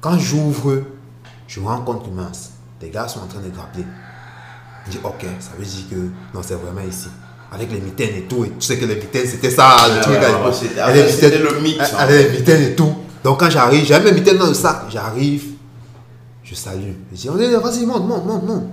Quand 0.00 0.18
j'ouvre, 0.18 0.82
je 1.46 1.60
me 1.60 1.66
rends 1.66 1.80
compte 1.82 2.04
que 2.04 2.10
mince, 2.14 2.52
les 2.80 2.90
gars 2.90 3.08
sont 3.08 3.20
en 3.20 3.26
train 3.26 3.40
de 3.40 3.48
grappler. 3.50 3.84
Je 4.86 4.92
dis 4.92 4.98
ok, 5.04 5.26
ça 5.40 5.50
veut 5.58 5.64
dire 5.64 5.84
que 5.90 5.96
non, 6.34 6.40
c'est 6.42 6.54
vraiment 6.54 6.86
ici. 6.88 7.08
Avec 7.50 7.72
les 7.72 7.80
mitaines 7.80 8.14
et 8.16 8.22
tout, 8.22 8.44
et 8.44 8.50
tu 8.58 8.66
sais 8.66 8.76
que 8.76 8.84
les 8.84 8.96
mitaines 8.96 9.26
c'était 9.26 9.50
ça, 9.50 9.76
le 9.94 10.02
truc 10.02 10.16
à 10.16 10.28
l'époque. 10.28 10.54
c'était- 10.54 11.38
le 11.38 11.60
mythe, 11.60 11.78
elle 11.80 11.96
avait 11.98 12.22
les 12.24 12.30
mitaines 12.38 12.62
et 12.62 12.74
tout. 12.74 12.92
Donc 13.24 13.40
quand 13.40 13.48
j'arrive, 13.50 13.84
j'avais 13.86 14.10
mes 14.12 14.18
mitaines 14.20 14.36
dans 14.38 14.46
le 14.48 14.54
sac, 14.54 14.82
j'arrive, 14.90 15.44
je 16.44 16.54
salue. 16.54 16.92
Je 17.10 17.16
dis, 17.16 17.28
vas-y, 17.28 17.86
monte, 17.86 18.06
monte, 18.06 18.26
monte, 18.26 18.42
monte. 18.46 18.64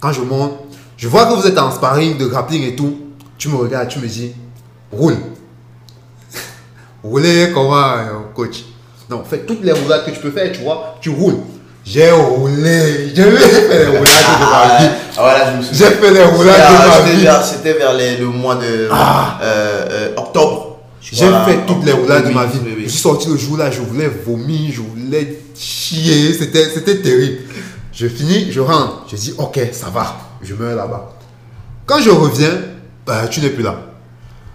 Quand 0.00 0.12
je 0.12 0.20
monte, 0.20 0.52
je 0.96 1.08
vois 1.08 1.26
que 1.26 1.34
vous 1.34 1.46
êtes 1.46 1.58
en 1.58 1.70
sparring 1.72 2.16
de 2.16 2.26
grappling 2.26 2.62
et 2.62 2.76
tout. 2.76 2.96
Tu 3.38 3.48
me 3.48 3.56
regardes, 3.56 3.88
tu 3.88 3.98
me 3.98 4.06
dis, 4.06 4.32
roule. 4.92 5.16
Rouler 7.02 7.50
comment, 7.52 7.92
euh, 7.94 8.10
coach? 8.34 8.64
Non, 9.10 9.24
fais 9.24 9.40
toutes 9.40 9.62
les 9.64 9.72
roulades 9.72 10.04
que 10.06 10.10
tu 10.12 10.20
peux 10.20 10.30
faire, 10.30 10.52
tu 10.52 10.60
vois, 10.62 10.94
tu 11.00 11.10
roules. 11.10 11.38
J'ai 11.84 12.10
roulé, 12.12 13.12
j'ai 13.14 13.22
fait 13.24 13.78
les 13.78 13.86
roulades 13.86 14.04
de 14.04 14.44
ma 14.50 14.78
vie. 14.78 14.90
Ah 15.16 15.20
voilà, 15.20 15.52
je 15.52 15.56
me 15.58 15.62
souviens. 15.62 15.88
J'ai 15.88 15.94
fait 15.96 16.10
les 16.12 16.22
roulades 16.22 16.56
de 16.56 16.88
ma 16.88 17.10
vie. 17.40 17.44
C'était 17.44 17.72
vers 17.74 17.92
les- 17.94 18.16
le 18.18 18.26
mois 18.26 18.54
de 18.54 18.62
euh, 18.64 18.88
euh, 19.42 20.08
octobre. 20.16 20.78
J'ai 21.00 21.26
fait 21.26 21.66
toutes 21.66 21.84
les 21.84 21.92
roulades 21.92 22.26
de 22.28 22.32
ma 22.32 22.46
vie. 22.46 22.58
oui, 22.64 22.74
oui. 22.76 22.82
Je 22.86 22.90
suis 22.90 23.00
sorti 23.00 23.28
le 23.28 23.36
jour 23.36 23.56
là, 23.58 23.70
je 23.70 23.80
voulais 23.80 24.08
vomir, 24.24 24.72
je 24.72 24.80
voulais 24.80 25.40
chier, 25.58 26.32
c'était, 26.32 26.64
c'était 26.72 27.02
terrible. 27.02 27.38
Je 27.92 28.06
finis, 28.06 28.50
je 28.50 28.60
rentre, 28.60 29.04
je 29.10 29.16
dis 29.16 29.34
ok, 29.36 29.60
ça 29.72 29.88
va, 29.92 30.16
je 30.40 30.54
meurs 30.54 30.76
là-bas. 30.76 31.12
Quand 31.84 32.00
je 32.00 32.10
reviens, 32.10 32.54
bah, 33.04 33.26
tu 33.28 33.40
n'es 33.40 33.50
plus 33.50 33.64
là. 33.64 33.74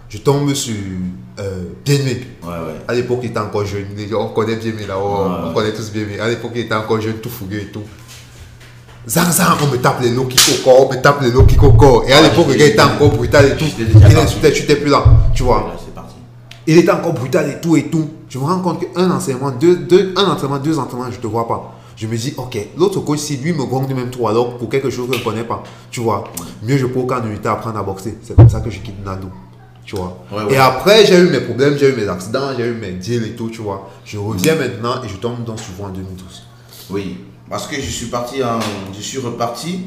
Je 0.08 0.18
tombe 0.18 0.52
sur 0.54 0.74
euh, 1.38 1.64
Bien-Aimé. 1.84 2.20
Ouais, 2.42 2.48
ouais. 2.48 2.56
À 2.86 2.94
l'époque, 2.94 3.20
il 3.22 3.30
était 3.30 3.38
encore 3.38 3.64
jeune. 3.64 3.86
Gens, 4.10 4.22
On 4.22 4.28
connaît 4.28 4.56
Bien-Aimé 4.56 4.86
là, 4.86 4.96
oh, 5.00 5.24
Ouais. 5.24 5.34
on 5.50 5.52
connaît 5.54 5.72
tous 5.72 5.90
Bien-Aimé. 5.92 6.20
À 6.20 6.28
l'époque, 6.28 6.52
il 6.54 6.62
était 6.62 6.74
encore 6.74 7.00
jeune, 7.00 7.14
tout 7.14 7.30
fougueux 7.30 7.60
et 7.60 7.66
tout. 7.66 7.82
Zang 9.08 9.30
Zang, 9.30 9.56
on 9.62 9.66
me 9.68 9.78
tape 9.78 10.02
les 10.02 10.10
kick 10.10 10.40
au 10.60 10.62
corps, 10.64 10.86
on 10.86 10.92
me 10.94 11.00
tape 11.00 11.22
les 11.22 11.32
kick 11.46 11.62
au 11.62 11.72
corps. 11.72 12.04
Et 12.06 12.12
à 12.12 12.20
l'époque, 12.20 12.48
le 12.48 12.54
gars 12.54 12.66
était 12.66 12.80
encore 12.82 13.10
brutal 13.10 13.46
et 13.46 13.56
tout. 13.56 13.64
Il 13.78 14.18
insultait, 14.18 14.52
tu 14.52 14.62
n'étais 14.62 14.76
plus 14.76 14.90
là, 14.90 15.02
tu 15.34 15.42
vois. 15.44 15.72
Il 16.66 16.76
était 16.76 16.90
encore 16.90 17.14
brutal 17.14 17.48
et 17.48 17.60
tout 17.60 17.76
et 17.76 17.84
tout. 17.88 18.10
Je 18.28 18.38
me 18.38 18.44
rends 18.44 18.60
compte 18.60 18.80
qu'un 18.80 19.10
entraînement, 19.10 19.50
deux, 19.50 19.76
deux, 19.76 20.12
un 20.16 20.24
entraînement, 20.24 20.58
deux 20.58 20.78
entraînements, 20.78 21.10
je 21.10 21.18
te 21.18 21.26
vois 21.26 21.48
pas. 21.48 21.74
Je 21.96 22.06
me 22.06 22.14
dis, 22.16 22.34
ok, 22.36 22.58
l'autre 22.76 23.00
coach, 23.00 23.20
si 23.20 23.38
lui 23.38 23.54
me 23.54 23.64
gongue 23.64 23.88
de 23.88 23.94
même 23.94 24.10
trop, 24.10 24.28
alors 24.28 24.58
pour 24.58 24.68
quelque 24.68 24.90
chose 24.90 25.08
que 25.08 25.14
je 25.14 25.18
ne 25.20 25.24
connais 25.24 25.44
pas, 25.44 25.62
tu 25.90 26.00
vois, 26.00 26.24
mieux 26.62 26.76
je 26.76 26.84
peux 26.86 27.00
aucun 27.00 27.24
unité 27.24 27.48
apprendre 27.48 27.78
à 27.78 27.82
boxer. 27.82 28.18
C'est 28.22 28.36
comme 28.36 28.50
ça 28.50 28.60
que 28.60 28.68
je 28.70 28.80
quitte 28.80 29.02
Nando. 29.04 29.28
Tu 29.88 29.96
vois. 29.96 30.22
Ouais, 30.30 30.44
ouais. 30.44 30.52
Et 30.52 30.58
après, 30.58 31.06
j'ai 31.06 31.18
eu 31.18 31.30
mes 31.30 31.40
problèmes, 31.40 31.78
j'ai 31.78 31.88
eu 31.88 31.96
mes 31.96 32.06
accidents, 32.06 32.50
j'ai 32.54 32.66
eu 32.66 32.74
mes 32.74 32.90
deals 32.92 33.24
et 33.24 33.34
tout, 33.34 33.48
tu 33.48 33.62
vois. 33.62 33.88
Je 34.04 34.18
reviens 34.18 34.54
maintenant 34.54 35.02
et 35.02 35.08
je 35.08 35.16
tombe 35.16 35.44
dans 35.44 35.56
souvent 35.56 35.86
en 35.86 35.88
2012. 35.88 36.42
Oui, 36.90 37.16
parce 37.48 37.66
que 37.66 37.76
je 37.76 37.88
suis 37.90 38.06
parti 38.08 38.44
en, 38.44 38.58
je 38.94 39.00
suis 39.00 39.16
reparti. 39.18 39.86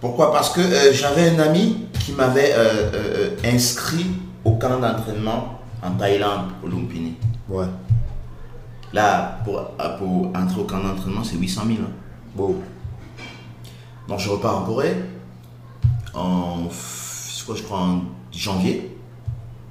Pourquoi? 0.00 0.32
Parce 0.32 0.48
que 0.48 0.62
euh, 0.62 0.94
j'avais 0.94 1.28
un 1.28 1.40
ami 1.40 1.76
qui 2.00 2.12
m'avait 2.12 2.52
euh, 2.54 2.90
euh, 2.94 3.30
inscrit 3.44 4.06
au 4.46 4.52
camp 4.52 4.78
d'entraînement 4.80 5.60
en 5.82 5.90
Thaïlande, 5.90 6.46
au 6.64 6.68
Lumpini. 6.68 7.14
Ouais. 7.50 7.66
Là, 8.94 9.40
pour, 9.44 9.60
pour 9.98 10.32
entrer 10.34 10.58
au 10.60 10.64
camp 10.64 10.82
d'entraînement, 10.82 11.22
c'est 11.22 11.36
800 11.36 11.62
000. 11.66 11.78
hein. 11.82 11.90
Bon. 12.34 12.54
Donc 14.08 14.20
je 14.20 14.30
repars 14.30 14.62
en 14.62 14.64
Corée 14.64 14.96
en, 16.14 16.68
je 16.70 17.62
crois 17.62 17.78
en 17.78 18.00
janvier, 18.32 18.96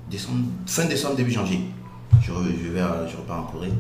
décembre, 0.10 0.46
fin 0.66 0.86
décembre, 0.86 1.16
début 1.16 1.32
janvier. 1.32 1.62
Je, 2.22 2.28
je, 2.32 2.70
vais, 2.72 2.82
je 3.12 3.18
repars 3.18 3.40
en 3.40 3.44
Corée. 3.52 3.72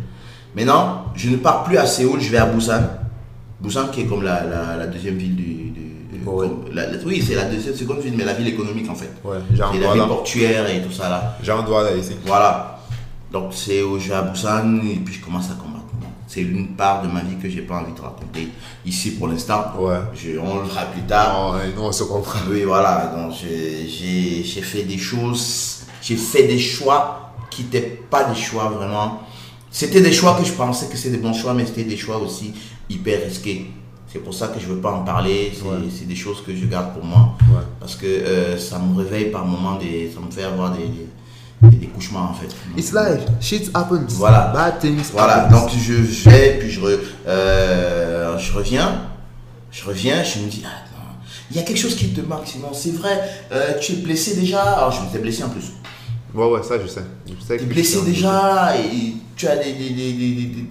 Maintenant, 0.55 1.05
je 1.15 1.29
ne 1.29 1.37
pars 1.37 1.63
plus 1.63 1.77
à 1.77 1.85
Séoul, 1.85 2.19
je 2.21 2.29
vais 2.29 2.37
à 2.37 2.45
Busan. 2.45 2.81
Busan 3.61 3.87
qui 3.87 4.01
est 4.01 4.05
comme 4.05 4.23
la, 4.23 4.43
la- 4.43 4.77
la 4.77 4.87
deuxième 4.87 5.15
ville 5.17 5.35
du... 5.35 5.73
comme 6.25 6.65
la- 6.73 6.85
oui, 7.05 7.23
c'est 7.25 7.35
la 7.35 7.45
deuxième, 7.45 7.75
seconde 7.75 7.99
ville, 7.99 8.13
mais 8.17 8.25
la 8.25 8.33
ville 8.33 8.47
économique 8.47 8.89
en 8.89 8.95
fait. 8.95 9.11
Ouais, 9.23 9.37
la 9.55 9.93
ville 9.93 10.03
portuaire 10.07 10.69
et 10.69 10.81
tout 10.81 10.91
ça 10.91 11.09
là. 11.09 11.37
J'en 11.43 11.63
dois 11.63 11.83
là 11.83 11.95
ici. 11.95 12.13
Voilà. 12.25 12.79
Donc 13.31 13.53
c'est 13.53 13.81
où 13.83 13.99
je 13.99 14.09
vais 14.09 14.15
à 14.15 14.21
Busan 14.23 14.79
et 14.85 14.95
puis 14.97 15.15
je 15.15 15.21
commence 15.23 15.49
à 15.49 15.53
combattre. 15.55 15.73
C'est 16.27 16.41
une 16.41 16.67
part 16.75 17.01
de 17.03 17.07
ma 17.07 17.21
vie 17.21 17.37
que 17.41 17.49
j'ai 17.49 17.61
pas 17.61 17.75
envie 17.77 17.93
de 17.93 18.01
raconter 18.01 18.49
ici 18.85 19.11
pour 19.11 19.27
l'instant. 19.29 19.63
Ouais. 19.79 19.95
Je- 20.13 20.37
on 20.37 20.59
le 20.61 20.65
fera 20.67 20.85
plus 20.85 21.01
tard. 21.03 21.33
Non, 21.53 21.57
euh, 21.57 21.59
nous, 21.75 21.81
on 21.83 21.91
se 21.91 22.03
comprend. 22.03 22.39
Oui, 22.49 22.63
voilà. 22.63 23.13
Donc, 23.15 23.31
j'ai- 23.33 23.87
j'ai 23.87 24.43
j'ai 24.43 24.61
fait 24.61 24.83
des 24.83 24.97
choses, 24.97 25.76
j'ai 26.07 26.15
fait 26.15 26.43
des 26.47 26.59
choix 26.59 27.33
qui 27.49 27.63
n'étaient 27.63 27.99
pas 28.09 28.23
des 28.25 28.39
choix 28.39 28.69
vraiment. 28.69 29.21
C'était 29.71 30.01
des 30.01 30.13
choix 30.13 30.35
que 30.39 30.45
je 30.45 30.53
pensais 30.53 30.87
que 30.87 30.95
c'était 30.97 31.17
des 31.17 31.23
bons 31.23 31.33
choix, 31.33 31.53
mais 31.53 31.65
c'était 31.65 31.83
des 31.83 31.97
choix 31.97 32.17
aussi 32.17 32.53
hyper 32.89 33.23
risqués. 33.23 33.71
C'est 34.11 34.19
pour 34.19 34.33
ça 34.33 34.47
que 34.47 34.59
je 34.59 34.67
ne 34.67 34.73
veux 34.75 34.79
pas 34.81 34.91
en 34.91 35.03
parler. 35.03 35.51
C'est 35.53 35.63
Ouais. 35.63 35.75
c'est 35.95 36.07
des 36.07 36.15
choses 36.15 36.41
que 36.45 36.55
je 36.55 36.65
garde 36.65 36.93
pour 36.93 37.03
moi. 37.03 37.35
Ouais. 37.51 37.61
Parce 37.79 37.95
que 37.95 38.05
euh, 38.05 38.57
ça 38.57 38.79
me 38.79 38.97
réveille 38.97 39.31
par 39.31 39.45
moments, 39.45 39.75
des, 39.77 40.09
ça 40.13 40.19
me 40.25 40.31
fait 40.31 40.43
avoir 40.43 40.71
des, 40.77 40.87
des, 41.69 41.75
des 41.77 41.87
couchements 41.87 42.29
en 42.31 42.33
fait. 42.33 42.47
It's 42.77 42.93
life. 42.93 43.23
Shit 43.41 43.69
happens. 43.73 44.05
Voilà. 44.15 44.51
Bad 44.53 44.79
things 44.79 45.11
Voilà, 45.11 45.45
happens. 45.45 45.59
donc 45.61 45.69
je 45.77 45.93
vais, 46.29 46.57
puis 46.59 46.71
je, 46.71 46.79
re- 46.79 46.99
euh, 47.27 48.37
je 48.37 48.53
reviens, 48.53 49.01
je 49.71 49.83
reviens, 49.83 50.23
je 50.23 50.39
me 50.39 50.47
dis, 50.47 50.63
ah, 50.65 50.69
non, 50.93 51.03
il 51.51 51.57
y 51.57 51.59
a 51.59 51.63
quelque 51.63 51.79
chose 51.79 51.95
qui 51.95 52.09
te 52.13 52.21
marque, 52.21 52.47
Simon, 52.47 52.71
c'est 52.73 52.91
vrai, 52.95 53.21
euh, 53.51 53.73
tu 53.81 53.91
es 53.93 53.95
blessé 53.97 54.35
déjà, 54.35 54.61
alors 54.61 54.91
je 54.91 55.01
m'étais 55.01 55.19
blessé 55.19 55.43
en 55.43 55.49
plus, 55.49 55.73
Ouais, 56.33 56.45
ouais, 56.51 56.63
ça, 56.63 56.75
je 56.81 56.87
sais. 56.87 57.03
Je 57.27 57.43
sais 57.45 57.57
que 57.57 57.63
blessé 57.63 58.01
déjà, 58.03 58.75
et 58.77 59.13
tu 59.35 59.47
as 59.47 59.55
des... 59.57 59.73
des- 59.73 59.89
des- 59.89 60.13
des- 60.13 60.33
des- 60.35 60.45
des- 60.45 60.67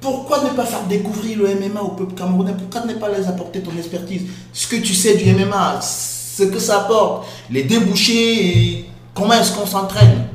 Pourquoi 0.00 0.42
ne 0.44 0.50
pas 0.50 0.64
faire 0.64 0.84
découvrir 0.86 1.38
le 1.38 1.48
MMA 1.56 1.80
au 1.82 1.88
peuple 1.88 2.14
camerounais? 2.14 2.54
Pourquoi 2.56 2.86
ne 2.90 2.94
pas 2.98 3.08
les 3.10 3.26
apporter 3.26 3.60
ton 3.60 3.72
expertise? 3.76 4.22
Ce 4.52 4.66
que 4.68 4.76
tu 4.76 4.94
sais 4.94 5.16
du 5.16 5.24
MMA, 5.34 5.80
ce 5.80 6.44
que 6.44 6.58
ça 6.58 6.82
apporte, 6.82 7.26
les 7.50 7.64
débouchés, 7.64 8.46
et 8.78 8.84
comment 9.14 9.32
est-ce 9.34 9.52
qu'on 9.56 9.66
s'entraîne 9.66 10.28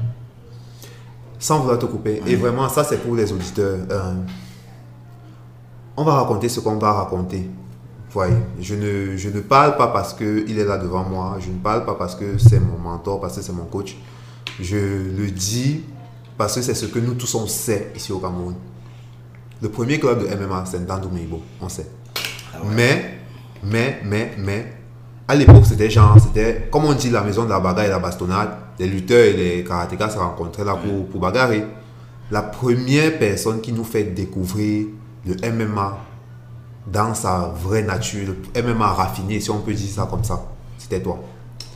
Sans 1.40 1.60
vouloir 1.60 1.80
te 1.80 1.86
couper. 1.86 2.22
Et 2.28 2.36
vraiment, 2.36 2.68
ça, 2.68 2.84
c'est 2.84 2.98
pour 2.98 3.16
les 3.16 3.32
auditeurs. 3.32 3.80
Euh, 3.90 4.14
on 5.96 6.04
va 6.04 6.16
raconter 6.16 6.50
ce 6.50 6.60
qu'on 6.60 6.78
va 6.78 6.92
raconter. 6.92 7.50
Voyez, 8.14 8.36
je 8.60 8.76
ne, 8.76 9.18
je 9.18 9.30
ne 9.30 9.40
parle 9.40 9.76
pas 9.76 9.88
parce 9.88 10.14
qu'il 10.14 10.60
est 10.60 10.66
là 10.66 10.78
devant 10.78 11.04
moi, 11.04 11.38
je 11.40 11.50
ne 11.50 11.58
parle 11.58 11.84
pas 11.84 11.96
parce 11.96 12.14
que 12.14 12.38
c'est 12.38 12.60
mon 12.60 12.78
mentor, 12.78 13.20
parce 13.20 13.36
que 13.38 13.42
c'est 13.42 13.54
mon 13.54 13.66
coach. 13.66 13.98
Je 14.60 14.78
le 14.78 15.32
dis 15.32 15.82
parce 16.38 16.54
que 16.56 16.62
c'est 16.62 16.76
ce 16.76 16.86
que 16.86 17.00
nous 17.00 17.16
tous 17.16 17.34
on 17.34 17.48
sait 17.48 17.92
ici 17.96 18.12
au 18.12 18.20
Cameroun. 18.20 18.54
Le 19.64 19.70
premier 19.70 20.00
club 20.00 20.20
de 20.20 20.36
MMA, 20.36 20.64
c'est 20.68 20.80
Ndandou 20.80 21.10
Meibo, 21.10 21.42
on 21.60 21.70
sait. 21.70 21.88
Mais, 22.76 23.18
mais, 23.64 24.00
mais, 24.06 24.34
mais, 24.38 24.74
à 25.28 25.34
l'époque, 25.34 25.66
c'était 25.66 25.90
genre, 25.90 26.16
c'était, 26.20 26.68
comme 26.72 26.86
on 26.86 26.94
dit, 26.94 27.10
la 27.10 27.22
maison 27.24 27.46
de 27.46 27.50
la 27.50 27.60
bagarre 27.60 27.86
et 27.86 27.90
la 27.90 28.00
bastonnade. 28.00 28.50
Les 28.78 28.88
lutteurs 28.88 29.26
et 29.26 29.34
les 29.34 29.64
karatékas 29.64 30.12
se 30.12 30.18
rencontraient 30.20 30.66
là 30.66 30.76
pour, 30.76 31.08
pour 31.08 31.20
bagarrer. 31.20 31.66
La 32.30 32.44
première 32.44 33.18
personne 33.18 33.60
qui 33.60 33.72
nous 33.72 33.84
fait 33.84 34.04
découvrir 34.04 34.88
le 35.26 35.36
MMA 35.52 35.98
dans 36.88 37.14
sa 37.14 37.54
vraie 37.64 37.84
nature, 37.84 38.36
MMA 38.56 38.88
raffiné, 38.94 39.40
si 39.40 39.50
on 39.50 39.60
peut 39.60 39.74
dire 39.74 39.90
ça 39.90 40.08
comme 40.10 40.24
ça, 40.24 40.46
c'était 40.78 41.02
toi. 41.02 41.20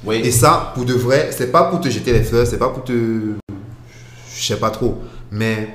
Oui. 0.06 0.18
Et 0.18 0.32
ça, 0.32 0.72
pour 0.76 0.86
de 0.86 0.94
vrai, 0.94 1.30
c'est 1.32 1.52
pas 1.52 1.66
pour 1.66 1.82
te 1.82 1.90
jeter 1.90 2.14
les 2.14 2.24
fleurs, 2.24 2.46
c'est 2.46 2.58
pas 2.58 2.70
pour 2.70 2.84
te. 2.84 3.36
Je 4.36 4.44
sais 4.44 4.58
pas 4.58 4.70
trop. 4.70 5.02
Mais 5.32 5.70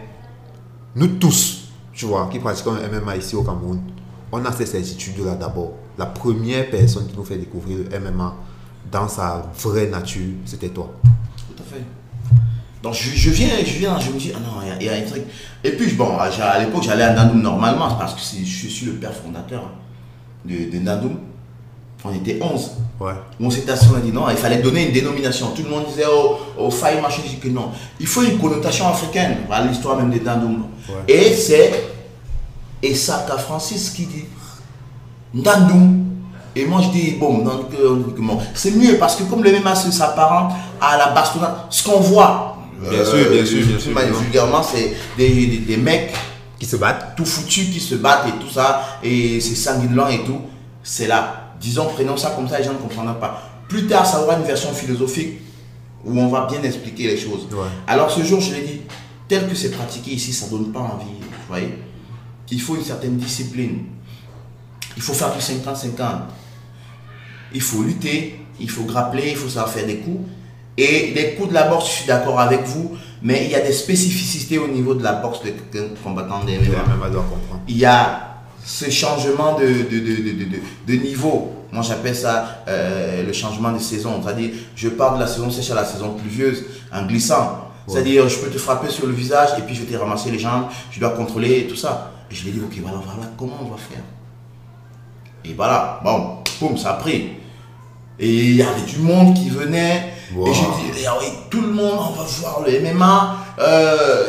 nous 0.94 1.08
tous, 1.18 1.68
tu 1.92 2.06
vois, 2.06 2.28
qui 2.30 2.38
pratiquons 2.38 2.74
le 2.74 3.00
MMA 3.00 3.16
ici 3.16 3.34
au 3.34 3.42
Cameroun, 3.42 3.80
on 4.30 4.44
a 4.44 4.52
ces 4.52 4.66
certitudes-là 4.66 5.34
d'abord. 5.34 5.72
La 5.98 6.06
première 6.06 6.70
personne 6.70 7.06
qui 7.06 7.16
nous 7.16 7.24
fait 7.24 7.36
découvrir 7.36 7.78
le 7.78 8.00
MMA 8.00 8.34
dans 8.90 9.08
sa 9.08 9.50
vraie 9.62 9.88
nature, 9.88 10.34
c'était 10.44 10.68
toi. 10.68 10.90
Tout 11.02 11.62
à 11.62 11.74
fait. 11.74 11.82
Donc 12.82 12.94
je, 12.94 13.10
je 13.16 13.30
viens, 13.30 13.48
je 13.64 13.78
viens, 13.78 13.98
je 14.00 14.10
me 14.10 14.18
dis, 14.18 14.32
ah 14.34 14.38
non, 14.40 14.60
il 14.78 14.82
y 14.84 14.86
y, 14.86 14.88
a 14.88 14.94
un 14.94 15.02
truc. 15.02 15.22
Et 15.62 15.70
puis, 15.72 15.92
bon, 15.92 16.16
à 16.18 16.24
à 16.24 16.58
l'époque, 16.58 16.82
j'allais 16.82 17.04
à 17.04 17.12
Nandoum 17.12 17.40
normalement, 17.40 17.88
parce 17.94 18.14
que 18.14 18.20
je 18.44 18.68
suis 18.68 18.86
le 18.86 18.94
père 18.94 19.12
fondateur 19.12 19.62
de, 20.44 20.70
de 20.70 20.78
Nandoum. 20.78 21.16
On 22.04 22.12
était 22.12 22.40
11. 22.42 22.70
Ouais. 22.98 23.12
On 23.38 23.48
s'est 23.48 23.70
assis, 23.70 23.86
on 23.92 23.96
a 23.96 24.00
dit 24.00 24.10
non, 24.10 24.28
il 24.28 24.36
fallait 24.36 24.60
donner 24.60 24.86
une 24.88 24.92
dénomination. 24.92 25.52
Tout 25.54 25.62
le 25.62 25.70
monde 25.70 25.84
disait 25.86 26.02
oh, 26.10 26.36
oh 26.58 26.68
faille 26.68 27.00
machin, 27.00 27.22
j'ai 27.24 27.28
dit 27.36 27.38
que 27.38 27.46
non. 27.46 27.70
Il 28.00 28.08
faut 28.08 28.22
une 28.22 28.38
connotation 28.38 28.88
africaine. 28.88 29.36
Voilà 29.46 29.66
l'histoire 29.66 29.96
même 29.96 30.10
des 30.10 30.18
Dandoum. 30.18 30.64
Ouais. 30.88 30.94
Et 31.14 31.32
c'est 31.32 31.84
Essaka 32.82 33.36
Francis 33.38 33.90
qui 33.90 34.06
dit 34.06 34.24
Ndandoum. 35.34 36.04
Et 36.56 36.64
moi 36.66 36.80
je 36.82 36.88
dis 36.88 37.12
bon, 37.12 37.38
donc, 37.38 37.66
euh, 37.80 38.02
bon, 38.18 38.38
c'est 38.54 38.72
mieux 38.72 38.98
parce 38.98 39.14
que 39.16 39.22
comme 39.22 39.42
le 39.44 39.52
MMA 39.60 39.74
se- 39.76 39.90
s'apparente 39.92 40.52
à 40.80 40.98
la 40.98 41.08
bastonnade, 41.12 41.54
ce 41.70 41.84
qu'on 41.88 42.00
voit, 42.00 42.58
Bien 42.90 43.04
sûr, 43.04 43.30
bien 43.30 43.44
sûr, 43.46 43.66
bien 43.66 43.78
sûr, 43.78 43.92
bien 43.94 44.06
sûr. 44.06 44.20
vulgairement, 44.20 44.62
c'est 44.62 44.94
des, 45.16 45.28
des- 45.46 45.58
des 45.58 45.76
mecs 45.76 46.12
Qui 46.58 46.66
se 46.66 46.76
battent 46.76 47.16
tout 47.16 47.24
foutus 47.24 47.70
qui 47.72 47.80
se 47.80 47.96
battent 47.96 48.28
et 48.28 48.38
tout 48.44 48.48
ça, 48.50 48.98
et 49.02 49.40
c'est 49.40 49.54
sanguinolent 49.56 50.08
et 50.10 50.22
tout, 50.24 50.40
c'est 50.82 51.08
là. 51.08 51.54
Disons, 51.60 51.86
prenons 51.94 52.16
ça 52.16 52.30
comme 52.30 52.48
ça, 52.48 52.58
les 52.58 52.64
gens 52.64 52.72
ne 52.72 52.78
comprendront 52.78 53.14
pas. 53.20 53.50
Plus 53.68 53.86
tard, 53.86 54.06
ça 54.06 54.22
aura 54.22 54.36
une 54.36 54.44
version 54.44 54.72
philosophique 54.72 55.40
où 56.04 56.18
on 56.20 56.28
va 56.28 56.46
bien 56.46 56.62
expliquer 56.62 57.08
les 57.08 57.16
choses. 57.16 57.46
Ouais. 57.52 57.66
Alors 57.88 58.10
ce 58.10 58.22
jour, 58.22 58.40
je 58.40 58.54
l'ai 58.54 58.62
dit, 58.62 58.80
tel 59.28 59.48
que 59.48 59.54
c'est 59.56 59.70
pratiqué 59.70 60.12
ici, 60.12 60.32
ça 60.32 60.46
ne 60.46 60.50
donne 60.52 60.72
pas 60.72 60.80
envie, 60.80 61.04
vous 61.20 61.48
voyez. 61.48 61.74
Il 62.50 62.60
faut 62.60 62.76
une 62.76 62.84
certaine 62.84 63.16
discipline. 63.16 63.84
Il 64.96 65.02
faut 65.02 65.14
faire 65.14 65.32
du 65.32 65.38
50-50. 65.40 66.02
Il 67.54 67.60
faut 67.60 67.82
lutter, 67.82 68.38
il 68.60 68.68
faut 68.70 68.82
grappler, 68.84 69.30
il 69.30 69.36
faut 69.36 69.48
savoir 69.48 69.70
faire 69.70 69.86
des 69.86 69.96
coups. 69.96 70.28
Et 70.78 71.12
les 71.14 71.34
coups 71.34 71.50
de 71.50 71.54
la 71.54 71.64
boxe, 71.68 71.86
je 71.86 71.90
suis 71.90 72.06
d'accord 72.06 72.40
avec 72.40 72.62
vous, 72.64 72.96
mais 73.22 73.44
il 73.44 73.50
y 73.50 73.54
a 73.54 73.60
des 73.60 73.72
spécificités 73.72 74.58
au 74.58 74.68
niveau 74.68 74.94
de 74.94 75.02
la 75.02 75.12
boxe 75.12 75.40
de 75.42 75.50
quelqu'un 75.50 75.88
combattant 76.02 76.42
des 76.44 76.56
MMA 76.58 76.84
il 77.68 77.76
y 77.78 77.84
a 77.84 78.36
ce 78.64 78.88
changement 78.90 79.58
de, 79.58 79.66
de, 79.66 79.98
de, 79.98 80.16
de, 80.22 80.44
de- 80.44 80.62
de 80.98 81.02
niveau. 81.04 81.52
Moi, 81.72 81.82
j'appelle 81.82 82.14
ça 82.16 82.62
euh, 82.68 83.22
le 83.26 83.32
changement 83.32 83.72
de 83.72 83.78
saison. 83.78 84.20
C'est-à-dire, 84.22 84.50
je 84.76 84.88
pars 84.88 85.14
de 85.16 85.20
la 85.20 85.26
saison 85.26 85.50
sèche 85.50 85.70
à 85.70 85.74
la 85.74 85.84
saison 85.84 86.10
pluvieuse 86.14 86.64
en 86.92 87.04
glissant. 87.06 87.68
C'est-à-dire, 87.88 88.28
je 88.28 88.38
peux 88.38 88.48
te 88.50 88.58
frapper 88.58 88.88
sur 88.90 89.06
le 89.06 89.12
visage 89.12 89.48
et 89.58 89.62
puis 89.62 89.74
je 89.74 89.82
vais 89.82 89.92
te 89.92 89.96
ramasser 89.98 90.30
les 90.30 90.38
jambes, 90.38 90.66
je 90.90 91.00
dois 91.00 91.10
contrôler 91.10 91.66
tout 91.66 91.76
ça. 91.76 92.12
Et 92.30 92.34
je 92.34 92.44
lui 92.44 92.50
ai 92.50 92.52
dit, 92.52 92.60
ok, 92.60 92.72
voilà, 92.82 92.98
voilà, 93.04 93.28
comment 93.36 93.58
on 93.60 93.70
va 93.70 93.76
faire 93.76 94.02
Et 95.44 95.54
voilà, 95.54 96.00
bon, 96.04 96.38
boum, 96.60 96.76
ça 96.78 96.92
a 96.92 96.94
pris. 96.94 97.30
Et 98.20 98.28
il 98.28 98.56
y 98.56 98.62
avait 98.62 98.82
du 98.86 98.98
monde 98.98 99.34
qui 99.34 99.48
venait. 99.50 100.12
Wow. 100.34 100.46
Et 100.48 100.52
dit, 100.52 100.58
eh 101.04 101.06
oui, 101.20 101.26
tout 101.50 101.60
le 101.60 101.68
monde, 101.72 101.98
on 101.98 102.12
va 102.12 102.24
voir 102.40 102.62
le 102.66 102.80
MMA. 102.80 103.36
euh, 103.60 104.24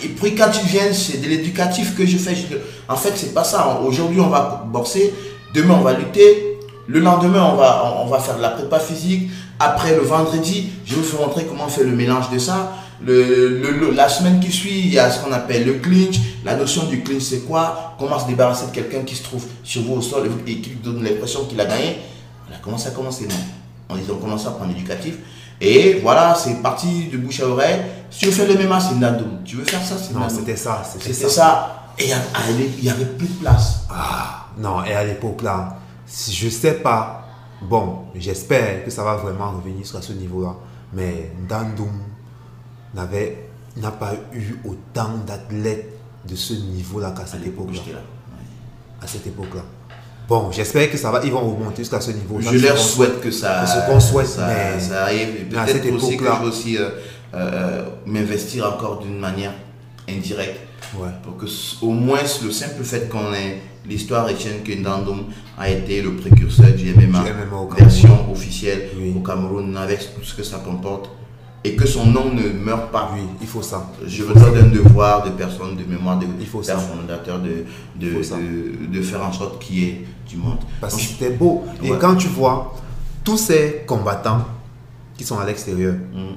et, 0.00 0.06
et 0.06 0.08
puis 0.08 0.34
quand 0.34 0.50
ils 0.62 0.68
viennent, 0.68 0.94
c'est 0.94 1.18
de 1.20 1.28
l'éducatif 1.28 1.96
que 1.96 2.06
je 2.06 2.16
fais. 2.18 2.34
Je 2.34 2.42
dis, 2.46 2.54
en 2.88 2.96
fait, 2.96 3.12
c'est 3.16 3.34
pas 3.34 3.44
ça. 3.44 3.80
Aujourd'hui, 3.84 4.20
on 4.20 4.28
va 4.28 4.64
boxer. 4.72 5.12
Demain, 5.54 5.76
on 5.78 5.82
va 5.82 5.94
lutter. 5.94 6.58
Le 6.86 7.00
lendemain, 7.00 7.50
on 7.52 7.56
va, 7.56 7.82
on, 7.98 8.04
on 8.04 8.06
va 8.06 8.18
faire 8.20 8.36
de 8.36 8.42
la 8.42 8.50
prépa 8.50 8.78
physique. 8.78 9.28
Après, 9.58 9.94
le 9.94 10.02
vendredi, 10.02 10.68
je 10.86 10.94
vais 10.94 11.02
vous 11.02 11.18
montrer 11.18 11.44
comment 11.44 11.64
on 11.66 11.68
fait 11.68 11.84
le 11.84 11.90
mélange 11.94 12.30
de 12.30 12.38
ça. 12.38 12.72
Le, 13.04 13.48
le- 13.60 13.70
le- 13.72 13.90
la 13.92 14.08
semaine 14.08 14.40
qui 14.40 14.50
suit, 14.50 14.78
il 14.80 14.92
y 14.92 14.98
a 14.98 15.10
ce 15.10 15.20
qu'on 15.22 15.32
appelle 15.32 15.64
le 15.66 15.74
clinch. 15.74 16.16
La 16.44 16.54
notion 16.56 16.84
du 16.84 17.02
clinch, 17.02 17.22
c'est 17.22 17.40
quoi? 17.46 17.94
Comment 17.98 18.18
se 18.18 18.26
débarrasser 18.26 18.66
de 18.66 18.70
quelqu'un 18.70 19.00
qui 19.02 19.14
se 19.16 19.22
trouve 19.22 19.44
sur 19.62 19.82
vous 19.82 19.94
au 19.96 20.00
sol 20.02 20.28
et 20.46 20.56
qui 20.60 20.70
donne 20.82 21.02
l'impression 21.04 21.44
qu'il 21.44 21.60
a 21.60 21.64
gagné. 21.66 21.98
Ça 22.50 22.56
a 22.88 22.92
commencé. 22.92 23.26
non 23.26 23.34
on 23.90 23.96
ils 23.96 24.10
ont 24.12 24.18
commencé 24.18 24.46
à 24.46 24.50
prendre 24.50 24.72
l'éducatif. 24.72 25.16
Et 25.60 26.00
voilà, 26.02 26.34
c'est 26.34 26.62
parti 26.62 27.08
de 27.08 27.16
bouche 27.16 27.40
à 27.40 27.48
oreille. 27.48 27.80
Si 28.10 28.20
tu 28.20 28.26
veux 28.26 28.32
faire 28.32 28.48
le 28.48 28.66
MMA, 28.66 28.80
c'est 28.80 28.94
Nandoum. 28.94 29.42
Tu 29.44 29.56
veux 29.56 29.64
faire 29.64 29.82
ça, 29.82 29.96
c'est 29.98 30.14
Non, 30.14 30.28
c'était 30.28 30.56
ça. 30.56 30.82
C'était 30.84 31.12
ça. 31.12 31.28
ça. 31.28 31.74
Et 31.98 32.04
il 32.06 32.82
n'y 32.82 32.90
avait 32.90 33.04
plus 33.04 33.26
de 33.26 33.32
place. 33.34 33.86
Ah, 33.90 34.46
non, 34.56 34.84
et 34.84 34.92
à 34.92 35.04
l'époque 35.04 35.42
là, 35.42 35.78
je 36.06 36.48
sais 36.48 36.74
pas, 36.74 37.26
bon, 37.62 38.04
j'espère 38.14 38.84
que 38.84 38.90
ça 38.90 39.02
va 39.02 39.16
vraiment 39.16 39.50
revenir 39.50 39.78
jusqu'à 39.78 40.00
ce 40.00 40.12
niveau-là, 40.12 40.54
mais 40.92 41.32
Dandoum 41.48 42.02
n'a 42.94 43.90
pas 43.90 44.12
eu 44.32 44.54
autant 44.64 45.10
d'athlètes 45.26 45.98
de 46.26 46.36
ce 46.36 46.54
niveau-là 46.54 47.12
qu'à 47.16 47.22
À 47.22 47.26
cette 47.26 47.46
époque-là. 47.46 47.80
À 49.02 49.06
cette 49.06 49.26
époque-là. 49.26 49.62
Bon, 50.28 50.52
j'espère 50.52 50.90
que 50.90 50.98
ça 50.98 51.10
va, 51.10 51.22
ils 51.24 51.32
vont 51.32 51.40
remonter 51.40 51.78
jusqu'à 51.78 52.02
ce 52.02 52.10
niveau. 52.10 52.38
Je 52.38 52.58
leur 52.58 52.76
souhaite 52.76 53.20
que 53.22 53.30
ça, 53.30 53.66
ce 53.66 53.90
qu'on 53.90 53.98
souhaite, 53.98 54.26
ça, 54.26 54.46
mais 54.46 54.78
ça 54.78 55.04
arrive. 55.04 55.48
Peut-être 55.48 55.90
aussi 55.94 56.18
que 56.18 56.24
je 56.26 56.30
vais 56.42 56.46
aussi 56.48 56.76
euh, 56.76 56.90
euh, 57.34 57.82
m'investir 58.04 58.66
encore 58.66 58.98
d'une 58.98 59.18
manière 59.18 59.54
indirecte. 60.06 60.60
Ouais. 60.98 61.08
Pour 61.22 61.36
que 61.38 61.46
au 61.82 61.90
moins 61.90 62.20
le 62.44 62.50
simple 62.50 62.82
fait 62.84 63.08
qu'on 63.08 63.32
ait 63.32 63.58
l'histoire 63.86 64.26
retienne 64.26 64.62
que 64.64 64.72
Ndandum 64.72 65.24
a 65.58 65.68
été 65.70 66.02
le 66.02 66.14
précurseur 66.16 66.72
du 66.72 66.94
MMA, 66.94 67.24
Du 67.24 67.82
version 67.82 68.30
officielle 68.30 68.90
Oui. 68.98 69.14
au 69.16 69.20
Cameroun 69.20 69.76
avec 69.76 70.00
tout 70.14 70.22
ce 70.24 70.34
que 70.34 70.42
ça 70.42 70.58
comporte 70.58 71.10
et 71.64 71.74
que 71.76 71.86
son 71.86 72.06
nom 72.06 72.32
ne 72.32 72.48
meure 72.50 72.88
pas. 72.90 73.10
Oui, 73.14 73.20
il 73.40 73.46
faut 73.46 73.62
ça. 73.62 73.90
Je 74.06 74.22
me 74.24 74.32
donne 74.34 74.56
un 74.56 74.68
devoir 74.68 75.24
de 75.24 75.30
personne, 75.30 75.76
de 75.76 75.84
mémoire, 75.84 76.18
de 76.18 76.26
Il 76.40 76.46
faut 76.46 76.62
ça. 76.62 76.76
fondateur 76.78 77.40
de, 77.40 77.64
de, 77.98 78.10
de, 78.10 78.86
de 78.98 79.02
faire 79.02 79.24
en 79.24 79.32
sorte 79.32 79.60
qu'il 79.62 79.78
y 79.78 79.84
ait 79.88 80.04
du 80.28 80.36
monde. 80.36 80.58
Parce 80.80 80.94
que 80.94 81.00
c'était 81.02 81.30
beau. 81.30 81.64
Et 81.82 81.90
quand 81.98 82.14
tu 82.16 82.28
vois 82.28 82.74
tous 83.24 83.36
ces 83.36 83.82
combattants 83.86 84.44
qui 85.16 85.24
sont 85.24 85.38
à 85.38 85.44
l'extérieur, 85.44 85.94
Mm. 85.94 86.36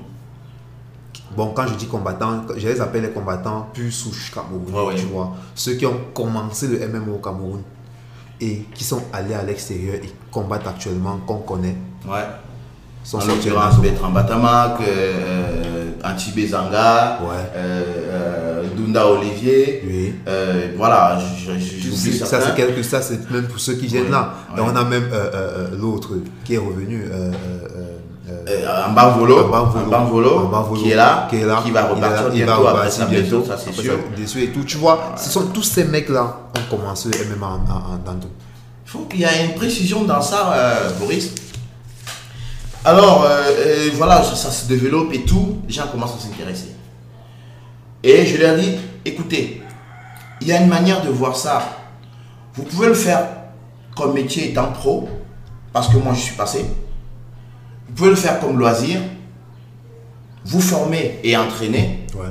Bon, 1.37 1.53
quand 1.55 1.65
je 1.65 1.75
dis 1.75 1.87
combattants, 1.87 2.41
je 2.57 2.67
les 2.67 2.81
appelle 2.81 3.03
les 3.03 3.11
combattants 3.11 3.69
pure 3.73 3.89
souche 3.93 4.31
camerounais, 4.33 4.73
Ouais, 4.77 4.85
ouais. 4.87 4.95
tu 4.95 5.05
vois. 5.05 5.31
Ceux 5.55 5.75
qui 5.75 5.85
ont 5.85 5.95
commencé 6.13 6.67
le 6.67 6.85
MMA 6.89 7.09
au 7.13 7.19
Cameroun 7.19 7.61
et 8.41 8.65
qui 8.75 8.83
sont 8.83 9.01
allés 9.13 9.33
à 9.33 9.41
l'extérieur 9.41 9.95
et 9.95 10.11
combattent 10.29 10.67
actuellement, 10.67 11.17
qu'on 11.25 11.37
connaît, 11.37 11.77
Ouais. 12.05 12.25
Sont 13.03 13.17
En 13.19 13.25
l'occurrence, 13.25 13.79
Bertrand 13.79 14.09
Batamak, 14.09 14.79
euh, 14.81 15.91
Antibé 16.03 16.47
Zanga, 16.47 17.19
Ouais. 17.21 17.27
euh, 17.55 17.83
euh, 18.09 18.63
Dunda 18.77 19.07
Olivier. 19.07 19.83
Oui. 19.87 20.15
Euh, 20.27 20.67
voilà, 20.77 21.17
j'oublie 21.37 22.17
ça, 22.17 22.39
c'est 22.41 22.55
quelque 22.55 22.83
ça, 22.83 23.01
c'est 23.01 23.29
même 23.31 23.47
pour 23.47 23.59
ceux 23.59 23.73
qui 23.73 23.87
viennent 23.87 24.11
là. 24.11 24.33
Et 24.57 24.61
on 24.61 24.75
a 24.75 24.83
même 24.83 25.09
euh, 25.11 25.15
euh, 25.15 25.31
euh, 25.33 25.67
l'autre 25.79 26.09
qui 26.45 26.55
est 26.55 26.57
revenu. 26.57 27.03
Euh, 27.11 27.15
euh, 27.15 27.31
euh, 27.77 27.97
Euh, 28.47 28.85
un 28.87 28.91
Banvolo, 28.93 29.39
Ambanvolo, 29.53 30.49
qui 30.81 30.91
est 30.91 30.95
là, 30.95 31.27
qui 31.29 31.35
est 31.37 31.45
là, 31.45 31.59
qui 31.63 31.71
va 31.71 31.83
repartir 31.87 32.29
il 32.33 32.45
va 32.45 32.55
bientôt 32.55 32.67
repartir 32.67 33.07
bientôt, 33.07 33.43
ça 33.45 33.57
c'est 33.57 33.73
sûr. 33.73 33.95
blessure 34.15 34.41
et 34.41 34.47
tout. 34.47 34.63
Tu 34.63 34.77
vois, 34.77 35.13
ce 35.17 35.29
sont 35.29 35.47
tous 35.47 35.63
ces 35.63 35.83
mecs-là 35.83 36.37
ont 36.57 36.75
commencé 36.75 37.09
MMA 37.09 37.45
en, 37.45 37.49
en, 37.55 38.11
en. 38.11 38.15
Il 38.85 38.89
faut 38.89 38.99
qu'il 39.09 39.19
y 39.19 39.23
ait 39.23 39.45
une 39.45 39.55
précision 39.55 40.03
dans 40.05 40.21
ça, 40.21 40.53
euh, 40.53 40.89
Boris. 40.99 41.33
Alors, 42.83 43.23
euh, 43.23 43.43
euh, 43.47 43.89
voilà, 43.93 44.23
ça, 44.23 44.35
ça 44.35 44.49
se 44.49 44.67
développe 44.67 45.13
et 45.13 45.21
tout, 45.21 45.59
les 45.67 45.73
gens 45.73 45.87
commencent 45.87 46.15
à 46.15 46.19
s'intéresser. 46.19 46.75
Et 48.03 48.25
je 48.25 48.37
leur 48.37 48.57
dis, 48.57 48.75
écoutez, 49.05 49.61
il 50.41 50.47
y 50.47 50.51
a 50.51 50.61
une 50.61 50.69
manière 50.69 51.03
de 51.03 51.09
voir 51.09 51.35
ça. 51.35 51.77
Vous 52.55 52.63
pouvez 52.63 52.87
le 52.87 52.95
faire 52.95 53.27
comme 53.95 54.13
métier 54.13 54.49
étant 54.49 54.71
pro, 54.71 55.07
parce 55.71 55.89
que 55.89 55.97
moi 55.97 56.13
je 56.13 56.21
suis 56.21 56.35
passé. 56.35 56.65
Vous 57.87 57.93
pouvez 57.93 58.09
le 58.09 58.15
faire 58.15 58.39
comme 58.39 58.57
loisir, 58.57 58.99
vous 60.45 60.61
former 60.61 61.19
et 61.23 61.37
entraîner. 61.37 62.07
Ouais. 62.15 62.29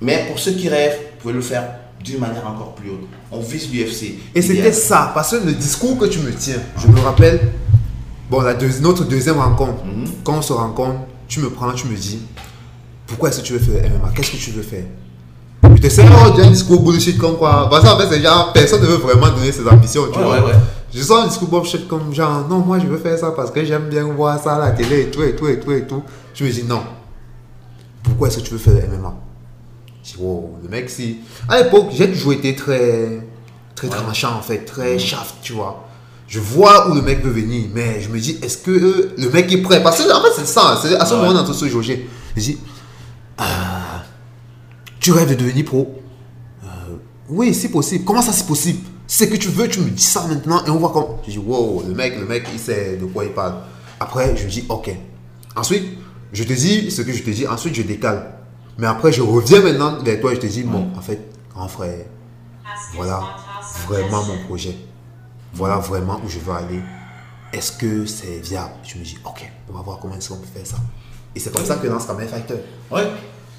Mais 0.00 0.24
pour 0.28 0.38
ceux 0.38 0.52
qui 0.52 0.68
rêvent, 0.70 0.96
vous 0.96 1.20
pouvez 1.20 1.34
le 1.34 1.42
faire 1.42 1.68
d'une 2.02 2.18
manière 2.18 2.46
encore 2.46 2.74
plus 2.74 2.90
haute. 2.90 3.06
On 3.30 3.40
vise 3.40 3.70
l'UFC. 3.70 4.14
Et 4.34 4.40
c'était 4.40 4.72
ça, 4.72 5.10
parce 5.14 5.32
que 5.32 5.44
le 5.44 5.52
discours 5.52 5.98
que 5.98 6.06
tu 6.06 6.20
me 6.20 6.32
tiens, 6.32 6.56
je 6.78 6.86
me 6.86 6.98
rappelle, 7.00 7.40
bon, 8.30 8.40
la 8.42 8.54
deux- 8.54 8.80
notre 8.80 9.04
deuxième 9.04 9.38
rencontre, 9.38 9.84
Mhm. 9.84 10.06
quand 10.24 10.38
on 10.38 10.42
se 10.42 10.52
rencontre, 10.52 11.00
tu 11.28 11.40
me 11.40 11.50
prends, 11.50 11.72
tu 11.72 11.86
me 11.88 11.96
dis, 11.96 12.20
pourquoi 13.06 13.28
est-ce 13.28 13.40
que 13.40 13.46
tu 13.46 13.52
veux 13.54 13.58
faire 13.58 13.84
MMA 13.84 14.10
Qu'est-ce 14.14 14.30
que 14.32 14.36
tu 14.36 14.50
veux 14.52 14.62
faire? 14.62 14.84
Je 15.62 15.82
te 15.82 15.88
sais, 15.88 16.04
oh, 16.08 16.38
as 16.40 16.42
un 16.44 16.50
discours 16.50 16.82
bullshit 16.82 17.18
comme 17.18 17.36
quoi. 17.36 17.68
Parce 17.70 17.84
qu'en 17.84 17.98
fait, 17.98 18.06
c'est 18.08 18.22
genre, 18.22 18.52
personne 18.52 18.80
ne 18.80 18.86
veut 18.86 18.96
vraiment 18.96 19.28
donner 19.28 19.52
ses 19.52 19.66
ambitions, 19.68 20.04
tu 20.12 20.18
Ouais, 20.18 20.24
vois. 20.24 20.34
ouais, 20.40 20.44
ouais. 20.46 20.58
Je 20.92 21.02
sens 21.02 21.24
un 21.24 21.28
discours 21.28 21.48
bullshit 21.48 21.86
comme 21.86 22.12
genre, 22.14 22.46
non, 22.48 22.58
moi 22.58 22.78
je 22.78 22.86
veux 22.86 22.96
faire 22.98 23.16
ça 23.18 23.30
parce 23.32 23.50
que 23.50 23.64
j'aime 23.64 23.88
bien 23.88 24.04
voir 24.04 24.40
ça 24.42 24.56
à 24.56 24.58
la 24.58 24.70
télé 24.72 25.02
et 25.02 25.10
tout, 25.10 25.22
et 25.22 25.36
tout, 25.36 25.46
et 25.48 25.60
tout, 25.60 25.72
et 25.72 25.86
tout. 25.86 26.02
Je 26.34 26.44
me 26.44 26.50
dis, 26.50 26.64
non. 26.64 26.82
Pourquoi 28.02 28.28
est-ce 28.28 28.38
que 28.38 28.42
tu 28.42 28.52
veux 28.52 28.58
faire 28.58 28.74
le 28.74 28.80
MMA 28.98 29.14
Je 30.02 30.12
dis, 30.12 30.16
wow, 30.18 30.58
le 30.62 30.68
mec, 30.68 30.88
si. 30.90 31.18
À 31.48 31.62
l'époque, 31.62 31.88
j'ai 31.92 32.10
toujours 32.10 32.32
été 32.32 32.54
très, 32.56 33.20
très 33.74 33.88
tranchant 33.88 34.34
en 34.38 34.42
fait, 34.42 34.64
très 34.64 34.98
shaft, 34.98 35.36
tu 35.42 35.52
vois. 35.52 35.84
Je 36.30 36.38
vois 36.38 36.88
où 36.88 36.94
le 36.94 37.02
mec 37.02 37.24
veut 37.24 37.32
venir, 37.32 37.68
mais 37.74 38.00
je 38.00 38.08
me 38.08 38.20
dis, 38.20 38.38
est-ce 38.40 38.58
que 38.58 38.70
euh, 38.70 39.14
le 39.18 39.28
mec 39.30 39.50
est 39.52 39.62
prêt? 39.62 39.82
Parce 39.82 39.98
que 39.98 40.08
en 40.12 40.22
fait, 40.22 40.30
c'est 40.40 40.46
ça, 40.46 40.78
c'est 40.80 40.94
à 40.94 41.04
ce 41.04 41.14
moment 41.14 41.32
dans 41.34 41.52
se 41.52 41.68
jauger. 41.68 42.08
Je 42.36 42.40
dis, 42.40 42.58
ah, 43.36 44.04
tu 45.00 45.10
rêves 45.10 45.28
de 45.30 45.34
devenir 45.34 45.64
pro 45.64 46.00
Euh, 46.62 46.68
Oui, 47.28 47.52
c'est 47.52 47.68
possible. 47.70 48.04
Comment 48.04 48.22
ça, 48.22 48.30
c'est 48.32 48.46
possible? 48.46 48.78
C'est 49.08 49.28
que 49.28 49.34
tu 49.34 49.48
veux, 49.48 49.66
tu 49.66 49.80
me 49.80 49.90
dis 49.90 50.04
ça 50.04 50.24
maintenant 50.28 50.64
et 50.64 50.70
on 50.70 50.76
voit 50.76 50.90
comment. 50.92 51.20
Je 51.26 51.32
dis, 51.32 51.38
wow, 51.38 51.82
le 51.88 51.94
mec, 51.94 52.16
le 52.16 52.26
mec, 52.26 52.46
il 52.52 52.60
sait 52.60 52.96
de 52.96 53.06
quoi 53.06 53.24
il 53.24 53.32
parle. 53.32 53.54
Après, 53.98 54.36
je 54.36 54.46
dis, 54.46 54.64
ok. 54.68 54.88
Ensuite, 55.56 55.82
je 56.32 56.44
te 56.44 56.52
dis 56.52 56.92
ce 56.92 57.02
que 57.02 57.12
je 57.12 57.24
te 57.24 57.30
dis. 57.30 57.44
Ensuite, 57.48 57.74
je 57.74 57.82
décale. 57.82 58.34
Mais 58.78 58.86
après, 58.86 59.10
je 59.10 59.20
reviens 59.20 59.62
maintenant 59.62 59.98
vers 60.00 60.20
toi 60.20 60.30
et 60.30 60.36
je 60.36 60.40
te 60.42 60.46
dis, 60.46 60.62
bon, 60.62 60.90
en 60.96 61.00
fait, 61.00 61.28
grand 61.52 61.66
frère, 61.66 62.06
voilà 62.94 63.20
vraiment 63.88 64.22
mon 64.24 64.38
projet. 64.46 64.76
Voilà 65.52 65.76
vraiment 65.76 66.20
où 66.24 66.28
je 66.28 66.38
veux 66.38 66.52
aller. 66.52 66.80
Est-ce 67.52 67.72
que 67.72 68.06
c'est 68.06 68.40
viable? 68.42 68.74
Je 68.84 68.98
me 68.98 69.04
dis, 69.04 69.18
ok, 69.24 69.50
on 69.68 69.76
va 69.76 69.82
voir 69.82 69.98
comment 69.98 70.14
est-ce 70.14 70.28
qu'on 70.28 70.36
peut 70.36 70.46
faire 70.54 70.66
ça. 70.66 70.76
Et 71.34 71.40
c'est 71.40 71.52
comme 71.52 71.64
ça 71.64 71.76
que 71.76 71.86
lance 71.86 72.06
Kamen 72.06 72.28
Fighter. 72.28 72.54
Oui, 72.90 73.00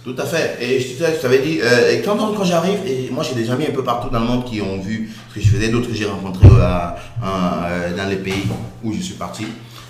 tout 0.03 0.15
à 0.17 0.25
fait. 0.25 0.57
Et 0.61 0.79
je 0.79 1.21
t'avais 1.21 1.39
dit, 1.39 1.59
euh, 1.61 1.91
et 1.91 2.01
quand, 2.01 2.17
quand 2.17 2.43
j'arrive, 2.43 2.79
et 2.87 3.09
moi 3.11 3.23
j'ai 3.23 3.35
des 3.35 3.49
amis 3.51 3.65
un 3.67 3.71
peu 3.71 3.83
partout 3.83 4.09
dans 4.09 4.19
le 4.19 4.25
monde 4.25 4.45
qui 4.45 4.61
ont 4.61 4.79
vu 4.79 5.11
ce 5.29 5.35
que 5.35 5.41
je 5.41 5.49
faisais, 5.49 5.69
d'autres 5.69 5.89
que 5.89 5.93
j'ai 5.93 6.05
rencontrés 6.05 6.47
euh, 6.49 6.89
euh, 7.23 7.95
dans 7.97 8.09
les 8.09 8.15
pays 8.15 8.47
où 8.83 8.93
je 8.93 9.01
suis 9.01 9.15
parti. 9.15 9.45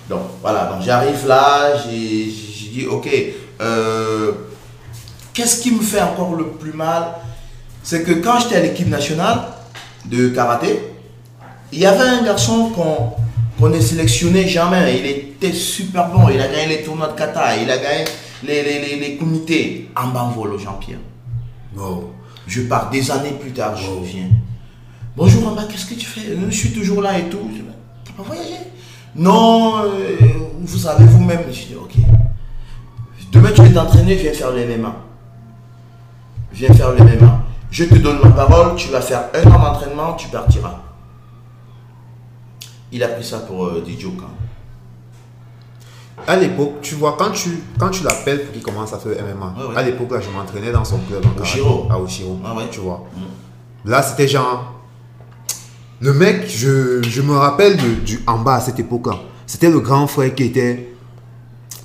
Donc 0.08 0.22
voilà, 0.40 0.66
donc 0.66 0.82
j'arrive 0.82 1.26
là, 1.26 1.76
j'ai 1.76 2.26
dit, 2.26 2.86
ok, 2.90 3.08
qu'est-ce 5.32 5.62
qui 5.62 5.70
me 5.70 5.80
fait 5.80 6.02
encore 6.02 6.34
le 6.34 6.48
plus 6.48 6.72
mal? 6.72 7.14
C'est 7.84 8.02
que 8.02 8.12
quand 8.12 8.40
j'étais 8.40 8.56
à 8.56 8.60
l'équipe 8.60 8.88
nationale 8.88 9.42
de 10.04 10.28
karaté, 10.28 10.91
il 11.72 11.78
y 11.78 11.86
avait 11.86 12.08
un 12.08 12.22
garçon 12.22 12.70
qu'on 12.70 13.12
qu'on 13.58 13.68
ne 13.68 13.80
sélectionnait 13.80 14.48
jamais. 14.48 14.98
Il 14.98 15.06
était 15.06 15.52
super 15.52 16.08
bon. 16.08 16.28
Il 16.28 16.40
a 16.40 16.48
gagné 16.48 16.66
les 16.66 16.82
tournois 16.82 17.08
de 17.08 17.18
kata. 17.18 17.56
Il 17.56 17.70
a 17.70 17.78
gagné 17.78 18.04
les, 18.42 18.62
les, 18.62 18.80
les, 18.80 18.96
les 19.00 19.16
comités. 19.16 19.90
En 19.96 20.08
Banvolo, 20.08 20.58
Jean-Pierre. 20.58 20.98
Oh. 21.78 22.10
Je 22.46 22.62
pars 22.62 22.90
des 22.90 23.10
années 23.10 23.36
plus 23.40 23.52
tard, 23.52 23.76
je 23.76 23.88
reviens. 23.88 24.28
Bonjour 25.16 25.46
Amba, 25.48 25.64
qu'est-ce 25.70 25.86
que 25.86 25.94
tu 25.94 26.06
fais? 26.06 26.36
Je 26.48 26.54
suis 26.54 26.72
toujours 26.72 27.02
là 27.02 27.18
et 27.18 27.24
tout. 27.24 27.48
Je 27.50 27.58
dis, 27.58 27.64
T'as 28.04 28.12
pas 28.12 28.22
voyagé 28.22 28.56
Non, 29.14 29.84
euh, 29.84 29.88
vous 30.60 30.78
savez 30.78 31.04
vous-même. 31.04 31.44
Je 31.48 31.66
dis, 31.66 31.76
ok. 31.80 31.92
Demain 33.30 33.50
tu 33.54 33.62
es 33.62 33.78
entraîné, 33.78 34.14
viens 34.16 34.32
faire 34.32 34.50
le 34.50 34.66
MMA. 34.66 34.94
Viens 36.52 36.74
faire 36.74 36.90
le 36.90 37.04
MMA. 37.04 37.44
Je 37.70 37.84
te 37.84 37.94
donne 37.94 38.18
ma 38.22 38.30
parole, 38.30 38.74
tu 38.76 38.88
vas 38.88 39.00
faire 39.00 39.24
un 39.34 39.50
an 39.50 39.58
d'entraînement, 39.58 40.14
tu 40.14 40.28
partiras. 40.28 40.82
Il 42.92 43.02
a 43.02 43.08
pris 43.08 43.24
ça 43.24 43.38
pour 43.38 43.64
euh, 43.66 43.82
des 43.84 43.98
jokes. 43.98 44.12
hein. 44.22 44.30
À 46.26 46.36
l'époque, 46.36 46.74
tu 46.82 46.94
vois, 46.94 47.16
quand 47.18 47.30
tu, 47.32 47.48
quand 47.78 47.88
tu 47.90 48.04
l'appelles 48.04 48.44
pour 48.44 48.52
qu'il 48.52 48.62
commence 48.62 48.92
à 48.92 48.98
faire 48.98 49.12
MMA, 49.12 49.54
Ouais, 49.58 49.70
ouais. 49.72 49.76
à 49.76 49.82
l'époque, 49.82 50.10
là, 50.12 50.20
je 50.20 50.30
m'entraînais 50.30 50.70
dans 50.70 50.84
son 50.84 50.98
club. 50.98 51.24
en 51.24 51.40
Oshiro. 51.40 51.88
À 51.90 51.98
Oshiro. 51.98 52.38
Ah 52.44 52.54
ouais. 52.54 52.64
Tu 52.70 52.80
vois. 52.80 53.04
Là, 53.84 54.02
c'était 54.02 54.28
genre. 54.28 54.74
Le 56.00 56.12
mec, 56.12 56.44
je, 56.48 57.02
je 57.02 57.22
me 57.22 57.32
rappelle 57.34 57.76
de- 57.76 57.94
du 58.04 58.20
en 58.26 58.38
bas 58.38 58.56
à 58.56 58.60
cette 58.60 58.78
époque-là. 58.78 59.18
C'était 59.46 59.70
le 59.70 59.80
grand 59.80 60.06
frère 60.06 60.34
qui 60.34 60.44
était. 60.44 60.88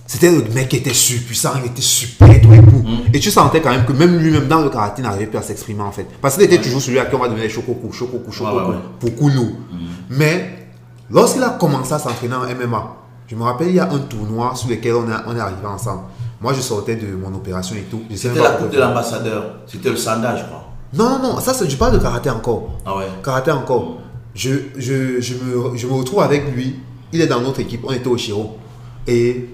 C'était 0.06 0.32
le 0.32 0.44
mec 0.54 0.70
qui 0.70 0.78
était 0.78 0.94
super 0.94 1.26
puissant, 1.28 1.52
il 1.62 1.70
était 1.70 1.82
super 1.82 2.30
et 2.32 2.40
tout 2.40 2.54
et 2.54 2.60
tout. 2.62 2.84
Et 3.14 3.20
tu 3.20 3.30
sentais 3.30 3.60
quand 3.62 3.72
même 3.72 3.86
que 3.86 3.92
même 3.92 4.18
lui-même 4.18 4.48
dans 4.48 4.62
le 4.62 4.70
karaté 4.70 5.02
n'arrivait 5.02 5.26
plus 5.26 5.38
à 5.38 5.42
s'exprimer 5.42 5.82
en 5.82 5.92
fait. 5.92 6.08
Parce 6.22 6.36
qu'il 6.36 6.44
était 6.46 6.62
toujours 6.62 6.82
celui 6.82 6.98
à 7.00 7.06
qui 7.08 7.16
on 7.16 7.20
va 7.20 7.28
donner 7.28 7.42
les 7.42 7.50
chocoku, 7.50 7.92
chocoku, 7.92 8.32
chocoku, 8.32 8.72
pour 9.02 9.16
Kulu. 9.18 9.56
Mais 10.10 10.57
lorsqu'il 11.10 11.44
a 11.44 11.50
commencé 11.52 11.94
à 11.94 12.00
s'entraîner 12.00 12.36
en 12.36 12.44
MMA, 12.44 12.96
je 13.28 13.36
me 13.36 13.44
rappelle, 13.44 13.68
il 13.70 13.76
y 13.76 13.80
a 13.80 13.92
un 13.92 14.00
tournoi 14.00 14.56
sur 14.56 14.70
lequel 14.70 14.94
on, 14.96 15.10
a- 15.12 15.24
on 15.28 15.36
est 15.36 15.40
arrivé 15.40 15.66
ensemble. 15.66 16.04
Moi, 16.40 16.54
je 16.54 16.62
sortais 16.62 16.96
de 16.96 17.16
mon 17.16 17.34
opération 17.36 17.76
et 17.76 17.82
tout. 17.90 18.02
C'était 18.16 18.40
la 18.42 18.52
coupe 18.52 18.70
de 18.72 18.80
l'ambassadeur. 18.80 19.44
C'était 19.66 19.90
le 19.90 19.98
sanda, 19.98 20.36
je 20.36 20.44
crois. 20.46 20.64
Non, 20.94 21.20
non, 21.20 21.34
non, 21.34 21.40
ça, 21.40 21.54
c'est- 21.54 21.70
je 21.70 21.76
parle 21.78 21.94
de 21.94 21.98
karaté 22.00 22.30
encore. 22.30 22.70
Ah 22.86 22.98
ouais. 22.98 23.08
Karaté 23.24 23.52
encore. 23.52 23.98
Je, 24.34 24.52
je, 24.78 25.20
je, 25.20 25.34
me, 25.34 25.76
je 25.76 25.88
me 25.88 25.94
retrouve 25.94 26.22
avec 26.22 26.54
lui. 26.54 26.80
Il 27.12 27.20
est 27.22 27.28
dans 27.28 27.42
notre 27.42 27.60
équipe. 27.60 27.82
On 27.86 27.92
était 27.92 28.08
au 28.08 28.18
Chiro. 28.18 28.58
Et. 29.08 29.50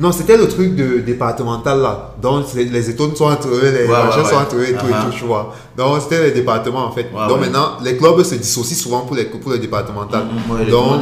Non, 0.00 0.12
c'était 0.12 0.36
le 0.36 0.46
truc 0.46 0.76
de 0.76 0.98
départemental 0.98 1.80
là. 1.80 2.14
Donc 2.22 2.44
c'est- 2.46 2.62
les 2.62 2.88
étoiles 2.90 3.16
sont 3.16 3.24
entre 3.24 3.48
eux, 3.48 3.60
les 3.64 3.82
Ouais, 3.84 3.88
machins 3.88 4.22
ouais, 4.22 4.30
sont 4.30 4.36
entre 4.36 4.54
eux 4.56 4.62
et 4.68 4.72
tout 4.74 4.86
et 4.86 4.90
Uh-huh. 4.92 5.04
tout, 5.10 5.16
tu 5.18 5.24
vois. 5.24 5.52
Donc 5.76 6.00
c'était 6.02 6.22
les 6.22 6.30
départements 6.30 6.84
en 6.86 6.92
fait. 6.92 7.08
Donc 7.28 7.40
maintenant, 7.40 7.78
les 7.82 7.96
clubs 7.96 8.22
se 8.22 8.36
dissocient 8.36 8.76
souvent 8.76 9.00
pour 9.00 9.16
les, 9.16 9.24
pour 9.24 9.50
les 9.50 9.58
départementales. 9.58 10.26
Mhm, 10.26 10.54
ouais, 10.56 10.64
les 10.66 10.70
donc. 10.70 11.00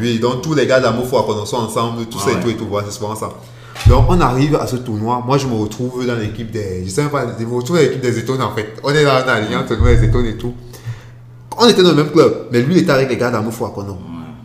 Oui, 0.00 0.18
donc 0.18 0.42
tous 0.42 0.54
les 0.54 0.66
gars 0.66 0.80
d'amour 0.80 1.06
faut 1.06 1.22
qu'on 1.22 1.44
soit 1.46 1.60
ensemble, 1.60 2.04
tout 2.06 2.18
Ouais, 2.18 2.24
ça 2.32 2.38
et 2.38 2.42
tout 2.42 2.50
et 2.50 2.56
tout, 2.56 2.66
voilà, 2.68 2.88
c'est 2.90 2.96
souvent 2.98 3.14
ça. 3.14 3.28
Donc 3.86 4.06
on 4.08 4.20
arrive 4.20 4.56
à 4.56 4.66
ce 4.66 4.74
tournoi. 4.76 5.22
Moi 5.24 5.38
je 5.38 5.46
me 5.46 5.54
retrouve 5.54 6.04
dans 6.04 6.16
l'équipe 6.16 6.50
des. 6.50 6.82
Je 6.84 6.90
sais 6.90 7.02
même 7.02 7.10
pas, 7.12 7.24
je 7.38 7.44
me 7.44 7.54
retrouve 7.54 7.76
dans 7.76 7.82
l'équipe 7.82 8.00
des 8.00 8.18
étoiles 8.18 8.42
en 8.42 8.50
fait. 8.56 8.74
On 8.82 8.90
est 8.90 9.04
là 9.04 9.24
en 9.24 9.28
alliance, 9.28 9.70
on 9.70 9.86
est 9.86 9.96
les 9.96 10.04
étoiles 10.04 10.26
et 10.26 10.36
tout. 10.36 10.52
On 11.58 11.68
était 11.68 11.82
dans 11.82 11.90
le 11.90 11.96
même 11.96 12.10
club, 12.10 12.46
mais 12.50 12.60
lui 12.60 12.74
il 12.74 12.82
était 12.82 12.90
avec 12.92 13.08
les 13.08 13.16
gars 13.16 13.30
d'amour 13.30 13.52
faut 13.52 13.68
qu'on 13.68 13.86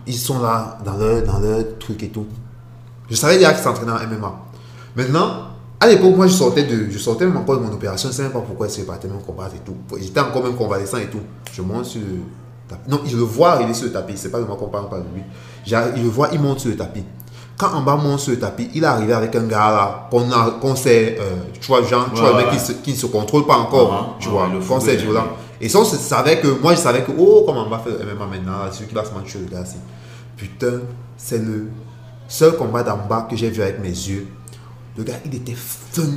Ils 0.06 0.14
sont 0.16 0.40
là 0.42 0.78
dans 0.86 0.98
leur, 0.98 1.24
dans 1.24 1.40
leur 1.40 1.64
truc 1.80 2.04
et 2.04 2.10
tout. 2.10 2.28
Je 3.10 3.16
savais 3.16 3.38
déjà 3.38 3.54
qu'ils 3.54 3.64
s'entraînaient 3.64 3.92
en 3.92 4.08
MMA. 4.08 4.34
Maintenant, 4.96 5.30
à 5.80 5.88
l'époque, 5.88 6.16
moi 6.16 6.28
je 6.28 6.34
sortais 6.34 6.64
de, 6.64 6.90
je 6.90 6.98
sortais 6.98 7.26
même 7.26 7.38
encore 7.38 7.58
de 7.58 7.64
mon 7.64 7.72
opération, 7.74 8.10
je 8.10 8.14
ne 8.14 8.18
sais 8.18 8.24
même 8.24 8.32
pas 8.32 8.40
pourquoi 8.42 8.68
ils 8.68 8.84
partait 8.86 9.08
même 9.08 9.22
combattre 9.22 9.56
et 9.56 9.60
tout. 9.60 9.76
J'étais 10.00 10.20
encore 10.20 10.44
même 10.44 10.56
convalescent 10.56 10.98
et 10.98 11.08
tout. 11.08 11.22
Je 11.54 11.62
monte 11.62 11.86
sur 11.86 12.02
le 12.02 12.18
tapis. 12.68 12.90
Non, 12.90 13.02
il 13.06 13.16
le 13.16 13.22
voit 13.24 13.52
arriver 13.52 13.74
sur 13.74 13.86
le 13.86 13.94
tapis, 13.94 14.14
c'est 14.18 14.32
pas 14.32 14.40
de 14.40 14.46
moi 14.46 14.56
qu'on 14.58 14.68
parle, 14.68 14.90
pas 14.90 14.98
de 14.98 15.06
lui. 15.14 15.22
Il 15.68 16.04
le 16.04 16.10
voit, 16.10 16.30
il 16.34 16.40
monte 16.42 16.60
sur 16.62 16.70
le 16.70 16.78
tapis. 16.78 17.04
Quand 17.58 17.74
en 17.74 17.82
bas 17.82 17.96
monte 17.96 18.20
sur 18.20 18.32
le 18.34 18.40
tapis, 18.40 18.70
il 18.76 18.84
est 18.84 18.88
arrivé 18.88 19.14
avec 19.14 19.36
un 19.36 19.44
gars 19.46 19.72
là, 19.72 20.08
qu'on 20.12 20.32
a, 20.32 20.52
qu'on 20.62 20.76
sait, 20.76 21.18
euh, 21.20 21.38
tu 21.60 21.68
vois, 21.68 21.82
genre, 21.84 22.06
tu 22.14 22.22
Ouais, 22.22 22.30
vois, 22.30 22.32
le 22.32 22.38
mec 22.38 22.46
ouais. 22.48 22.58
qui, 22.58 22.60
se, 22.64 22.72
qui 22.74 22.92
ne 22.92 22.96
se 22.96 23.06
contrôle 23.08 23.46
pas 23.48 23.58
encore, 23.58 23.90
Ouais, 23.92 24.16
tu 24.20 24.30
vois, 24.30 24.48
le 24.48 24.60
qu'on 24.60 24.80
sait 24.80 24.96
violent. 24.96 25.26
Et 25.60 25.68
ça, 25.70 25.80
on 25.80 25.84
savait 25.86 26.40
que, 26.40 26.48
moi 26.62 26.76
je 26.76 26.80
savais 26.80 27.02
que, 27.04 27.12
oh, 27.18 27.44
comment 27.48 27.66
on 27.66 27.70
va 27.70 27.80
faire 27.80 27.94
le 27.94 28.14
MMA 28.16 28.26
maintenant, 28.28 28.54
celui 28.72 28.88
qui 28.88 28.94
va 28.96 29.04
se 29.06 29.12
mentir 29.12 29.40
le 29.42 29.48
gars 29.56 29.66
ci. 29.66 29.78
Putain, 30.36 30.82
c'est 31.18 31.40
le 31.40 31.68
seul 32.28 32.56
combat 32.56 32.84
d'en 32.84 32.98
bas 32.98 33.28
que 33.30 33.36
j'ai 33.36 33.50
vu 33.50 33.62
avec 33.62 33.80
mes 33.80 33.90
yeux. 33.90 34.28
Le 34.98 35.04
gars, 35.04 35.16
il 35.26 35.36
était 35.36 35.56
fin, 35.56 36.10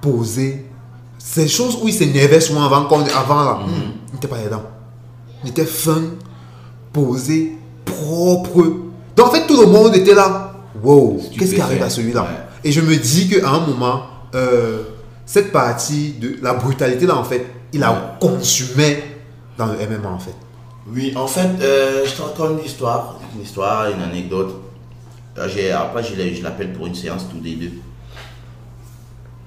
posé. 0.00 0.66
Ces 1.18 1.48
choses 1.48 1.78
où 1.82 1.88
il 1.88 1.94
s'énervait 1.94 2.40
souvent 2.40 2.64
avant, 2.64 2.88
avant 2.88 3.44
là, 3.44 3.60
hmm, 3.66 3.92
il 4.08 4.14
n'était 4.14 4.28
pas 4.28 4.38
dedans. 4.38 4.62
Il 5.44 5.50
était 5.50 5.66
fin, 5.66 6.02
posé, 6.92 7.52
propre. 7.84 8.62
Donc 9.16 9.26
en 9.26 9.30
fait, 9.30 9.46
tout 9.46 9.60
le 9.60 9.66
monde 9.66 9.94
était 9.94 10.14
là. 10.14 10.54
Wow, 10.82 11.20
qu'est-ce 11.38 11.54
qui 11.54 11.60
arrive 11.60 11.82
à 11.82 11.90
celui-là? 11.90 12.22
Ouais. 12.22 12.28
Et 12.64 12.72
je 12.72 12.80
me 12.80 12.96
dis 12.96 13.28
qu'à 13.28 13.48
un 13.48 13.66
moment, 13.66 14.02
euh, 14.34 14.82
cette 15.26 15.52
partie 15.52 16.14
de 16.20 16.38
la 16.42 16.54
brutalité 16.54 17.06
là, 17.06 17.16
en 17.16 17.24
fait, 17.24 17.46
il 17.72 17.80
la 17.80 18.16
consumait 18.20 19.02
dans 19.56 19.66
le 19.66 19.74
MMA 19.74 20.08
en 20.08 20.18
fait. 20.18 20.34
Oui, 20.92 21.12
en 21.14 21.26
fait, 21.26 21.48
euh, 21.60 22.04
je 22.04 22.12
te 22.12 22.22
raconte 22.22 22.60
une 22.60 22.66
histoire, 22.66 23.20
une 23.34 23.42
histoire, 23.42 23.90
une 23.90 24.02
anecdote. 24.02 24.56
Après, 25.36 26.02
je 26.02 26.42
l'appelle 26.42 26.72
pour 26.72 26.86
une 26.86 26.94
séance 26.94 27.26
tous 27.30 27.42
les 27.42 27.54
deux. 27.56 27.72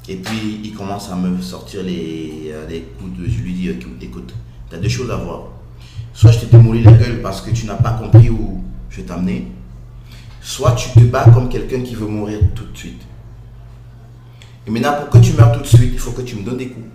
Et 0.09 0.17
puis, 0.17 0.59
il 0.63 0.73
commence 0.73 1.09
à 1.09 1.15
me 1.15 1.41
sortir 1.41 1.81
les, 1.83 2.51
euh, 2.51 2.67
les 2.67 2.81
coups 2.81 3.17
de... 3.17 3.25
Je 3.25 3.41
lui 3.41 3.53
dis, 3.53 3.69
écoute, 4.01 4.33
tu 4.69 4.75
as 4.75 4.79
deux 4.79 4.89
choses 4.89 5.09
à 5.11 5.15
voir. 5.15 5.43
Soit 6.13 6.31
je 6.31 6.39
t'ai 6.39 6.45
démoli 6.47 6.83
la 6.83 6.91
gueule 6.91 7.21
parce 7.21 7.41
que 7.41 7.51
tu 7.51 7.65
n'as 7.65 7.75
pas 7.75 7.91
compris 7.91 8.29
où 8.29 8.61
je 8.89 8.97
vais 8.97 9.03
t'amener. 9.03 9.47
Soit 10.41 10.73
tu 10.73 10.89
te 10.89 10.99
bats 11.05 11.25
comme 11.33 11.47
quelqu'un 11.47 11.81
qui 11.81 11.95
veut 11.95 12.07
mourir 12.07 12.39
tout 12.53 12.65
de 12.65 12.77
suite. 12.77 13.01
Et 14.67 14.71
maintenant, 14.71 14.93
pour 14.99 15.09
que 15.09 15.25
tu 15.25 15.33
meurs 15.33 15.53
tout 15.53 15.61
de 15.61 15.67
suite, 15.67 15.91
il 15.93 15.99
faut 15.99 16.11
que 16.11 16.21
tu 16.21 16.35
me 16.35 16.43
donnes 16.43 16.57
des 16.57 16.67
coups. 16.67 16.85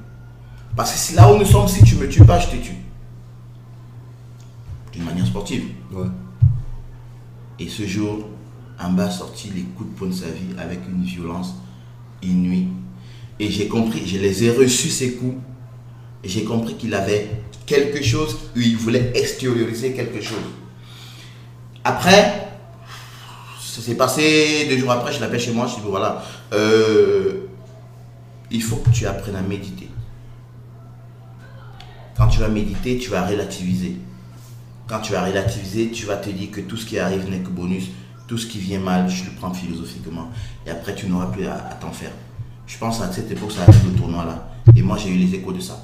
Parce 0.77 1.11
que 1.11 1.17
là 1.17 1.33
où 1.33 1.39
nous 1.39 1.47
sommes, 1.47 1.67
si 1.67 1.83
tu 1.83 1.97
me 1.97 2.09
tues 2.09 2.25
pas, 2.25 2.39
je 2.39 2.49
te 2.49 2.57
tue. 2.57 2.77
D'une 4.93 5.05
manière 5.05 5.27
sportive. 5.27 5.65
Et 7.59 7.69
ce 7.69 7.87
jour, 7.87 8.29
Amba 8.81 9.05
a 9.05 9.11
sorti 9.11 9.51
les 9.55 9.63
coups 9.63 9.91
de 9.91 9.95
poing 9.95 10.09
de 10.09 10.15
sa 10.15 10.27
vie 10.27 10.55
avec 10.59 10.81
une 10.89 11.03
violence 11.03 11.55
inouïe. 12.23 12.69
Et 13.41 13.51
j'ai 13.51 13.69
compris, 13.69 14.07
je 14.07 14.19
les 14.19 14.45
ai 14.45 14.51
reçus 14.51 14.91
ces 14.91 15.15
coups 15.15 15.37
j'ai 16.25 16.45
compris 16.45 16.75
qu'il 16.75 16.95
avait 16.95 17.31
quelque 17.67 18.03
chose, 18.03 18.37
où 18.57 18.61
il 18.61 18.77
voulait 18.77 19.13
extérioriser 19.15 19.93
quelque 19.93 20.21
chose. 20.21 20.39
Après, 21.85 22.49
ça 23.61 23.81
s'est 23.81 23.95
passé 23.95 24.67
deux 24.69 24.79
jours 24.79 24.91
après, 24.91 25.13
je 25.13 25.21
l'appelle 25.21 25.41
chez 25.41 25.53
moi, 25.53 25.67
je 25.67 25.77
dis 25.77 25.81
voilà, 25.85 26.23
euh, 26.53 27.47
il 28.51 28.63
faut 28.63 28.77
que 28.77 28.91
tu 28.91 29.07
apprennes 29.07 29.37
à 29.37 29.43
méditer. 29.43 29.89
Quand 32.17 32.27
tu 32.29 32.41
vas 32.41 32.49
méditer, 32.49 32.99
tu 32.99 33.11
vas 33.11 33.25
relativiser. 33.25 33.97
Quand 34.89 35.01
tu 35.01 35.13
vas 35.13 35.25
relativiser, 35.25 35.91
tu 35.91 36.07
vas 36.07 36.17
te 36.17 36.31
dire 36.31 36.51
que 36.51 36.61
tout 36.63 36.77
ce 36.77 36.85
qui 36.85 36.99
arrive 36.99 37.31
n'est 37.31 37.41
que 37.41 37.51
bonus. 37.51 37.91
Tout 38.29 38.39
ce 38.39 38.47
qui 38.47 38.59
vient 38.59 38.79
mal, 38.79 39.09
je 39.09 39.25
le 39.25 39.31
prends 39.31 39.53
philosophiquement. 39.53 40.29
Et 40.65 40.71
après, 40.71 40.95
tu 40.95 41.09
n'auras 41.09 41.27
plus 41.27 41.47
à, 41.47 41.57
t'en 41.81 41.91
faire. 41.91 42.13
Je 42.67 42.79
pense 42.79 43.01
à 43.01 43.11
cette 43.11 43.31
époque, 43.31 43.51
ça 43.51 43.63
arrive 43.63 43.93
le 43.93 43.99
tournoi 43.99 44.25
là. 44.25 44.51
Et 44.77 44.83
moi, 44.83 44.97
j'ai 44.97 45.09
eu 45.09 45.17
les 45.17 45.35
échos 45.35 45.53
de 45.53 45.61
ça. 45.61 45.81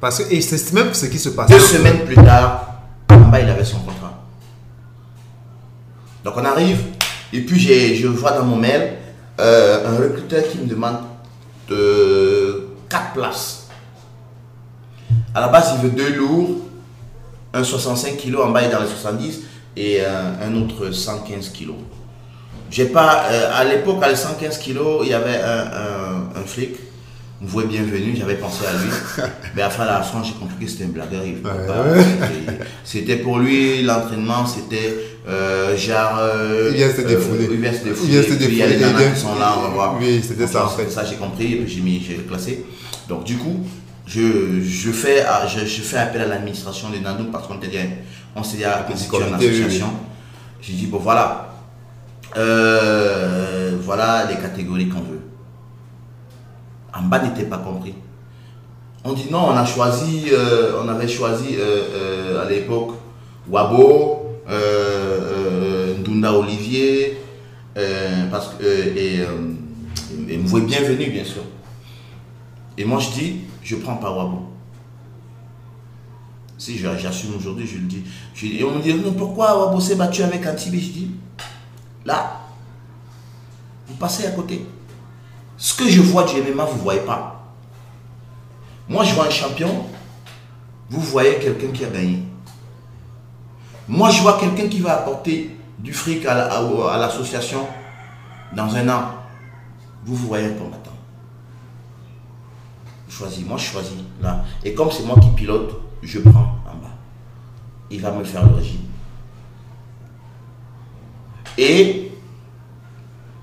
Parce 0.00 0.18
que, 0.18 0.34
et 0.34 0.40
c'est 0.40 0.72
même 0.72 0.92
ce 0.92 1.06
qui 1.06 1.18
se 1.18 1.30
passe. 1.30 1.48
Deux 1.48 1.60
semaines 1.60 2.04
plus 2.04 2.16
tard, 2.16 2.82
en 3.08 3.28
bas, 3.28 3.40
il 3.40 3.48
avait 3.48 3.64
son 3.64 3.78
contrat. 3.78 4.20
Donc 6.24 6.34
on 6.36 6.44
arrive, 6.44 6.82
et 7.32 7.40
puis 7.40 7.58
je 7.58 8.06
vois 8.06 8.32
dans 8.32 8.44
mon 8.44 8.56
mail 8.56 8.96
euh, 9.38 9.88
un 9.88 9.96
recruteur 9.96 10.42
qui 10.50 10.58
me 10.58 10.66
demande 10.66 10.98
de 11.68 12.68
4 12.88 13.12
places. 13.14 13.68
À 15.34 15.40
la 15.40 15.48
base, 15.48 15.72
il 15.76 15.88
veut 15.88 15.96
deux 15.96 16.14
lourds, 16.14 16.56
un 17.54 17.64
65 17.64 18.16
kg 18.16 18.36
en 18.40 18.50
bas 18.50 18.62
et 18.62 18.70
dans 18.70 18.80
les 18.80 18.88
70 18.88 19.40
et 19.80 20.00
un, 20.04 20.54
autre 20.56 20.90
115 20.90 21.52
kg. 21.52 21.70
J'ai 22.70 22.86
pas, 22.86 23.24
euh, 23.30 23.50
à 23.52 23.64
l'époque, 23.64 24.02
à 24.02 24.08
les 24.08 24.16
115 24.16 24.58
kg, 24.58 24.78
il 25.02 25.08
y 25.08 25.14
avait 25.14 25.40
un, 25.40 26.44
flic 26.46 26.76
vous 27.42 27.48
voyez 27.48 27.68
bienvenue, 27.68 28.14
j'avais 28.14 28.34
pensé 28.34 28.66
à 28.66 28.72
lui. 28.72 28.90
Mais 29.56 29.62
à 29.62 29.68
la 29.68 30.02
fin, 30.02 30.22
j'ai 30.22 30.34
compris 30.34 30.66
que 30.66 30.70
c'était 30.70 30.84
un 30.84 30.88
blagueur. 30.88 31.22
C'était 32.84 33.16
pour 33.16 33.38
lui, 33.38 33.82
l'entraînement, 33.82 34.44
c'était 34.44 34.94
euh, 35.26 35.74
genre. 35.74 36.18
Euh, 36.18 36.68
il 36.70 36.76
vient 36.76 36.92
se 36.92 37.00
défouler. 37.00 37.48
il 37.50 37.56
vient 37.56 37.72
se 37.72 37.82
défouler. 37.82 38.12
Il 38.12 38.20
défouler. 38.20 38.46
Il 38.46 38.56
y 38.58 38.62
a 38.62 38.66
les 38.66 38.78
nanas 38.78 39.12
qui 39.14 39.20
sont 39.20 39.38
là, 39.38 39.54
on 39.56 39.62
va 39.62 39.68
voir. 39.68 39.96
Oui, 39.98 40.20
c'était 40.22 40.46
ça 40.46 40.66
en 40.66 40.68
fait. 40.68 40.90
Ça, 40.90 41.02
j'ai 41.06 41.16
compris, 41.16 41.64
j'ai 41.66 41.80
mis, 41.80 42.04
j'ai 42.06 42.16
classé. 42.16 42.66
Donc, 43.08 43.24
du 43.24 43.38
coup, 43.38 43.64
je, 44.06 44.60
je, 44.62 44.90
fais, 44.90 45.24
je, 45.48 45.64
je 45.64 45.80
fais 45.80 45.96
appel 45.96 46.20
à 46.20 46.26
l'administration 46.26 46.90
de 46.90 46.98
Nando 46.98 47.24
parce 47.32 47.46
qu'on 47.46 47.54
dit, 47.54 47.68
on 48.36 48.42
s'est 48.42 48.56
dit 48.58 48.64
à 48.64 48.84
constituer 48.88 49.28
une 49.28 49.34
association. 49.34 49.90
J'ai 50.60 50.74
dit, 50.74 50.86
bon, 50.86 50.98
voilà. 50.98 51.46
Euh, 52.36 53.76
voilà 53.82 54.26
les 54.30 54.36
catégories 54.36 54.88
qu'on 54.88 55.00
veut 55.00 55.20
en 56.94 57.02
bas 57.02 57.18
n'était 57.20 57.44
pas 57.44 57.58
compris. 57.58 57.94
On 59.04 59.12
dit 59.12 59.28
non, 59.30 59.46
on 59.48 59.56
a 59.56 59.64
choisi, 59.64 60.26
euh, 60.32 60.80
on 60.82 60.88
avait 60.88 61.08
choisi 61.08 61.56
euh, 61.58 62.42
à 62.44 62.48
l'époque 62.48 62.92
Wabo, 63.48 64.40
Ndunda 65.98 66.32
Olivier, 66.34 67.18
parce 68.30 68.54
que, 68.54 68.64
et, 68.64 69.20
et 70.28 70.36
Mvoué 70.36 70.62
Bienvenue, 70.62 71.10
bien 71.10 71.24
sûr. 71.24 71.42
Et 72.76 72.84
moi, 72.84 72.98
je 73.00 73.10
dis, 73.10 73.36
je 73.62 73.76
prends 73.76 73.96
pas 73.96 74.10
Wabo. 74.10 74.49
Si 76.60 76.76
j'assume 76.76 77.36
aujourd'hui, 77.38 77.66
je 77.66 77.78
le 77.78 77.86
dis. 77.86 78.04
et 78.42 78.62
on 78.64 78.72
me 78.72 78.82
dit, 78.82 78.92
non, 78.92 79.14
pourquoi 79.14 79.58
Wabo 79.58 79.80
s'est 79.80 79.94
battu 79.94 80.22
avec 80.22 80.46
Antibé 80.46 80.78
Je 80.78 80.90
dis, 80.90 81.10
là, 82.04 82.38
vous 83.88 83.94
passez 83.94 84.26
à 84.26 84.30
côté. 84.32 84.66
Ce 85.56 85.72
que 85.72 85.88
je 85.88 86.02
vois 86.02 86.24
du 86.24 86.34
MMA, 86.42 86.66
vous 86.66 86.76
ne 86.76 86.82
voyez 86.82 87.00
pas. 87.00 87.50
Moi, 88.90 89.04
je 89.04 89.14
vois 89.14 89.26
un 89.26 89.30
champion, 89.30 89.86
vous 90.90 91.00
voyez 91.00 91.38
quelqu'un 91.38 91.68
qui 91.68 91.82
a 91.82 91.88
gagné. 91.88 92.18
Moi, 93.88 94.10
je 94.10 94.20
vois 94.20 94.38
quelqu'un 94.38 94.68
qui 94.68 94.80
va 94.80 94.98
apporter 94.98 95.56
du 95.78 95.94
fric 95.94 96.26
à 96.26 96.98
l'association 96.98 97.66
dans 98.54 98.76
un 98.76 98.86
an. 98.90 99.14
Vous, 100.04 100.14
vous 100.14 100.28
voyez 100.28 100.48
un 100.48 100.52
combattant. 100.52 100.90
Choisis, 103.08 103.46
moi 103.46 103.56
je 103.56 103.64
choisis 103.64 103.96
là. 104.20 104.44
Et 104.62 104.74
comme 104.74 104.90
c'est 104.90 105.04
moi 105.04 105.16
qui 105.20 105.30
pilote, 105.30 105.89
je 106.02 106.18
prends 106.20 106.58
en 106.66 106.76
bas. 106.76 106.94
Il 107.90 108.00
va 108.00 108.12
me 108.12 108.24
faire 108.24 108.46
le 108.46 108.54
régime. 108.54 108.80
Et 111.58 112.12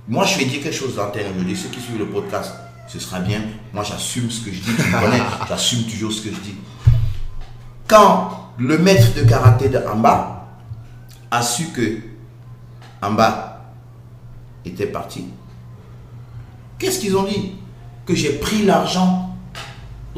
moi, 0.07 0.25
je 0.25 0.37
vais 0.37 0.45
dire 0.45 0.63
quelque 0.63 0.75
chose 0.75 0.95
d'interne. 0.95 1.33
Je 1.47 1.55
ceux 1.55 1.69
qui 1.69 1.79
suivent 1.79 1.99
le 1.99 2.07
podcast, 2.07 2.53
ce 2.87 2.99
sera 2.99 3.19
bien. 3.19 3.41
Moi, 3.73 3.83
j'assume 3.83 4.31
ce 4.31 4.45
que 4.45 4.51
je 4.51 4.61
dis. 4.61 4.71
Tu 4.75 4.91
connais, 4.91 5.21
j'assume 5.47 5.83
toujours 5.83 6.11
ce 6.11 6.21
que 6.21 6.29
je 6.29 6.39
dis. 6.39 6.55
Quand 7.87 8.51
le 8.57 8.77
maître 8.77 9.13
de 9.15 9.27
karaté 9.27 9.69
de 9.69 9.77
Amba 9.77 10.47
a 11.29 11.41
su 11.41 11.67
que 11.67 11.99
Amba 13.01 13.73
était 14.65 14.87
parti, 14.87 15.25
qu'est-ce 16.79 16.99
qu'ils 16.99 17.15
ont 17.15 17.25
dit? 17.25 17.53
Que 18.05 18.15
j'ai 18.15 18.39
pris 18.39 18.63
l'argent 18.65 19.26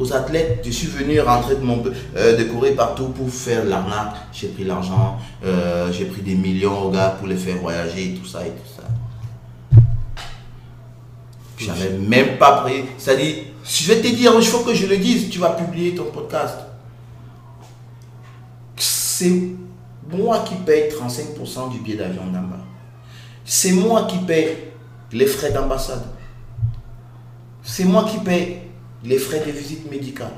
aux 0.00 0.12
athlètes. 0.14 0.62
Je 0.64 0.70
suis 0.70 0.86
venu 0.86 1.20
rentrer 1.20 1.56
de, 1.56 1.60
mon, 1.60 1.82
euh, 2.16 2.36
de 2.36 2.44
courir 2.44 2.74
partout 2.74 3.08
pour 3.08 3.28
faire 3.28 3.64
l'arnaque. 3.64 4.16
J'ai 4.32 4.48
pris 4.48 4.64
l'argent, 4.64 5.18
euh, 5.44 5.92
j'ai 5.92 6.06
pris 6.06 6.22
des 6.22 6.34
millions 6.34 6.86
aux 6.86 6.90
gars 6.90 7.16
pour 7.18 7.28
les 7.28 7.36
faire 7.36 7.58
voyager 7.58 8.06
et 8.06 8.14
tout 8.14 8.26
ça 8.26 8.46
et 8.46 8.50
tout 8.50 8.72
ça. 8.76 8.82
J'avais 11.58 11.90
même 11.90 12.38
pas 12.38 12.62
pris. 12.62 12.84
C'est-à-dire, 12.96 13.44
je 13.62 13.92
vais 13.92 14.00
te 14.00 14.08
dire, 14.08 14.32
il 14.38 14.46
faut 14.46 14.60
que 14.60 14.74
je 14.74 14.86
le 14.86 14.96
dise, 14.96 15.28
tu 15.28 15.38
vas 15.38 15.50
publier 15.50 15.94
ton 15.94 16.04
podcast. 16.04 16.56
C'est 18.76 19.50
moi 20.10 20.38
qui 20.48 20.54
paye 20.54 20.90
35% 20.90 21.70
du 21.70 21.80
billet 21.80 21.96
d'avion 21.98 22.24
d'Amba. 22.24 22.56
C'est 23.44 23.72
moi 23.72 24.04
qui 24.04 24.16
paye 24.18 24.56
les 25.12 25.26
frais 25.26 25.52
d'ambassade. 25.52 26.04
C'est 27.62 27.84
moi 27.84 28.04
qui 28.04 28.16
paye 28.18 28.69
les 29.04 29.18
frais 29.18 29.42
de 29.46 29.50
visite 29.50 29.90
médicale. 29.90 30.32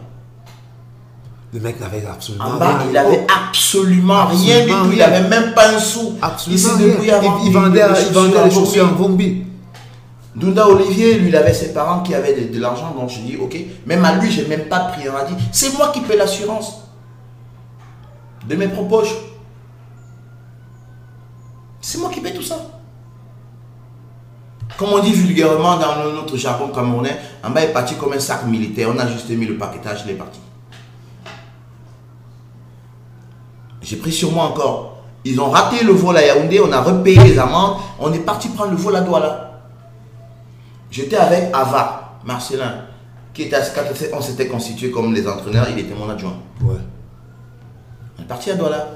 Le 1.53 1.61
mec 1.61 1.79
n'avait 1.81 2.05
absolument 2.07 2.45
en 2.45 2.57
bas, 2.59 2.79
rien. 2.79 2.87
Il 2.87 2.93
n'avait 2.93 3.27
absolument, 3.29 4.27
rien 4.27 4.65
du 4.65 4.73
tout. 4.73 4.93
Il 4.93 4.99
n'avait 4.99 5.29
même 5.29 5.53
pas 5.53 5.75
un 5.75 5.79
sou. 5.79 6.17
Absolument 6.23 6.99
il 7.45 7.53
vendait, 7.53 7.83
il 8.07 8.13
vendait 8.13 8.45
les 8.45 8.51
chaussures 8.51 8.89
en 8.89 8.95
Vombi. 8.95 9.45
Dunda 10.35 10.67
Olivier, 10.67 11.19
lui, 11.19 11.29
il 11.29 11.37
avait 11.37 11.53
ses 11.53 11.75
parents 11.75 12.03
qui 12.03 12.15
avaient 12.15 12.35
de, 12.35 12.59
l'argent, 12.59 12.95
donc 12.99 13.11
je 13.11 13.19
dis, 13.19 13.37
ok, 13.37 13.55
même 13.85 14.03
à 14.03 14.15
lui, 14.15 14.33
je 14.33 14.41
n'ai 14.41 14.49
même 14.49 14.65
pas 14.69 14.81
pris. 14.81 15.03
On 15.07 15.15
a 15.17 15.25
dit, 15.25 15.35
c'est 15.53 15.77
moi 15.77 15.91
qui 15.93 16.01
paie 16.01 16.17
l'assurance 16.17 16.85
de 18.49 18.57
mes 18.57 18.69
propres 18.69 19.05
C'est 21.83 21.99
moi 21.99 22.09
qui 22.11 22.21
paie 22.21 22.33
tout 22.33 22.43
ça. 22.43 22.57
Comme 24.79 24.89
on 24.95 25.01
dit 25.01 25.13
vulgairement 25.13 25.77
dans 25.77 26.13
notre 26.15 26.37
jargon 26.39 26.69
camerounais, 26.69 27.19
en 27.43 27.51
bas 27.51 27.63
est 27.63 27.73
parti 27.73 27.95
comme 27.97 28.13
un 28.13 28.19
sac 28.19 28.45
militaire. 28.47 28.89
On 28.95 28.99
a 28.99 29.07
juste 29.07 29.29
mis 29.31 29.47
le 29.47 29.57
paquetage, 29.57 30.03
il 30.05 30.13
est 30.13 30.15
parti. 30.15 30.41
J'ai 33.81 33.97
pris 33.97 34.13
sur 34.13 34.31
moi 34.33 34.45
encore. 34.45 35.03
Ils 35.25 35.41
ont 35.41 35.51
raté 35.51 35.85
le 35.85 35.93
vol 35.93 36.17
à 36.17 36.25
Yaoundé, 36.25 36.61
on 36.61 36.73
a 36.73 36.81
repayé 36.81 37.23
les 37.23 37.39
amendes, 37.39 37.77
on 38.01 38.13
est 38.13 38.21
parti 38.21 38.49
prendre 38.49 38.73
le 38.73 38.77
vol 38.77 38.97
à 38.97 39.03
Douala. 39.03 39.63
J'étais 40.91 41.17
avec 41.17 41.55
Ava, 41.55 42.19
Marcelin, 42.25 42.87
qui 43.33 43.43
était, 43.43 43.57
quand 43.75 43.83
on 44.15 44.21
s'était 44.21 44.49
constitué 44.49 44.91
comme 44.91 45.15
les 45.15 45.27
entraîneurs, 45.27 45.69
il 45.71 45.79
était 45.79 45.95
mon 45.95 46.11
adjoint. 46.11 46.37
Ouais. 46.63 46.75
On 48.19 48.23
est 48.23 48.27
parti 48.27 48.51
à 48.51 48.55
Douala. 48.55 48.89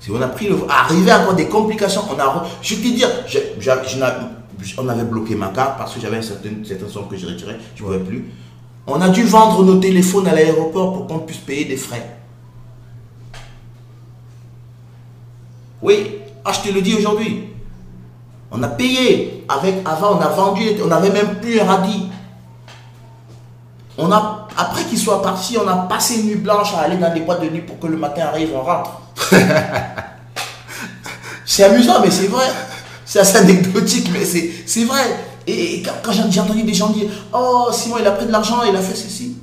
Si 0.00 0.10
on 0.10 0.20
a 0.20 0.28
pris 0.28 0.48
le. 0.48 0.56
Arrivé 0.68 1.12
encore 1.12 1.34
des 1.34 1.46
complications, 1.46 2.02
on 2.10 2.18
a. 2.18 2.46
Je 2.62 2.74
te 2.74 2.88
dire, 2.88 3.08
on 4.78 4.88
avait 4.88 5.04
bloqué 5.04 5.34
ma 5.34 5.48
carte 5.48 5.78
parce 5.78 5.94
que 5.94 6.00
j'avais 6.00 6.16
une 6.16 6.22
certaine, 6.64 6.64
somme 6.88 7.08
que 7.08 7.16
je 7.16 7.26
retirais, 7.26 7.58
je 7.74 7.82
ne 7.82 7.86
pouvais 7.86 8.00
plus. 8.00 8.30
On 8.86 9.00
a 9.00 9.08
dû 9.08 9.24
vendre 9.24 9.64
nos 9.64 9.78
téléphones 9.78 10.26
à 10.26 10.34
l'aéroport 10.34 10.92
pour 10.94 11.06
qu'on 11.06 11.20
puisse 11.20 11.38
payer 11.38 11.64
des 11.64 11.76
frais. 11.76 12.16
Oui, 15.82 16.20
ah, 16.44 16.52
je 16.52 16.68
te 16.68 16.74
le 16.74 16.82
dis 16.82 16.94
aujourd'hui. 16.94 17.48
On 18.50 18.62
a 18.62 18.68
payé. 18.68 19.44
Avec, 19.48 19.76
avant, 19.84 20.16
on 20.16 20.20
a 20.20 20.28
vendu, 20.28 20.62
on 20.82 20.86
n'avait 20.86 21.10
même 21.10 21.40
plus 21.40 21.60
un 21.60 21.64
radis. 21.64 22.08
On 23.98 24.10
a, 24.12 24.48
après 24.56 24.84
qu'il 24.84 24.98
soit 24.98 25.20
parti, 25.22 25.58
on 25.58 25.66
a 25.66 25.76
passé 25.76 26.20
une 26.20 26.26
nuit 26.26 26.36
blanche 26.36 26.72
à 26.74 26.80
aller 26.82 26.96
dans 26.96 27.12
des 27.12 27.20
boîtes 27.20 27.42
de 27.42 27.48
nuit 27.48 27.62
pour 27.62 27.78
que 27.78 27.86
le 27.86 27.96
matin 27.96 28.26
arrive, 28.26 28.50
on 28.54 28.62
rentre. 28.62 29.00
c'est 31.44 31.64
amusant, 31.64 32.00
mais 32.00 32.10
c'est 32.10 32.28
vrai. 32.28 32.46
C'est 33.10 33.18
assez 33.18 33.38
anecdotique, 33.38 34.08
mais 34.12 34.24
c'est 34.24 34.84
vrai. 34.84 35.02
Et, 35.46 35.82
quand, 35.82 36.12
j'ai 36.12 36.40
entendu 36.40 36.62
des 36.62 36.74
gens 36.74 36.90
dire 36.90 37.08
Oh, 37.32 37.68
Simon, 37.72 37.96
il 37.98 38.06
a 38.06 38.12
pris 38.12 38.26
de 38.26 38.30
l'argent, 38.30 38.62
il 38.62 38.76
a 38.76 38.80
fait 38.80 38.94
ceci. 38.94 39.36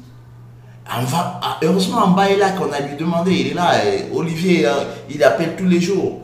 Ah, 0.89 1.01
heureusement, 1.61 1.97
en 1.97 2.11
bas, 2.11 2.29
est 2.29 2.37
là, 2.37 2.51
qu'on 2.51 2.71
a 2.71 2.79
lui 2.79 2.95
demandé, 2.95 3.33
il 3.33 3.47
est 3.47 3.53
là. 3.53 3.73
Olivier, 4.13 4.65
hein, 4.65 4.85
il 5.09 5.21
appelle 5.21 5.57
tous 5.57 5.65
les 5.65 5.81
jours 5.81 6.21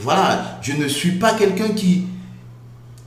voilà, 0.00 0.58
je 0.62 0.72
ne 0.72 0.88
suis 0.88 1.12
pas 1.12 1.34
quelqu'un 1.34 1.68
qui, 1.68 2.06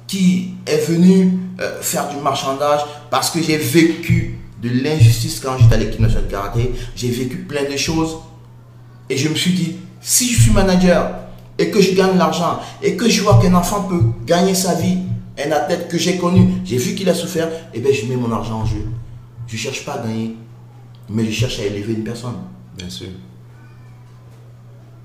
qui 0.07 0.53
est 0.65 0.89
venu 0.89 1.37
euh, 1.59 1.81
faire 1.81 2.09
du 2.09 2.17
marchandage 2.17 2.81
parce 3.09 3.29
que 3.29 3.41
j'ai 3.41 3.57
vécu 3.57 4.39
de 4.61 4.69
l'injustice 4.69 5.39
quand 5.39 5.57
j'étais 5.57 5.75
à 5.75 5.77
l'équipe 5.77 5.99
nationale 5.99 6.27
de 6.27 6.31
karaté. 6.31 6.73
J'ai 6.95 7.09
vécu 7.09 7.37
plein 7.39 7.69
de 7.69 7.77
choses. 7.77 8.17
Et 9.09 9.17
je 9.17 9.29
me 9.29 9.35
suis 9.35 9.51
dit, 9.51 9.75
si 10.01 10.31
je 10.31 10.41
suis 10.41 10.51
manager 10.51 11.24
et 11.57 11.71
que 11.71 11.81
je 11.81 11.93
gagne 11.93 12.17
l'argent 12.17 12.59
et 12.81 12.95
que 12.95 13.09
je 13.09 13.21
vois 13.21 13.39
qu'un 13.41 13.53
enfant 13.53 13.83
peut 13.83 14.01
gagner 14.25 14.55
sa 14.55 14.73
vie, 14.75 14.99
un 15.37 15.51
athlète 15.51 15.87
que 15.87 15.97
j'ai 15.97 16.17
connu, 16.17 16.61
j'ai 16.63 16.77
vu 16.77 16.95
qu'il 16.95 17.09
a 17.09 17.13
souffert, 17.13 17.47
et 17.47 17.75
eh 17.75 17.79
bien 17.79 17.91
je 17.91 18.05
mets 18.05 18.15
mon 18.15 18.31
argent 18.31 18.61
en 18.61 18.65
jeu. 18.65 18.85
Je 19.47 19.53
ne 19.53 19.59
cherche 19.59 19.85
pas 19.85 19.93
à 19.93 19.97
gagner, 19.99 20.35
mais 21.09 21.25
je 21.25 21.31
cherche 21.31 21.59
à 21.59 21.63
élever 21.63 21.93
une 21.93 22.03
personne. 22.03 22.35
Bien 22.77 22.89
sûr. 22.89 23.07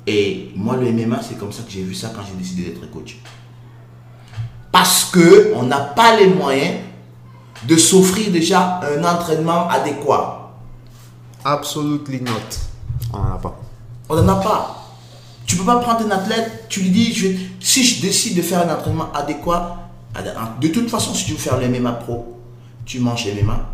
Et 0.07 0.51
moi, 0.57 0.77
le 0.77 0.91
MMA, 0.91 1.21
c'est 1.23 1.39
comme 1.39 1.53
ça 1.53 1.63
que 1.63 1.71
j'ai 1.71 1.83
vu 1.83 1.95
ça 1.95 2.11
quand 2.15 2.23
j'ai 2.27 2.37
décidé 2.37 2.65
d'être 2.65 2.91
coach. 2.91 3.19
Parce 4.73 5.05
que 5.05 5.53
on 5.55 5.65
n'a 5.65 5.81
pas 5.81 6.17
les 6.17 6.29
moyens 6.29 6.81
de 7.69 7.77
s'offrir 7.77 8.31
déjà 8.31 8.81
un 8.81 9.05
entraînement 9.05 9.69
adéquat. 9.69 10.53
Absolutely 11.45 12.23
not. 12.23 12.33
On 13.13 13.19
n'en 13.19 13.35
a 13.35 13.39
pas. 13.39 13.61
On 14.09 14.17
n'en 14.17 14.29
a 14.29 14.37
pas. 14.37 14.80
Tu 15.51 15.57
peux 15.57 15.65
pas 15.65 15.81
prendre 15.81 16.07
un 16.07 16.11
athlète, 16.13 16.67
tu 16.69 16.81
lui 16.81 16.91
dis, 16.91 17.13
si 17.59 17.83
je 17.83 18.01
décide 18.01 18.37
de 18.37 18.43
faire 18.43 18.61
un 18.71 18.73
entraînement 18.73 19.13
adéquat, 19.13 19.91
de 20.61 20.69
toute 20.69 20.89
façon, 20.89 21.13
si 21.13 21.25
tu 21.25 21.33
veux 21.33 21.39
faire 21.39 21.59
le 21.59 21.69
MMA 21.69 21.91
pro, 21.91 22.39
tu 22.85 23.01
manges 23.01 23.27
MMA, 23.27 23.69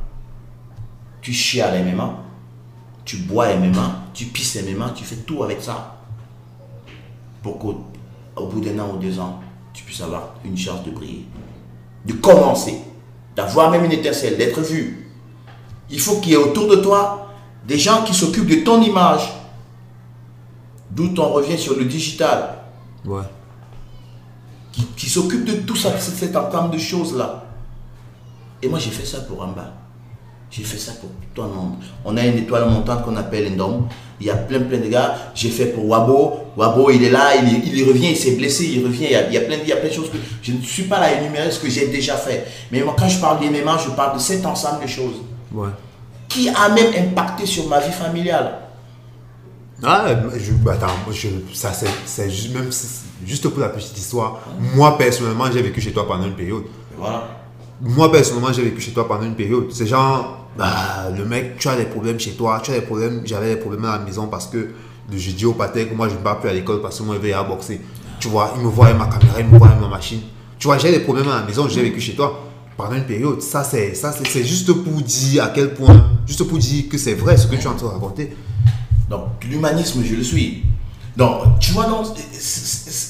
tu 1.21 1.35
chiales 1.35 1.85
MMA, 1.85 2.15
tu 3.05 3.19
bois 3.19 3.55
MMA, 3.57 4.05
tu 4.15 4.25
pisses 4.25 4.57
MMA, 4.67 4.93
tu 4.95 5.05
fais 5.05 5.17
tout 5.17 5.45
avec 5.45 5.61
ça. 5.61 5.99
Pour 7.43 7.59
qu'au 7.59 7.85
bout 8.39 8.61
d'un 8.63 8.79
an 8.79 8.93
ou 8.95 8.97
deux 8.97 9.21
ans, 9.21 9.41
tu 9.75 9.85
puisses 9.85 10.01
avoir 10.01 10.31
une 10.47 10.57
chance 10.57 10.83
de 10.83 10.91
briller. 10.91 11.27
De 12.07 12.15
commencer, 12.15 12.81
d'avoir 13.37 13.71
même 13.71 13.85
une 13.85 13.93
étincelle, 13.93 14.39
d'être 14.39 14.63
vu. 14.63 15.11
Il 15.91 16.01
faut 16.01 16.21
qu'il 16.21 16.33
y 16.33 16.35
ait 16.37 16.39
autour 16.39 16.69
de 16.69 16.77
toi 16.77 17.35
des 17.69 17.77
gens 17.77 18.03
qui 18.03 18.15
s'occupent 18.15 18.49
de 18.49 18.65
ton 18.65 18.81
image. 18.81 19.31
D'où 20.97 21.13
on 21.19 21.29
revient 21.29 21.59
sur 21.59 21.77
le 21.77 21.85
digital. 21.85 22.55
Ouais. 23.05 23.21
Qui, 24.73 24.87
qui 24.97 25.11
s'occupent 25.11 25.45
de 25.45 25.57
tout 25.57 25.77
ça, 25.77 25.99
cet 25.99 26.35
ensemble 26.35 26.73
de 26.75 26.79
choses-là. 26.79 27.45
Et 28.63 28.69
moi, 28.69 28.79
j'ai 28.79 28.91
fait 28.91 29.05
ça 29.05 29.21
pour 29.21 29.43
Amba. 29.43 29.75
J'ai 30.51 30.63
fait 30.63 30.79
ça 30.79 30.93
pour 30.93 31.11
tout 31.35 31.43
le 31.43 31.55
monde. 31.55 31.75
On 32.03 32.17
a 32.17 32.25
une 32.25 32.39
étoile 32.39 32.71
montante 32.71 33.05
qu'on 33.05 33.17
appelle 33.17 33.53
Endom. 33.53 33.87
Il 34.21 34.27
y 34.27 34.31
a 34.31 34.37
plein, 34.37 34.61
plein 34.61 34.79
de 34.79 34.87
gars. 34.87 35.15
J'ai 35.35 35.51
fait 35.51 35.67
pour 35.67 35.87
Wabo. 35.87 36.39
Wabo, 36.57 36.89
il 36.91 37.05
est 37.05 37.11
là, 37.11 37.37
il, 37.37 37.75
il 37.75 37.87
revient, 37.87 38.13
il 38.13 38.17
s'est 38.17 38.37
blessé, 38.37 38.65
il 38.65 38.83
revient. 38.83 39.05
Il 39.05 39.11
y, 39.11 39.17
a, 39.17 39.27
il 39.27 39.35
y, 39.35 39.37
a, 39.37 39.43
plein, 39.43 39.57
il 39.63 39.69
y 39.69 39.73
a 39.73 39.77
plein 39.77 39.91
de 39.91 39.95
choses 39.95 40.11
que 40.11 40.17
je 40.41 40.53
ne 40.53 40.63
suis 40.63 40.85
pas 40.85 40.99
là 40.99 41.07
à 41.09 41.13
énumérer 41.21 41.51
ce 41.51 41.61
que 41.61 41.69
j'ai 41.69 41.89
déjà 41.89 42.17
fait. 42.17 42.47
Mais 42.73 42.81
moi, 42.81 42.97
quand 42.99 43.09
je 43.09 43.21
parle 43.21 43.41
d'MMA, 43.41 43.77
je 43.85 43.91
parle 43.91 44.17
de 44.17 44.23
cet 44.23 44.47
ensemble 44.47 44.83
de 44.83 44.89
choses. 44.89 45.17
Ouais. 45.53 45.69
Qui 46.27 46.49
a 46.49 46.71
même 46.71 46.93
impacté 47.07 47.45
sur 47.45 47.69
ma 47.69 47.81
vie 47.81 47.93
familiale. 47.93 48.66
Ah, 49.83 50.07
je, 50.37 50.53
bah, 50.53 50.73
attends, 50.73 50.87
je, 51.13 51.29
ça 51.53 51.71
c'est 51.73 52.31
juste, 52.31 52.55
même 52.55 52.71
juste 53.25 53.49
pour 53.49 53.61
la 53.61 53.69
petite 53.69 53.97
histoire. 53.97 54.41
Moi, 54.75 54.97
personnellement, 54.97 55.51
j'ai 55.53 55.63
vécu 55.63 55.81
chez 55.81 55.93
toi 55.93 56.07
pendant 56.07 56.25
une 56.25 56.35
période. 56.35 56.65
Voilà. 56.97 57.29
Moi, 57.81 58.11
personnellement, 58.11 58.53
j'ai 58.53 58.63
vécu 58.63 58.81
chez 58.81 58.93
toi 58.93 59.07
pendant 59.07 59.25
une 59.25 59.35
période. 59.35 59.67
C'est 59.71 59.87
genre, 59.87 60.49
bah, 60.57 61.11
le 61.17 61.25
mec, 61.25 61.59
tu 61.59 61.69
as 61.69 61.77
des 61.77 61.85
problèmes 61.85 62.19
chez 62.19 62.33
toi, 62.33 62.61
tu 62.63 62.71
as 62.71 62.75
des 62.75 62.87
problèmes, 62.87 63.21
j'avais 63.25 63.55
des 63.55 63.61
problèmes 63.61 63.85
à 63.85 63.99
la 63.99 64.05
maison 64.05 64.29
parce 64.29 64.47
que 64.47 64.71
le 65.11 65.19
jeudi 65.19 65.45
au 65.45 65.53
patek, 65.53 65.95
moi, 65.95 66.09
je 66.09 66.15
ne 66.15 66.21
pars 66.21 66.41
plus 66.41 66.49
à 66.49 66.55
l'école 66.55 66.81
parce 66.81 66.99
que 66.99 67.03
moi, 67.03 67.17
je 67.17 67.21
vais 67.21 67.33
à 67.35 67.43
boxer. 67.43 67.81
Tu 68.19 68.29
vois, 68.29 68.55
il 68.57 68.63
me 68.63 68.69
voit 68.69 68.87
avec 68.87 68.99
ma 68.99 69.07
caméra, 69.07 69.41
il 69.41 69.47
me 69.47 69.59
voit 69.59 69.69
avec 69.69 69.81
ma 69.81 69.89
machine. 69.89 70.21
Tu 70.59 70.67
vois, 70.67 70.79
j'ai 70.79 70.91
des 70.91 71.01
problèmes 71.01 71.29
à 71.29 71.41
la 71.41 71.47
maison, 71.47 71.69
j'ai 71.69 71.83
vécu 71.83 72.01
chez 72.01 72.15
toi 72.15 72.43
pendant 72.79 72.95
une 72.97 73.05
période. 73.05 73.43
Ça 73.43 73.63
c'est 73.63 74.45
juste 74.45 74.73
pour 74.73 75.03
dire 75.03 75.45
à 75.45 75.49
quel 75.49 75.75
point, 75.75 76.11
juste 76.27 76.45
pour 76.45 76.57
dire 76.59 76.89
que 76.89 76.97
c'est 76.97 77.15
vrai 77.15 77.37
ce 77.37 77.47
que 77.47 77.57
tu 77.57 77.63
es 77.63 77.67
en 77.67 77.75
train 77.75 77.89
de 77.89 77.93
raconter. 77.93 78.35
Donc, 79.09 79.45
l'humanisme, 79.45 80.03
je 80.05 80.15
le 80.15 80.23
suis. 80.23 80.63
Donc, 81.17 81.59
tu 81.61 81.73
vois, 81.73 81.87
donc, 81.87 82.07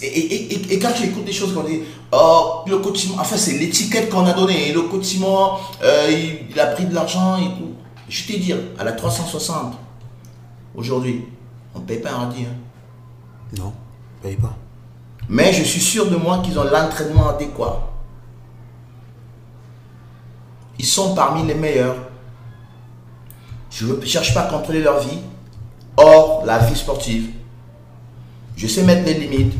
et, 0.02 0.06
et, 0.06 0.72
et, 0.74 0.78
quand 0.78 0.92
tu 0.92 1.04
écoutes 1.04 1.24
des 1.24 1.32
choses 1.32 1.52
qu'on 1.52 1.64
dit, 1.64 1.80
oh, 2.12 2.62
le 2.66 2.78
coach 2.78 2.98
Simon, 2.98 3.16
enfin, 3.18 3.36
c'est 3.36 3.58
l'étiquette 3.58 4.10
qu'on 4.10 4.24
a 4.26 4.32
donnée. 4.32 4.72
Le 4.72 4.82
coach 4.82 5.04
Simon, 5.04 5.52
euh, 5.82 6.06
il, 6.10 6.50
il, 6.50 6.60
a 6.60 6.66
pris 6.66 6.84
de 6.84 6.94
l'argent 6.94 7.36
et 7.36 7.48
tout. 7.58 7.74
Je 8.08 8.24
te 8.24 8.38
dire, 8.38 8.58
à 8.78 8.84
la 8.84 8.92
360, 8.92 9.74
aujourd'hui, 10.76 11.24
on 11.74 11.80
ne 11.80 11.84
paye 11.84 11.98
pas 11.98 12.12
un 12.12 12.18
radis. 12.18 12.44
Hein. 12.44 12.54
Non, 13.58 13.72
on 13.72 14.22
paye 14.22 14.36
pas. 14.36 14.56
Mais 15.28 15.52
je 15.52 15.64
suis 15.64 15.80
sûr 15.80 16.08
de 16.08 16.16
moi 16.16 16.38
qu'ils 16.38 16.58
ont 16.58 16.64
l'entraînement 16.64 17.28
adéquat. 17.30 17.90
Ils 20.78 20.86
sont 20.86 21.14
parmi 21.14 21.44
les 21.44 21.54
meilleurs. 21.54 21.96
Je 23.70 23.86
ne 23.86 24.04
cherche 24.04 24.32
pas 24.32 24.42
à 24.42 24.50
contrôler 24.50 24.80
leur 24.80 25.00
vie. 25.00 25.18
Or, 25.96 26.44
la 26.44 26.58
vie 26.58 26.76
sportive, 26.76 27.30
je 28.56 28.66
sais 28.66 28.82
mettre 28.82 29.04
les 29.06 29.14
limites. 29.14 29.54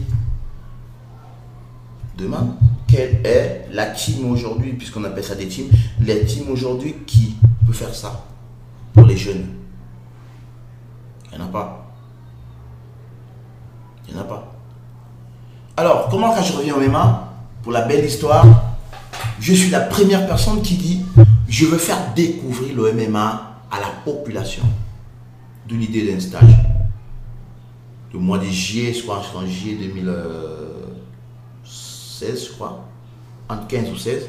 Demande 2.17 2.55
quelle 2.87 3.21
est 3.27 3.69
la 3.73 3.87
team 3.87 4.31
aujourd'hui, 4.31 4.73
puisqu'on 4.73 5.05
appelle 5.05 5.25
ça 5.25 5.35
des 5.35 5.49
teams, 5.49 5.69
les 6.01 6.25
teams 6.25 6.49
aujourd'hui 6.51 6.95
qui 7.07 7.37
peut 7.67 7.73
faire 7.73 7.95
ça 7.95 8.25
pour 8.95 9.05
les 9.05 9.17
jeunes? 9.17 9.47
Il 11.33 11.39
n'y 11.39 11.45
en 11.45 11.49
a 11.49 11.51
pas. 11.51 11.87
Il 14.07 14.15
n'y 14.15 14.21
en 14.21 14.23
a 14.23 14.27
pas. 14.27 14.53
Alors, 15.77 16.09
comment 16.09 16.33
quand 16.35 16.43
je 16.43 16.53
reviens 16.53 16.75
au 16.75 16.81
MMA, 16.81 17.33
pour 17.63 17.73
la 17.73 17.83
belle 17.83 18.05
histoire, 18.05 18.47
je 19.41 19.53
suis 19.53 19.71
la 19.71 19.81
première 19.81 20.27
personne 20.27 20.63
qui 20.63 20.77
dit 20.77 21.05
je 21.49 21.67
veux 21.67 21.79
faire 21.79 22.15
découvrir 22.15 22.75
le 22.75 22.93
MMA 22.93 23.57
à 23.71 23.81
la 23.81 23.89
population. 24.05 24.63
De 25.69 25.75
l'idée 25.75 26.13
d'un 26.13 26.21
stage 26.21 26.55
le 28.17 28.23
mois 28.23 28.39
de 28.39 28.45
juillet, 28.45 28.95
je 28.95 29.03
crois, 29.03 29.21
en 29.35 29.47
juillet 29.47 29.77
2016, 29.79 32.49
je 32.49 32.53
crois, 32.55 32.83
entre 33.49 33.67
15 33.67 33.91
ou 33.93 33.97
16. 33.97 34.29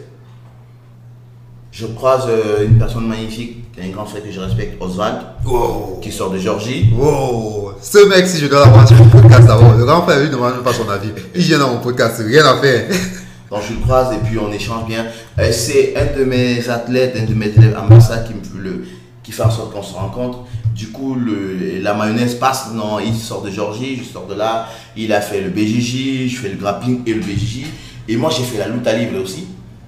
Je 1.71 1.85
croise 1.87 2.25
euh, 2.27 2.65
une 2.65 2.77
personne 2.77 3.07
magnifique, 3.07 3.63
un 3.81 3.87
grand 3.89 4.05
frère 4.05 4.21
que 4.23 4.31
je 4.31 4.41
respecte, 4.41 4.81
Oswald, 4.81 5.17
wow. 5.45 5.99
qui 6.01 6.11
sort 6.11 6.31
de 6.31 6.37
Georgie. 6.37 6.93
Wow. 6.97 7.71
Ce 7.81 8.05
mec, 8.09 8.27
si 8.27 8.39
je 8.39 8.47
dois 8.47 8.65
l'avoir 8.65 8.85
sur 8.87 8.97
mon 8.97 9.09
podcast 9.09 9.49
avant, 9.49 9.71
le 9.73 9.85
grand 9.85 10.01
frère, 10.01 10.19
lui, 10.19 10.27
ne 10.27 10.31
demande 10.31 10.63
pas 10.63 10.73
son 10.73 10.89
avis. 10.89 11.11
Il 11.35 11.43
vient 11.43 11.59
dans 11.59 11.75
mon 11.75 11.79
podcast, 11.79 12.21
rien 12.25 12.45
à 12.45 12.57
faire. 12.57 12.89
Donc 13.49 13.61
je 13.69 13.73
le 13.73 13.79
croise 13.79 14.13
et 14.13 14.17
puis 14.17 14.37
on 14.37 14.51
échange 14.51 14.85
bien. 14.85 15.05
Euh, 15.39 15.49
c'est 15.53 15.95
un 15.95 16.07
de 16.17 16.25
mes 16.25 16.67
athlètes, 16.67 17.15
un 17.17 17.23
de 17.25 17.33
mes 17.33 17.47
élèves 17.47 17.77
à 17.77 17.83
Massa 17.83 18.17
qui, 18.17 18.33
me, 18.33 18.41
le, 18.61 18.83
qui 19.23 19.31
fait 19.31 19.43
en 19.43 19.51
sorte 19.51 19.71
qu'on 19.71 19.83
se 19.83 19.93
rencontre. 19.93 20.39
Du 20.77 20.89
coup, 20.89 21.15
le, 21.15 21.79
la 21.81 21.95
mayonnaise 21.95 22.35
passe. 22.35 22.71
Non, 22.71 22.99
il 22.99 23.15
sort 23.15 23.41
de 23.41 23.49
Georgie, 23.49 23.97
je 23.97 24.03
sors 24.03 24.27
de 24.27 24.35
là. 24.35 24.69
Il 24.95 25.11
a 25.11 25.21
fait 25.21 25.41
le 25.41 25.49
BJJ, 25.49 26.27
je 26.27 26.37
fais 26.37 26.49
le 26.49 26.55
grappling 26.55 27.01
et 27.07 27.15
le 27.15 27.21
BJJ. 27.21 27.65
Et 28.07 28.15
moi, 28.15 28.29
j'ai 28.29 28.43
fait 28.43 28.59
la 28.59 28.67
lutte 28.67 28.85
à 28.85 28.93
livre 28.93 29.19
aussi, 29.19 29.47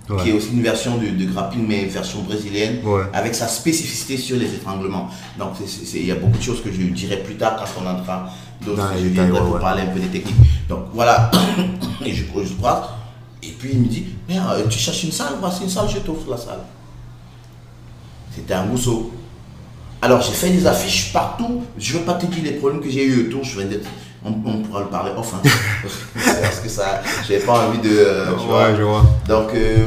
ouais. 0.10 0.18
qui 0.24 0.30
est 0.30 0.32
aussi 0.34 0.50
une 0.52 0.64
version 0.64 0.98
de, 0.98 1.08
de 1.08 1.32
grappling, 1.32 1.66
mais 1.68 1.86
version 1.86 2.24
brésilienne, 2.24 2.80
ouais. 2.84 3.04
avec 3.14 3.36
sa 3.36 3.48
spécificité 3.48 4.18
sur 4.18 4.38
les 4.38 4.48
étranglements. 4.48 5.10
Donc, 5.38 5.52
il 5.94 6.06
y 6.08 6.12
a 6.12 6.16
beaucoup 6.16 6.40
de 6.40 6.44
choses 6.44 6.64
que 6.64 6.72
je 6.72 6.82
dirai 6.82 7.18
plus 7.18 7.36
tard 7.36 7.58
quand 7.58 7.84
on 7.84 7.88
entrera 7.88 8.28
d'autres. 8.66 8.82
Je 9.00 9.08
viendrai 9.10 9.42
pour 9.42 9.60
parler 9.60 9.84
un 9.84 9.94
peu 9.94 10.00
des 10.00 10.08
techniques. 10.08 10.36
Donc, 10.68 10.86
voilà. 10.92 11.30
et 12.06 12.12
je, 12.12 12.24
je 12.24 12.54
croise. 12.56 12.82
Et 13.44 13.52
puis, 13.52 13.70
il 13.74 13.80
me 13.80 13.88
dit, 13.88 14.06
euh, 14.32 14.68
tu 14.68 14.80
cherches 14.80 15.04
une 15.04 15.12
salle? 15.12 15.34
Voici 15.40 15.64
une 15.64 15.70
salle, 15.70 15.88
je 15.88 16.00
t'offre 16.00 16.32
la 16.32 16.38
salle. 16.38 16.62
C'était 18.36 18.56
un 18.56 18.66
mousseau. 18.66 19.14
Alors 20.02 20.22
j'ai 20.22 20.32
fait 20.32 20.50
des 20.50 20.66
affiches 20.66 21.12
partout. 21.12 21.64
Je 21.78 21.94
ne 21.94 22.00
veux 22.00 22.06
pas 22.06 22.14
te 22.14 22.26
dire 22.26 22.44
les 22.44 22.52
problèmes 22.52 22.82
que 22.82 22.90
j'ai 22.90 23.04
eu 23.04 23.28
autour. 23.28 23.44
Je 23.44 23.60
viens 23.60 23.68
on, 24.26 24.30
on, 24.46 24.62
pourra 24.64 24.82
le 24.82 24.88
parler 24.88 25.12
off. 25.18 25.34
Hein. 25.34 25.50
Parce 26.42 26.60
que 26.60 26.70
ça, 26.70 27.02
j'ai 27.28 27.40
pas 27.40 27.68
envie 27.68 27.80
de. 27.80 27.90
Euh, 27.90 28.26
tu 28.38 28.48
vois. 28.48 28.76
je 28.76 28.84
vois. 28.84 29.04
Donc 29.28 29.54
euh, 29.54 29.86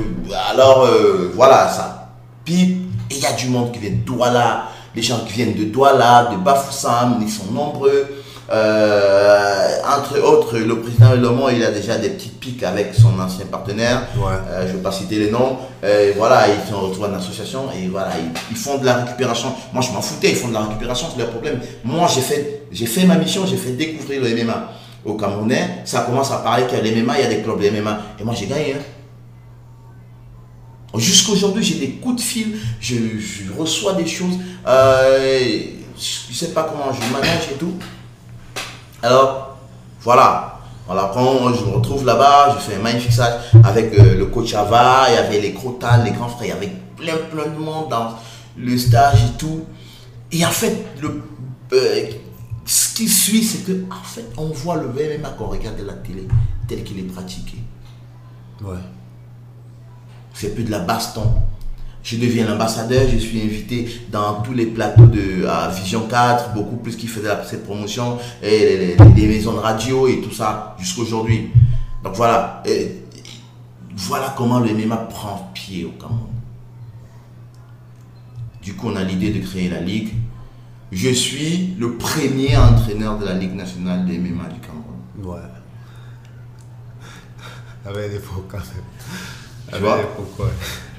alors 0.50 0.84
euh, 0.84 1.32
voilà 1.34 1.68
ça. 1.68 2.12
Puis 2.44 2.82
il 3.10 3.18
y 3.18 3.26
a 3.26 3.32
du 3.32 3.48
monde 3.48 3.72
qui 3.72 3.78
vient 3.78 3.90
de 3.90 3.96
Douala. 3.96 4.68
Les 4.94 5.02
gens 5.02 5.20
qui 5.26 5.32
viennent 5.32 5.54
de 5.54 5.64
Douala, 5.64 6.30
de 6.32 6.36
Bafoussam, 6.36 7.18
ils 7.22 7.30
sont 7.30 7.50
nombreux. 7.50 8.21
Euh, 8.52 9.78
entre 9.96 10.20
autres, 10.20 10.58
le 10.58 10.78
président 10.80 11.14
Lomond, 11.14 11.48
il 11.48 11.64
a 11.64 11.70
déjà 11.70 11.96
des 11.96 12.10
petites 12.10 12.38
piques 12.38 12.62
avec 12.62 12.94
son 12.94 13.18
ancien 13.18 13.46
partenaire. 13.46 14.08
Ouais. 14.16 14.32
Euh, 14.50 14.66
je 14.66 14.72
ne 14.72 14.76
vais 14.76 14.82
pas 14.82 14.92
citer 14.92 15.18
les 15.18 15.30
noms. 15.30 15.56
Euh, 15.82 16.12
voilà, 16.16 16.46
ils 16.48 16.70
sont 16.70 16.80
retrouvés 16.80 17.08
en 17.08 17.14
association 17.14 17.68
et 17.72 17.88
voilà, 17.88 18.10
ils, 18.18 18.30
ils, 18.50 18.56
font 18.56 18.76
de 18.76 18.84
la 18.84 18.96
récupération. 18.96 19.54
Moi, 19.72 19.82
je 19.82 19.90
m'en 19.92 20.02
foutais, 20.02 20.30
ils 20.30 20.36
font 20.36 20.48
de 20.48 20.52
la 20.54 20.60
récupération, 20.60 21.06
c'est 21.10 21.18
leur 21.18 21.30
problème. 21.30 21.60
Moi, 21.82 22.06
j'ai 22.14 22.20
fait, 22.20 22.66
j'ai 22.70 22.86
fait 22.86 23.06
ma 23.06 23.16
mission, 23.16 23.46
j'ai 23.46 23.56
fait 23.56 23.72
découvrir 23.72 24.20
le 24.22 24.44
MMA 24.44 24.68
au 25.06 25.14
Camerounais. 25.14 25.80
Ça 25.86 26.00
commence 26.02 26.30
à 26.30 26.36
parler 26.36 26.66
qu'il 26.66 26.76
y 26.76 26.80
a 26.80 26.84
les 26.84 27.02
MMA, 27.02 27.20
il 27.20 27.22
y 27.22 27.26
a 27.26 27.30
des 27.30 27.42
clubs 27.42 27.58
de 27.58 27.70
MMA. 27.70 28.00
Et 28.20 28.24
moi, 28.24 28.34
j'ai 28.36 28.46
gagné. 28.46 28.74
Hein. 28.74 28.82
Jusqu'aujourd'hui, 30.98 31.64
j'ai 31.64 31.76
des 31.76 31.92
coups 31.92 32.16
de 32.16 32.20
fil, 32.20 32.58
je, 32.78 32.96
je 33.18 33.50
reçois 33.58 33.94
des 33.94 34.06
choses. 34.06 34.34
Je 34.66 36.30
ne 36.30 36.34
sais 36.34 36.48
pas 36.48 36.64
comment 36.64 36.92
je 36.92 37.00
manage 37.10 37.48
et 37.50 37.54
tout. 37.54 37.72
Alors, 39.02 39.56
voilà. 40.00 40.48
Voilà, 40.86 41.10
quand 41.14 41.54
je 41.54 41.64
me 41.64 41.76
retrouve 41.76 42.04
là-bas, 42.04 42.54
je 42.54 42.58
fais 42.58 42.76
un 42.76 42.82
magnifique 42.82 43.12
stage 43.12 43.40
avec 43.64 43.96
euh, 43.96 44.16
le 44.18 44.26
coach 44.26 44.52
Ava, 44.52 45.06
il 45.08 45.14
y 45.14 45.16
avait 45.16 45.40
les 45.40 45.54
Crotal, 45.54 46.04
les 46.04 46.10
grands 46.10 46.28
frères, 46.28 46.44
il 46.46 46.48
y 46.48 46.52
avait 46.52 46.72
plein 46.96 47.16
plein 47.30 47.46
de 47.46 47.56
monde 47.56 47.88
dans 47.88 48.14
le 48.56 48.76
stage 48.76 49.24
et 49.24 49.38
tout. 49.38 49.64
Et 50.32 50.44
en 50.44 50.50
fait, 50.50 50.84
le, 51.00 51.22
euh, 51.72 52.06
ce 52.66 52.94
qui 52.94 53.08
suit, 53.08 53.44
c'est 53.44 53.64
que 53.64 53.84
en 53.90 54.02
fait, 54.04 54.26
on 54.36 54.48
voit 54.48 54.76
le 54.76 54.88
MMA 54.88 55.30
qu'on 55.30 55.46
regarde 55.46 55.78
à 55.80 55.84
la 55.84 55.92
télé 55.94 56.26
tel 56.66 56.82
qu'il 56.82 56.98
est 56.98 57.12
pratiqué. 57.12 57.58
Ouais. 58.60 58.76
C'est 60.34 60.54
plus 60.54 60.64
de 60.64 60.70
la 60.70 60.80
baston. 60.80 61.32
Je 62.02 62.16
deviens 62.16 62.48
l'ambassadeur, 62.48 63.08
je 63.08 63.16
suis 63.18 63.40
invité 63.40 63.88
dans 64.10 64.42
tous 64.42 64.52
les 64.52 64.66
plateaux 64.66 65.06
de 65.06 65.46
à 65.46 65.68
Vision 65.68 66.08
4, 66.08 66.52
beaucoup 66.52 66.76
plus 66.76 66.96
qui 66.96 67.06
faisaient 67.06 67.30
cette 67.48 67.64
promotion, 67.64 68.18
et 68.42 68.96
les, 69.16 69.26
maisons 69.28 69.52
de 69.52 69.58
radio 69.58 70.08
et 70.08 70.20
tout 70.20 70.32
ça, 70.32 70.76
jusqu'aujourd'hui. 70.80 71.50
Donc 72.02 72.14
voilà, 72.16 72.62
Et- 72.66 73.02
voilà 73.96 74.34
comment 74.36 74.58
le 74.58 74.70
MMA 74.74 74.96
prend 74.96 75.50
pied 75.54 75.84
au 75.84 75.90
Cameroun. 75.90 76.26
Du 78.62 78.74
coup, 78.74 78.88
on 78.88 78.96
a 78.96 79.04
l'idée 79.04 79.30
de 79.30 79.44
créer 79.44 79.68
la 79.68 79.80
ligue. 79.80 80.12
Je 80.90 81.10
suis 81.10 81.74
le 81.78 81.94
premier 81.94 82.56
entraîneur 82.56 83.18
de 83.18 83.24
la 83.24 83.34
Ligue 83.34 83.54
nationale 83.54 84.04
de 84.06 84.12
MMA 84.12 84.44
du 84.48 84.60
Cameroun. 84.60 84.92
Ouais. 85.24 85.40
Avec 87.84 88.12
des 88.12 88.18
faux 88.18 88.44
quand 88.48 88.58
même. 88.58 89.72
Avec 89.72 89.82
des 89.82 90.08
faux, 90.14 90.42
ouais. 90.44 90.50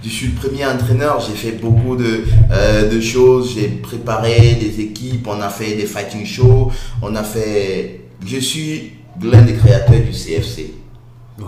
Je 0.03 0.09
suis 0.09 0.27
le 0.27 0.33
premier 0.33 0.65
entraîneur, 0.65 1.19
j'ai 1.21 1.33
fait 1.33 1.53
beaucoup 1.53 1.95
de, 1.95 2.23
euh, 2.51 2.89
de 2.89 2.99
choses, 2.99 3.53
j'ai 3.55 3.69
préparé 3.69 4.55
des 4.55 4.81
équipes, 4.81 5.25
on 5.27 5.39
a 5.41 5.49
fait 5.49 5.75
des 5.75 5.85
fighting 5.85 6.25
shows, 6.25 6.71
on 7.01 7.15
a 7.15 7.23
fait... 7.23 8.01
Je 8.25 8.37
suis 8.37 8.93
l'un 9.21 9.41
des 9.43 9.53
créateurs 9.53 10.01
du 10.01 10.11
CFC, 10.11 10.73
Ouais. 11.39 11.45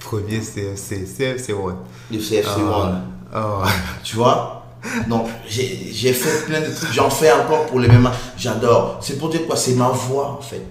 Premier 0.00 0.40
CFC, 0.40 1.04
CFC 1.04 1.52
One. 1.52 1.76
du 2.10 2.18
CFC 2.18 2.60
One, 2.62 3.02
Ah 3.32 3.62
tu 4.02 4.16
vois? 4.16 4.64
Donc 5.08 5.26
j'ai 5.48 6.12
fait 6.12 6.46
plein 6.46 6.60
de 6.60 6.72
trucs, 6.74 6.92
j'en 6.92 7.10
fais 7.10 7.32
encore 7.32 7.66
pour 7.66 7.80
les 7.80 7.88
mêmes, 7.88 8.08
j'adore. 8.38 8.98
C'est 9.02 9.18
pour 9.18 9.28
dire 9.30 9.46
quoi, 9.46 9.56
c'est 9.56 9.74
ma 9.74 9.88
voix 9.88 10.38
en 10.38 10.42
fait. 10.42 10.62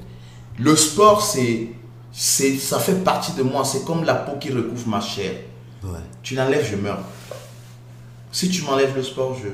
Le 0.58 0.76
sport, 0.76 1.22
c'est, 1.22 1.68
c'est, 2.14 2.56
ça 2.58 2.80
fait 2.80 3.04
partie 3.04 3.34
de 3.34 3.44
moi, 3.44 3.64
c'est 3.66 3.84
comme 3.86 4.04
la 4.06 4.16
peau 4.16 4.38
qui 4.40 4.50
recouvre 4.52 4.88
ma 4.88 5.02
chair. 5.02 5.34
Ouais. 5.86 6.00
Tu 6.24 6.36
l'enlèves, 6.36 6.68
je 6.70 6.76
meurs. 6.76 7.00
Si 8.32 8.50
tu 8.50 8.64
m'enlèves 8.64 8.96
le 8.96 9.04
sport, 9.04 9.38
je, 9.42 9.48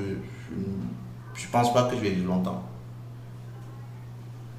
je 1.40 1.46
pense 1.50 1.72
pas 1.72 1.84
que 1.84 1.96
je 1.96 2.00
vais 2.00 2.10
vivre 2.10 2.28
longtemps. 2.28 2.62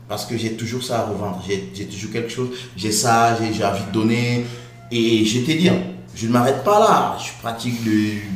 Parce 0.08 0.26
que 0.26 0.38
j'ai 0.38 0.54
toujours 0.54 0.84
ça 0.84 1.00
à 1.00 1.06
revendre. 1.06 1.44
J'ai 1.48 1.86
toujours 1.86 2.12
quelque 2.12 2.30
chose. 2.30 2.50
J'ai 2.78 2.92
ça, 2.92 3.38
j'ai 3.52 3.66
envie 3.66 3.84
de 3.86 3.92
donner. 3.92 4.46
Et 4.92 5.26
je 5.26 5.40
t'ai 5.40 5.56
dit, 5.56 5.70
hein, 5.70 5.82
je 6.16 6.28
ne 6.28 6.32
m'arrête 6.32 6.64
pas 6.64 6.80
là. 6.80 7.18
Je 7.18 7.32
pratique 7.42 7.84
le 7.86 7.92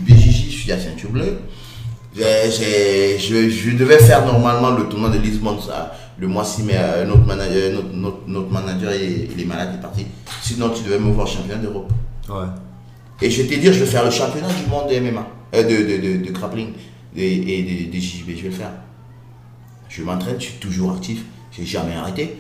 BJJ, 0.06 0.46
je 0.50 0.58
suis 0.58 0.72
à 0.72 0.80
ceinture 0.80 1.12
bleue. 1.12 1.40
Je, 2.16 3.50
je 3.50 3.78
devais 3.78 4.00
faire 4.00 4.26
normalement 4.26 4.72
le 4.72 4.90
tournoi 4.90 5.10
de 5.10 5.20
Lisbonne 5.20 5.60
ça, 5.62 5.94
le 6.18 6.28
mois-ci, 6.28 6.64
mais 6.64 6.76
euh, 6.76 7.06
notre 7.06 7.26
manager, 7.26 7.74
notre, 7.74 7.94
notre, 7.94 8.18
notre 8.28 8.50
manager 8.50 8.92
il, 8.96 9.32
il 9.32 9.42
est 9.42 9.46
malade, 9.46 9.70
il 9.74 9.78
est 9.78 9.82
parti. 9.82 10.08
Sinon, 10.42 10.72
tu 10.72 10.84
devais 10.84 10.98
me 10.98 11.12
voir 11.12 11.28
champion 11.28 11.58
d'Europe. 11.58 11.92
Ouais. 12.30 12.48
Et 13.22 13.30
je 13.32 13.42
vais 13.42 13.56
te 13.56 13.60
dire, 13.60 13.74
je 13.74 13.80
vais 13.84 13.90
faire 13.90 14.06
le 14.06 14.12
championnat 14.12 14.48
du 14.50 14.70
monde 14.70 14.90
de 14.90 15.00
MMA, 15.00 15.28
euh, 15.56 15.64
de, 15.64 15.70
de, 15.70 16.18
de, 16.20 16.26
de 16.26 16.32
grappling 16.32 16.70
et, 17.16 17.60
et 17.60 17.64
de, 17.64 17.92
de 17.92 18.00
JJB, 18.00 18.30
je 18.38 18.44
vais 18.44 18.50
le 18.50 18.52
faire. 18.56 18.72
Je 19.90 20.04
m'entraîne, 20.04 20.36
je 20.40 20.46
suis 20.46 20.60
toujours 20.60 20.94
actif, 20.94 21.24
j'ai 21.52 21.66
jamais 21.66 21.96
arrêté. 21.96 22.38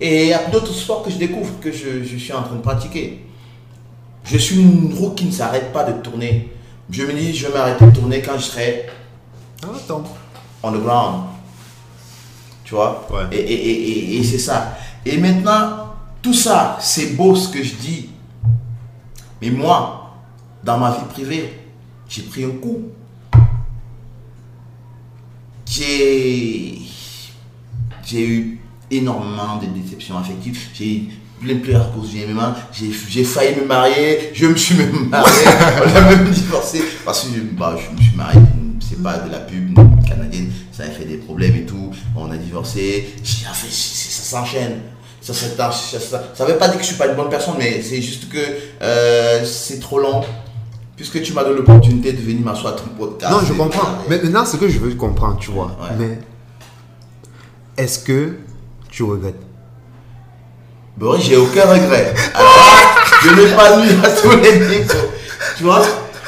Et 0.00 0.24
il 0.24 0.28
y 0.28 0.32
a 0.34 0.48
d'autres 0.50 0.72
sports 0.74 1.02
que 1.02 1.10
je 1.10 1.16
découvre, 1.16 1.52
que 1.60 1.72
je, 1.72 2.02
je 2.04 2.16
suis 2.16 2.32
en 2.32 2.42
train 2.42 2.56
de 2.56 2.60
pratiquer. 2.62 3.24
Je 4.24 4.36
suis 4.38 4.56
une 4.60 4.92
roue 4.94 5.10
qui 5.10 5.24
ne 5.26 5.30
s'arrête 5.30 5.72
pas 5.72 5.84
de 5.84 5.92
tourner. 6.02 6.50
Je 6.90 7.02
me 7.04 7.12
dis, 7.12 7.34
je 7.34 7.46
vais 7.46 7.54
m'arrêter 7.54 7.86
de 7.86 7.90
tourner 7.92 8.20
quand 8.20 8.36
je 8.36 8.42
serai 8.44 8.86
Ah, 9.62 9.68
attends. 9.76 10.04
on 10.62 10.72
the 10.72 10.82
ground. 10.82 11.24
Tu 12.64 12.74
vois? 12.74 13.06
Ouais. 13.10 13.24
Et, 13.36 13.40
et- 13.40 13.70
et- 13.70 14.14
et- 14.14 14.18
et 14.18 14.24
c'est 14.24 14.38
ça. 14.38 14.76
Et 15.06 15.16
maintenant, 15.18 15.94
tout 16.22 16.34
ça, 16.34 16.76
c'est 16.80 17.16
beau 17.16 17.34
ce 17.34 17.48
que 17.48 17.62
je 17.62 17.74
dis. 17.74 18.08
Mais 19.40 19.50
moi, 19.50 20.14
dans 20.62 20.78
ma 20.78 20.90
vie 20.90 21.04
privée, 21.10 21.58
j'ai 22.08 22.22
pris 22.22 22.44
un 22.44 22.50
coup. 22.50 22.82
J'ai 25.66 26.82
eu 28.12 28.60
énormément 28.90 29.56
de 29.56 29.66
déceptions 29.66 30.18
affectives. 30.18 30.58
J'ai 30.74 31.08
plein 31.40 31.54
de 31.54 31.60
pleurs 31.60 31.92
cause. 31.92 32.10
J'ai 33.08 33.24
failli 33.24 33.56
me 33.56 33.64
marier. 33.66 34.30
Je 34.34 34.46
me 34.46 34.56
suis 34.56 34.74
même 34.74 35.08
marié. 35.08 35.44
On 35.46 35.96
a 35.96 36.00
même 36.10 36.30
divorcé. 36.30 36.82
Parce 37.04 37.24
que 37.24 37.38
bah, 37.56 37.76
je 37.78 37.96
me 37.96 38.00
suis 38.00 38.16
marié. 38.16 38.40
C'est 38.80 39.02
pas 39.02 39.18
de 39.18 39.30
la 39.30 39.38
pub 39.38 39.74
canadienne. 40.06 40.50
Ça 40.72 40.82
a 40.82 40.86
fait 40.88 41.04
des 41.04 41.18
problèmes 41.18 41.54
et 41.56 41.64
tout. 41.64 41.92
On 42.16 42.30
a 42.30 42.36
divorcé. 42.36 43.14
J'ai 43.22 43.46
fait, 43.46 43.70
ça 43.70 44.38
s'enchaîne. 44.38 44.80
Ça, 45.20 45.34
ça, 45.34 45.46
ça, 45.56 46.00
ça, 46.00 46.22
ça 46.34 46.44
veut 46.46 46.56
pas 46.56 46.68
dire 46.68 46.76
que 46.78 46.82
je 46.82 46.88
suis 46.88 46.96
pas 46.96 47.06
une 47.06 47.14
bonne 47.14 47.28
personne, 47.28 47.54
mais 47.58 47.82
c'est 47.82 48.00
juste 48.00 48.30
que 48.30 48.38
euh, 48.82 49.44
c'est 49.44 49.78
trop 49.80 49.98
long. 49.98 50.22
Puisque 50.96 51.22
tu 51.22 51.32
m'as 51.32 51.44
donné 51.44 51.56
l'opportunité 51.56 52.12
de 52.12 52.20
venir 52.20 52.40
m'asseoir 52.44 52.74
à 52.74 52.76
ton 52.76 52.84
podcast. 52.98 53.32
Non, 53.32 53.40
je 53.46 53.52
comprends. 53.54 53.88
Mais 54.08 54.18
maintenant, 54.18 54.44
ce 54.44 54.56
que 54.56 54.68
je 54.68 54.78
veux 54.78 54.94
comprendre, 54.94 55.38
tu 55.38 55.50
vois. 55.50 55.76
Ouais. 55.80 55.88
Mais 55.98 56.18
est-ce 57.82 58.00
que 58.00 58.36
tu 58.90 59.02
regrettes? 59.02 59.40
Boris, 60.96 61.24
j'ai 61.24 61.36
aucun 61.36 61.62
regret. 61.62 62.14
Alors, 62.34 62.94
je 63.22 63.30
n'ai 63.30 63.54
pas 63.56 63.76
lu 63.80 63.88
à 64.04 64.10
tous 64.10 64.30
les 64.36 64.58
niveaux. 64.58 64.94
Tu 65.56 65.64
vois 65.64 65.82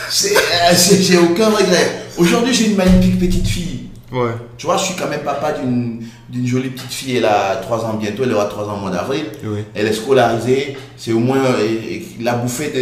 C'est- 0.09 0.37
euh, 0.37 0.75
J'ai 1.01 1.19
aucun 1.19 1.51
regret. 1.51 2.05
Aujourd'hui, 2.17 2.55
j'ai 2.55 2.67
une 2.71 2.77
magnifique 2.77 3.19
petite 3.19 3.47
fille. 3.47 3.89
Ouais. 4.11 4.31
Tu 4.57 4.67
vois, 4.67 4.77
je 4.79 4.85
suis 4.85 4.95
quand 4.97 5.09
même 5.09 5.23
papa 5.23 5.53
d'une 5.53 6.03
d'une 6.33 6.47
jolie 6.47 6.71
petite 6.71 6.91
fille. 6.93 7.17
Elle 7.17 7.27
a 7.27 7.57
3 7.57 7.85
ans 7.85 7.95
bientôt. 7.95 8.23
Elle 8.25 8.33
aura 8.33 8.47
3 8.47 8.65
ans 8.69 8.77
au 8.79 8.81
mois 8.81 8.91
d'avril. 8.91 9.27
Oui. 9.45 9.61
Elle 9.75 9.87
est 9.87 9.93
scolarisée. 9.93 10.77
C'est 10.97 11.13
au 11.13 11.19
moins 11.19 11.39
euh, 11.45 11.99
la 12.21 12.35
bouffée 12.35 12.73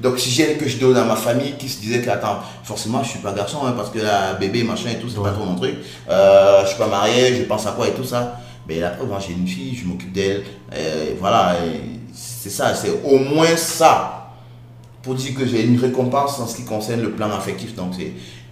d'oxygène 0.00 0.56
que 0.56 0.66
je 0.66 0.78
donne 0.78 0.96
à 0.96 1.04
ma 1.04 1.14
famille 1.16 1.52
qui 1.58 1.68
se 1.68 1.80
disait 1.80 2.00
que, 2.00 2.08
attends, 2.10 2.38
forcément, 2.64 3.02
je 3.02 3.10
suis 3.10 3.18
pas 3.18 3.32
garçon 3.32 3.58
hein, 3.66 3.74
parce 3.76 3.90
que 3.90 3.98
la 3.98 4.32
bébé, 4.34 4.64
machin 4.64 4.90
et 4.90 4.98
tout, 4.98 5.08
c'est 5.10 5.22
pas 5.22 5.32
trop 5.32 5.44
mon 5.44 5.54
truc. 5.54 5.74
Euh, 6.08 6.62
je 6.62 6.68
suis 6.68 6.78
pas 6.78 6.88
marié, 6.88 7.36
je 7.36 7.42
pense 7.42 7.66
à 7.66 7.72
quoi 7.72 7.86
et 7.88 7.92
tout 7.92 8.04
ça. 8.04 8.40
Mais 8.66 8.80
la 8.80 8.88
preuve, 8.90 9.10
j'ai 9.26 9.34
une 9.34 9.46
fille, 9.46 9.76
je 9.76 9.84
m'occupe 9.86 10.12
d'elle. 10.12 10.42
Euh, 10.72 11.10
voilà, 11.20 11.56
c'est 12.14 12.48
ça, 12.50 12.74
c'est 12.74 12.90
au 13.04 13.18
moins 13.18 13.54
ça 13.56 14.30
pour 15.02 15.14
dire 15.14 15.34
que 15.34 15.44
j'ai 15.46 15.62
une 15.64 15.78
récompense 15.78 16.40
en 16.40 16.46
ce 16.46 16.56
qui 16.56 16.64
concerne 16.64 17.02
le 17.02 17.10
plan 17.10 17.30
affectif. 17.30 17.74
Donc, 17.74 17.92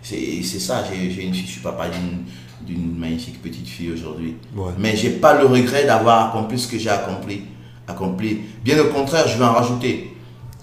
c'est- 0.03 0.59
ça, 0.59 0.85
j'ai 0.91 1.11
j'ai 1.11 1.23
une 1.23 1.33
fille, 1.33 1.47
je 1.47 1.53
suis 1.53 1.61
papa 1.62 1.89
d'une 1.89 2.24
d'une 2.66 2.97
magnifique 2.98 3.40
petite 3.43 3.66
fille 3.68 3.93
aujourd'hui. 3.93 4.36
Ouais. 4.56 4.72
Mais 4.78 4.97
j'ai 4.97 5.10
pas 5.10 5.40
le 5.40 5.47
regret 5.47 5.84
d'avoir 5.84 6.28
accompli 6.28 6.59
ce 6.59 6.68
que 6.68 6.78
j'ai 6.78 6.90
accompli, 6.90 7.43
accompli. 7.86 8.40
Bien 8.64 8.78
au 8.80 8.89
contraire, 8.93 9.26
je 9.28 9.39
vais 9.39 9.44
en 9.44 9.52
rajouter. 9.52 10.14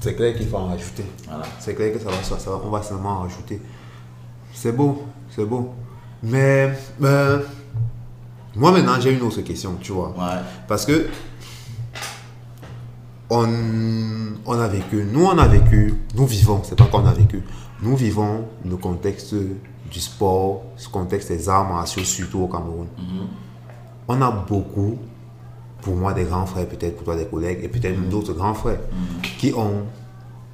C'est 0.02 0.16
clair 0.16 0.36
qu'il 0.36 0.48
faut 0.48 0.58
en 0.58 0.68
rajouter. 0.68 1.04
Voilà. 1.28 1.44
C'est 1.60 1.76
clair 1.76 1.92
que 1.94 2.00
ça 2.00 2.10
va, 2.10 2.24
ça, 2.24 2.50
va- 2.50 2.62
on 2.66 2.70
va 2.70 2.82
seulement 2.82 3.10
en 3.10 3.20
rajouter. 3.24 3.62
C'est 4.54 4.72
beau, 4.72 5.04
c'est 5.30 5.46
beau. 5.46 5.74
Mais 6.24 6.72
euh, 7.02 7.40
moi 8.56 8.72
maintenant 8.72 9.00
j'ai 9.00 9.14
une 9.14 9.22
autre 9.22 9.42
question, 9.42 9.76
tu 9.82 9.92
vois. 9.92 10.10
Ouais. 10.18 10.42
Parce 10.68 10.86
que 10.86 11.08
on, 13.30 13.48
on 14.46 14.60
a 14.60 14.68
vécu, 14.68 15.06
nous 15.12 15.26
on 15.26 15.38
a 15.38 15.48
vécu, 15.48 15.94
nous 16.16 16.26
vivons, 16.26 16.62
c'est 16.64 16.76
pas 16.78 16.86
qu'on 16.86 17.06
a 17.06 17.14
vécu, 17.14 17.44
nous 17.82 17.96
vivons 17.96 18.46
le 18.68 18.76
contexte 18.78 19.36
du 19.90 20.00
sport, 20.00 20.64
ce 20.78 20.88
contexte 20.90 21.30
des 21.30 21.50
arts 21.50 21.68
martiaux, 21.68 22.04
surtout 22.04 22.42
au 22.42 22.48
Cameroun. 22.48 22.88
On 24.08 24.22
a 24.22 24.32
beaucoup, 24.32 24.98
pour 25.82 25.96
moi 25.96 26.14
des 26.14 26.24
grands 26.24 26.46
frères, 26.46 26.68
peut-être 26.68 26.96
pour 26.96 27.06
toi 27.06 27.16
des 27.16 27.26
collègues, 27.26 27.60
et 27.64 27.68
peut-être 27.68 27.98
même 27.98 28.10
d'autres 28.10 28.34
grands 28.34 28.54
frères, 28.54 28.80
qui 29.38 29.54
ont, 29.54 29.84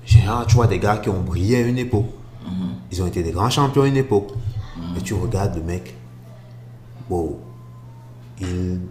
généralement, 0.06 0.46
tu 0.46 0.56
vois 0.56 0.68
des 0.68 0.80
gars 0.80 0.98
qui 0.98 1.10
ont 1.10 1.22
brillé 1.22 1.58
à 1.58 1.62
une 1.62 1.78
époque. 1.78 2.10
Ils 2.92 3.02
ont 3.02 3.08
été 3.08 3.24
des 3.24 3.32
grands 3.32 3.50
champions 3.50 3.84
à 3.84 3.88
une 3.88 3.98
époque. 3.98 4.32
Et 4.98 5.02
tu 5.02 5.14
regardes 5.14 5.56
le 5.56 5.64
mec, 5.64 5.96
wow, 7.10 7.40
il, 8.42 8.82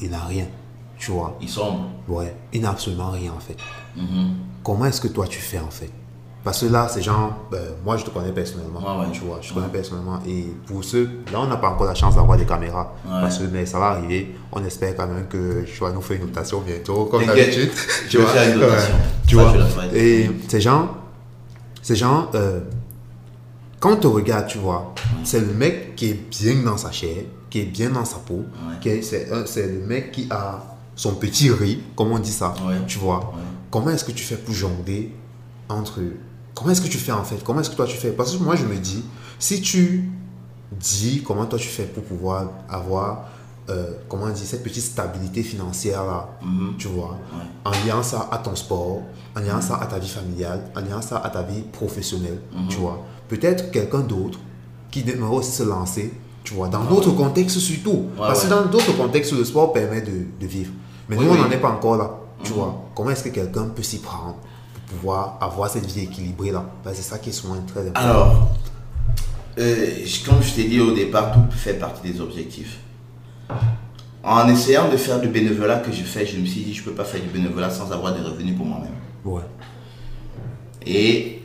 il 0.00 0.10
n'a 0.10 0.24
rien, 0.24 0.46
tu 0.98 1.10
vois. 1.10 1.36
Ils 1.40 1.48
sombre. 1.48 1.84
Ouais, 2.08 2.34
il 2.52 2.62
n'a 2.62 2.70
absolument 2.70 3.10
rien 3.10 3.32
en 3.36 3.40
fait. 3.40 3.56
Comment 4.64 4.86
est-ce 4.86 5.00
que 5.00 5.08
toi 5.08 5.26
tu 5.26 5.38
fais 5.38 5.58
en 5.58 5.70
fait? 5.70 5.90
Parce 6.42 6.60
que 6.62 6.66
là, 6.72 6.88
ces 6.88 7.02
gens, 7.02 7.36
ben, 7.50 7.60
moi 7.84 7.98
je 7.98 8.04
te 8.04 8.10
connais 8.10 8.32
personnellement, 8.32 8.80
ouais. 9.00 9.06
tu 9.12 9.20
vois, 9.20 9.38
je 9.42 9.50
te 9.50 9.54
connais 9.54 9.68
personnellement. 9.68 10.20
Et 10.26 10.46
pour 10.66 10.82
ceux, 10.82 11.04
là 11.30 11.40
on 11.40 11.46
n'a 11.46 11.58
pas 11.58 11.68
encore 11.68 11.86
la 11.86 11.94
chance 11.94 12.14
d'avoir 12.16 12.38
des 12.38 12.46
caméras, 12.46 12.94
Ouais. 13.04 13.20
parce 13.20 13.36
que 13.38 13.44
mais 13.44 13.66
ça 13.66 13.78
va 13.78 13.88
arriver. 13.88 14.34
On 14.50 14.64
espère 14.64 14.96
quand 14.96 15.06
même 15.06 15.26
que 15.28 15.64
tu 15.64 15.80
vas 15.80 15.92
nous 15.92 16.00
faire 16.00 16.16
une 16.16 16.26
notation 16.26 16.60
bientôt, 16.62 17.04
comme 17.06 17.26
d'habitude. 17.26 17.70
je 18.08 18.18
vais 18.18 18.24
faire 18.24 18.54
une 18.54 18.60
notation. 18.60 18.94
Tu 19.26 19.36
Ça, 19.36 19.42
vois? 19.42 19.54
je. 19.92 19.96
Et 19.96 20.30
ces 20.48 20.60
gens, 20.62 20.88
ces 21.82 21.94
gens, 21.96 22.30
euh, 22.34 22.60
quand 23.78 23.92
on 23.92 23.96
te 23.96 24.06
regarde, 24.06 24.46
tu 24.46 24.58
vois, 24.58 24.94
c'est 25.24 25.40
le 25.40 25.52
mec 25.52 25.94
qui 25.94 26.10
est 26.10 26.20
bien 26.30 26.54
dans 26.64 26.76
sa 26.78 26.90
chair, 26.90 27.16
qui 27.50 27.60
est 27.60 27.64
bien 27.64 27.90
dans 27.90 28.04
sa 28.06 28.16
peau, 28.16 28.44
c'est 29.04 29.66
le 29.66 29.80
mec 29.86 30.12
qui 30.12 30.26
a 30.30 30.62
son 30.96 31.14
petit 31.16 31.50
riz, 31.50 31.82
comme 31.94 32.12
on 32.12 32.18
dit 32.18 32.32
ça. 32.32 32.54
Tu 32.86 32.98
vois? 32.98 33.32
Comment 33.70 33.90
est-ce 33.90 34.04
que 34.04 34.12
tu 34.12 34.24
fais 34.24 34.36
pour 34.36 34.54
jongler 34.54 35.12
entre. 35.68 36.00
Comment 36.54 36.70
est-ce 36.70 36.80
que 36.82 36.88
tu 36.88 36.98
fais 36.98 37.12
en 37.12 37.24
fait? 37.24 37.42
Comment 37.44 37.60
est-ce 37.60 37.70
que 37.70 37.76
toi 37.76 37.86
tu 37.86 37.96
fais? 37.96 38.10
Parce 38.10 38.36
que 38.36 38.42
moi 38.42 38.56
je 38.56 38.64
me 38.64 38.76
dis, 38.76 39.02
si 39.38 39.60
tu 39.62 40.10
dis 40.72 41.22
comment 41.26 41.46
toi 41.46 41.58
tu 41.58 41.68
fais 41.68 41.84
pour 41.84 42.02
pouvoir 42.04 42.50
avoir, 42.68 43.24
euh, 43.68 43.92
comment 44.08 44.24
on 44.26 44.30
dit, 44.30 44.44
cette 44.46 44.62
petite 44.62 44.82
stabilité 44.84 45.42
financière 45.42 46.04
là, 46.04 46.28
Mhm. 46.42 46.74
tu 46.78 46.88
vois, 46.88 47.16
en 47.64 47.70
liant 47.86 48.02
ça 48.02 48.28
à 48.30 48.38
ton 48.38 48.54
sport, 48.56 49.02
en 49.36 49.40
liant 49.40 49.60
ça 49.60 49.76
à 49.76 49.86
ta 49.86 49.98
vie 49.98 50.08
familiale, 50.08 50.64
en 50.76 50.80
liant 50.80 51.00
ça 51.02 51.18
à 51.18 51.30
ta 51.30 51.42
vie 51.42 51.62
professionnelle, 51.62 52.40
tu 52.68 52.76
vois? 52.76 52.98
Peut-être 53.28 53.70
quelqu'un 53.70 54.00
d'autre 54.00 54.38
qui 54.90 55.00
aimerait 55.08 55.34
aussi 55.36 55.52
se 55.52 55.62
lancer, 55.62 56.12
tu 56.42 56.54
vois, 56.54 56.68
dans 56.68 56.84
d'autres 56.84 57.12
contextes 57.12 57.58
surtout. 57.58 58.06
Parce 58.16 58.40
que 58.44 58.48
ouais. 58.48 58.50
dans 58.62 58.66
d'autres 58.66 58.96
contextes, 58.96 59.32
le 59.32 59.44
sport 59.44 59.72
permet 59.72 60.00
de, 60.02 60.26
de 60.40 60.46
vivre. 60.46 60.72
Mais 61.08 61.16
Oui, 61.16 61.24
nous, 61.26 61.30
on 61.32 61.36
n'en 61.36 61.50
est 61.50 61.58
pas 61.58 61.70
encore 61.70 61.96
là, 61.96 62.10
tu 62.42 62.52
vois? 62.52 62.74
Comment 62.94 63.10
est-ce 63.10 63.24
que 63.24 63.28
quelqu'un 63.28 63.64
peut 63.66 63.82
s'y 63.82 63.98
prendre? 63.98 64.36
Pouvoir 64.90 65.38
avoir 65.40 65.70
cette 65.70 65.86
vie 65.86 66.04
équilibrée 66.04 66.50
là 66.50 66.64
Ben, 66.84 66.92
C'est 66.94 67.02
ça 67.02 67.18
qui 67.18 67.30
est 67.30 67.32
souvent 67.32 67.56
très 67.66 67.80
important. 67.80 68.00
Alors, 68.00 68.50
euh, 69.58 69.86
comme 70.26 70.42
je 70.42 70.54
t'ai 70.54 70.64
dit 70.64 70.80
au 70.80 70.92
départ, 70.92 71.32
tout 71.32 71.44
fait 71.50 71.74
partie 71.74 72.12
des 72.12 72.20
objectifs. 72.20 72.78
En 74.22 74.48
essayant 74.48 74.88
de 74.90 74.96
faire 74.96 75.20
du 75.20 75.28
bénévolat 75.28 75.78
que 75.78 75.92
je 75.92 76.02
fais, 76.02 76.26
je 76.26 76.38
me 76.38 76.44
suis 76.44 76.60
dit, 76.60 76.74
je 76.74 76.80
ne 76.80 76.86
peux 76.86 76.92
pas 76.92 77.04
faire 77.04 77.20
du 77.20 77.28
bénévolat 77.28 77.70
sans 77.70 77.90
avoir 77.90 78.14
des 78.14 78.20
revenus 78.20 78.56
pour 78.56 78.66
moi-même. 78.66 78.92
Ouais. 79.24 79.42
Et 80.86 81.42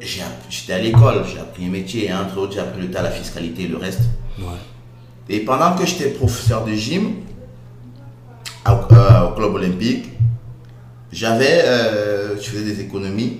j'étais 0.00 0.72
à 0.72 0.78
l'école, 0.78 1.24
j'ai 1.26 1.38
appris 1.38 1.66
un 1.66 1.70
métier, 1.70 2.06
et 2.06 2.14
entre 2.14 2.38
autres, 2.38 2.54
j'ai 2.54 2.60
appris 2.60 2.80
le 2.80 2.90
tas, 2.90 3.02
la 3.02 3.10
fiscalité 3.10 3.64
et 3.64 3.68
le 3.68 3.76
reste. 3.76 4.02
Ouais. 4.38 4.44
Et 5.28 5.40
pendant 5.40 5.74
que 5.74 5.84
j'étais 5.84 6.10
professeur 6.10 6.64
de 6.64 6.72
gym 6.72 7.16
au, 8.66 8.70
euh, 8.70 9.28
au 9.28 9.34
club 9.34 9.54
olympique, 9.54 10.06
j'avais, 11.20 11.62
euh, 11.64 12.36
je 12.36 12.48
faisais 12.50 12.64
des 12.64 12.80
économies 12.82 13.38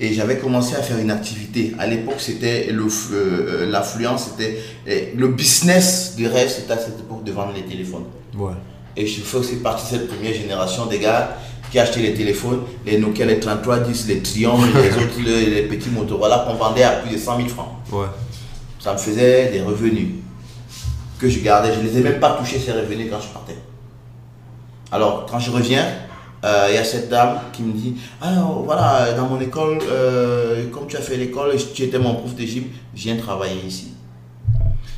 et 0.00 0.12
j'avais 0.12 0.38
commencé 0.38 0.74
à 0.74 0.82
faire 0.82 0.98
une 0.98 1.10
activité. 1.12 1.72
À 1.78 1.86
l'époque, 1.86 2.16
c'était 2.18 2.70
le 2.72 2.84
f- 2.86 3.12
euh, 3.12 3.70
l'affluence, 3.70 4.30
c'était 4.30 4.58
euh, 4.88 5.00
le 5.16 5.28
business 5.28 6.14
du 6.16 6.26
rêve, 6.26 6.48
c'était 6.50 6.72
à 6.72 6.78
cette 6.78 6.98
époque 6.98 7.22
de 7.24 7.32
vendre 7.32 7.52
les 7.54 7.62
téléphones. 7.62 8.04
Ouais. 8.36 8.52
Et 8.96 9.06
je 9.06 9.20
fais 9.20 9.36
aussi 9.36 9.56
partie 9.56 9.84
de 9.94 9.98
cette 10.00 10.08
première 10.08 10.34
génération 10.34 10.86
des 10.86 10.98
gars 10.98 11.36
qui 11.70 11.78
achetaient 11.78 12.00
les 12.00 12.14
téléphones, 12.14 12.62
les 12.84 12.98
Nokia, 12.98 13.26
les 13.26 13.38
3310, 13.38 14.08
les 14.08 14.20
Triumph, 14.20 14.60
les 14.74 14.90
autres, 15.02 15.20
les, 15.24 15.46
les 15.50 15.62
petits 15.62 15.90
Motorola 15.90 16.44
qu'on 16.48 16.54
vendait 16.54 16.82
à 16.82 16.92
plus 16.96 17.14
de 17.14 17.18
100 17.18 17.36
000 17.36 17.48
francs 17.48 17.68
Ouais. 17.92 18.06
ça 18.80 18.92
me 18.94 18.98
faisait 18.98 19.50
des 19.52 19.60
revenus 19.62 20.08
que 21.20 21.28
je 21.28 21.38
gardais. 21.40 21.72
Je 21.74 21.80
ne 21.80 21.84
les 21.88 21.98
ai 21.98 22.02
même 22.02 22.18
pas 22.20 22.32
touchés 22.38 22.58
ces 22.58 22.72
revenus 22.72 23.06
quand 23.10 23.20
je 23.20 23.28
partais. 23.28 23.56
Alors, 24.90 25.26
quand 25.30 25.38
je 25.38 25.50
reviens, 25.50 25.84
euh, 26.44 26.66
il 26.70 26.74
y 26.74 26.78
a 26.78 26.84
cette 26.84 27.08
dame 27.08 27.40
qui 27.52 27.62
me 27.62 27.72
dit 27.72 27.96
Ah, 28.20 28.32
voilà, 28.64 29.12
dans 29.14 29.26
mon 29.28 29.40
école, 29.40 29.78
euh, 29.90 30.68
comme 30.70 30.86
tu 30.86 30.96
as 30.96 31.00
fait 31.00 31.16
l'école, 31.16 31.56
tu 31.74 31.82
étais 31.82 31.98
mon 31.98 32.14
prof 32.14 32.34
de 32.34 32.44
gym, 32.44 32.64
viens 32.94 33.16
travailler 33.16 33.60
ici. 33.66 33.94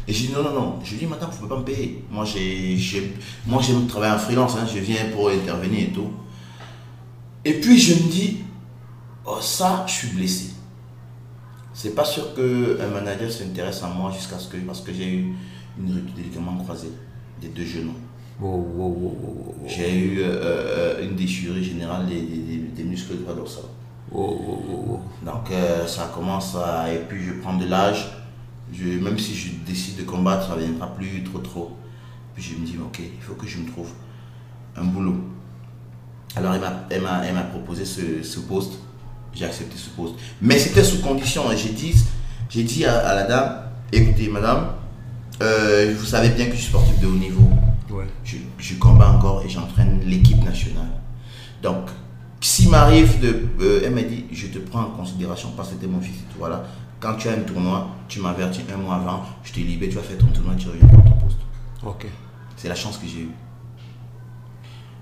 Et 0.08 0.12
je 0.12 0.26
dis 0.26 0.32
non, 0.32 0.42
non, 0.42 0.52
non. 0.52 0.78
Je 0.82 0.90
lui 0.92 0.98
dis, 0.98 1.06
madame, 1.06 1.30
vous 1.30 1.36
pouvez 1.36 1.48
pas 1.48 1.58
me 1.58 1.64
payer. 1.64 2.04
Moi, 2.10 2.24
j'ai, 2.24 2.76
moi, 3.46 3.62
j'aime 3.64 3.86
travailler 3.86 4.12
en 4.14 4.18
freelance. 4.18 4.56
hein. 4.56 4.66
Je 4.66 4.80
viens 4.80 5.04
pour 5.14 5.28
intervenir 5.28 5.84
et 5.88 5.92
tout. 5.92 6.10
Et 7.44 7.54
puis, 7.60 7.78
je 7.78 7.94
me 7.94 8.10
dis, 8.10 8.38
oh, 9.24 9.38
ça, 9.40 9.84
je 9.86 9.92
suis 9.92 10.08
blessé. 10.08 10.50
C'est 11.72 11.94
pas 11.94 12.04
sûr 12.04 12.34
qu'un 12.34 12.88
manager 12.88 13.30
s'intéresse 13.30 13.82
à 13.84 13.88
moi 13.88 14.10
jusqu'à 14.12 14.38
ce 14.38 14.48
que. 14.48 14.56
Parce 14.58 14.80
que 14.80 14.92
j'ai 14.92 15.08
eu 15.08 15.34
une 15.78 15.94
rupture 15.94 16.16
des 16.16 16.22
ligaments 16.24 16.56
croisés 16.56 16.92
des 17.40 17.48
deux 17.48 17.64
genoux. 17.64 17.94
Wow, 18.40 18.56
wow, 18.56 18.88
wow, 18.88 18.88
wow, 18.96 19.54
wow, 19.60 19.68
J'ai 19.68 19.94
eu 19.98 20.20
euh, 20.20 20.24
euh, 20.98 21.04
une 21.04 21.14
déchirure 21.14 21.62
générale 21.62 22.06
des, 22.06 22.20
des, 22.22 22.56
des- 22.74 22.84
muscles 22.84 23.12
wow, 24.66 24.82
wow. 24.88 25.00
Donc 25.24 25.50
euh, 25.50 25.86
ça 25.86 26.10
commence 26.14 26.56
à... 26.56 26.92
Et 26.92 26.98
puis 27.08 27.22
je 27.22 27.32
prends 27.42 27.56
de 27.58 27.66
l'âge. 27.66 28.08
Je, 28.72 28.84
même 28.98 29.18
si 29.18 29.34
je 29.34 29.50
décide 29.66 29.96
de 29.98 30.04
combattre, 30.04 30.48
ça 30.48 30.56
ne 30.56 30.62
viendra 30.62 30.94
plus 30.94 31.22
trop 31.24 31.38
trop. 31.40 31.76
Puis 32.34 32.42
je 32.42 32.56
me 32.60 32.64
dis, 32.64 32.76
ok, 32.78 32.98
il 33.00 33.22
faut 33.22 33.34
que 33.34 33.46
je 33.46 33.58
me 33.58 33.68
trouve 33.70 33.90
un 34.76 34.84
boulot. 34.84 35.16
Alors 36.36 36.54
elle 36.54 36.60
m'a- 37.02 37.42
proposé 37.42 37.84
ce, 37.84 38.22
ce 38.22 38.40
poste. 38.40 38.72
J'ai 39.34 39.44
accepté 39.44 39.76
ce 39.76 39.90
poste. 39.90 40.14
Mais 40.40 40.58
c'était 40.58 40.82
sous 40.84 41.00
condition. 41.02 41.50
Et 41.52 41.56
J'ai 41.58 41.70
dit, 41.70 41.94
j'ai 42.48 42.62
dit 42.62 42.84
à, 42.86 42.98
à 43.06 43.14
la 43.14 43.24
dame, 43.24 43.62
écoutez 43.92 44.28
madame, 44.28 44.68
euh, 45.42 45.94
vous 45.98 46.06
savez 46.06 46.30
bien 46.30 46.46
que 46.46 46.52
je 46.52 46.56
suis 46.58 46.68
sportif 46.70 46.98
de 47.00 47.06
haut 47.06 47.10
niveau. 47.16 47.49
Je, 48.24 48.36
je 48.58 48.74
combats 48.74 49.10
encore 49.10 49.42
et 49.44 49.48
j'entraîne 49.48 50.00
l'équipe 50.04 50.42
nationale. 50.44 50.90
Donc, 51.62 51.88
s'il 52.40 52.70
m'arrive 52.70 53.20
de. 53.20 53.48
euh, 53.60 53.82
elle 53.84 53.94
m'a 53.94 54.02
dit, 54.02 54.24
je 54.32 54.46
te 54.46 54.58
prends 54.58 54.82
en 54.82 54.90
considération 54.90 55.50
parce 55.56 55.68
que 55.68 55.74
c'était 55.74 55.86
mon 55.86 56.00
fils. 56.00 56.16
Voilà. 56.38 56.64
Quand 57.00 57.14
tu 57.14 57.28
as 57.28 57.32
un 57.32 57.40
tournoi, 57.40 57.88
tu 58.08 58.20
m'avertis 58.20 58.62
un 58.72 58.76
mois 58.76 58.96
avant, 58.96 59.22
je 59.42 59.52
te 59.52 59.60
libère, 59.60 59.88
tu 59.88 59.96
vas 59.96 60.02
faire 60.02 60.18
ton 60.18 60.26
tournoi, 60.26 60.54
tu 60.56 60.68
reviens 60.68 60.86
dans 60.86 61.02
ton 61.02 61.16
poste. 61.16 61.38
Ok. 61.84 62.06
C'est 62.56 62.68
la 62.68 62.74
chance 62.74 62.98
que 62.98 63.06
j'ai 63.06 63.20
eue. 63.22 63.30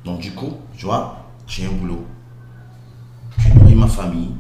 Donc, 0.05 0.20
du 0.20 0.32
coup, 0.32 0.55
tu 0.76 0.86
vois, 0.86 1.26
j'ai 1.47 1.66
un 1.66 1.72
boulot. 1.72 2.06
Je 3.39 3.52
nourris 3.52 3.74
ma 3.74 3.89
famille. 3.89 4.30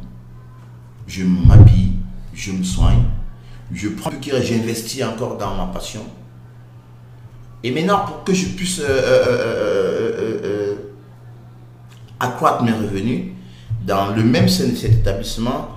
Je 1.06 1.24
m'habille. 1.24 1.94
Je 2.32 2.52
me 2.52 2.62
soigne. 2.62 3.04
Je 3.72 3.88
prends 3.88 4.10
j'investis 4.22 5.02
encore 5.02 5.36
dans 5.36 5.56
ma 5.56 5.66
passion. 5.66 6.02
Et 7.64 7.72
maintenant, 7.72 8.04
pour 8.06 8.24
que 8.24 8.34
je 8.34 8.46
puisse 8.50 8.78
euh, 8.78 8.84
euh, 8.88 10.40
euh, 10.44 10.74
accroître 12.20 12.62
mes 12.62 12.72
revenus, 12.72 13.32
dans 13.84 14.14
le 14.14 14.22
même 14.22 14.48
sein 14.48 14.68
de 14.68 14.76
cet 14.76 14.92
établissement, 14.92 15.68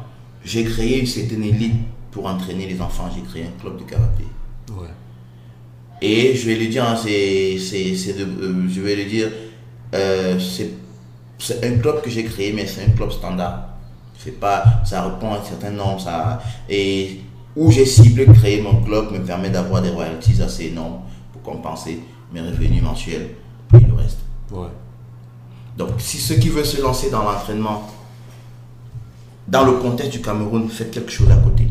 j'ai 0.44 0.64
créé 0.64 0.99
une 0.99 1.08
certaine 1.08 1.44
élite 1.44 1.76
pour 2.12 2.26
entraîner 2.26 2.68
les 2.68 2.80
enfants. 2.82 3.10
J'ai 3.16 3.22
créé 3.22 3.44
un 3.44 3.62
club 3.62 3.78
de 3.78 3.84
karaté. 3.84 4.26
Ouais. 4.70 4.88
Et 6.02 6.36
je 6.36 6.45
vais 6.45 6.56
lui 6.56 6.68
dire, 6.70 6.84
hein, 6.84 6.95
c'est, 7.02 7.58
c'est, 7.58 7.95
c'est 7.95 8.14
de, 8.14 8.28
je 8.70 8.82
vais 8.82 8.95
lui 8.95 9.06
dire, 9.06 9.30
c'est, 9.94 10.72
c'est 11.40 11.66
un 11.66 11.78
club 11.78 12.02
que 12.02 12.10
j'ai 12.10 12.24
créé, 12.24 12.53
mais 12.53 12.68
c'est 12.68 12.84
un 12.84 12.90
club 12.90 13.12
standard. 13.12 13.70
C'est 14.18 14.40
pas, 14.40 14.64
ça 14.86 15.03
répond 15.03 15.34
à 15.34 15.44
certains 15.44 15.72
normes, 15.72 15.99
ça, 15.99 16.41
et 16.70 17.22
où 17.56 17.72
j'ai 17.72 17.86
ciblé 17.86 18.26
créer 18.28 18.62
mon 18.62 18.84
club 18.84 19.12
me 19.12 19.20
permet 19.20 19.49
d'avoir 19.49 19.82
des 19.82 19.90
royalties 19.90 20.41
assez 20.41 20.66
énormes 20.66 21.02
pour 21.43 21.53
compenser 21.53 22.03
mes 22.34 22.41
revenus 22.41 22.81
mensuels 22.81 23.30
et 23.73 23.80
le 23.80 23.93
reste. 23.93 24.19
Ouais. 24.51 24.68
Donc, 25.77 25.89
si 25.99 26.18
ceux 26.18 26.35
qui 26.35 26.49
veulent 26.49 26.65
se 26.65 26.81
lancer 26.81 27.09
dans 27.09 27.23
l'entraînement, 27.23 27.89
dans 29.47 29.65
le 29.65 29.73
contexte 29.73 30.13
du 30.13 30.22
Cameroun, 30.22 30.69
faites 30.69 30.91
quelque 30.91 31.11
chose 31.11 31.30
à 31.31 31.35
côté. 31.35 31.68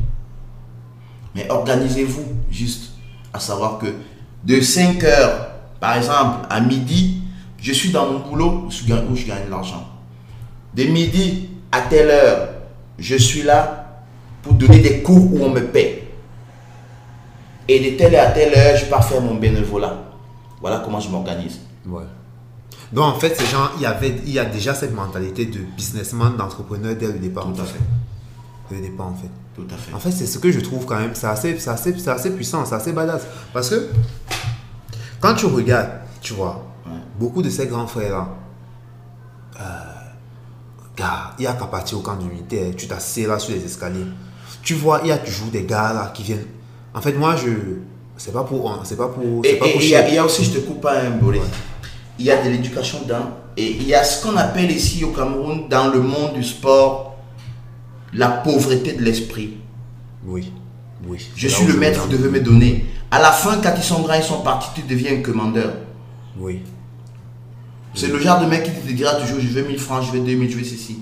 Mais 1.34 1.48
organisez-vous 1.51 2.24
juste 2.51 2.92
à 3.32 3.38
savoir 3.38 3.78
que 3.78 3.86
de 4.44 4.60
5 4.60 5.02
heures, 5.05 5.48
par 5.78 5.97
exemple, 5.97 6.47
à 6.51 6.60
midi, 6.60 7.22
je 7.59 7.72
suis 7.72 7.90
dans 7.90 8.10
mon 8.10 8.18
boulot 8.20 8.64
où 8.66 8.70
je 8.70 8.84
gagne, 8.84 9.05
où 9.10 9.16
je 9.16 9.26
gagne 9.26 9.44
de 9.47 9.51
l'argent. 9.51 9.86
De 10.74 10.84
midi 10.84 11.48
à 11.72 11.82
telle 11.82 12.10
heure, 12.10 12.48
je 12.98 13.16
suis 13.16 13.42
là 13.42 14.02
pour 14.42 14.55
donner 14.55 14.80
des 14.80 15.02
cours 15.02 15.32
où 15.32 15.44
on 15.44 15.51
me 15.51 15.60
paie. 15.60 15.99
Et 17.72 17.78
de 17.92 17.97
telle 17.97 18.16
à 18.16 18.32
telle 18.32 18.52
heure, 18.59 18.76
je 18.76 18.86
pars 18.86 19.05
faire 19.05 19.20
mon 19.20 19.36
bénévolat. 19.36 19.97
Voilà 20.60 20.82
comment 20.84 20.98
je 20.98 21.09
m'organise. 21.09 21.60
Ouais. 21.86 22.02
Donc 22.92 23.05
en 23.05 23.18
fait, 23.20 23.34
ces 23.36 23.47
gens, 23.47 23.68
il 23.76 23.82
y 23.82 23.86
avait, 23.86 24.16
il 24.26 24.32
y 24.32 24.40
a 24.40 24.44
déjà 24.44 24.74
cette 24.74 24.92
mentalité 24.92 25.47
de 25.47 25.60
businessman, 25.76 26.36
d'entrepreneur 26.36 26.97
dès 26.97 27.06
le 27.06 27.20
départ. 27.20 27.44
Tout 27.44 27.60
à 27.62 27.64
fait. 27.64 27.78
Dès 28.70 28.76
le 28.76 28.82
départ 28.82 29.06
en 29.06 29.14
fait. 29.14 29.30
Tout 29.55 29.66
à 29.72 29.76
fait. 29.76 29.94
En 29.94 30.01
fait, 30.01 30.10
c'est 30.10 30.26
ce 30.26 30.38
que 30.38 30.51
je 30.51 30.59
trouve 30.59 30.84
quand 30.84 30.98
même, 30.98 31.12
c'est 31.14 31.28
assez, 31.28 31.56
c'est 31.60 31.70
assez, 31.70 31.94
c'est 31.97 32.10
assez 32.10 32.30
puissant, 32.30 32.64
c'est 32.64 32.74
assez 32.74 32.92
badass. 32.92 33.22
Parce 33.52 33.70
que 33.70 33.88
quand 35.20 35.34
tu 35.34 35.47
regardes, 35.47 35.90
tu 36.20 36.32
vois, 36.34 36.66
Ouais. 36.86 36.92
beaucoup 37.20 37.42
de 37.42 37.51
ces 37.51 37.66
grands 37.68 37.86
frères-là, 37.86 38.26
euh, 39.60 39.62
gars, 40.97 41.34
il 41.38 41.44
y 41.44 41.47
a 41.47 41.52
qu'à 41.52 41.66
partir 41.66 41.98
au 41.98 42.01
camp 42.01 42.16
d'unité, 42.16 42.74
tu 42.76 42.88
t'assieds 42.88 43.26
là 43.28 43.38
sur 43.38 43.55
les 43.55 43.64
escaliers. 43.64 44.06
Tu 44.62 44.74
vois, 44.74 45.01
il 45.05 45.09
y 45.09 45.12
a 45.12 45.18
toujours 45.18 45.48
des 45.48 45.64
gars 45.64 45.92
là 45.92 46.10
qui 46.12 46.22
viennent. 46.24 46.47
En 46.94 47.00
fait, 47.00 47.12
moi, 47.12 47.36
je. 47.36 47.50
C'est 48.16 48.32
pas 48.32 48.44
pour. 48.44 48.80
C'est 48.84 48.96
pas 48.96 49.08
pour. 49.08 49.44
Et 49.44 49.58
il 49.80 49.88
y, 49.88 49.94
a- 49.94 50.08
y 50.14 50.18
aussi, 50.20 50.44
je 50.44 50.50
te 50.52 50.58
coupe 50.58 50.80
pas 50.80 51.00
un 51.00 51.10
bolet, 51.10 51.40
il 52.18 52.26
y 52.26 52.30
a 52.30 52.42
de 52.42 52.50
l'éducation 52.50 53.00
dedans. 53.02 53.30
Et 53.56 53.70
il 53.72 53.86
y 53.86 53.94
a 53.94 54.04
ce 54.04 54.22
qu'on 54.22 54.36
appelle 54.36 54.70
ici 54.70 55.04
au 55.04 55.08
Cameroun, 55.10 55.68
dans 55.68 55.88
le 55.88 56.00
monde 56.00 56.34
du 56.34 56.44
sport, 56.44 57.16
la 58.12 58.28
pauvreté 58.28 58.92
de 58.92 59.02
l'esprit. 59.02 59.54
Oui. 60.26 60.52
Oui. 61.06 61.26
Je 61.34 61.48
suis 61.48 61.66
le 61.66 61.74
maître, 61.78 62.02
vous 62.02 62.08
devez 62.08 62.28
me 62.28 62.40
donner. 62.40 62.84
À 63.10 63.20
la 63.20 63.32
fin, 63.32 63.58
quand 63.62 63.72
ils 63.76 63.82
sont 63.82 64.02
grands, 64.02 64.14
ils 64.14 64.22
sont 64.22 64.42
partis, 64.42 64.68
tu 64.74 64.82
deviens 64.82 65.14
un 65.18 65.22
commandeur. 65.22 65.72
Oui. 66.38 66.60
C'est 67.94 68.06
le 68.08 68.18
genre 68.20 68.40
de 68.40 68.46
mec 68.46 68.62
qui 68.64 68.70
te 68.70 68.92
dira 68.92 69.14
toujours 69.14 69.40
je 69.40 69.48
veux 69.48 69.62
1000 69.66 69.78
francs, 69.78 70.04
je 70.06 70.12
veux 70.12 70.20
2000, 70.24 70.50
je 70.50 70.56
veux 70.58 70.64
ceci. 70.64 70.98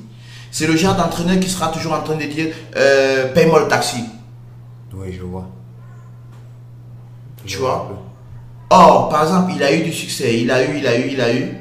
C'est 0.50 0.66
le 0.66 0.76
genre 0.76 0.96
d'entraîneur 0.96 1.38
qui 1.38 1.50
sera 1.50 1.68
toujours 1.68 1.92
en 1.92 2.00
train 2.02 2.16
de 2.16 2.24
dire 2.24 2.46
euh, 2.76 3.32
paye-moi 3.34 3.60
le 3.60 3.68
taxi. 3.68 4.04
Oui, 4.94 5.12
je 5.12 5.22
vois. 5.22 5.48
Tu 7.48 7.54
Je 7.54 7.60
vois. 7.60 7.88
Or, 8.70 9.08
par 9.08 9.22
exemple, 9.22 9.52
il 9.56 9.62
a 9.62 9.74
eu 9.74 9.82
du 9.82 9.92
succès, 9.92 10.40
il 10.40 10.50
a 10.50 10.62
eu, 10.64 10.78
il 10.78 10.86
a 10.86 10.98
eu, 10.98 11.08
il 11.10 11.20
a 11.20 11.34
eu. 11.34 11.56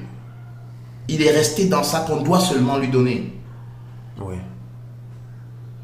il 1.07 1.21
est 1.23 1.31
resté 1.31 1.65
dans 1.65 1.83
ça 1.83 2.01
qu'on 2.01 2.21
doit 2.21 2.39
seulement 2.41 2.77
lui 2.77 2.89
donner. 2.89 3.33
Ouais. 4.19 4.37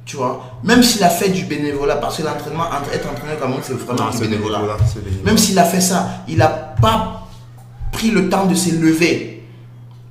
Tu 0.06 0.18
vois 0.18 0.44
Même 0.64 0.84
s'il 0.84 1.02
a 1.04 1.10
fait 1.10 1.30
du 1.30 1.46
bénévolat, 1.46 1.96
parce 1.96 2.18
que 2.18 2.24
l'entraînement, 2.24 2.66
être 2.94 3.10
entraîneur 3.10 3.40
comme 3.40 3.52
moi, 3.52 3.60
c'est 3.64 3.74
vraiment 3.74 4.04
Non, 4.06 4.10
du 4.12 4.18
bénévolat. 4.20 4.62
Même 5.24 5.38
s'il 5.38 5.58
a 5.58 5.64
fait 5.64 5.80
ça, 5.80 6.10
il 6.28 6.38
n'a 6.38 6.50
pas 6.50 7.26
pris 7.94 8.12
le 8.12 8.28
temps 8.30 8.46
de 8.46 8.54
s'élever 8.56 9.46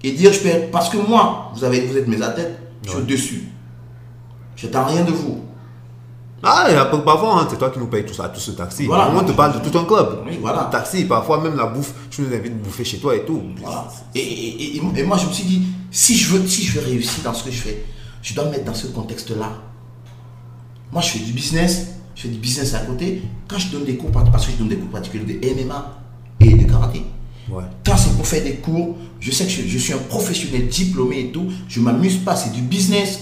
et 0.03 0.13
dire 0.13 0.33
je 0.33 0.41
peux. 0.41 0.49
Parce 0.73 0.89
que 0.89 0.97
moi, 0.97 1.51
vous, 1.55 1.63
avez, 1.65 1.83
vous 1.87 1.99
êtes 1.99 2.09
mes 2.09 2.23
athlètes, 2.23 2.59
je 2.85 2.89
suis 2.89 2.97
Ouais. 2.97 3.03
au-dessus. 3.05 3.43
J'attends 4.57 4.87
rien 4.87 5.05
de 5.05 5.11
vous. 5.13 5.43
Ah, 6.45 6.67
parfois, 7.05 7.41
hein, 7.41 7.47
c'est 7.49 7.57
toi 7.59 7.71
qui 7.71 7.79
nous 7.79 7.87
payes 7.87 8.05
tout 8.05 8.15
ça, 8.15 8.29
tout 8.29 8.41
ce 8.41 8.51
taxi. 8.53 8.87
Voilà. 8.87 9.11
Moi, 9.11 9.23
on 9.23 9.27
te 9.27 9.33
parle 9.33 9.61
de 9.63 9.69
tout 9.69 9.79
un 9.79 9.85
club. 9.85 10.25
Oui, 10.27 10.39
voilà. 10.41 10.69
Taxi, 10.73 11.05
parfois 11.05 11.41
même 11.41 11.57
la 11.57 11.67
bouffe, 11.67 11.93
tu 12.11 12.23
nous 12.23 12.35
invites 12.35 12.53
à 12.53 12.57
bouffer 12.57 12.85
chez 12.85 12.99
toi 12.99 13.15
et 13.15 13.25
tout. 13.25 13.41
Voilà. 13.61 13.89
Et, 14.15 14.19
et- 14.21 14.77
et- 14.77 14.83
et 14.97 15.03
moi, 15.05 15.17
je 15.19 15.27
me 15.27 15.33
suis 15.33 15.45
dit, 15.45 15.63
si 15.91 16.17
je, 16.17 16.33
veux, 16.35 16.47
si 16.47 16.65
je 16.65 16.79
veux 16.81 16.85
réussir 16.87 17.23
dans 17.23 17.33
ce 17.35 17.45
que 17.45 17.51
je 17.53 17.61
fais, 17.61 17.85
je 18.23 18.35
dois 18.35 18.45
me 18.47 18.51
mettre 18.51 18.65
dans 18.65 18.75
ce 18.75 18.89
contexte-là. 18.89 19.51
Moi, 20.93 21.01
je 21.01 21.09
fais 21.11 21.19
du 21.21 21.33
business, 21.33 21.87
je 22.17 22.23
fais 22.23 22.29
du 22.29 22.39
business 22.39 22.75
à 22.75 22.81
côté. 22.81 23.23
Quand 23.49 23.59
je 23.59 23.69
donne 23.69 23.85
des 23.85 23.97
cours, 23.97 24.11
parce 24.11 24.45
que 24.47 24.53
je 24.53 24.57
donne 24.57 24.69
des 24.69 24.77
cours 24.77 24.91
particuliers 24.91 25.35
de 25.39 25.49
MMA 25.55 25.97
et 26.41 26.55
de 26.55 26.65
karaté, 26.71 27.05
Ouais. 27.51 27.65
quand 27.85 27.97
c'est 27.97 28.15
pour 28.17 28.27
faire 28.27 28.43
des 28.43 28.55
cours, 28.57 28.97
je 29.21 29.31
sais 29.31 29.45
que 29.45 29.51
je, 29.51 29.63
je 29.67 29.79
suis 29.79 29.93
un 29.93 29.99
professionnel 29.99 30.69
diplômé 30.69 31.21
et 31.21 31.33
tout, 31.33 31.47
je 31.69 31.81
m'amuse 31.81 32.17
pas, 32.19 32.37
c'est 32.37 32.53
du 32.53 32.63
business. 32.63 33.21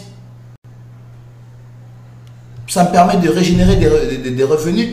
Ça 2.70 2.84
me 2.84 2.90
permet 2.92 3.16
de 3.16 3.28
régénérer 3.28 3.76
des, 3.76 4.16
des- 4.18 4.30
des 4.30 4.44
revenus 4.44 4.88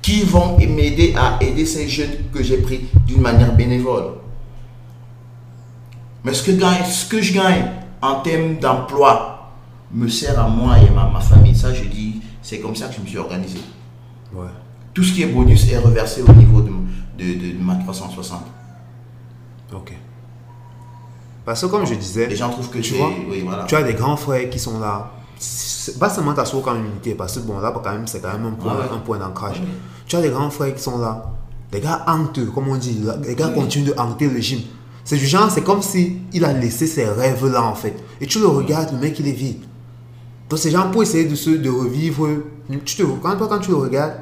qui 0.00 0.22
vont 0.22 0.56
m'aider 0.56 1.14
à 1.16 1.38
aider 1.42 1.66
ces 1.66 1.86
jeunes 1.88 2.30
que 2.32 2.42
j'ai 2.42 2.56
pris 2.58 2.88
d'une 3.06 3.20
manière 3.20 3.54
bénévole. 3.54 4.14
Mais 6.24 6.32
ce 6.32 6.42
que, 6.42 6.52
gagne, 6.52 6.84
ce 6.84 7.04
que 7.06 7.20
je 7.20 7.34
gagne 7.34 7.66
en 8.00 8.20
termes 8.20 8.56
d'emploi 8.56 9.52
me 9.92 10.08
sert 10.08 10.38
à 10.38 10.48
moi 10.48 10.78
et 10.78 10.88
à 10.88 11.06
ma 11.12 11.20
famille. 11.20 11.54
Ça, 11.54 11.72
je 11.74 11.84
dis, 11.84 12.20
c'est 12.42 12.60
comme 12.60 12.74
ça 12.76 12.88
que 12.88 12.94
je 12.96 13.00
me 13.00 13.06
suis 13.06 13.18
organisé. 13.18 13.58
Ouais. 14.34 14.46
Tout 14.94 15.02
ce 15.04 15.12
qui 15.12 15.22
est 15.22 15.26
bonus 15.26 15.70
est 15.70 15.78
reversé 15.78 16.22
au 16.22 16.32
niveau 16.32 16.60
de, 16.62 16.70
de- 17.18 17.52
de 17.58 17.62
ma 17.62 17.74
360. 17.76 18.40
Ok. 19.74 19.92
Parce 21.44 21.60
que 21.60 21.66
comme 21.66 21.86
je 21.86 21.94
disais, 21.94 22.26
Les 22.26 22.36
gens 22.36 22.48
trouvent 22.50 22.70
que 22.70 22.78
Tu 22.78 22.94
vois, 22.94 23.10
Oui, 23.30 23.42
voilà. 23.44 23.64
tu 23.64 23.74
as 23.76 23.82
des 23.82 23.94
grands 23.94 24.16
frères 24.16 24.48
qui 24.50 24.58
sont 24.58 24.78
là. 24.80 25.12
Pas 25.98 26.10
seulement 26.10 26.34
ta 26.34 26.44
source 26.44 26.64
comme 26.64 26.84
unité, 26.84 27.14
parce 27.14 27.34
que 27.36 27.40
bon, 27.40 27.58
là, 27.60 27.72
quand 27.72 27.90
même, 27.92 28.06
c'est 28.06 28.20
quand 28.20 28.32
même 28.32 28.46
un 28.46 28.50
point, 28.52 28.74
Ouais, 28.74 28.84
un 28.92 28.98
point 28.98 29.18
d'ancrage. 29.18 29.62
Tu 30.06 30.16
as 30.16 30.20
des 30.20 30.28
grands 30.30 30.50
frères 30.50 30.74
qui 30.74 30.82
sont 30.82 30.98
là. 30.98 31.32
Les 31.72 31.80
gars 31.80 32.04
hantent, 32.06 32.40
comme 32.54 32.68
on 32.68 32.76
dit. 32.76 33.00
Les 33.26 33.34
gars 33.34 33.48
continuent 33.48 33.86
de 33.86 33.94
hanter 33.96 34.28
le 34.28 34.40
gym. 34.40 34.60
C'est 35.04 35.16
du 35.16 35.26
genre, 35.26 35.50
c'est 35.50 35.62
comme 35.62 35.80
si 35.80 36.18
il 36.32 36.44
a 36.44 36.52
laissé 36.52 36.86
ses 36.86 37.06
rêves 37.06 37.46
là, 37.46 37.62
en 37.64 37.74
fait. 37.74 37.94
Et 38.20 38.26
tu 38.26 38.38
le 38.40 38.46
regardes, 38.46 38.92
le 38.92 38.98
mec, 38.98 39.18
il 39.18 39.28
est 39.28 39.32
vide. 39.32 39.60
Donc, 40.50 40.58
ces 40.58 40.70
gens, 40.70 40.90
pour 40.90 41.02
essayer 41.02 41.24
de, 41.24 41.34
se, 41.34 41.50
de 41.50 41.70
revivre, 41.70 42.28
tu 42.84 42.96
te, 42.96 43.02
quand, 43.02 43.36
toi, 43.36 43.48
quand 43.48 43.58
tu 43.60 43.70
le 43.70 43.76
regardes, 43.76 44.14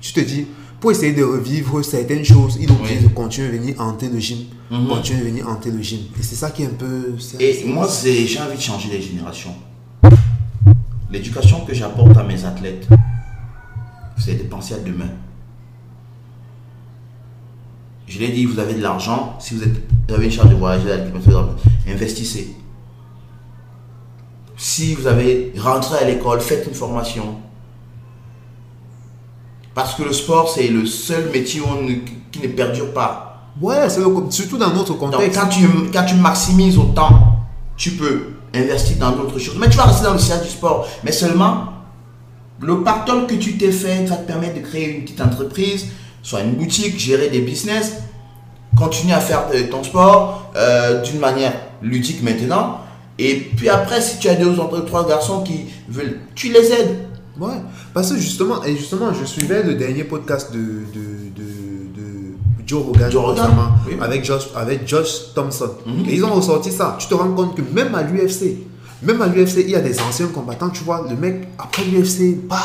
tu 0.00 0.12
te 0.12 0.20
dis, 0.20 0.46
pour 0.80 0.90
essayer 0.92 1.12
de 1.12 1.22
revivre 1.22 1.82
certaines 1.84 2.24
choses, 2.24 2.56
il 2.60 2.70
est 2.70 2.72
obligé 2.72 2.96
Oui. 2.98 3.04
de 3.04 3.08
continuer 3.08 3.48
à 3.48 3.50
venir 3.50 3.74
hanter 3.80 4.08
le 4.08 4.18
gym. 4.18 4.38
Mhm. 4.70 4.88
Continuer 4.88 5.20
à 5.20 5.24
venir 5.24 5.48
hanter 5.48 5.70
le 5.70 5.82
gym. 5.82 6.00
Et 6.18 6.22
c'est 6.22 6.36
ça 6.36 6.50
qui 6.50 6.62
est 6.62 6.66
un 6.66 6.70
peu. 6.70 7.14
Et 7.38 7.64
moi, 7.66 7.86
j'ai 8.02 8.38
envie 8.40 8.56
de 8.56 8.60
changer 8.62 8.88
les 8.90 9.02
générations. 9.02 9.54
L'éducation 11.10 11.64
que 11.64 11.74
j'apporte 11.74 12.16
à 12.16 12.22
mes 12.22 12.44
athlètes, 12.44 12.86
c'est 14.18 14.34
de 14.34 14.44
penser 14.44 14.74
à 14.74 14.78
demain. 14.78 15.08
Je 18.06 18.18
l'ai 18.18 18.28
dit, 18.28 18.44
vous 18.44 18.58
avez 18.58 18.74
de 18.74 18.82
l'argent, 18.82 19.36
si 19.40 19.54
vous, 19.54 19.62
êtes, 19.62 19.76
vous 20.08 20.14
avez 20.14 20.26
une 20.26 20.32
charge 20.32 20.50
de 20.50 20.54
voyager, 20.56 20.88
investissez. 21.88 22.54
Si 24.56 24.94
vous 24.94 25.06
avez 25.06 25.52
rentré 25.58 25.98
à 25.98 26.04
l'école, 26.04 26.40
faites 26.40 26.66
une 26.66 26.74
formation. 26.74 27.36
Parce 29.74 29.94
que 29.94 30.02
le 30.02 30.12
sport, 30.12 30.48
c'est 30.50 30.68
le 30.68 30.84
seul 30.86 31.30
métier 31.32 31.60
où 31.60 31.64
on 31.66 31.82
ne- 31.82 31.94
qui 32.30 32.40
ne 32.42 32.48
perdure 32.48 32.92
pas. 32.92 33.48
Ouais, 33.60 33.88
c'est 33.88 34.00
le- 34.00 34.30
surtout 34.30 34.58
dans 34.58 34.72
notre 34.72 34.90
Donc, 34.98 35.12
contexte. 35.12 35.40
quand 35.40 35.48
tu, 35.48 35.66
quand 35.92 36.04
tu 36.04 36.16
maximises 36.16 36.76
autant, 36.78 37.38
tu 37.76 37.92
peux 37.92 38.30
investir 38.54 38.96
dans 38.98 39.12
d'autres 39.12 39.38
choses. 39.38 39.56
Mais 39.58 39.68
tu 39.68 39.76
vas 39.76 39.84
rester 39.84 40.04
dans 40.04 40.12
le 40.12 40.18
cercle 40.18 40.44
du 40.44 40.50
sport. 40.50 40.86
Mais 41.04 41.12
seulement, 41.12 41.66
le 42.60 42.82
pactole 42.82 43.26
que 43.26 43.34
tu 43.34 43.56
t'es 43.56 43.72
fait 43.72 44.04
va 44.06 44.16
te 44.16 44.26
permettre 44.26 44.56
de 44.56 44.60
créer 44.60 44.96
une 44.96 45.02
petite 45.04 45.20
entreprise, 45.20 45.86
soit 46.22 46.40
une 46.40 46.52
boutique, 46.52 46.98
gérer 46.98 47.28
des 47.28 47.40
business, 47.40 47.94
continuer 48.76 49.14
à 49.14 49.20
faire 49.20 49.48
de- 49.50 49.62
ton 49.62 49.82
sport 49.82 50.52
euh, 50.56 51.02
d'une 51.02 51.18
manière 51.18 51.54
ludique 51.82 52.22
maintenant. 52.22 52.78
Et 53.18 53.36
puis 53.56 53.68
après, 53.68 54.00
si 54.00 54.18
tu 54.18 54.28
as 54.28 54.34
deux 54.34 54.58
ou 54.58 54.80
trois 54.80 55.06
garçons 55.06 55.42
qui 55.42 55.66
veulent, 55.88 56.20
tu 56.34 56.52
les 56.52 56.72
aides. 56.72 56.96
Ouais, 57.38 57.54
parce 57.94 58.10
que 58.12 58.18
justement, 58.18 58.62
et 58.64 58.76
justement, 58.76 59.12
je 59.18 59.24
suivais 59.24 59.62
le 59.62 59.74
dernier 59.74 60.04
podcast 60.04 60.52
de 60.52 60.58
Joe 62.70 62.84
Rogan, 62.84 63.10
Joe 63.10 63.24
Rogan, 63.24 63.44
récemment, 63.46 63.70
oui. 63.88 63.94
avec, 64.00 64.24
Josh, 64.24 64.44
avec 64.54 64.86
Josh 64.86 65.34
Thompson. 65.34 65.70
Mhm. 65.84 66.04
Et 66.08 66.14
ils 66.14 66.24
ont 66.24 66.32
ressorti 66.32 66.70
ça. 66.70 66.96
Tu 67.00 67.08
te 67.08 67.14
rends 67.14 67.32
compte 67.32 67.56
que 67.56 67.62
même 67.62 67.92
à 67.96 68.02
l'UFC, 68.04 68.58
même 69.02 69.20
à 69.20 69.26
l'UFC, 69.26 69.64
il 69.64 69.70
y 69.70 69.74
a 69.74 69.80
des 69.80 70.00
anciens 70.00 70.28
combattants, 70.28 70.70
tu 70.70 70.84
vois, 70.84 71.04
le 71.10 71.16
mec, 71.16 71.48
après 71.58 71.82
l'UFC, 71.82 72.36
bah, 72.48 72.56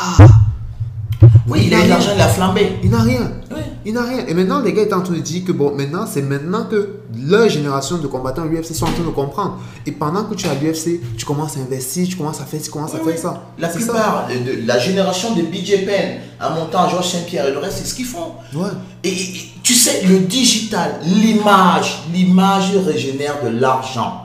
Oui, 1.48 1.64
il 1.66 1.74
a 1.74 1.86
l'argent, 1.86 2.10
il 2.14 2.20
a 2.20 2.28
flambé. 2.28 2.72
Il 2.82 2.90
n'a 2.90 3.02
rien. 3.02 3.30
Oui. 3.52 3.60
Il 3.84 3.94
n'a 3.94 4.02
rien. 4.02 4.26
Et 4.26 4.34
maintenant, 4.34 4.60
les 4.60 4.72
gars 4.72 4.82
étaient 4.82 4.94
en 4.94 5.00
train 5.02 5.14
de 5.14 5.20
dire 5.20 5.44
que 5.44 5.52
bon, 5.52 5.72
maintenant, 5.76 6.04
c'est 6.04 6.22
maintenant 6.22 6.64
que 6.64 6.96
leur 7.24 7.48
génération 7.48 7.98
de 7.98 8.06
combattants 8.08 8.42
à 8.42 8.46
l'UFC 8.46 8.74
sont 8.74 8.86
en 8.86 8.90
train 8.92 9.04
de 9.04 9.10
comprendre. 9.10 9.60
Et 9.86 9.92
pendant 9.92 10.24
que 10.24 10.34
tu 10.34 10.46
es 10.46 10.50
à 10.50 10.54
l'UFC, 10.54 11.00
tu 11.16 11.24
commences 11.24 11.56
à 11.56 11.60
investir, 11.60 12.08
tu 12.08 12.16
commences 12.16 12.40
à 12.40 12.44
faire, 12.46 12.60
tu 12.60 12.70
commences 12.70 12.94
à 12.94 12.98
Oui, 12.98 13.12
faire 13.12 13.18
ça. 13.20 13.42
La 13.60 13.68
plupart 13.68 14.26
de, 14.28 14.62
de 14.62 14.66
la 14.66 14.78
génération 14.80 15.34
de 15.36 15.42
BJ 15.42 15.84
Penn, 15.86 16.18
en 16.40 16.54
montant 16.56 16.88
Georges 16.88 17.10
Saint-Pierre 17.12 17.46
et 17.46 17.52
le 17.52 17.58
reste, 17.58 17.78
c'est 17.78 17.84
ce 17.86 17.94
qu'ils 17.94 18.06
font. 18.06 18.32
Ouais. 18.52 18.68
Et- 19.04 19.08
et 19.12 19.34
tu 19.62 19.74
sais, 19.74 20.02
le 20.04 20.18
digital, 20.20 20.96
l'image, 21.04 22.02
l'image 22.12 22.72
régénère 22.84 23.36
de 23.44 23.50
l'argent. 23.50 24.22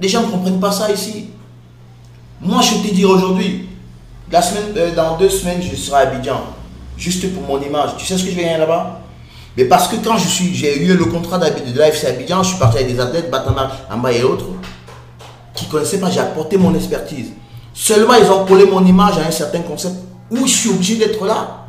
Les 0.00 0.08
gens 0.08 0.20
ne 0.22 0.26
comprennent 0.30 0.60
pas 0.60 0.72
ça 0.72 0.90
ici. 0.92 1.26
Moi, 2.42 2.60
je 2.60 2.86
te 2.88 2.94
dis 2.94 3.04
aujourd'hui, 3.06 3.68
la 4.30 4.42
semaine, 4.42 4.64
euh, 4.76 4.94
dans 4.94 5.16
deux 5.16 5.28
semaines, 5.30 5.62
je 5.62 5.74
serai 5.76 5.96
à 5.96 6.08
Abidjan. 6.08 6.40
Juste 6.96 7.32
pour 7.34 7.42
mon 7.42 7.60
image. 7.62 7.90
Tu 7.98 8.06
sais 8.06 8.16
ce 8.16 8.24
que 8.24 8.30
je 8.30 8.36
vais 8.36 8.42
gagner 8.44 8.58
là-bas? 8.58 9.00
Mais 9.56 9.64
parce 9.66 9.86
que 9.88 9.96
quand 9.96 10.16
j'ai 10.18 10.82
eu 10.82 10.94
le 10.96 11.04
contrat 11.06 11.38
de 11.38 11.78
l'AFC 11.78 12.04
Abidjan, 12.06 12.42
je 12.42 12.50
suis 12.50 12.58
parti 12.58 12.78
avec 12.78 12.92
des 12.92 13.00
athlètes, 13.00 13.30
Batama, 13.30 13.70
Amba 13.92 14.12
et 14.12 14.22
autres, 14.24 14.46
qui 15.54 15.66
ne 15.66 15.70
connaissaient 15.70 15.98
pas, 16.00 16.10
j'ai 16.10 16.20
apporté 16.20 16.56
mon 16.56 16.74
expertise. 16.74 17.28
Seulement, 17.72 18.14
ils 18.14 18.28
ont 18.30 18.44
collé 18.44 18.66
mon 18.66 18.84
image 18.84 19.18
à 19.18 19.26
un 19.26 19.30
certain 19.30 19.60
concept 19.60 19.94
où 20.30 20.46
je 20.46 20.52
suis 20.52 20.70
obligé 20.70 20.96
d'être 20.96 21.24
là. 21.24 21.60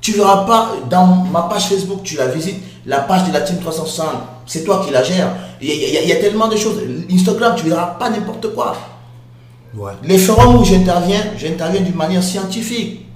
Tu 0.00 0.12
verras 0.12 0.44
pas 0.44 0.72
dans 0.90 1.06
ma 1.06 1.42
page 1.42 1.68
Facebook, 1.68 2.02
tu 2.02 2.16
la 2.16 2.26
visites, 2.26 2.60
la 2.86 3.00
page 3.00 3.28
de 3.28 3.32
la 3.32 3.40
Team 3.42 3.58
360, 3.60 4.06
c'est 4.46 4.64
toi 4.64 4.82
qui 4.84 4.92
la 4.92 5.04
gères. 5.04 5.32
Il 5.60 5.68
y, 5.68 5.96
a- 5.96 6.00
il 6.02 6.08
y 6.08 6.12
a- 6.12 6.16
tellement 6.16 6.48
de 6.48 6.56
choses. 6.56 6.80
Instagram, 7.12 7.54
tu 7.56 7.64
verras 7.68 7.86
pas 7.98 8.10
n'importe 8.10 8.52
quoi. 8.54 8.74
Ouais. 9.76 9.92
Les 10.04 10.18
forums 10.18 10.56
où 10.60 10.64
j'interviens, 10.64 11.24
j'interviens 11.36 11.80
d'une 11.80 11.94
manière 11.96 12.22
scientifique. 12.22 13.06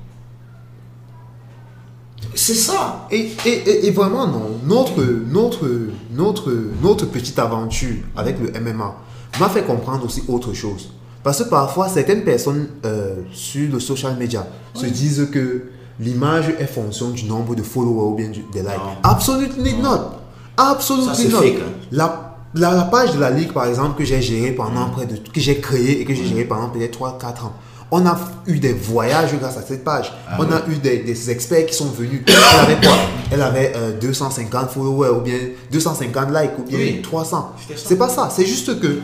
C'est 2.34 2.54
ça. 2.54 3.06
Et, 3.10 3.30
et, 3.44 3.48
et- 3.50 3.86
et 3.86 3.90
vraiment, 3.90 4.26
non, 4.26 4.42
notre, 4.66 5.02
notre, 5.02 5.66
notre, 6.12 6.52
notre 6.82 7.06
petite 7.06 7.38
aventure 7.38 7.96
avec 8.16 8.36
le 8.40 8.50
MMA 8.60 8.94
m'a 9.40 9.48
fait 9.48 9.62
comprendre 9.64 10.04
aussi 10.04 10.22
autre 10.28 10.52
chose. 10.52 10.90
Parce 11.22 11.42
que 11.42 11.48
parfois, 11.48 11.88
certaines 11.88 12.22
personnes 12.24 12.68
euh, 12.84 13.16
sur 13.32 13.70
le 13.72 13.80
social 13.80 14.16
media 14.16 14.46
se 14.74 14.86
disent 14.86 15.28
que 15.32 15.64
l'image 15.98 16.50
est 16.58 16.66
fonction 16.66 17.10
du 17.10 17.24
nombre 17.24 17.54
de 17.54 17.62
followers 17.62 18.12
ou 18.12 18.14
bien 18.14 18.28
du- 18.28 18.44
des 18.52 18.60
likes. 18.60 18.70
Absolutely 19.02 19.74
not. 19.74 20.12
Absolutely 20.56 21.28
not. 21.28 21.38
fake, 21.40 21.54
hein. 21.60 21.70
La, 21.92 22.26
la, 22.56 22.72
la 22.74 22.82
page 22.84 23.14
de 23.14 23.20
la 23.20 23.30
ligue, 23.30 23.52
par 23.52 23.66
exemple, 23.66 23.96
que 23.98 24.04
j'ai 24.04 24.20
gérée 24.22 24.52
pendant 24.52 24.88
près 24.90 25.06
de. 25.06 25.16
que 25.16 25.40
j'ai 25.40 25.60
créée 25.60 26.00
et 26.00 26.04
que 26.04 26.14
j'ai 26.14 26.24
gérée 26.24 26.44
pendant 26.44 26.68
peut-être 26.68 26.98
3-4 26.98 27.44
ans. 27.44 27.52
On 27.92 28.04
a 28.04 28.18
eu 28.48 28.58
des 28.58 28.72
voyages 28.72 29.32
grâce 29.38 29.56
à 29.56 29.62
cette 29.62 29.84
page. 29.84 30.12
Ah 30.28 30.36
on 30.40 30.50
a 30.50 30.60
eu 30.68 30.74
des, 30.78 30.98
des 30.98 31.30
experts 31.30 31.66
qui 31.66 31.74
sont 31.74 31.86
venus. 31.86 32.22
Elle 32.26 32.34
avait 32.60 32.80
quoi? 32.84 32.96
Elle 33.30 33.42
avait 33.42 33.72
euh, 33.76 33.92
250 34.00 34.70
followers 34.70 35.10
ou 35.10 35.20
bien 35.20 35.38
250 35.70 36.30
likes 36.30 36.58
ou 36.58 36.62
bien 36.64 36.78
Oui. 36.78 37.00
300. 37.02 37.52
C'était 37.60 37.76
ça. 37.78 37.84
C'est 37.88 37.96
pas 37.96 38.08
ça. 38.08 38.28
C'est 38.34 38.44
juste 38.44 38.80
que 38.80 38.98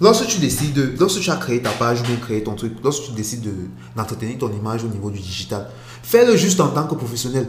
lorsque 0.00 0.26
tu 0.28 0.38
décides, 0.38 0.94
lorsque 1.00 1.20
tu 1.20 1.30
as 1.30 1.36
créé 1.36 1.60
ta 1.60 1.70
page 1.70 2.00
ou 2.02 2.04
bien 2.04 2.16
créé 2.22 2.42
ton 2.44 2.54
truc, 2.54 2.74
lorsque 2.84 3.02
tu 3.06 3.10
décides 3.12 3.42
de- 3.42 3.50
d'entretenir 3.96 4.38
ton 4.38 4.52
image 4.52 4.84
au 4.84 4.88
niveau 4.88 5.10
du 5.10 5.18
digital, 5.18 5.66
fais-le 6.04 6.36
juste 6.36 6.60
en 6.60 6.68
tant 6.68 6.84
que 6.84 6.94
professionnel. 6.94 7.48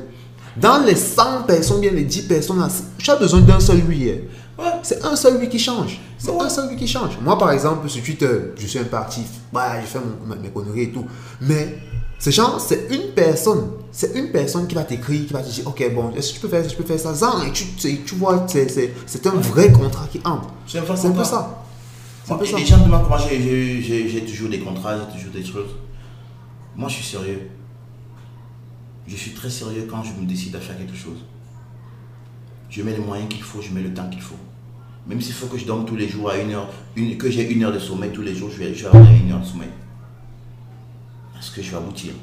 Dans 0.57 0.83
les 0.83 0.95
100 0.95 1.43
personnes, 1.45 1.79
bien 1.79 1.91
les 1.91 2.03
10 2.05 2.23
personnes, 2.23 2.67
tu 2.97 3.11
as 3.11 3.15
besoin 3.17 3.41
d'un 3.41 3.59
seul 3.59 3.77
lui. 3.87 4.11
Ouais. 4.59 4.65
C'est 4.83 5.03
un 5.05 5.15
seul 5.15 5.39
lui 5.39 5.47
qui 5.49 5.57
change. 5.59 5.99
C'est 6.17 6.31
Ouais. 6.31 6.41
un 6.41 6.49
seul 6.49 6.69
lui 6.69 6.75
qui 6.75 6.87
change. 6.87 7.17
Moi, 7.21 7.37
par 7.37 7.51
exemple, 7.51 7.87
sur 7.89 8.03
Twitter, 8.03 8.27
je 8.57 8.67
suis 8.67 8.79
un 8.79 8.83
peu 8.83 8.97
actif. 8.97 9.27
Ouais, 9.53 9.61
je 9.81 9.85
fais 9.87 9.99
mon- 9.99 10.35
mes 10.41 10.49
conneries 10.49 10.83
et 10.83 10.91
tout. 10.91 11.05
Mais 11.41 11.77
C'est 12.21 12.33
genre, 12.33 12.59
c'est 12.59 12.87
une 12.91 13.13
personne. 13.15 13.71
C'est 13.93 14.13
une 14.13 14.29
personne 14.29 14.67
qui 14.67 14.75
va 14.75 14.83
t'écrire, 14.83 15.25
qui 15.25 15.31
va 15.31 15.41
te 15.41 15.49
dire, 15.49 15.65
ok, 15.65 15.93
bon, 15.95 16.11
est-ce 16.17 16.31
que 16.31 16.33
tu 16.35 16.39
peux 16.41 16.49
faire, 16.49 16.67
je 16.67 16.75
peux 16.75 16.83
faire 16.83 16.99
ça, 16.99 17.13
Zan, 17.13 17.41
et 17.43 17.51
tu, 17.53 17.63
vois, 18.15 18.45
c'est- 18.49 19.25
un 19.25 19.29
vrai 19.39 19.71
contrat 19.71 20.05
qui 20.11 20.19
entre. 20.25 20.49
C'est 20.67 20.79
un 20.79 20.81
peu 20.81 21.23
ça. 21.23 21.63
C'est 22.25 22.33
un 22.33 22.35
peu 22.35 22.43
Et 22.43 22.47
ça. 22.51 22.57
les 22.57 22.65
gens 22.65 22.77
me 22.79 22.83
demandent 22.87 23.03
comment 23.05 23.17
j'ai- 23.17 24.25
toujours 24.27 24.49
des 24.49 24.59
contrats, 24.59 24.97
j'ai 24.97 25.17
toujours 25.17 25.33
des 25.33 25.43
trucs. 25.43 25.71
Moi, 26.75 26.89
je 26.89 26.95
suis 26.95 27.05
sérieux. 27.05 27.49
Je 29.07 29.15
suis 29.15 29.31
très 29.31 29.49
sérieux 29.49 29.87
quand 29.89 30.03
je 30.03 30.11
me 30.21 30.27
décide 30.27 30.53
à 30.57 30.59
faire 30.59 30.77
quelque 30.77 30.97
chose. 30.97 31.23
Je 32.69 32.83
mets 32.83 32.91
les 32.91 32.99
moyens 32.99 33.29
qu'il 33.29 33.41
faut, 33.43 33.61
je 33.61 33.71
mets 33.71 33.81
le 33.81 33.93
temps 33.93 34.09
qu'il 34.09 34.21
faut. 34.21 34.35
Même 35.09 35.19
s'il 35.21 35.33
faut 35.33 35.47
que 35.47 35.57
je 35.57 35.65
dorme 35.65 35.85
tous 35.85 35.95
les 35.95 36.07
jours 36.07 36.29
à 36.29 36.37
une 36.37 36.51
heure, 36.51 36.67
que 37.17 37.31
j'ai 37.31 37.51
une 37.51 37.63
heure 37.63 37.73
de 37.73 37.79
sommeil 37.79 38.11
tous 38.11 38.21
les 38.21 38.35
jours, 38.35 38.51
je 38.51 38.57
vais, 38.59 38.73
je 38.75 38.85
avoir 38.85 39.03
une 39.11 39.31
heure 39.31 39.39
de 39.41 39.45
sommeil. 39.45 39.69
Parce 41.33 41.49
que 41.49 41.63
je 41.63 41.71
vais 41.71 41.77
aboutir. 41.77 42.13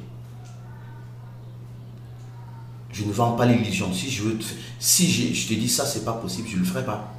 Je 2.93 3.05
ne 3.05 3.13
vends 3.13 3.33
pas 3.33 3.45
l'illusion. 3.45 3.93
Si 3.93 4.09
je 4.09 4.23
veux, 4.23 4.39
te- 4.39 4.45
si 4.79 5.07
te 5.49 5.55
dis 5.55 5.69
ça, 5.69 5.85
c'est 5.85 6.05
pas 6.05 6.13
possible, 6.13 6.49
je 6.49 6.55
ne 6.55 6.61
le 6.61 6.65
ferai 6.65 6.85
pas. 6.85 7.13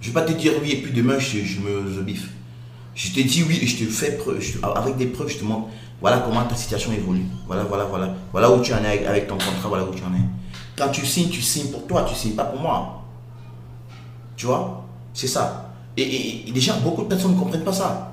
Je 0.00 0.08
ne 0.08 0.14
vais 0.14 0.20
pas 0.20 0.26
te 0.26 0.32
dire 0.32 0.52
oui 0.62 0.72
et 0.72 0.76
puis 0.80 0.92
demain 0.92 1.18
je, 1.18 1.38
me 1.60 2.02
biffe. 2.02 2.30
Je 2.94 3.12
te 3.12 3.20
dis 3.20 3.42
oui 3.42 3.58
et 3.60 3.66
je 3.66 3.84
te 3.84 3.90
fais 3.90 4.12
preuve, 4.16 4.42
avec 4.76 4.96
des 4.96 5.06
preuves, 5.06 5.28
je 5.28 5.38
te 5.38 5.44
montre 5.44 5.68
voilà 6.00 6.18
comment 6.20 6.42
ta 6.44 6.54
situation 6.54 6.92
évolue. 6.92 7.24
Voilà, 7.46 7.64
voilà, 7.64 7.84
voilà. 7.84 8.14
Voilà 8.32 8.50
où 8.50 8.62
tu 8.62 8.72
en 8.72 8.82
es 8.84 9.04
avec 9.04 9.26
ton 9.26 9.34
contrat, 9.34 9.68
voilà 9.68 9.84
où 9.84 9.92
tu 9.94 10.02
en 10.04 10.14
es. 10.14 10.20
Quand 10.78 10.88
tu 10.90 11.04
signes, 11.04 11.28
tu 11.28 11.42
signes 11.42 11.72
pour 11.72 11.86
toi, 11.88 12.06
tu 12.08 12.14
signes 12.14 12.36
pas 12.36 12.44
pour 12.44 12.60
moi. 12.60 13.02
Tu 14.36 14.46
vois? 14.46 14.84
C'est 15.12 15.26
ça. 15.26 15.72
Et, 15.96 16.44
déjà, 16.54 16.74
beaucoup 16.74 17.02
de 17.02 17.08
personnes 17.08 17.34
ne 17.34 17.38
comprennent 17.40 17.64
pas 17.64 17.72
ça. 17.72 18.12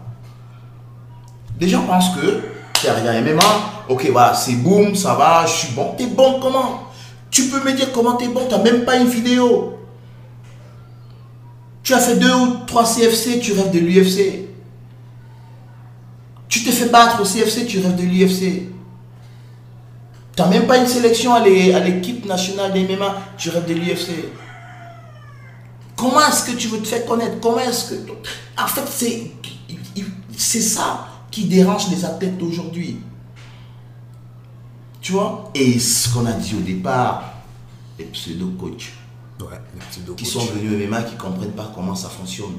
Les 1.59 1.69
gens 1.69 1.83
pensent 1.83 2.15
que 2.15 2.41
tu 2.73 2.87
arrivé 2.87 3.07
à 3.07 3.21
MMA, 3.21 3.43
ok, 3.87 4.11
c'est 4.33 4.55
boum, 4.55 4.95
ça 4.95 5.13
va, 5.13 5.45
je 5.45 5.51
suis 5.51 5.73
bon. 5.73 5.93
T'es 5.95 6.07
bon 6.07 6.39
comment? 6.41 6.81
Tu 7.29 7.43
peux 7.43 7.63
me 7.63 7.73
dire 7.73 7.91
comment 7.93 8.15
t'es 8.15 8.27
bon, 8.27 8.47
t'as 8.49 8.57
même 8.57 8.83
pas 8.83 8.95
une 8.95 9.07
vidéo. 9.07 9.77
Tu 11.83 11.93
as 11.93 11.99
fait 11.99 12.15
deux 12.15 12.33
ou 12.33 12.65
trois 12.65 12.83
CFC, 12.83 13.39
tu 13.39 13.53
rêves 13.53 13.71
de 13.71 13.79
l'UFC. 13.79 14.47
Tu 16.49 16.63
te 16.63 16.71
fais 16.71 16.89
battre 16.89 17.21
au 17.21 17.25
CFC, 17.25 17.67
tu 17.67 17.79
rêves 17.79 17.95
de 17.95 18.01
l'UFC. 18.01 18.74
Tu 20.35 20.41
n'as 20.41 20.47
même 20.49 20.67
pas 20.67 20.77
une 20.77 20.87
sélection 20.87 21.33
à 21.33 21.39
l'é- 21.39 21.73
à 21.73 21.79
l'équipe 21.79 22.25
nationale 22.25 22.73
des 22.73 22.83
MMA, 22.83 23.15
tu 23.37 23.49
rêves 23.49 23.65
de 23.67 23.73
l'UFC. 23.73 24.11
Comment 25.95 26.19
est-ce 26.27 26.51
que 26.51 26.57
tu 26.57 26.67
veux 26.67 26.79
te 26.79 26.87
faire 26.87 27.05
connaître? 27.05 27.39
Comment 27.39 27.59
est-ce 27.59 27.91
que... 27.93 27.95
En 28.61 28.67
fait, 28.67 29.31
c'est 30.37 30.61
ça 30.61 31.07
qui 31.31 31.45
dérange 31.45 31.89
les 31.89 32.03
athlètes 32.03 32.37
d'aujourd'hui. 32.37 32.97
Tu 35.01 35.13
vois? 35.13 35.51
Et 35.55 35.79
ce 35.79 36.09
qu'on 36.09 36.25
a 36.25 36.33
dit 36.33 36.55
au 36.55 36.61
départ, 36.61 37.23
les 37.97 38.05
pseudo-coachs 38.05 38.91
Ouais, 39.41 39.59
qui 40.15 40.25
sont 40.25 40.39
venus 40.45 40.71
au 40.71 40.87
MMA 40.89 41.03
qui 41.03 41.15
ne 41.15 41.19
comprennent 41.19 41.51
pas 41.51 41.69
comment 41.75 41.93
ça 41.95 42.07
fonctionne. 42.09 42.55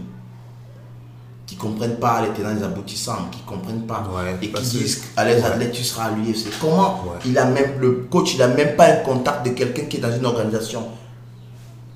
Qui 1.47 1.55
ne 1.55 1.60
comprennent 1.60 1.97
pas 1.97 2.23
les 2.23 2.31
tenants 2.31 2.51
et 2.51 2.55
les 2.59 2.64
aboutissants, 2.64 3.28
qui 3.31 3.40
ne 3.43 3.47
comprennent 3.48 3.86
pas. 3.86 4.02
Ouais, 4.12 4.36
et 4.43 4.48
qui 4.51 4.60
disent 4.62 5.05
à 5.16 5.24
les 5.24 5.43
athlètes, 5.44 5.73
tu 5.73 5.85
seras 5.85 6.06
à 6.06 6.10
l'UFC. 6.10 6.48
Comment 6.60 7.02
Ouais. 7.05 7.18
il 7.24 7.39
a 7.39 7.44
même, 7.44 7.78
le 7.78 8.06
coach, 8.10 8.35
il 8.35 8.39
n'a 8.39 8.48
même 8.48 8.74
pas 8.74 8.86
un 8.86 8.97
contact 8.97 9.44
de 9.47 9.51
quelqu'un 9.51 9.85
qui 9.85 9.98
est 9.98 10.01
dans 10.01 10.12
une 10.14 10.27
organisation. 10.27 10.82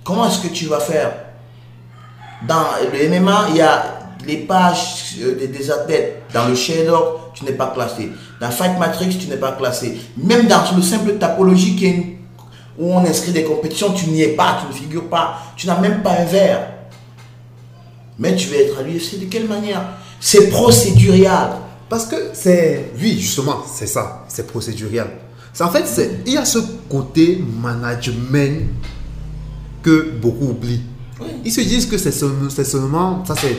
Comment 0.04 0.28
est-ce 0.28 0.40
que 0.40 0.48
tu 0.48 0.66
vas 0.66 0.78
faire? 0.78 1.12
Dans 2.46 2.64
le 2.92 3.08
MMA, 3.08 3.46
il 3.50 3.56
y 3.56 3.60
a 3.60 3.82
les 4.26 4.38
pages 4.38 5.16
euh, 5.20 5.34
des, 5.46 5.70
athlètes. 5.70 6.22
Dans 6.32 6.46
le 6.46 6.54
Shadowdog, 6.54 7.04
tu 7.34 7.44
n'es 7.44 7.52
pas 7.52 7.68
classé. 7.74 8.10
Dans 8.40 8.50
Fight 8.50 8.78
Matrix, 8.78 9.18
tu 9.18 9.26
n'es 9.26 9.36
pas 9.36 9.52
classé. 9.52 10.00
Même 10.16 10.46
dans 10.46 10.62
le 10.76 10.80
simple 10.82 11.14
tapologie 11.18 11.74
qui 11.76 11.86
est 11.86 11.90
une- 11.90 12.16
où 12.78 12.94
on 12.94 13.04
inscrit 13.04 13.32
des 13.32 13.44
compétitions, 13.44 13.92
tu 13.92 14.06
n'y 14.06 14.22
es 14.22 14.28
pas, 14.28 14.58
tu 14.60 14.68
ne 14.68 14.72
figures 14.72 15.08
pas. 15.08 15.38
Tu 15.56 15.66
n'as 15.66 15.78
même 15.80 16.02
pas 16.02 16.12
un 16.12 16.24
verre. 16.24 16.66
Mais 18.20 18.36
tu 18.36 18.48
veux 18.48 18.56
être 18.60 18.78
à 18.78 18.82
l'UFC 18.82 19.18
de 19.18 19.24
quelle 19.24 19.48
manière? 19.48 19.82
C'est 20.20 20.48
procédural. 20.50 21.52
Parce 21.88 22.06
que 22.06 22.16
c'est. 22.34 22.92
Oui, 23.00 23.18
justement, 23.18 23.56
c'est 23.66 23.86
ça. 23.88 24.24
C'est 24.28 24.46
procédural. 24.46 25.10
En 25.58 25.70
fait, 25.70 25.84
il 26.26 26.34
y 26.34 26.36
a 26.36 26.44
ce 26.44 26.58
côté 26.88 27.42
management 27.60 28.68
que 29.82 30.10
beaucoup 30.20 30.50
oublient. 30.50 30.82
Oui. 31.20 31.26
Ils 31.44 31.52
se 31.52 31.60
disent 31.62 31.86
que 31.86 31.98
c'est 31.98 32.12
seulement, 32.12 32.48
c'est 32.48 32.64
seulement. 32.64 33.24
Ça, 33.24 33.34
c'est. 33.36 33.56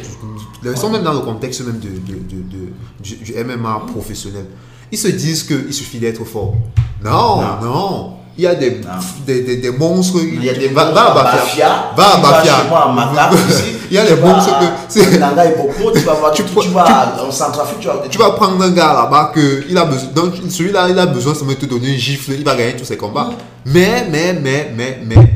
Ils 0.64 0.78
sont 0.78 0.90
même 0.92 1.04
dans 1.04 1.14
le 1.14 1.20
contexte 1.20 1.62
même 1.66 1.80
de, 1.80 1.90
de- 1.90 2.20
de- 2.20 2.42
de- 2.44 2.74
du, 3.02 3.16
du 3.18 3.34
MMA 3.44 3.86
professionnel. 3.92 4.46
Ils 4.92 4.98
se 4.98 5.08
disent 5.10 5.44
qu'il 5.44 5.74
suffit 5.74 6.00
d'être 6.00 6.24
fort. 6.24 6.56
Non, 7.04 7.42
non. 7.42 7.62
Non. 7.64 8.14
Il 8.38 8.44
y 8.46 8.48
a 8.48 8.56
des, 8.56 8.80
des, 9.28 9.42
des, 9.44 9.58
des 9.58 9.72
monstres. 9.72 10.20
Il 10.24 10.44
y 10.44 10.50
a 10.50 10.54
des 10.54 10.70
va, 10.70 10.88
à 10.88 11.14
Bafia. 11.14 11.92
Va 11.98 12.16
à 12.16 12.18
Bafia. 12.18 12.54
Il 13.92 13.96
y 13.96 13.98
a 13.98 14.06
des 14.06 14.16
monstres 14.22 14.58
que. 14.58 14.66
c'est- 14.88 15.20
Nanga 15.20 15.46
et 15.46 15.56
Boko, 15.56 15.92
tu 15.92 16.00
vas 16.00 16.14
voir, 16.14 16.32
Tu 16.32 16.44
tu, 16.44 16.54
peux- 16.54 16.62
tu 16.62 16.70
vas 16.70 17.14
en 17.28 17.30
Centrafrique, 17.30 17.80
tu 17.82 17.88
vas 17.88 17.96
Tu 18.10 18.18
vas 18.18 18.32
prendre 18.32 18.64
un 18.64 18.70
gars 18.72 18.94
là-bas 18.94 19.32
que 19.36 19.66
il 19.70 19.78
a 19.78 19.84
besoin, 19.84 20.10
donc 20.16 20.34
celui-là 20.50 20.88
il 20.90 20.98
a 20.98 21.06
besoin 21.08 21.34
de 21.34 21.54
te 21.56 21.66
donner 21.66 21.90
une 21.90 22.00
gifle, 22.00 22.32
il 22.32 22.44
va 22.46 22.56
gagner 22.56 22.76
tous 22.78 22.86
ses 22.86 22.96
combats. 22.96 23.32
Mais, 23.66 24.08
mais, 24.10 24.32
mais, 24.42 24.72
mais, 24.76 25.00
mais, 25.06 25.34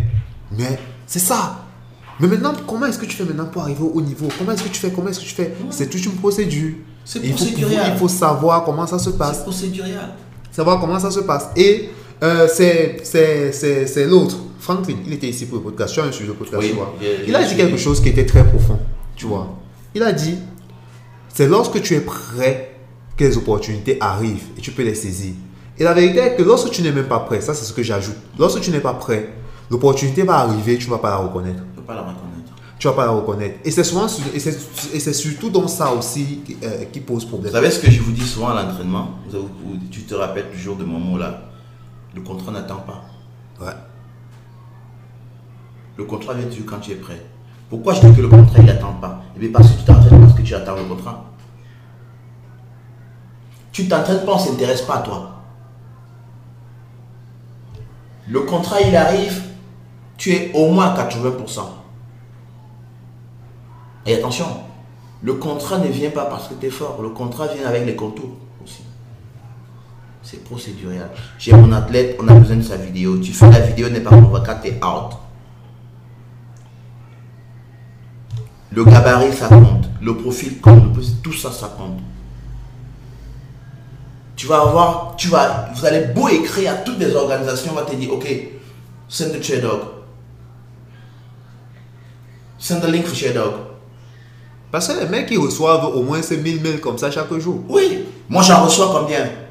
mais, 0.57 0.79
c'est 1.05 1.19
ça. 1.19 1.57
Mais 2.17 2.27
maintenant, 2.27 2.53
comment 2.65 2.85
est-ce 2.85 2.97
que 2.97 3.05
tu 3.05 3.17
fais 3.17 3.25
maintenant 3.25 3.45
pour 3.51 3.61
arriver 3.63 3.83
au 3.93 3.99
niveau? 4.01 4.29
Comment 4.39 4.53
est-ce 4.53 4.63
que 4.63 4.69
tu 4.69 4.79
fais? 4.79 4.89
Comment 4.89 5.09
est-ce 5.09 5.19
que 5.19 5.25
tu 5.25 5.35
fais? 5.35 5.53
C'est 5.69 5.89
toute 5.89 6.05
une 6.05 6.13
procédure. 6.15 6.75
C'est 7.03 7.19
Et 7.19 7.27
il 7.27 7.31
faut, 7.33 7.43
procédural. 7.43 7.91
il 7.93 7.99
faut 7.99 8.07
savoir 8.07 8.63
comment 8.63 8.87
ça 8.87 8.97
se 8.99 9.09
passe. 9.09 9.35
C'est 9.39 9.43
procédural. 9.43 10.13
Savoir 10.49 10.79
comment 10.79 10.97
ça 10.97 11.11
se 11.11 11.19
passe. 11.19 11.49
Et 11.57 11.89
euh, 12.23 12.47
c'est, 12.47 14.05
l'autre. 14.07 14.37
Franklin, 14.59 14.95
il 15.05 15.13
était 15.13 15.27
ici 15.27 15.45
pour 15.45 15.57
le 15.57 15.63
podcast. 15.63 15.93
Tu 15.93 15.99
as 15.99 16.05
un 16.05 16.11
sujet 16.11 16.29
de 16.29 16.33
podcast, 16.33 16.57
Oui, 16.59 16.69
tu 16.69 16.75
vois. 16.75 16.95
Il 17.27 17.35
a 17.35 17.43
dit 17.43 17.55
quelque 17.55 17.77
chose 17.77 18.01
qui 18.01 18.09
était 18.09 18.25
très 18.25 18.43
profond, 18.43 18.79
tu 19.15 19.25
vois. 19.27 19.55
Il 19.93 20.01
a 20.01 20.11
dit, 20.11 20.35
c'est 21.33 21.47
lorsque 21.47 21.81
tu 21.81 21.93
es 21.93 22.01
prêt 22.01 22.71
que 23.15 23.23
les 23.23 23.37
opportunités 23.37 23.97
arrivent 23.99 24.45
et 24.57 24.61
tu 24.61 24.71
peux 24.71 24.83
les 24.83 24.95
saisir. 24.95 25.33
Et 25.77 25.83
la 25.83 25.93
vérité 25.93 26.19
est 26.19 26.35
que 26.35 26.43
lorsque 26.43 26.71
tu 26.71 26.81
n'es 26.81 26.91
même 26.91 27.07
pas 27.07 27.19
prêt, 27.19 27.41
ça 27.41 27.53
c'est 27.53 27.65
ce 27.65 27.73
que 27.73 27.83
j'ajoute, 27.83 28.15
lorsque 28.39 28.61
tu 28.61 28.71
n'es 28.71 28.79
pas 28.79 28.93
prêt, 28.93 29.33
l'opportunité 29.69 30.23
va 30.23 30.37
arriver, 30.37 30.77
tu 30.77 30.87
ne 30.87 30.91
vas 30.91 30.99
pas 30.99 31.11
la 31.11 31.17
reconnaître. 31.17 31.63
Je 31.63 31.71
ne 31.71 31.75
peux 31.75 31.81
pas 31.81 31.95
la 31.95 32.01
reconnaître. 32.01 32.53
Tu 32.79 32.87
ne 32.87 32.91
vas 32.91 32.95
pas 32.95 33.05
la 33.05 33.11
reconnaître. 33.11 33.59
Et 33.63 33.71
c'est 33.71 33.83
souvent, 33.83 34.07
et 34.33 34.39
c'est, 34.39 35.13
surtout 35.13 35.49
dans 35.49 35.67
ça 35.67 35.93
aussi 35.93 36.41
qui, 36.45 36.57
euh, 36.63 36.85
qui 36.91 36.99
pose 37.01 37.25
problème. 37.25 37.51
Vous 37.51 37.55
savez 37.55 37.71
ce 37.71 37.79
que 37.79 37.91
je 37.91 38.01
vous 38.01 38.11
dis 38.11 38.25
souvent 38.25 38.49
à 38.49 38.63
l'entraînement? 38.63 39.11
Tu 39.91 40.01
te 40.01 40.15
rappelles 40.15 40.49
toujours 40.51 40.75
de 40.75 40.83
mon 40.83 40.99
mot 40.99 41.17
là? 41.17 41.51
Le 42.15 42.21
contrat 42.21 42.51
n'attend 42.53 42.77
pas. 42.77 43.03
Ouais. 43.59 43.73
Le 45.97 46.05
contrat 46.05 46.33
vient 46.33 46.47
toujours 46.47 46.65
quand 46.65 46.79
tu 46.79 46.91
es 46.91 46.95
prêt. 46.95 47.21
Pourquoi 47.69 47.93
je 47.93 48.01
dis 48.01 48.15
que 48.15 48.21
le 48.21 48.29
contrat 48.29 48.59
il 48.59 48.65
n'attend 48.65 48.93
pas? 48.93 49.21
Eh 49.35 49.39
bien 49.39 49.49
parce 49.51 49.69
que 49.69 49.79
tu 49.79 49.83
t'entraînes 49.83 50.21
parce 50.21 50.33
que 50.33 50.41
tu 50.41 50.55
attends 50.55 50.75
le 50.75 50.83
contrat. 50.83 51.25
Tu 53.71 53.87
t'entraînes 53.87 54.25
pas, 54.25 54.33
on 54.33 54.35
ne 54.35 54.41
s'intéresse 54.41 54.81
pas 54.83 54.95
à 54.95 55.01
toi. 55.01 55.31
Le 58.29 58.39
contrat 58.41 58.79
il 58.81 58.95
arrive, 58.95 59.43
tu 60.17 60.31
es 60.31 60.51
au 60.53 60.71
moins 60.71 60.93
à 60.93 61.07
80%. 61.07 61.59
Et 64.05 64.15
attention, 64.15 64.45
le 65.21 65.33
contrat 65.33 65.79
ne 65.79 65.87
vient 65.87 66.11
pas 66.11 66.25
parce 66.25 66.47
que 66.47 66.53
tu 66.53 66.67
es 66.67 66.69
fort. 66.69 67.01
Le 67.01 67.09
contrat 67.09 67.47
vient 67.47 67.67
avec 67.67 67.85
les 67.85 67.95
contours. 67.95 68.37
C'est 70.25 70.43
procédural. 70.43 71.11
J'ai 71.37 71.53
mon 71.53 71.71
athlète, 71.71 72.17
on 72.19 72.27
a 72.27 72.33
besoin 72.33 72.55
de 72.55 72.63
sa 72.63 72.77
vidéo. 72.77 73.19
Tu 73.19 73.31
fais 73.31 73.47
la 73.47 73.59
vidéo, 73.59 73.89
n'est 73.89 73.99
pas 73.99 74.09
convoqué, 74.09 74.51
tu 74.63 74.67
es 74.69 74.83
out. 74.83 75.13
Le 78.71 78.83
gabarit, 78.83 79.33
ça 79.33 79.47
compte. 79.47 79.87
Le 80.01 80.17
profil 80.17 80.59
compte. 80.59 80.97
Tout 81.21 81.31
ça, 81.31 81.51
ça 81.51 81.75
compte. 81.77 81.99
Tu 84.35 84.47
vas 84.47 84.61
avoir, 84.61 85.15
tu 85.15 85.27
vas, 85.27 85.69
vous 85.75 85.85
allez 85.85 86.07
beau 86.07 86.27
écrire 86.27 86.71
à 86.71 86.75
toutes 86.77 86.99
les 86.99 87.15
organisations, 87.15 87.71
on 87.71 87.75
va 87.75 87.83
te 87.83 87.95
dire, 87.95 88.11
ok, 88.11 88.27
send 89.07 89.29
the 89.29 89.41
chair 89.41 89.61
dog. 89.61 89.79
Send 92.57 92.81
the 92.81 92.87
link 92.87 93.05
for 93.05 93.15
chair 93.15 93.33
dog. 93.33 93.53
Parce 94.71 94.87
que 94.87 94.99
les 94.99 95.07
mecs 95.07 95.29
ils 95.29 95.37
reçoivent 95.37 95.85
au 95.85 96.01
moins 96.01 96.21
ces 96.21 96.37
1000 96.37 96.61
mails 96.61 96.81
comme 96.81 96.97
ça 96.97 97.11
chaque 97.11 97.31
jour. 97.37 97.63
Oui, 97.69 98.05
moi 98.27 98.41
j'en 98.41 98.65
reçois 98.65 98.89
combien? 98.91 99.44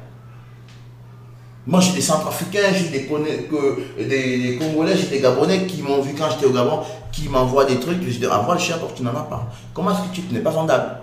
Moi 1.67 1.79
j'ai 1.79 1.93
des 1.93 2.01
Centrafricains, 2.01 2.73
j'ai 2.73 2.89
des, 2.89 3.09
des, 3.97 4.37
des 4.37 4.57
Congolais, 4.57 4.95
j'ai 4.95 5.07
des 5.07 5.19
Gabonais 5.19 5.65
qui 5.65 5.81
m'ont 5.81 5.99
vu 5.99 6.13
quand 6.13 6.29
j'étais 6.29 6.45
au 6.45 6.51
Gabon, 6.51 6.81
qui 7.11 7.27
m'envoient 7.27 7.65
des 7.65 7.79
trucs, 7.79 8.03
je 8.03 8.19
dis, 8.19 8.27
envoie 8.27 8.53
le 8.53 8.59
chien 8.59 8.77
tu 8.95 9.01
n'en 9.01 9.09
as 9.11 9.23
pas. 9.23 9.47
Comment 9.73 9.91
est-ce 9.91 10.09
que 10.09 10.27
tu 10.27 10.33
n'es 10.33 10.41
pas 10.41 10.51
vendable? 10.51 10.97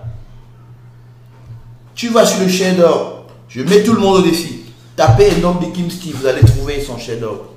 Tu 1.95 2.09
vas 2.09 2.25
sur 2.25 2.41
le 2.41 2.47
Shadow, 2.47 3.25
je 3.49 3.61
mets 3.61 3.83
tout 3.83 3.93
le 3.93 3.99
monde 3.99 4.19
au 4.19 4.21
défi. 4.21 4.61
Tapez 4.95 5.31
un 5.31 5.39
nom 5.41 5.55
de 5.55 5.65
Kim 5.65 5.89
Steve, 5.89 6.15
vous 6.15 6.27
allez 6.27 6.41
trouver 6.41 6.79
son 6.79 6.97
Shadow. 6.97 7.47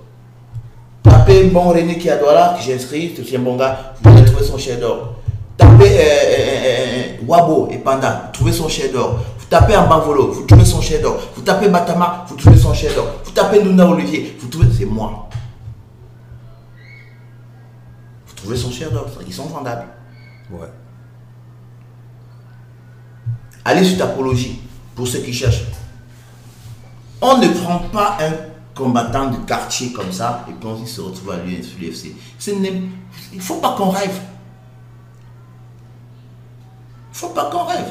Tapez 1.03 1.45
bon 1.45 1.69
René 1.69 1.99
qui 1.99 2.09
Douala, 2.09 2.57
que 2.59 2.65
j'ai 2.65 2.75
inscrit, 2.75 3.15
c'est 3.15 3.37
un 3.37 3.41
bon 3.41 3.57
gars, 3.57 3.95
vous 4.03 4.11
allez 4.11 4.25
trouver 4.25 4.45
son 4.45 4.59
Shadow. 4.59 4.97
Tapez 5.57 5.91
euh, 5.91 6.01
euh, 6.01 6.65
euh, 6.65 7.25
Wabo 7.27 7.69
et 7.71 7.79
Panda, 7.79 8.31
trouvez 8.33 8.53
son 8.53 8.69
Shadow. 8.69 9.11
Vous 9.36 9.36
tapez 9.49 9.77
Ambavolo, 9.77 10.33
vous 10.33 10.43
trouvez 10.45 10.65
son 10.65 10.81
chef 10.81 11.03
d'or. 11.03 11.19
Vous 11.35 11.43
tapez 11.43 11.69
Batama, 11.69 12.25
vous 12.29 12.37
trouvez 12.37 12.59
son 12.59 12.75
chef 12.75 12.95
d'or. 12.95 13.07
Vous 13.25 13.31
tapez 13.31 13.63
Luna 13.63 13.87
Olivier, 13.89 14.37
vous 14.41 14.49
trouvez, 14.49 14.69
c'est 14.77 14.85
moi. 14.85 15.29
Vous 18.27 18.35
trouvez 18.35 18.57
son 18.57 18.71
chef 18.71 18.93
d'or, 18.93 19.07
ils 19.27 19.33
sont 19.33 19.47
vendables. 19.47 19.87
Ouais. 20.51 20.69
Allez 23.65 23.85
sur 23.85 23.99
Tapologie, 23.99 24.61
pour 24.95 25.09
ceux 25.09 25.19
qui 25.21 25.33
cherchent. 25.33 25.65
On 27.21 27.39
ne 27.39 27.49
prend 27.49 27.79
pas 27.79 28.19
un 28.21 28.33
combattant 28.75 29.31
de 29.31 29.39
quartier 29.39 29.93
comme 29.93 30.13
ça 30.13 30.45
et 30.49 30.53
puis 30.53 30.69
on 30.69 30.85
se 30.87 31.01
retrouve 31.01 31.33
à 31.33 31.37
l'UFC. 31.39 32.15
Il 32.47 32.61
ne 33.37 33.41
faut 33.41 33.57
pas 33.57 33.75
qu'on 33.77 33.91
rêve. 33.91 34.21
Il 37.13 37.19
faut 37.19 37.31
pas 37.31 37.51
qu'on 37.51 37.65
rêve. 37.65 37.91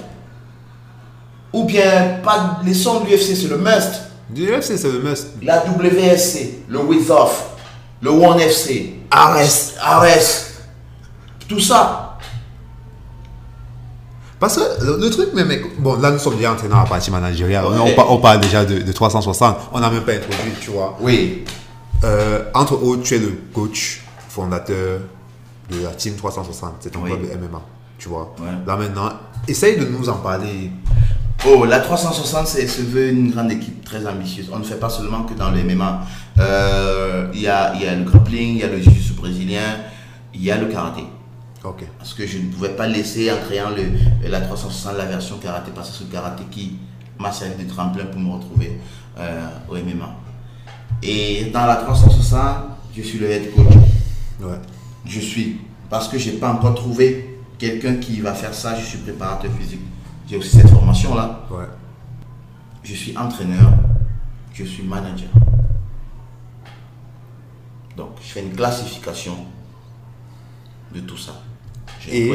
Ou 1.55 1.63
bien, 1.63 2.19
pas, 2.21 2.59
laissons 2.65 3.05
l'UFC, 3.05 3.33
c'est 3.33 3.47
le 3.47 3.57
must. 3.57 4.01
L'UFC, 4.35 4.77
c'est 4.77 4.91
le 4.91 4.99
must. 4.99 5.27
La 5.41 5.63
WSC, 5.63 6.65
le 6.67 6.79
With 6.79 7.09
Off, 7.09 7.51
le 8.01 8.09
One 8.09 8.41
FC, 8.41 8.95
Ares, 9.09 9.71
Ares, 9.81 10.47
tout 11.47 11.61
ça. 11.61 12.17
Parce 14.37 14.57
que 14.57 14.85
le, 14.99 15.09
truc, 15.09 15.29
mais, 15.33 15.61
bon, 15.79 15.95
là 16.01 16.11
nous 16.11 16.19
sommes 16.19 16.35
déjà 16.35 16.51
entraîneurs 16.51 16.79
à 16.79 16.85
partir 16.85 17.13
managériale. 17.13 17.63
On, 18.09 18.17
parle 18.17 18.41
déjà 18.41 18.65
de, 18.65 18.79
de 18.79 18.91
360. 18.91 19.69
On 19.71 19.79
n'a 19.79 19.89
même 19.89 20.03
pas 20.03 20.11
introduit, 20.11 20.51
tu 20.59 20.71
vois. 20.71 20.97
Oui. 20.99 21.45
Euh, 22.03 22.43
entre 22.53 22.83
autres, 22.83 23.03
tu 23.03 23.15
es 23.15 23.19
le 23.19 23.31
coach 23.53 24.01
fondateur 24.27 24.99
de 25.71 25.83
la 25.83 25.91
team 25.91 26.15
360. 26.15 26.73
C'est 26.81 26.89
ton 26.89 26.99
Oui. 27.03 27.11
club 27.11 27.21
de 27.21 27.27
MMA, 27.47 27.61
tu 27.97 28.09
vois. 28.09 28.35
Ouais. 28.39 28.47
Là 28.67 28.75
maintenant, 28.75 29.13
essaye 29.47 29.79
de 29.79 29.85
nous 29.85 30.09
en 30.09 30.15
parler. 30.15 30.69
Oh, 31.47 31.65
la 31.65 31.79
360, 31.79 32.47
c'est 32.47 32.67
se 32.67 32.81
veut 32.81 33.09
une 33.09 33.29
grande 33.31 33.51
équipe 33.51 33.83
très 33.83 34.05
ambitieuse. 34.07 34.49
On 34.51 34.57
ne 34.59 34.63
fait 34.63 34.79
pas 34.79 34.89
seulement 34.89 35.23
que 35.23 35.33
dans 35.33 35.51
le 35.51 35.63
MMA. 35.63 36.01
Euh, 36.39 37.29
Il 37.33 37.41
y, 37.41 37.47
a, 37.47 37.75
y 37.75 37.85
a 37.85 37.95
le 37.95 38.03
grappling, 38.03 38.55
il 38.55 38.57
y 38.59 38.63
a 38.63 38.67
le 38.67 38.79
jiu-jitsu 38.79 39.13
brésilien, 39.13 39.77
il 40.33 40.43
y 40.43 40.49
a 40.51 40.57
le 40.57 40.67
karaté. 40.67 41.03
Parce 41.97 42.13
que 42.13 42.25
je 42.25 42.37
ne 42.37 42.51
pouvais 42.51 42.69
pas 42.75 42.87
laisser 42.87 43.31
en 43.31 43.37
créant 43.47 43.69
le, 43.69 44.29
la 44.29 44.41
360 44.41 44.97
la 44.97 45.05
version 45.05 45.37
karaté 45.37 45.71
parce 45.73 45.89
que 45.89 45.97
c'est 45.97 46.03
le 46.05 46.11
karaté 46.11 46.43
qui 46.51 46.77
m'a 47.19 47.31
servi 47.31 47.63
de 47.63 47.69
tremplin 47.69 48.05
pour 48.05 48.19
me 48.19 48.31
retrouver 48.33 48.79
euh, 49.17 49.47
au 49.69 49.75
MMA. 49.75 50.15
Et 51.03 51.45
dans 51.53 51.65
la 51.65 51.75
360, 51.77 52.39
je 52.95 53.01
suis 53.01 53.19
le 53.19 53.29
head 53.29 53.53
coach. 53.53 53.73
Ouais. 54.41 54.57
Je 55.05 55.19
suis. 55.19 55.57
Parce 55.89 56.07
que 56.07 56.17
je 56.17 56.31
n'ai 56.31 56.37
pas 56.37 56.49
encore 56.49 56.75
trouvé 56.75 57.39
quelqu'un 57.59 57.95
qui 57.95 58.19
va 58.21 58.33
faire 58.33 58.53
ça. 58.53 58.75
Je 58.75 58.85
suis 58.85 58.97
préparateur 58.99 59.51
physique. 59.59 59.81
J'ai 60.27 60.37
aussi 60.37 60.57
cette 60.57 60.69
formation-là. 60.69 61.45
Ouais. 61.51 61.65
Je 62.83 62.93
suis 62.93 63.17
entraîneur. 63.17 63.71
Je 64.53 64.63
suis 64.63 64.83
manager. 64.83 65.29
Donc, 67.97 68.09
je 68.21 68.27
fais 68.27 68.41
une 68.43 68.53
classification 68.53 69.35
de 70.93 70.99
tout 71.01 71.17
ça. 71.17 71.41
J'ai 71.99 72.27
Et- 72.27 72.31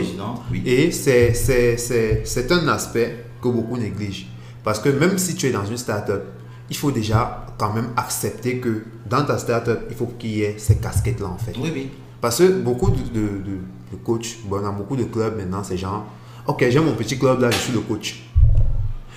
oui. 0.51 0.63
Et 0.65 0.91
c'est- 0.91 1.35
c'est 1.35 1.77
c'est- 1.77 2.23
c'est 2.25 2.51
un 2.53 2.67
aspect 2.69 3.27
que 3.43 3.49
beaucoup 3.49 3.77
négligent. 3.77 4.27
Parce 4.65 4.79
que 4.79 4.89
même 4.89 5.19
si 5.19 5.35
tu 5.35 5.47
es 5.47 5.51
dans 5.53 5.65
une 5.65 5.77
startup, 5.77 6.23
il 6.69 6.77
faut 6.77 6.91
déjà 6.91 7.47
quand 7.59 7.73
même 7.73 7.91
accepter 7.97 8.59
que 8.59 8.85
dans 9.09 9.25
ta 9.25 9.39
startup, 9.39 9.81
il 9.91 9.97
faut 9.97 10.07
qu'il 10.19 10.31
y 10.31 10.43
ait 10.43 10.57
ces 10.59 10.77
casquettes-là 10.79 11.27
en 11.29 11.39
fait. 11.39 11.55
Oui, 11.59 11.71
oui. 11.75 11.91
Parce 12.21 12.39
que 12.39 12.61
beaucoup 12.61 12.91
de, 12.91 12.97
de, 13.03 13.21
de- 13.21 13.61
de 13.93 13.97
coachs, 14.05 14.39
bon, 14.45 14.61
dans 14.63 14.73
beaucoup 14.73 14.97
de 14.97 15.05
clubs 15.05 15.37
maintenant, 15.37 15.65
c'est 15.65 15.77
genre, 15.79 16.07
ok, 16.51 16.65
j'ai 16.69 16.81
mon 16.81 16.93
petit 16.93 17.19
club 17.19 17.41
là, 17.41 17.51
je 17.51 17.57
suis 17.57 17.73
le 17.73 17.81
coach. 17.81 18.21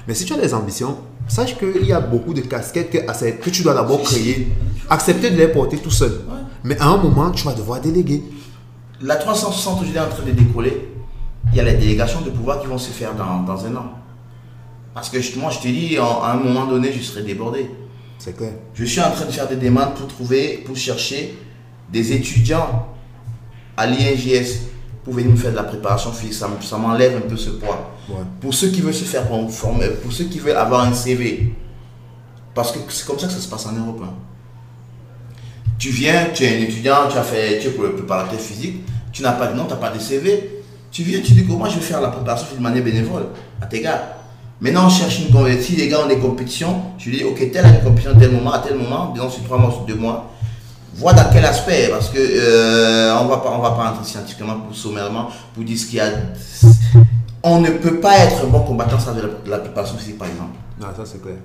Mais 0.08 0.14
si 0.14 0.26
tu 0.26 0.34
as 0.34 0.38
des 0.38 0.54
ambitions, 0.54 0.98
sache 1.28 1.58
qu'il 1.58 1.86
y 1.86 1.94
a 1.94 2.00
beaucoup 2.02 2.34
de 2.34 2.42
casquettes 2.42 2.90
que, 2.92 3.14
cette- 3.14 3.40
que 3.40 3.50
tu 3.50 3.62
dois 3.64 3.74
d'abord 3.74 4.02
créer, 4.04 4.50
accepter 4.90 5.30
de 5.32 5.38
les 5.38 5.48
porter 5.48 5.78
tout 5.78 5.92
seul. 5.92 6.22
Mais 6.64 6.78
à 6.80 6.88
un 6.88 6.98
moment, 6.98 7.32
tu 7.32 7.44
vas 7.46 7.54
devoir 7.54 7.80
déléguer. 7.82 8.22
La 9.02 9.16
360 9.16 9.74
aujourd'hui 9.82 9.98
est 9.98 10.00
en 10.00 10.10
train 10.10 10.26
de 10.26 10.32
décoller. 10.32 10.90
Il 11.52 11.58
y 11.58 11.60
a 11.60 11.64
les 11.64 11.74
délégations 11.74 12.22
de 12.22 12.30
pouvoir 12.30 12.62
qui 12.62 12.68
vont 12.68 12.78
se 12.78 12.92
faire 12.92 13.14
dans, 13.16 13.42
dans 13.42 13.66
un 13.66 13.76
an. 13.76 13.86
Parce 14.94 15.10
que 15.10 15.20
je- 15.22 15.38
moi, 15.40 15.50
je 15.52 15.60
te 15.60 15.68
dis, 15.68 15.98
en- 16.00 16.22
à 16.22 16.32
un 16.34 16.36
moment 16.36 16.66
donné, 16.66 16.92
je 16.94 17.02
serai 17.02 17.24
débordé. 17.24 17.70
C'est 18.20 18.36
clair. 18.38 18.54
Je 18.74 18.86
suis 18.86 19.02
en 19.02 19.12
train 19.12 19.26
de 19.26 19.32
faire 19.32 19.48
des 19.50 19.56
demandes 19.58 19.94
pour 19.96 20.08
trouver, 20.08 20.64
pour 20.66 20.76
chercher 20.78 21.38
des 21.92 22.14
étudiants 22.14 22.88
à 23.76 23.86
l'INJS 23.88 24.60
pour 25.04 25.14
venir 25.14 25.32
me 25.32 25.36
faire 25.36 25.52
de 25.52 25.56
la 25.58 25.64
préparation 25.64 26.12
physique. 26.12 26.34
Ça, 26.34 26.48
me- 26.48 26.62
ça 26.64 26.78
m'enlève 26.78 27.18
un 27.18 27.28
peu 27.28 27.36
ce 27.38 27.50
poids. 27.52 27.92
Ouais. 28.10 28.16
Pour 28.42 28.54
ceux 28.54 28.70
qui 28.70 28.82
veulent 28.82 28.94
se 28.94 29.04
faire 29.04 29.24
former, 29.50 29.88
pour 30.02 30.12
ceux 30.12 30.26
qui 30.26 30.40
veulent 30.40 30.58
avoir 30.58 30.86
un 30.86 30.94
CV. 30.94 31.54
Parce 32.54 32.72
que 32.72 32.80
c'est 32.90 33.06
comme 33.06 33.18
ça 33.20 33.28
que 33.28 33.34
ça 33.34 33.40
se 33.40 33.48
passe 33.48 33.66
en 33.66 33.74
Europe. 33.74 34.02
hein. 34.04 34.14
Tu 35.80 35.90
viens, 35.90 36.28
tu 36.34 36.44
es 36.44 36.50
un 36.58 36.62
étudiant, 36.62 37.08
tu 37.12 37.18
as 37.18 37.24
fait, 37.24 37.60
tu 37.60 37.68
es 37.68 37.72
pour 37.72 37.84
le 37.84 37.94
préparateur 37.96 38.40
physique, 38.40 38.84
tu 39.12 39.22
n'as 39.22 39.34
pas 39.34 39.48
de 39.48 39.56
nom, 39.58 39.66
tu 39.66 39.72
n'as 39.72 39.78
pas 39.78 39.90
de 39.90 40.00
CV. 40.00 40.62
Tu 40.92 41.04
viens, 41.04 41.20
tu 41.22 41.34
dis 41.34 41.46
comment 41.46 41.66
je 41.68 41.76
vais 41.76 41.82
faire 41.82 42.00
la 42.00 42.10
préparation 42.10 42.46
physique 42.46 42.60
de 42.60 42.64
manière 42.64 42.84
bénévole 42.84 43.26
à 43.62 43.66
tes 43.66 43.82
gars. 43.82 44.18
Maintenant, 44.62 44.86
on 44.86 44.90
cherche 44.90 45.20
une 45.20 45.32
compétition. 45.34 45.74
Si 45.76 45.82
les 45.82 45.88
gars 45.90 46.06
ont 46.06 46.08
des 46.08 46.20
compétitions, 46.20 46.82
je 47.00 47.10
lui 47.10 47.18
dis, 47.18 47.24
ok, 47.24 47.52
tel 47.52 47.66
a 47.66 47.70
une 47.70 47.82
compétition 47.84 48.12
à 48.12 48.20
tel 48.20 48.32
moment, 48.32 48.54
à 48.54 48.60
tel 48.60 48.78
moment, 48.78 49.12
disons 49.14 49.30
sur 49.30 49.44
trois 49.44 49.58
mois, 49.58 49.72
sur 49.72 49.82
deux 49.82 49.96
mois. 49.96 50.32
Vois 50.96 51.14
dans 51.14 51.26
quel 51.32 51.44
aspect, 51.46 51.90
parce 51.90 52.10
que 52.10 52.20
euh, 52.20 53.18
on 53.20 53.26
va 53.26 53.38
pas, 53.38 53.50
on 53.52 53.60
va 53.60 53.72
pas 53.72 53.92
entrer 53.92 54.06
scientifiquement, 54.06 54.60
pour, 54.60 54.76
sommairement, 54.76 55.30
pour 55.54 55.64
dire 55.64 55.78
ce 55.78 55.86
qu'il 55.86 55.96
y 55.96 56.00
a. 56.00 56.10
On 57.42 57.60
ne 57.60 57.72
peut 57.72 58.00
pas 58.00 58.20
être 58.20 58.46
bon 58.48 58.62
combattant 58.62 59.00
sans 59.00 59.14
de 59.14 59.22
la, 59.22 59.28
de 59.28 59.50
la 59.50 59.58
préparation 59.60 59.98
physique, 59.98 60.18
par 60.18 60.28
exemple. 60.28 60.56
Non, 60.80 60.88
ça 60.96 61.04
c'est 61.06 61.22
clair. 61.22 61.36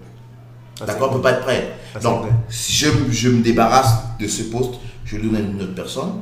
D'accord, 0.87 1.09
on 1.09 1.12
ne 1.12 1.16
peut 1.16 1.23
pas 1.23 1.33
être 1.33 1.41
prêt. 1.41 1.77
Donc, 2.03 2.27
si 2.49 2.73
je, 2.73 2.89
je 3.11 3.29
me 3.31 3.43
débarrasse 3.43 3.95
de 4.20 4.29
ce 4.29 4.45
poste, 4.45 4.75
je 5.05 5.16
le 5.16 5.23
donne 5.23 5.37
à 5.37 5.41
une 5.41 5.62
autre 5.62 5.75
personne. 5.75 6.12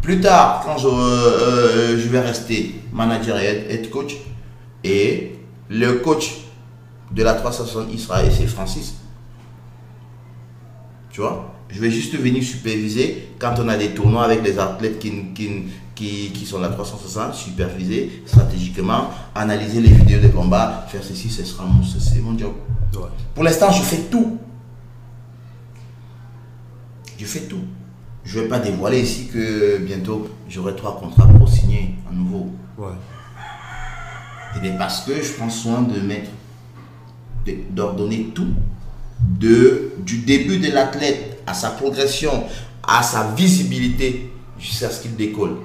Plus 0.00 0.20
tard, 0.20 0.62
quand 0.64 0.78
je, 0.78 0.88
euh, 0.88 1.98
je 1.98 2.08
vais 2.08 2.20
rester 2.20 2.80
manager 2.92 3.38
et 3.38 3.66
head, 3.70 3.90
coach, 3.90 4.16
et 4.82 5.38
le 5.68 5.94
coach 5.94 6.36
de 7.12 7.22
la 7.22 7.34
360 7.34 7.88
il 7.92 7.98
sera 7.98 8.22
et 8.24 8.30
c'est 8.30 8.46
Francis. 8.46 8.94
Tu 11.10 11.20
vois? 11.20 11.49
Je 11.72 11.80
vais 11.80 11.90
juste 11.90 12.16
venir 12.16 12.42
superviser 12.42 13.28
quand 13.38 13.54
on 13.58 13.68
a 13.68 13.76
des 13.76 13.90
tournois 13.90 14.24
avec 14.24 14.42
des 14.42 14.58
athlètes 14.58 14.98
qui, 14.98 15.12
qui, 15.34 15.64
qui, 15.94 16.32
qui 16.32 16.46
sont 16.46 16.60
la 16.60 16.68
360, 16.68 17.34
superviser 17.34 18.22
stratégiquement, 18.26 19.10
analyser 19.34 19.80
les 19.80 19.90
vidéos 19.90 20.20
de 20.20 20.28
combat, 20.28 20.86
faire 20.88 21.04
ceci, 21.04 21.30
ce 21.30 21.44
sera 21.44 21.64
mon, 21.64 21.82
c'est 21.82 22.20
mon 22.20 22.36
job. 22.36 22.52
Ouais. 22.94 23.08
Pour 23.34 23.44
l'instant, 23.44 23.70
je 23.70 23.82
fais 23.82 24.02
tout. 24.10 24.38
Je 27.18 27.24
fais 27.24 27.40
tout. 27.40 27.62
Je 28.24 28.38
ne 28.38 28.42
vais 28.42 28.48
pas 28.48 28.58
dévoiler 28.58 29.00
ici 29.00 29.28
que 29.32 29.78
bientôt 29.78 30.28
j'aurai 30.48 30.74
trois 30.74 30.98
contrats 30.98 31.26
pour 31.26 31.48
signer 31.48 31.94
à 32.10 32.14
nouveau. 32.14 32.50
Ouais. 32.76 32.88
Et 34.56 34.60
bien 34.60 34.72
parce 34.76 35.02
que 35.02 35.22
je 35.22 35.32
prends 35.34 35.50
soin 35.50 35.82
de 35.82 36.00
mettre, 36.00 36.30
d'ordonner 37.70 38.30
tout, 38.34 38.48
de, 39.20 39.92
du 39.98 40.18
début 40.18 40.58
de 40.58 40.72
l'athlète 40.72 41.29
à 41.46 41.54
sa 41.54 41.70
progression, 41.70 42.44
à 42.86 43.02
sa 43.02 43.28
visibilité, 43.32 44.32
jusqu'à 44.58 44.90
ce 44.90 45.00
qu'il 45.02 45.16
décolle. 45.16 45.56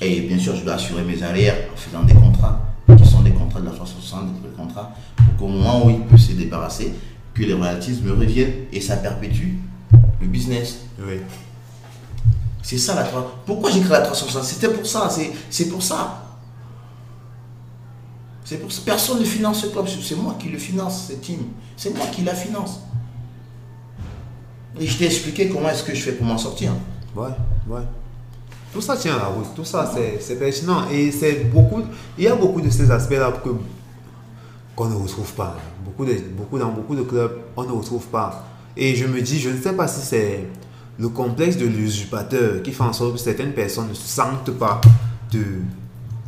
Et 0.00 0.22
bien 0.22 0.38
sûr, 0.38 0.56
je 0.56 0.64
dois 0.64 0.74
assurer 0.74 1.02
mes 1.02 1.22
arrières 1.22 1.56
en 1.72 1.76
faisant 1.76 2.02
des 2.02 2.14
contrats, 2.14 2.60
qui 2.96 3.04
sont 3.08 3.20
des 3.22 3.32
contrats 3.32 3.60
de 3.60 3.66
la 3.66 3.72
360, 3.72 4.42
des 4.42 4.48
contrats, 4.56 4.92
pour 5.16 5.36
qu'au 5.36 5.48
moment 5.48 5.86
où 5.86 5.90
il 5.90 6.00
peut 6.00 6.16
se 6.16 6.32
débarrasser, 6.32 6.94
que 7.34 7.42
les 7.42 7.52
royalties 7.54 8.00
me 8.02 8.12
reviennent 8.12 8.64
et 8.72 8.80
ça 8.80 8.96
perpétue 8.96 9.54
le 10.20 10.26
business. 10.26 10.80
Oui. 10.98 11.20
C'est 12.62 12.78
ça 12.78 12.94
la 12.94 13.04
3. 13.04 13.42
Pourquoi 13.46 13.70
j'ai 13.70 13.80
créé 13.80 13.90
la 13.92 14.00
360 14.02 14.44
C'était 14.44 14.68
pour 14.68 14.86
ça. 14.86 15.08
c'est- 15.10 15.32
C'est 15.50 15.68
pour 15.68 15.82
ça. 15.82 16.24
C'est 18.44 18.58
pour 18.58 18.70
ça. 18.72 18.82
Personne 18.84 19.20
ne 19.20 19.24
finance 19.24 19.62
ce 19.62 19.66
club. 19.68 19.86
C'est 20.02 20.16
moi 20.16 20.36
qui 20.38 20.48
le 20.48 20.58
finance, 20.58 21.06
cette 21.08 21.20
team. 21.22 21.38
C'est 21.76 21.94
moi 21.96 22.06
qui 22.12 22.22
la 22.22 22.34
finance. 22.34 22.80
Et 24.78 24.86
je 24.86 24.98
t'ai 24.98 25.06
expliqué 25.06 25.48
comment 25.48 25.68
est-ce 25.70 25.82
que 25.82 25.94
je 25.94 26.02
fais 26.02 26.12
pour 26.12 26.26
m'en 26.26 26.38
sortir. 26.38 26.72
Ouais, 27.16 27.28
ouais. 27.68 27.82
Tout 28.72 28.80
ça 28.80 28.96
tient 28.96 29.16
la 29.16 29.24
route, 29.24 29.48
tout 29.56 29.64
ça 29.64 29.92
c'est 30.20 30.38
pertinent 30.38 30.88
et 30.92 31.10
c'est 31.10 31.50
beaucoup, 31.50 31.82
il 32.16 32.24
y 32.24 32.28
a 32.28 32.36
beaucoup 32.36 32.60
de 32.60 32.70
ces 32.70 32.88
aspects-là 32.88 33.32
que 33.42 33.50
qu'on 34.76 34.88
ne 34.88 34.94
retrouve 34.94 35.32
pas. 35.32 35.56
Beaucoup 35.84 36.04
de, 36.04 36.14
beaucoup 36.36 36.58
dans 36.58 36.70
beaucoup 36.70 36.94
de 36.94 37.02
clubs, 37.02 37.32
on 37.56 37.64
ne 37.64 37.72
retrouve 37.72 38.06
pas. 38.06 38.46
Et 38.76 38.94
je 38.94 39.06
me 39.06 39.20
dis, 39.20 39.40
je 39.40 39.50
ne 39.50 39.60
sais 39.60 39.72
pas 39.72 39.88
si 39.88 40.00
c'est 40.00 40.46
le 40.98 41.08
complexe 41.08 41.56
de 41.56 41.66
l'usurpateur 41.66 42.62
qui 42.62 42.72
fait 42.72 42.82
en 42.82 42.92
sorte 42.92 43.14
que 43.14 43.18
certaines 43.18 43.52
personnes 43.52 43.88
ne 43.88 43.94
se 43.94 44.06
sentent 44.06 44.52
pas 44.52 44.80
de. 45.32 45.44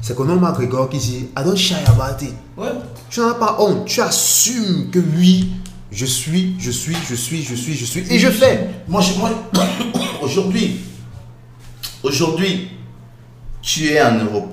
C'est 0.01 0.17
Conor 0.17 0.41
McGregor 0.41 0.89
qui 0.89 0.99
dit, 0.99 1.29
I 1.39 1.45
don't 1.45 1.57
shy 1.57 1.77
about 1.87 2.25
it. 2.25 2.35
Ouais. 2.57 2.73
Tu 3.09 3.21
n'en 3.21 3.29
as 3.31 3.35
pas 3.35 3.57
honte, 3.61 3.85
tu 3.87 4.01
assumes 4.01 4.91
que 4.91 4.99
oui, 4.99 5.53
je 5.93 6.07
suis, 6.07 6.57
je 6.59 6.71
suis, 6.71 6.97
je 7.09 7.15
suis, 7.15 7.43
je 7.43 7.55
suis, 7.55 7.75
je 7.75 7.85
suis, 7.85 8.01
et 8.13 8.19
je 8.19 8.29
fais. 8.31 8.69
Moi, 8.89 9.01
je- 9.03 9.15
moi 9.19 9.31
aujourd'hui, 10.23 10.81
aujourd'hui, 12.03 12.69
tu 13.61 13.87
es 13.89 14.03
en 14.03 14.17
Europe. 14.25 14.49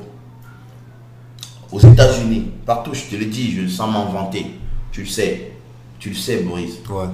aux 1.72 1.80
États-Unis, 1.80 2.52
partout, 2.66 2.94
je 2.96 3.04
te 3.04 3.16
le 3.16 3.26
dis, 3.26 3.52
je 3.56 3.68
sens 3.68 3.92
m'inventer. 3.94 4.46
Tu 4.92 5.02
le 5.02 5.08
sais. 5.08 5.52
Tu 6.00 6.10
le 6.10 6.16
sais, 6.16 6.38
Boris. 6.38 6.72
Ouais. 6.90 7.06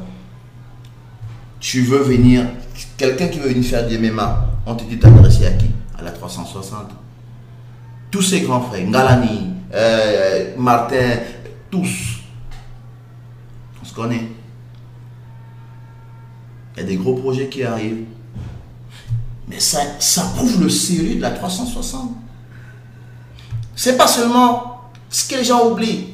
Tu 1.60 1.82
veux 1.82 2.00
venir, 2.04 2.46
quelqu'un 2.98 3.28
qui 3.28 3.40
veut 3.40 3.50
venir 3.50 3.66
faire 3.66 3.86
du 3.88 3.98
MMA, 3.98 4.48
on 4.66 4.76
te 4.76 4.84
dit 4.86 4.98
t'adresser 4.98 5.46
à 5.48 5.52
qui? 5.52 5.66
À 5.98 6.04
la 6.04 6.12
360. 6.12 6.90
Tous 8.12 8.22
ces 8.22 8.42
grands 8.42 8.62
frères, 8.62 8.86
Ngalani, 8.88 9.50
euh, 9.74 10.54
Martin, 10.58 11.18
tous. 11.70 12.15
Connaît. 13.96 14.28
Il 16.76 16.80
y 16.82 16.84
a 16.84 16.86
des 16.88 16.98
gros 16.98 17.16
projets 17.16 17.48
qui 17.48 17.64
arrivent. 17.64 18.06
Mais 19.48 19.60
ça, 19.60 19.80
ça 20.00 20.24
prouve 20.36 20.62
le 20.62 20.70
sérieux 20.70 21.16
de 21.16 21.22
la 21.22 21.32
360. 21.32 22.12
C'est 23.76 23.96
pas 23.98 24.08
seulement 24.08 24.82
ce 25.10 25.28
que 25.30 25.36
les 25.36 25.44
gens 25.44 25.70
oublient. 25.70 26.08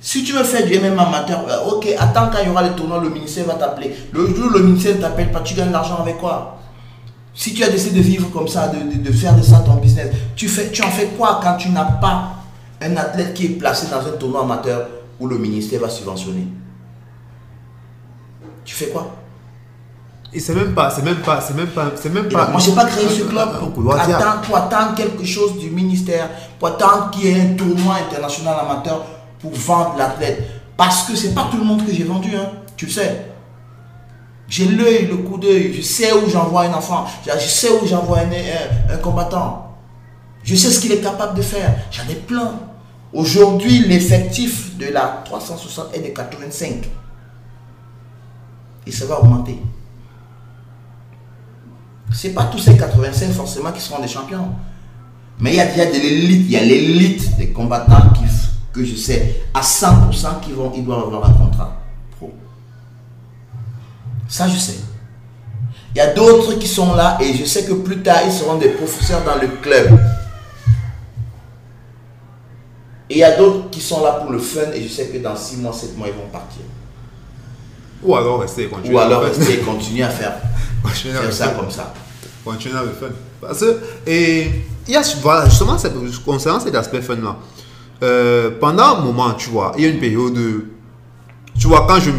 Si 0.00 0.22
tu 0.22 0.32
veux 0.34 0.44
faire 0.44 0.66
du 0.66 0.78
MMA 0.78 1.02
amateur, 1.02 1.46
euh, 1.48 1.70
ok, 1.72 1.88
attends 1.98 2.28
quand 2.30 2.38
il 2.42 2.48
y 2.48 2.50
aura 2.50 2.62
les 2.68 2.76
tournois, 2.76 3.00
le 3.02 3.08
ministère 3.08 3.46
va 3.46 3.54
t'appeler. 3.54 3.94
Le 4.12 4.26
jour 4.34 4.46
où 4.46 4.50
le 4.50 4.62
ministère 4.62 4.96
ne 4.96 5.00
t'appelle 5.00 5.32
pas, 5.32 5.40
tu 5.40 5.54
gagnes 5.54 5.72
l'argent 5.72 5.96
avec 5.96 6.18
quoi? 6.18 6.58
Si 7.34 7.54
tu 7.54 7.64
as 7.64 7.70
décidé 7.70 7.98
de 8.00 8.04
vivre 8.04 8.30
comme 8.30 8.46
ça, 8.46 8.68
de, 8.68 8.76
de- 8.96 9.02
de 9.02 9.12
faire 9.12 9.34
de 9.34 9.42
ça 9.42 9.60
ton 9.60 9.76
business, 9.76 10.08
tu, 10.36 10.46
fais, 10.48 10.70
tu 10.70 10.82
en 10.82 10.90
fais 10.90 11.06
quoi 11.16 11.40
quand 11.42 11.56
tu 11.56 11.70
n'as 11.70 11.84
pas 11.84 12.34
un 12.82 12.96
athlète 12.98 13.32
qui 13.34 13.46
est 13.46 13.48
placé 13.50 13.86
dans 13.90 14.06
un 14.06 14.16
tournoi 14.18 14.42
amateur 14.42 14.86
où 15.18 15.26
le 15.26 15.38
ministère 15.38 15.80
va 15.80 15.88
subventionner? 15.88 16.46
Tu 18.64 18.74
fais 18.74 18.88
quoi? 18.88 19.10
Et 20.32 20.40
c'est 20.40 20.54
même 20.54 20.74
pas, 20.74 20.90
c'est 20.90 21.02
même 21.02 21.18
pas, 21.20 21.40
c'est 21.40 21.54
même 21.54 21.68
pas, 21.68 21.92
c'est 21.94 22.12
même 22.12 22.26
Et 22.26 22.28
pas. 22.28 22.40
donc, 22.46 22.50
moi, 22.52 22.60
je 22.60 22.70
n'ai 22.70 22.74
pas 22.76 22.86
créé 22.86 23.08
ce 23.08 23.22
club 23.22 23.48
pour 23.72 23.94
attendre, 23.94 24.40
pour 24.42 24.56
attendre 24.56 24.94
quelque 24.96 25.24
chose 25.24 25.58
du 25.58 25.70
ministère, 25.70 26.28
pour 26.58 26.68
attendre 26.68 27.10
qu'il 27.12 27.26
y 27.26 27.28
ait 27.30 27.40
un 27.40 27.54
tournoi 27.54 27.94
international 28.08 28.56
amateur 28.68 29.04
pour 29.38 29.52
vendre 29.52 29.94
l'athlète. 29.96 30.42
Parce 30.76 31.04
que 31.04 31.14
c'est 31.14 31.34
pas 31.34 31.46
tout 31.50 31.58
le 31.58 31.64
monde 31.64 31.86
que 31.86 31.92
j'ai 31.92 32.02
vendu, 32.02 32.30
hein. 32.36 32.50
tu 32.76 32.86
le 32.86 32.90
sais. 32.90 33.26
J'ai 34.48 34.66
l'œil, 34.66 35.06
le 35.06 35.18
coup 35.18 35.38
d'œil, 35.38 35.72
je 35.74 35.82
sais 35.82 36.12
où 36.12 36.28
j'envoie 36.28 36.62
un 36.62 36.74
enfant, 36.74 37.06
je 37.24 37.30
je 37.32 37.48
sais 37.48 37.70
où 37.70 37.86
j'envoie 37.86 38.18
un, 38.18 38.22
un- 38.22 38.94
un 38.94 38.96
combattant. 38.98 39.76
Je 40.42 40.54
sais 40.56 40.70
ce 40.70 40.80
qu'il 40.80 40.90
est 40.92 40.98
capable 41.00 41.36
de 41.36 41.42
faire. 41.42 41.74
J'en 41.92 42.02
ai 42.10 42.16
plein. 42.16 42.54
Aujourd'hui, 43.12 43.78
l'effectif 43.86 44.76
de 44.76 44.86
la 44.86 45.22
360 45.24 45.94
est 45.96 46.00
de 46.00 46.08
85. 46.08 46.88
Et 48.86 48.92
ça 48.92 49.06
va 49.06 49.20
augmenter. 49.20 49.58
C'est 52.12 52.30
pas 52.30 52.44
tous 52.44 52.58
ces 52.58 52.76
85 52.76 53.32
forcément 53.32 53.72
qui 53.72 53.80
seront 53.80 54.00
des 54.00 54.08
champions. 54.08 54.50
Mais 55.40 55.50
il 55.52 55.56
y 55.56 55.60
a, 55.60 55.66
de 55.66 55.92
l'élite, 55.92 56.44
il 56.46 56.52
y 56.52 56.56
a 56.56 56.62
l'élite 56.62 57.36
des 57.36 57.48
combattants 57.50 58.10
qui, 58.14 58.24
que 58.72 58.84
je 58.84 58.94
sais 58.94 59.42
à 59.52 59.62
100% 59.62 60.40
qu'ils 60.40 60.54
vont, 60.54 60.72
ils 60.76 60.84
doivent 60.84 61.04
avoir 61.04 61.28
un 61.28 61.32
contrat 61.32 61.76
pro. 62.16 62.32
Ça, 64.28 64.48
je 64.48 64.56
sais. 64.56 64.76
Il 65.94 65.98
y 65.98 66.00
a 66.00 66.12
d'autres 66.12 66.54
qui 66.54 66.68
sont 66.68 66.94
là 66.94 67.18
et 67.20 67.34
je 67.34 67.44
sais 67.44 67.64
que 67.64 67.72
plus 67.72 68.02
tard, 68.02 68.20
ils 68.26 68.32
seront 68.32 68.58
des 68.58 68.70
professeurs 68.70 69.24
dans 69.24 69.40
le 69.40 69.48
club. 69.48 69.98
Et 73.10 73.14
il 73.14 73.18
y 73.18 73.24
a 73.24 73.36
d'autres 73.36 73.70
qui 73.70 73.80
sont 73.80 74.02
là 74.02 74.12
pour 74.12 74.32
le 74.32 74.38
fun 74.38 74.72
et 74.74 74.82
je 74.82 74.88
sais 74.88 75.06
que 75.06 75.18
dans 75.18 75.36
6 75.36 75.58
mois, 75.58 75.72
7 75.72 75.96
mois, 75.96 76.08
ils 76.08 76.14
vont 76.14 76.28
partir. 76.32 76.62
Ou 78.04 78.14
alors 78.16 78.40
rester 78.40 78.64
et 78.64 78.68
continuer. 78.68 78.94
Ou 78.94 78.98
alors 78.98 79.22
rester 79.22 79.54
et 79.54 79.58
continuer 79.58 80.02
à 80.02 80.10
faire, 80.10 80.34
Continuer 80.82 81.16
à 81.16 81.22
faire 81.22 81.32
ça 81.32 81.48
comme 81.48 81.70
ça. 81.70 81.92
Continuer 82.44 82.76
à 82.76 82.82
le 82.82 82.90
fun. 82.90 83.06
Parce 83.40 83.60
que, 83.60 83.78
et 84.06 84.50
il 84.86 84.92
y 84.92 84.96
a 84.96 85.02
voilà, 85.22 85.48
justement, 85.48 85.78
cette- 85.78 85.94
concernant 86.24 86.60
cet 86.60 86.74
aspect 86.74 87.00
fun 87.00 87.16
là, 87.16 87.36
euh, 88.02 88.50
pendant 88.60 88.96
un 88.96 89.00
moment, 89.00 89.32
tu 89.34 89.48
vois, 89.50 89.72
il 89.78 89.84
y 89.84 89.86
a 89.86 89.90
une 89.90 89.98
période 90.00 90.34
de. 90.34 90.66
Tu 91.58 91.66
vois, 91.68 91.86
quand 91.88 92.00
je, 92.00 92.10
me- 92.10 92.16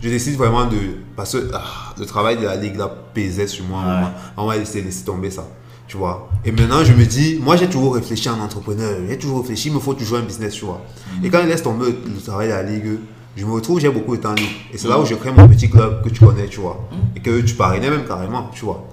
je 0.00 0.08
décide 0.08 0.36
vraiment 0.36 0.66
de. 0.66 0.76
Parce 1.16 1.32
que 1.32 1.50
ah, 1.52 1.94
le 1.98 2.06
travail 2.06 2.36
de 2.38 2.44
la 2.44 2.54
ligue 2.54 2.76
là 2.76 2.88
pesait 3.14 3.48
sur 3.48 3.64
moi, 3.64 3.80
Ouais. 3.80 3.86
moment. 3.86 4.10
on 4.36 4.46
va 4.46 4.56
laisser, 4.56 4.80
laisser 4.82 5.04
tomber 5.04 5.30
ça. 5.30 5.44
Tu 5.88 5.96
vois. 5.96 6.28
Et 6.44 6.52
maintenant, 6.52 6.84
je 6.84 6.92
me 6.92 7.04
dis, 7.06 7.40
moi 7.42 7.56
j'ai 7.56 7.66
toujours 7.66 7.94
réfléchi 7.94 8.28
en 8.28 8.38
entrepreneur, 8.38 8.94
j'ai 9.08 9.18
toujours 9.18 9.40
réfléchi, 9.40 9.68
il 9.68 9.74
me 9.74 9.80
faut 9.80 9.94
toujours 9.94 10.18
un 10.18 10.22
business, 10.22 10.52
tu 10.54 10.66
vois. 10.66 10.82
Et 11.24 11.30
quand 11.30 11.40
il 11.40 11.48
laisse 11.48 11.62
tomber 11.62 11.86
le 11.86 12.20
travail 12.20 12.48
de 12.48 12.52
la 12.52 12.62
ligue, 12.62 12.98
je 13.38 13.44
me 13.46 13.52
retrouve, 13.52 13.80
j'ai 13.80 13.88
beaucoup 13.90 14.16
de 14.16 14.22
temps 14.22 14.34
libre. 14.34 14.50
Et 14.72 14.78
c'est 14.78 14.88
là 14.88 14.98
où 14.98 15.04
je 15.06 15.14
crée 15.14 15.30
mon 15.30 15.46
petit 15.48 15.70
club 15.70 16.02
que 16.02 16.08
tu 16.08 16.24
connais, 16.24 16.46
tu 16.46 16.60
vois. 16.60 16.88
Et 17.16 17.20
que 17.20 17.40
tu 17.40 17.54
parrainais 17.54 17.90
même 17.90 18.04
carrément, 18.04 18.50
tu 18.52 18.64
vois. 18.64 18.84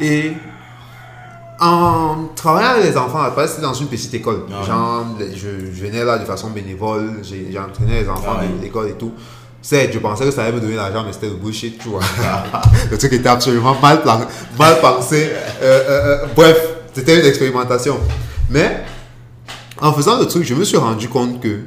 Et 0.00 0.32
en 1.60 2.28
travaillant 2.34 2.70
avec 2.70 2.84
les 2.84 2.96
enfants, 2.96 3.20
après 3.20 3.46
c'était 3.46 3.62
dans 3.62 3.74
une 3.74 3.86
petite 3.86 4.12
école. 4.14 4.46
Ah. 4.52 4.66
Genre, 4.66 5.06
je, 5.32 5.66
je 5.72 5.82
venais 5.84 6.04
là 6.04 6.18
de 6.18 6.24
façon 6.24 6.50
bénévole, 6.50 7.20
entraîné 7.58 8.00
les 8.02 8.08
enfants 8.08 8.36
Ah 8.40 8.44
de 8.44 8.62
l'école 8.62 8.88
et 8.88 8.94
tout. 8.94 9.12
C'est, 9.64 9.92
je 9.92 9.98
pensais 10.00 10.24
que 10.24 10.32
ça 10.32 10.42
allait 10.42 10.52
me 10.52 10.60
donner 10.60 10.74
l'argent, 10.74 11.04
mais 11.06 11.12
c'était 11.12 11.28
le 11.28 11.36
bullshit, 11.36 11.78
tu 11.78 11.88
vois. 11.88 12.00
le 12.90 12.98
truc 12.98 13.12
était 13.12 13.28
absolument 13.28 13.76
mal, 13.80 14.02
plan- 14.02 14.26
mal 14.58 14.80
pensé. 14.80 15.30
Euh, 15.30 15.62
euh, 15.62 16.24
euh, 16.24 16.26
bref, 16.34 16.58
c'était 16.92 17.20
une 17.20 17.26
expérimentation. 17.26 17.96
Mais 18.50 18.82
en 19.80 19.92
faisant 19.92 20.18
le 20.18 20.26
truc, 20.26 20.42
je 20.42 20.54
me 20.54 20.64
suis 20.64 20.76
rendu 20.76 21.08
compte 21.08 21.40
que 21.40 21.60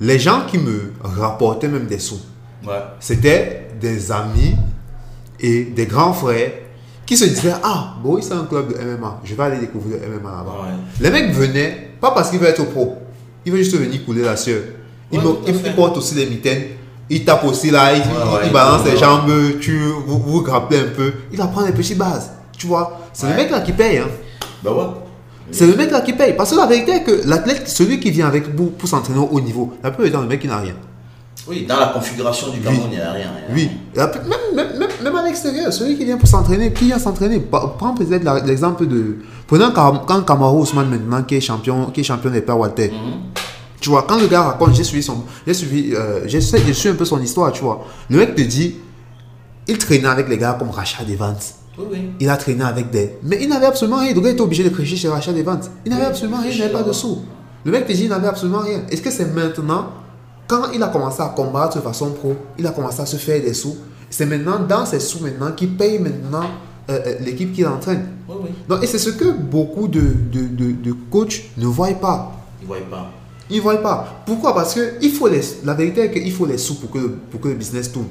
les 0.00 0.18
gens 0.18 0.42
qui 0.46 0.58
me 0.58 0.92
rapportaient 1.02 1.68
même 1.68 1.86
des 1.86 1.98
sous, 1.98 2.20
Ouais. 2.66 2.72
c'était 3.00 3.68
des 3.80 4.10
amis 4.10 4.56
et 5.40 5.64
des 5.64 5.86
grands 5.86 6.12
frères 6.12 6.52
qui 7.06 7.16
se 7.16 7.24
disaient 7.26 7.54
Ah, 7.62 7.94
bon, 8.02 8.20
c'est 8.22 8.32
un 8.32 8.44
club 8.44 8.68
de 8.72 8.82
MMA, 8.96 9.20
je 9.24 9.34
vais 9.34 9.42
aller 9.42 9.58
découvrir 9.58 9.98
le 10.00 10.16
MMA 10.18 10.30
là-bas. 10.30 10.50
Ouais. 10.62 10.74
Les 11.00 11.10
mecs 11.10 11.32
venaient, 11.32 11.90
pas 12.00 12.12
parce 12.12 12.30
qu'ils 12.30 12.38
veulent 12.38 12.48
être 12.50 12.64
pro, 12.70 12.96
ils 13.44 13.52
veulent 13.52 13.62
juste 13.62 13.76
venir 13.76 14.04
couler 14.04 14.22
la 14.22 14.36
sueur. 14.36 14.62
Ils, 15.12 15.18
Ouais, 15.18 15.24
ils- 15.46 15.54
ils 15.66 15.74
portent 15.74 15.98
aussi 15.98 16.14
des 16.14 16.26
mitaines, 16.26 16.62
ils 17.10 17.24
tapent 17.24 17.44
aussi 17.44 17.70
là, 17.70 17.92
ils, 17.94 17.98
ils- 18.00 18.46
ils 18.46 18.52
balancent 18.52 18.86
les 18.86 18.96
jambes, 18.96 19.30
tu, 19.60 19.76
vous, 20.06 20.18
vous 20.18 20.42
grappez 20.42 20.78
un 20.78 20.88
peu, 20.96 21.12
il 21.30 21.36
va 21.38 21.46
prendre 21.48 21.66
les 21.66 21.72
petites 21.74 21.98
bases, 21.98 22.30
tu 22.56 22.66
vois. 22.66 23.00
C'est 23.12 23.26
le 23.26 23.32
Ouais. 23.32 23.42
mec 23.42 23.50
là 23.50 23.60
qui 23.60 23.72
paye, 23.72 23.98
hein. 23.98 24.08
Bah 24.62 24.72
ouais. 24.72 24.84
C'est 25.50 25.66
le 25.66 25.76
mec 25.76 25.90
là 25.90 26.00
qui 26.00 26.12
paye. 26.14 26.34
Parce 26.36 26.50
que 26.50 26.56
la 26.56 26.66
vérité 26.66 26.92
est 26.92 27.02
que 27.04 27.20
l'athlète, 27.26 27.68
celui 27.68 28.00
qui 28.00 28.10
vient 28.10 28.26
avec 28.26 28.54
vous 28.54 28.66
pour 28.70 28.88
s'entraîner 28.88 29.18
au 29.18 29.28
haut 29.30 29.40
niveau, 29.40 29.74
la 29.82 29.90
plupart 29.90 30.06
du 30.06 30.12
temps, 30.12 30.22
le 30.22 30.28
mec 30.28 30.40
qui 30.40 30.48
n'a 30.48 30.58
rien. 30.58 30.74
Oui, 31.46 31.66
dans 31.68 31.78
la 31.78 31.88
configuration 31.88 32.48
du 32.50 32.60
Cameroun, 32.60 32.88
il 32.90 32.96
n'y 32.96 33.02
a 33.02 33.12
rien. 33.12 33.28
il 33.50 33.54
Oui, 33.54 33.70
même, 33.94 34.08
même, 34.54 34.78
même, 34.78 34.88
même 35.02 35.16
à 35.16 35.22
l'extérieur, 35.22 35.70
celui 35.72 35.98
qui 35.98 36.06
vient 36.06 36.16
pour 36.16 36.26
s'entraîner, 36.26 36.72
qui 36.72 36.86
vient 36.86 36.98
s'entraîner, 36.98 37.38
prends 37.40 37.92
peut-être 37.94 38.46
l'exemple 38.46 38.86
de. 38.86 39.18
Prenons 39.46 39.70
quand 39.72 40.22
Kamaru 40.22 40.60
Ousmane 40.62 40.88
maintenant, 40.88 41.22
qui 41.22 41.34
est 41.34 41.40
champion, 41.42 41.86
qui 41.90 42.00
est 42.00 42.04
champion 42.04 42.30
des 42.30 42.40
pères 42.40 42.58
Walter. 42.58 42.90
Tu 43.78 43.90
vois, 43.90 44.04
quand 44.08 44.18
le 44.18 44.26
gars 44.28 44.42
raconte, 44.42 44.74
j'ai 44.74 44.84
suivi 44.84 45.02
son. 45.02 45.22
J'ai 45.46 45.52
suivi. 45.52 45.92
Euh, 45.94 46.20
j'ai 46.26 46.40
su- 46.40 46.88
un 46.88 46.94
peu 46.94 47.04
son 47.04 47.20
histoire, 47.20 47.52
tu 47.52 47.62
vois. 47.62 47.84
Le 48.08 48.16
mec 48.16 48.34
te 48.34 48.40
dit, 48.40 48.76
il 49.68 49.76
traînait 49.76 50.08
avec 50.08 50.28
les 50.30 50.38
gars 50.38 50.56
comme 50.58 50.70
Rachat 50.70 51.04
Evans. 51.06 51.36
Oui, 51.78 51.84
oui. 51.90 51.98
Il 52.20 52.28
a 52.28 52.36
traîné 52.36 52.62
avec 52.64 52.90
des. 52.90 53.16
Mais 53.22 53.38
il 53.42 53.48
n'avait 53.48 53.66
absolument 53.66 53.98
rien. 53.98 54.14
Le 54.14 54.20
gars 54.20 54.30
était 54.30 54.40
obligé 54.40 54.62
de 54.64 54.68
crécher 54.68 54.96
chez 54.96 55.08
Rachat 55.08 55.32
Evans. 55.32 55.60
Il 55.84 55.90
n'avait 55.90 56.02
Oui, 56.02 56.08
absolument 56.08 56.40
rien, 56.40 56.50
il 56.52 56.58
n'avait 56.58 56.72
pas 56.72 56.82
de 56.82 56.92
sous. 56.92 57.18
Le 57.64 57.72
mec 57.72 57.86
te 57.86 57.92
dit, 57.92 58.04
il 58.04 58.10
n'avait 58.10 58.28
absolument 58.28 58.60
rien. 58.60 58.82
Est-ce 58.90 59.02
que 59.02 59.10
c'est 59.10 59.32
maintenant, 59.34 59.88
quand 60.46 60.70
il 60.74 60.82
a 60.82 60.88
commencé 60.88 61.22
à 61.22 61.28
combattre 61.28 61.76
de 61.76 61.82
façon 61.82 62.10
pro, 62.12 62.34
il 62.58 62.66
a 62.66 62.70
commencé 62.70 63.00
à 63.00 63.06
se 63.06 63.16
faire 63.16 63.40
des 63.42 63.54
sous? 63.54 63.76
C'est 64.10 64.26
maintenant, 64.26 64.60
dans 64.60 64.86
ces 64.86 65.00
sous 65.00 65.20
maintenant, 65.20 65.50
qu'il 65.52 65.74
paye 65.76 65.98
maintenant 65.98 66.44
euh, 66.90 66.98
euh, 67.06 67.14
l'équipe 67.20 67.52
qu'il 67.52 67.66
entraîne. 67.66 68.06
Donc, 68.68 68.84
et 68.84 68.86
c'est 68.86 68.98
ce 68.98 69.10
que 69.10 69.32
beaucoup 69.32 69.88
de, 69.88 70.00
de, 70.00 70.46
de, 70.46 70.72
de 70.72 70.92
coachs 71.10 71.42
ne 71.56 71.66
voient 71.66 71.88
pas. 71.94 72.32
Ils 72.60 72.64
ne 72.64 72.68
voient 72.68 72.90
pas. 72.90 73.10
Ils 73.50 73.56
ne 73.56 73.62
voient 73.62 73.82
pas. 73.82 74.22
Pourquoi? 74.26 74.54
Parce 74.54 74.74
que 74.74 74.94
il 75.02 75.10
faut 75.10 75.26
les, 75.28 75.40
la 75.64 75.74
vérité 75.74 76.02
est 76.02 76.10
qu'il 76.12 76.32
faut 76.32 76.46
les 76.46 76.58
sous 76.58 76.76
pour 76.76 76.90
que, 76.90 76.98
le- 76.98 77.10
pour 77.30 77.40
que 77.40 77.48
le 77.48 77.54
business 77.54 77.90
tourne. 77.90 78.06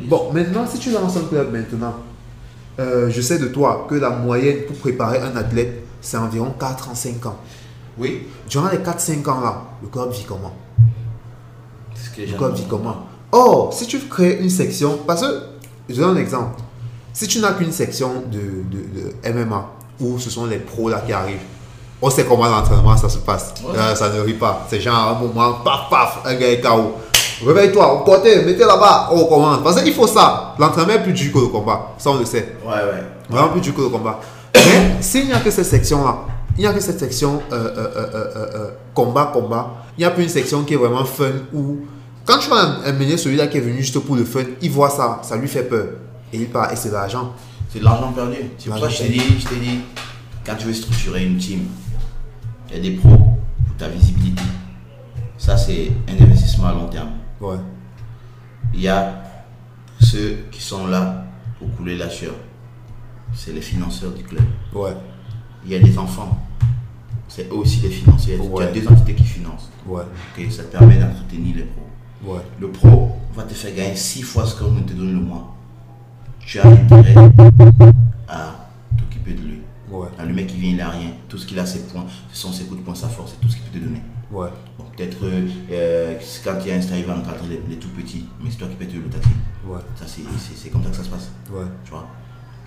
Il. 0.00 0.08
Bon, 0.08 0.30
maintenant, 0.32 0.64
si 0.70 0.78
tu 0.78 0.90
lances 0.92 1.16
un 1.16 1.26
club 1.28 1.50
maintenant, 1.52 1.94
euh, 2.80 3.10
je 3.10 3.20
sais 3.20 3.38
de 3.38 3.46
toi 3.46 3.86
que 3.88 3.94
la 3.94 4.10
moyenne 4.10 4.62
pour 4.66 4.76
préparer 4.76 5.18
un 5.20 5.36
athlète, 5.36 5.84
c'est 6.00 6.16
environ 6.16 6.52
4 6.58 6.88
ans, 6.90 6.94
5 6.94 7.24
ans. 7.26 7.36
Oui. 7.98 8.26
Durant 8.48 8.68
les 8.70 8.78
4-5 8.78 9.28
ans 9.28 9.40
là, 9.40 9.62
le 9.82 9.88
club 9.88 10.10
vit 10.12 10.24
comment? 10.26 10.54
Que 12.16 12.22
Le 12.22 12.36
club 12.36 12.54
vit 12.56 12.66
comment? 12.68 13.06
Or, 13.32 13.72
si 13.72 13.86
tu 13.86 13.98
crées 14.00 14.38
une 14.40 14.50
section, 14.50 14.98
parce 15.06 15.20
que, 15.22 15.26
je 15.88 15.94
donne 16.00 16.16
un 16.16 16.20
exemple, 16.20 16.60
si 17.12 17.26
tu 17.28 17.38
n'as 17.40 17.52
qu'une 17.52 17.72
section 17.72 18.24
de, 18.30 18.38
de- 18.38 19.30
de 19.30 19.32
MMA, 19.44 19.66
où 20.00 20.18
ce 20.18 20.30
sont 20.30 20.46
les 20.46 20.58
pros 20.58 20.88
là 20.88 21.00
qui 21.04 21.12
arrivent, 21.12 21.38
on 22.02 22.08
sait 22.10 22.24
comment 22.24 22.46
l'entraînement 22.48 22.96
ça 22.96 23.08
se 23.08 23.18
passe. 23.18 23.52
Ouais. 23.62 23.76
Euh, 23.76 23.94
ça 23.94 24.08
ne 24.10 24.20
rit 24.20 24.34
pas. 24.34 24.66
C'est 24.70 24.80
genre 24.80 24.94
à 24.96 25.10
un 25.10 25.20
moment, 25.20 25.54
paf, 25.64 25.90
paf, 25.90 26.20
un 26.24 26.34
gars 26.34 26.48
est 26.50 26.60
KO. 26.60 26.94
Réveille-toi, 27.44 28.00
on 28.00 28.04
portait, 28.04 28.44
mettez 28.44 28.64
là-bas, 28.64 29.08
on 29.12 29.24
commence. 29.24 29.62
Parce 29.62 29.82
qu'il 29.82 29.94
faut 29.94 30.06
ça. 30.06 30.54
L'entraînement 30.58 30.94
est 30.94 31.02
plus 31.02 31.12
dur 31.12 31.32
que 31.32 31.38
le 31.38 31.46
combat. 31.46 31.94
Ça, 31.98 32.10
on 32.10 32.18
le 32.18 32.24
sait. 32.24 32.56
Ouais, 32.64 32.72
ouais. 32.72 33.04
Vraiment 33.28 33.48
plus 33.48 33.60
dur 33.60 33.74
que 33.74 33.80
le 33.82 33.88
combat. 33.88 34.20
Mais 34.54 34.96
s'il 35.00 35.26
n'y 35.26 35.32
a 35.32 35.40
que 35.40 35.50
cette 35.50 35.66
section-là, 35.66 36.18
il 36.56 36.60
n'y 36.60 36.66
a 36.66 36.72
que 36.72 36.80
cette 36.80 36.98
section 36.98 37.40
euh, 37.52 37.56
euh, 37.76 37.88
euh, 37.96 38.46
euh, 38.54 38.70
combat-combat, 38.92 39.84
il 39.96 40.00
n'y 40.00 40.04
a 40.04 40.10
plus 40.10 40.24
une 40.24 40.28
section 40.28 40.64
qui 40.64 40.74
est 40.74 40.76
vraiment 40.76 41.04
fun 41.04 41.30
où, 41.54 41.78
quand 42.26 42.38
tu 42.38 42.50
vas 42.50 42.80
amener 42.84 43.16
celui-là 43.16 43.46
qui 43.46 43.58
est 43.58 43.62
venu 43.62 43.78
juste 43.78 43.98
pour 44.00 44.16
le 44.16 44.24
fun, 44.24 44.42
il 44.60 44.70
voit 44.70 44.90
ça, 44.90 45.20
ça 45.22 45.36
lui 45.36 45.48
fait 45.48 45.62
peur. 45.62 45.86
Et 46.32 46.38
il 46.38 46.48
part, 46.48 46.72
et 46.72 46.76
c'est 46.76 46.90
de 46.90 46.94
l'argent. 46.94 47.32
C'est 47.72 47.78
de 47.78 47.84
l'argent 47.84 48.12
perdu. 48.12 48.36
C'est 48.58 48.68
pour 48.68 48.78
ça 48.78 48.86
que 48.86 48.92
je 48.92 48.98
t'ai 48.98 49.08
dit, 49.08 49.22
je 49.38 49.48
t'ai 49.48 49.56
dit, 49.56 49.80
quand 50.44 50.54
tu 50.56 50.66
veux 50.66 50.74
structurer 50.74 51.24
une 51.24 51.38
team, 51.38 51.60
il 52.68 52.76
y 52.76 52.80
a 52.80 52.82
des 52.82 52.96
pros 52.96 53.08
pour 53.08 53.76
ta 53.78 53.88
visibilité. 53.88 54.42
Ça, 55.38 55.56
c'est 55.56 55.90
un 56.08 56.22
investissement 56.24 56.66
à 56.66 56.72
long 56.72 56.88
terme. 56.88 57.10
Ouais. 57.40 57.56
Il 58.74 58.80
y 58.80 58.88
a 58.88 59.22
ceux 59.98 60.44
qui 60.50 60.60
sont 60.60 60.86
là 60.86 61.24
pour 61.58 61.74
couler 61.76 61.96
la 61.96 62.10
sueur. 62.10 62.34
C'est 63.32 63.52
les 63.52 63.60
financeurs 63.60 64.12
du 64.12 64.22
club. 64.22 64.44
Ouais. 64.74 64.94
Il 65.64 65.70
y 65.70 65.74
a 65.74 65.78
des 65.78 65.96
enfants. 65.98 66.38
C'est 67.28 67.48
eux 67.48 67.54
aussi 67.54 67.80
les 67.80 67.90
financiers. 67.90 68.38
Il 68.42 68.60
y 68.60 68.62
a 68.62 68.72
deux 68.72 68.88
entités 68.88 69.14
qui 69.14 69.24
financent. 69.24 69.70
Ouais. 69.86 70.02
Ça 70.50 70.64
te 70.64 70.76
permet 70.76 70.98
d'entretenir 70.98 71.56
les 71.56 71.64
pros. 71.64 72.32
Ouais. 72.32 72.42
Le 72.60 72.70
pro 72.70 73.16
va 73.34 73.44
te 73.44 73.54
faire 73.54 73.74
gagner 73.74 73.96
six 73.96 74.22
fois 74.22 74.44
ce 74.44 74.56
qu'on 74.56 74.74
te 74.82 74.92
donne 74.92 75.14
le 75.14 75.20
mois. 75.20 75.56
Tu 76.40 76.58
as 76.58 76.66
intérêt 76.66 77.14
à 78.28 78.68
t'occuper 78.98 79.32
de 79.34 79.40
lui. 79.40 79.60
Ouais. 79.90 80.08
Ah, 80.18 80.24
Le 80.24 80.34
mec 80.34 80.48
qui 80.48 80.56
vient, 80.56 80.70
il 80.70 80.76
n'a 80.76 80.90
rien. 80.90 81.10
Tout 81.28 81.38
ce 81.38 81.46
qu'il 81.46 81.58
a, 81.58 81.64
ses 81.64 81.86
points. 81.86 82.06
Ce 82.32 82.42
sont 82.42 82.52
ses 82.52 82.64
coups 82.64 82.80
de 82.80 82.84
poing, 82.84 82.94
sa 82.94 83.08
force, 83.08 83.32
c'est 83.32 83.40
tout 83.40 83.48
ce 83.48 83.56
qu'il 83.56 83.64
peut 83.66 83.78
te 83.78 83.84
donner. 83.84 84.02
Ouais. 84.30 84.48
Bon, 84.78 84.84
Peut-être 84.96 85.16
euh, 85.24 86.14
quand 86.44 86.54
il 86.64 86.68
y 86.68 86.72
a 86.72 86.76
un 86.76 86.80
star, 86.80 86.96
il 86.98 87.04
va 87.04 87.14
encadrer 87.16 87.48
les, 87.48 87.62
les 87.68 87.76
tout 87.76 87.88
petits, 87.88 88.26
mais 88.40 88.50
c'est 88.50 88.58
toi 88.58 88.68
qui 88.68 88.74
peux 88.76 88.86
te 88.86 88.94
le 88.96 89.02
tâter. 89.08 89.28
Ouais. 89.66 89.80
Ça, 89.98 90.04
c'est- 90.06 90.68
comme 90.70 90.82
ça 90.84 90.90
que 90.90 90.96
ça 90.96 91.04
se 91.04 91.08
passe. 91.08 91.28
Ouais. 91.50 91.64
Tu 91.84 91.90
vois 91.90 92.06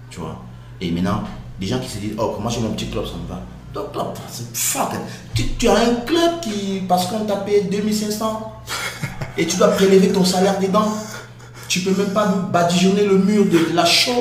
Tu 0.10 0.20
vois 0.20 0.42
Et 0.82 0.92
maintenant, 0.92 1.24
des 1.60 1.68
gens 1.68 1.80
qui 1.80 1.90
se 1.90 1.98
disent, 2.00 2.16
oh, 2.18 2.38
moi 2.42 2.52
j'ai 2.52 2.60
mon 2.60 2.72
petit 2.74 2.90
club, 2.90 3.06
ça 3.06 3.14
me 3.22 3.28
va. 3.28 3.42
Donc, 3.74 3.92
toi, 3.92 4.14
c'est 4.30 4.56
fuck. 4.56 4.92
Tu, 5.34 5.48
tu 5.58 5.68
as 5.68 5.76
un 5.78 5.96
club 6.06 6.40
qui, 6.42 6.82
parce 6.88 7.08
qu'on 7.08 7.26
t'a 7.26 7.38
payé 7.38 7.62
2500 7.64 8.54
et 9.38 9.48
tu 9.48 9.58
dois 9.58 9.70
prélever 9.70 10.10
ton 10.10 10.24
salaire 10.26 10.60
dedans. 10.60 10.94
Tu 11.68 11.80
peux 11.80 11.92
même 11.96 12.14
pas 12.14 12.28
badigeonner 12.28 13.06
le 13.06 13.18
mur 13.18 13.46
de 13.46 13.74
la 13.74 13.86
show. 13.86 14.12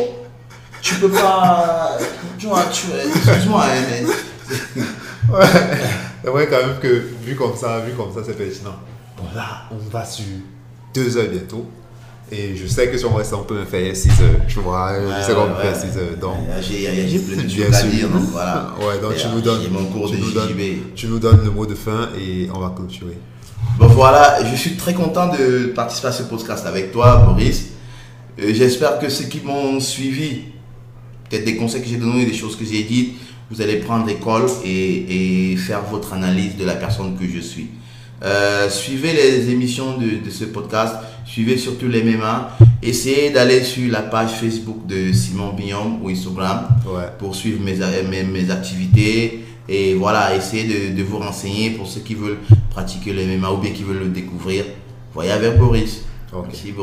Tu 0.80 0.94
peux 0.94 1.10
pas. 1.10 1.98
Tu 2.38 2.46
vois, 2.46 2.64
tu. 2.72 2.86
Excuse-moi, 3.14 3.62
hein, 3.64 3.82
mais. 3.90 5.34
Ouais. 5.36 5.46
C'est 6.22 6.30
vrai 6.30 6.46
quand 6.48 6.58
même 6.66 6.78
que 6.80 7.02
vu 7.24 7.34
comme 7.34 7.56
ça, 7.56 7.80
vu 7.80 7.92
comme 7.94 8.12
ça, 8.12 8.20
c'est 8.24 8.36
pertinent. 8.36 8.76
Bon 9.16 9.24
là, 9.34 9.64
on 9.70 9.90
va 9.90 10.04
sur 10.04 10.24
deux 10.94 11.16
heures 11.16 11.28
bientôt. 11.30 11.66
Et 12.30 12.56
je 12.56 12.66
sais 12.66 12.88
que 12.88 12.96
si 12.96 13.04
on 13.04 13.14
reste, 13.14 13.34
on 13.34 13.42
peut 13.42 13.58
me 13.58 13.64
faire 13.66 13.94
6 13.94 14.08
heures. 14.22 14.40
Tu 14.48 14.60
vois, 14.60 14.92
je 14.94 15.26
sais 15.26 15.34
qu'on 15.34 15.48
peut 15.48 15.60
faire 15.60 15.76
6 15.76 15.98
heures. 15.98 16.16
Donc, 16.18 16.36
Ouais, 16.48 16.62
J'ai 16.62 17.18
plein 17.18 17.42
de 17.42 17.48
choses 17.48 17.74
à 17.74 17.82
dire, 17.82 18.08
donc 18.08 18.22
voilà. 18.30 18.72
Ouais, 18.80 18.98
donc 19.02 19.12
Et, 19.12 19.16
tu 19.16 19.28
nous 19.28 19.40
donnes, 19.42 19.60
nous 19.70 20.80
tu 20.94 21.08
nous 21.08 21.18
donnes 21.18 21.44
le 21.44 21.50
mot 21.50 21.66
de 21.66 21.74
fin 21.74 22.08
et 22.18 22.48
on 22.54 22.60
va 22.60 22.72
clôturer. 22.74 23.18
Bon 23.78 23.86
voilà, 23.88 24.38
je 24.50 24.56
suis 24.56 24.76
très 24.76 24.94
content 24.94 25.28
de 25.28 25.66
participer 25.74 26.08
à 26.08 26.12
ce 26.12 26.22
podcast 26.22 26.64
avec 26.66 26.90
toi, 26.92 27.16
Boris. 27.16 27.66
Euh, 28.40 28.52
J'espère 28.54 28.98
que 28.98 29.08
ceux 29.08 29.26
qui 29.26 29.40
m'ont 29.40 29.78
suivi, 29.78 30.42
peut-être 31.28 31.44
des 31.44 31.56
conseils 31.56 31.82
que 31.82 31.88
j'ai 31.88 31.96
donnés, 31.96 32.24
des 32.24 32.34
choses 32.34 32.56
que 32.56 32.64
j'ai 32.64 32.82
dites, 32.82 33.14
vous 33.52 33.60
allez 33.60 33.76
prendre 33.76 34.08
école 34.08 34.46
et, 34.64 35.52
et 35.52 35.56
faire 35.56 35.82
votre 35.82 36.14
analyse 36.14 36.56
de 36.56 36.64
la 36.64 36.74
personne 36.74 37.16
que 37.18 37.26
je 37.26 37.40
suis. 37.40 37.68
Euh, 38.24 38.70
suivez 38.70 39.12
les 39.12 39.50
émissions 39.50 39.98
de, 39.98 40.24
de 40.24 40.30
ce 40.30 40.44
podcast, 40.44 40.94
suivez 41.26 41.58
surtout 41.58 41.88
les 41.88 42.02
MMA. 42.02 42.56
Essayez 42.82 43.30
d'aller 43.30 43.62
sur 43.62 43.90
la 43.90 44.02
page 44.02 44.30
Facebook 44.40 44.86
de 44.86 45.12
Simon 45.12 45.52
Bignon 45.52 45.98
ou 46.02 46.08
Instagram 46.08 46.66
Ouais. 46.86 47.02
pour 47.18 47.34
suivre 47.34 47.60
mes, 47.62 47.74
mes, 48.08 48.22
mes 48.22 48.50
activités. 48.50 49.44
Et 49.68 49.94
voilà, 49.94 50.34
essayez 50.34 50.64
de, 50.90 50.96
de 50.96 51.02
vous 51.02 51.18
renseigner 51.18 51.70
pour 51.70 51.86
ceux 51.86 52.00
qui 52.00 52.14
veulent 52.14 52.38
pratiquer 52.70 53.12
le 53.12 53.24
MMA 53.38 53.50
ou 53.52 53.58
bien 53.58 53.70
qui 53.72 53.82
veulent 53.82 54.00
le 54.00 54.08
découvrir. 54.08 54.64
Voyez 55.14 55.30
avec 55.32 55.58
Boris. 55.58 56.02
Merci 56.32 56.72
Boris. 56.72 56.78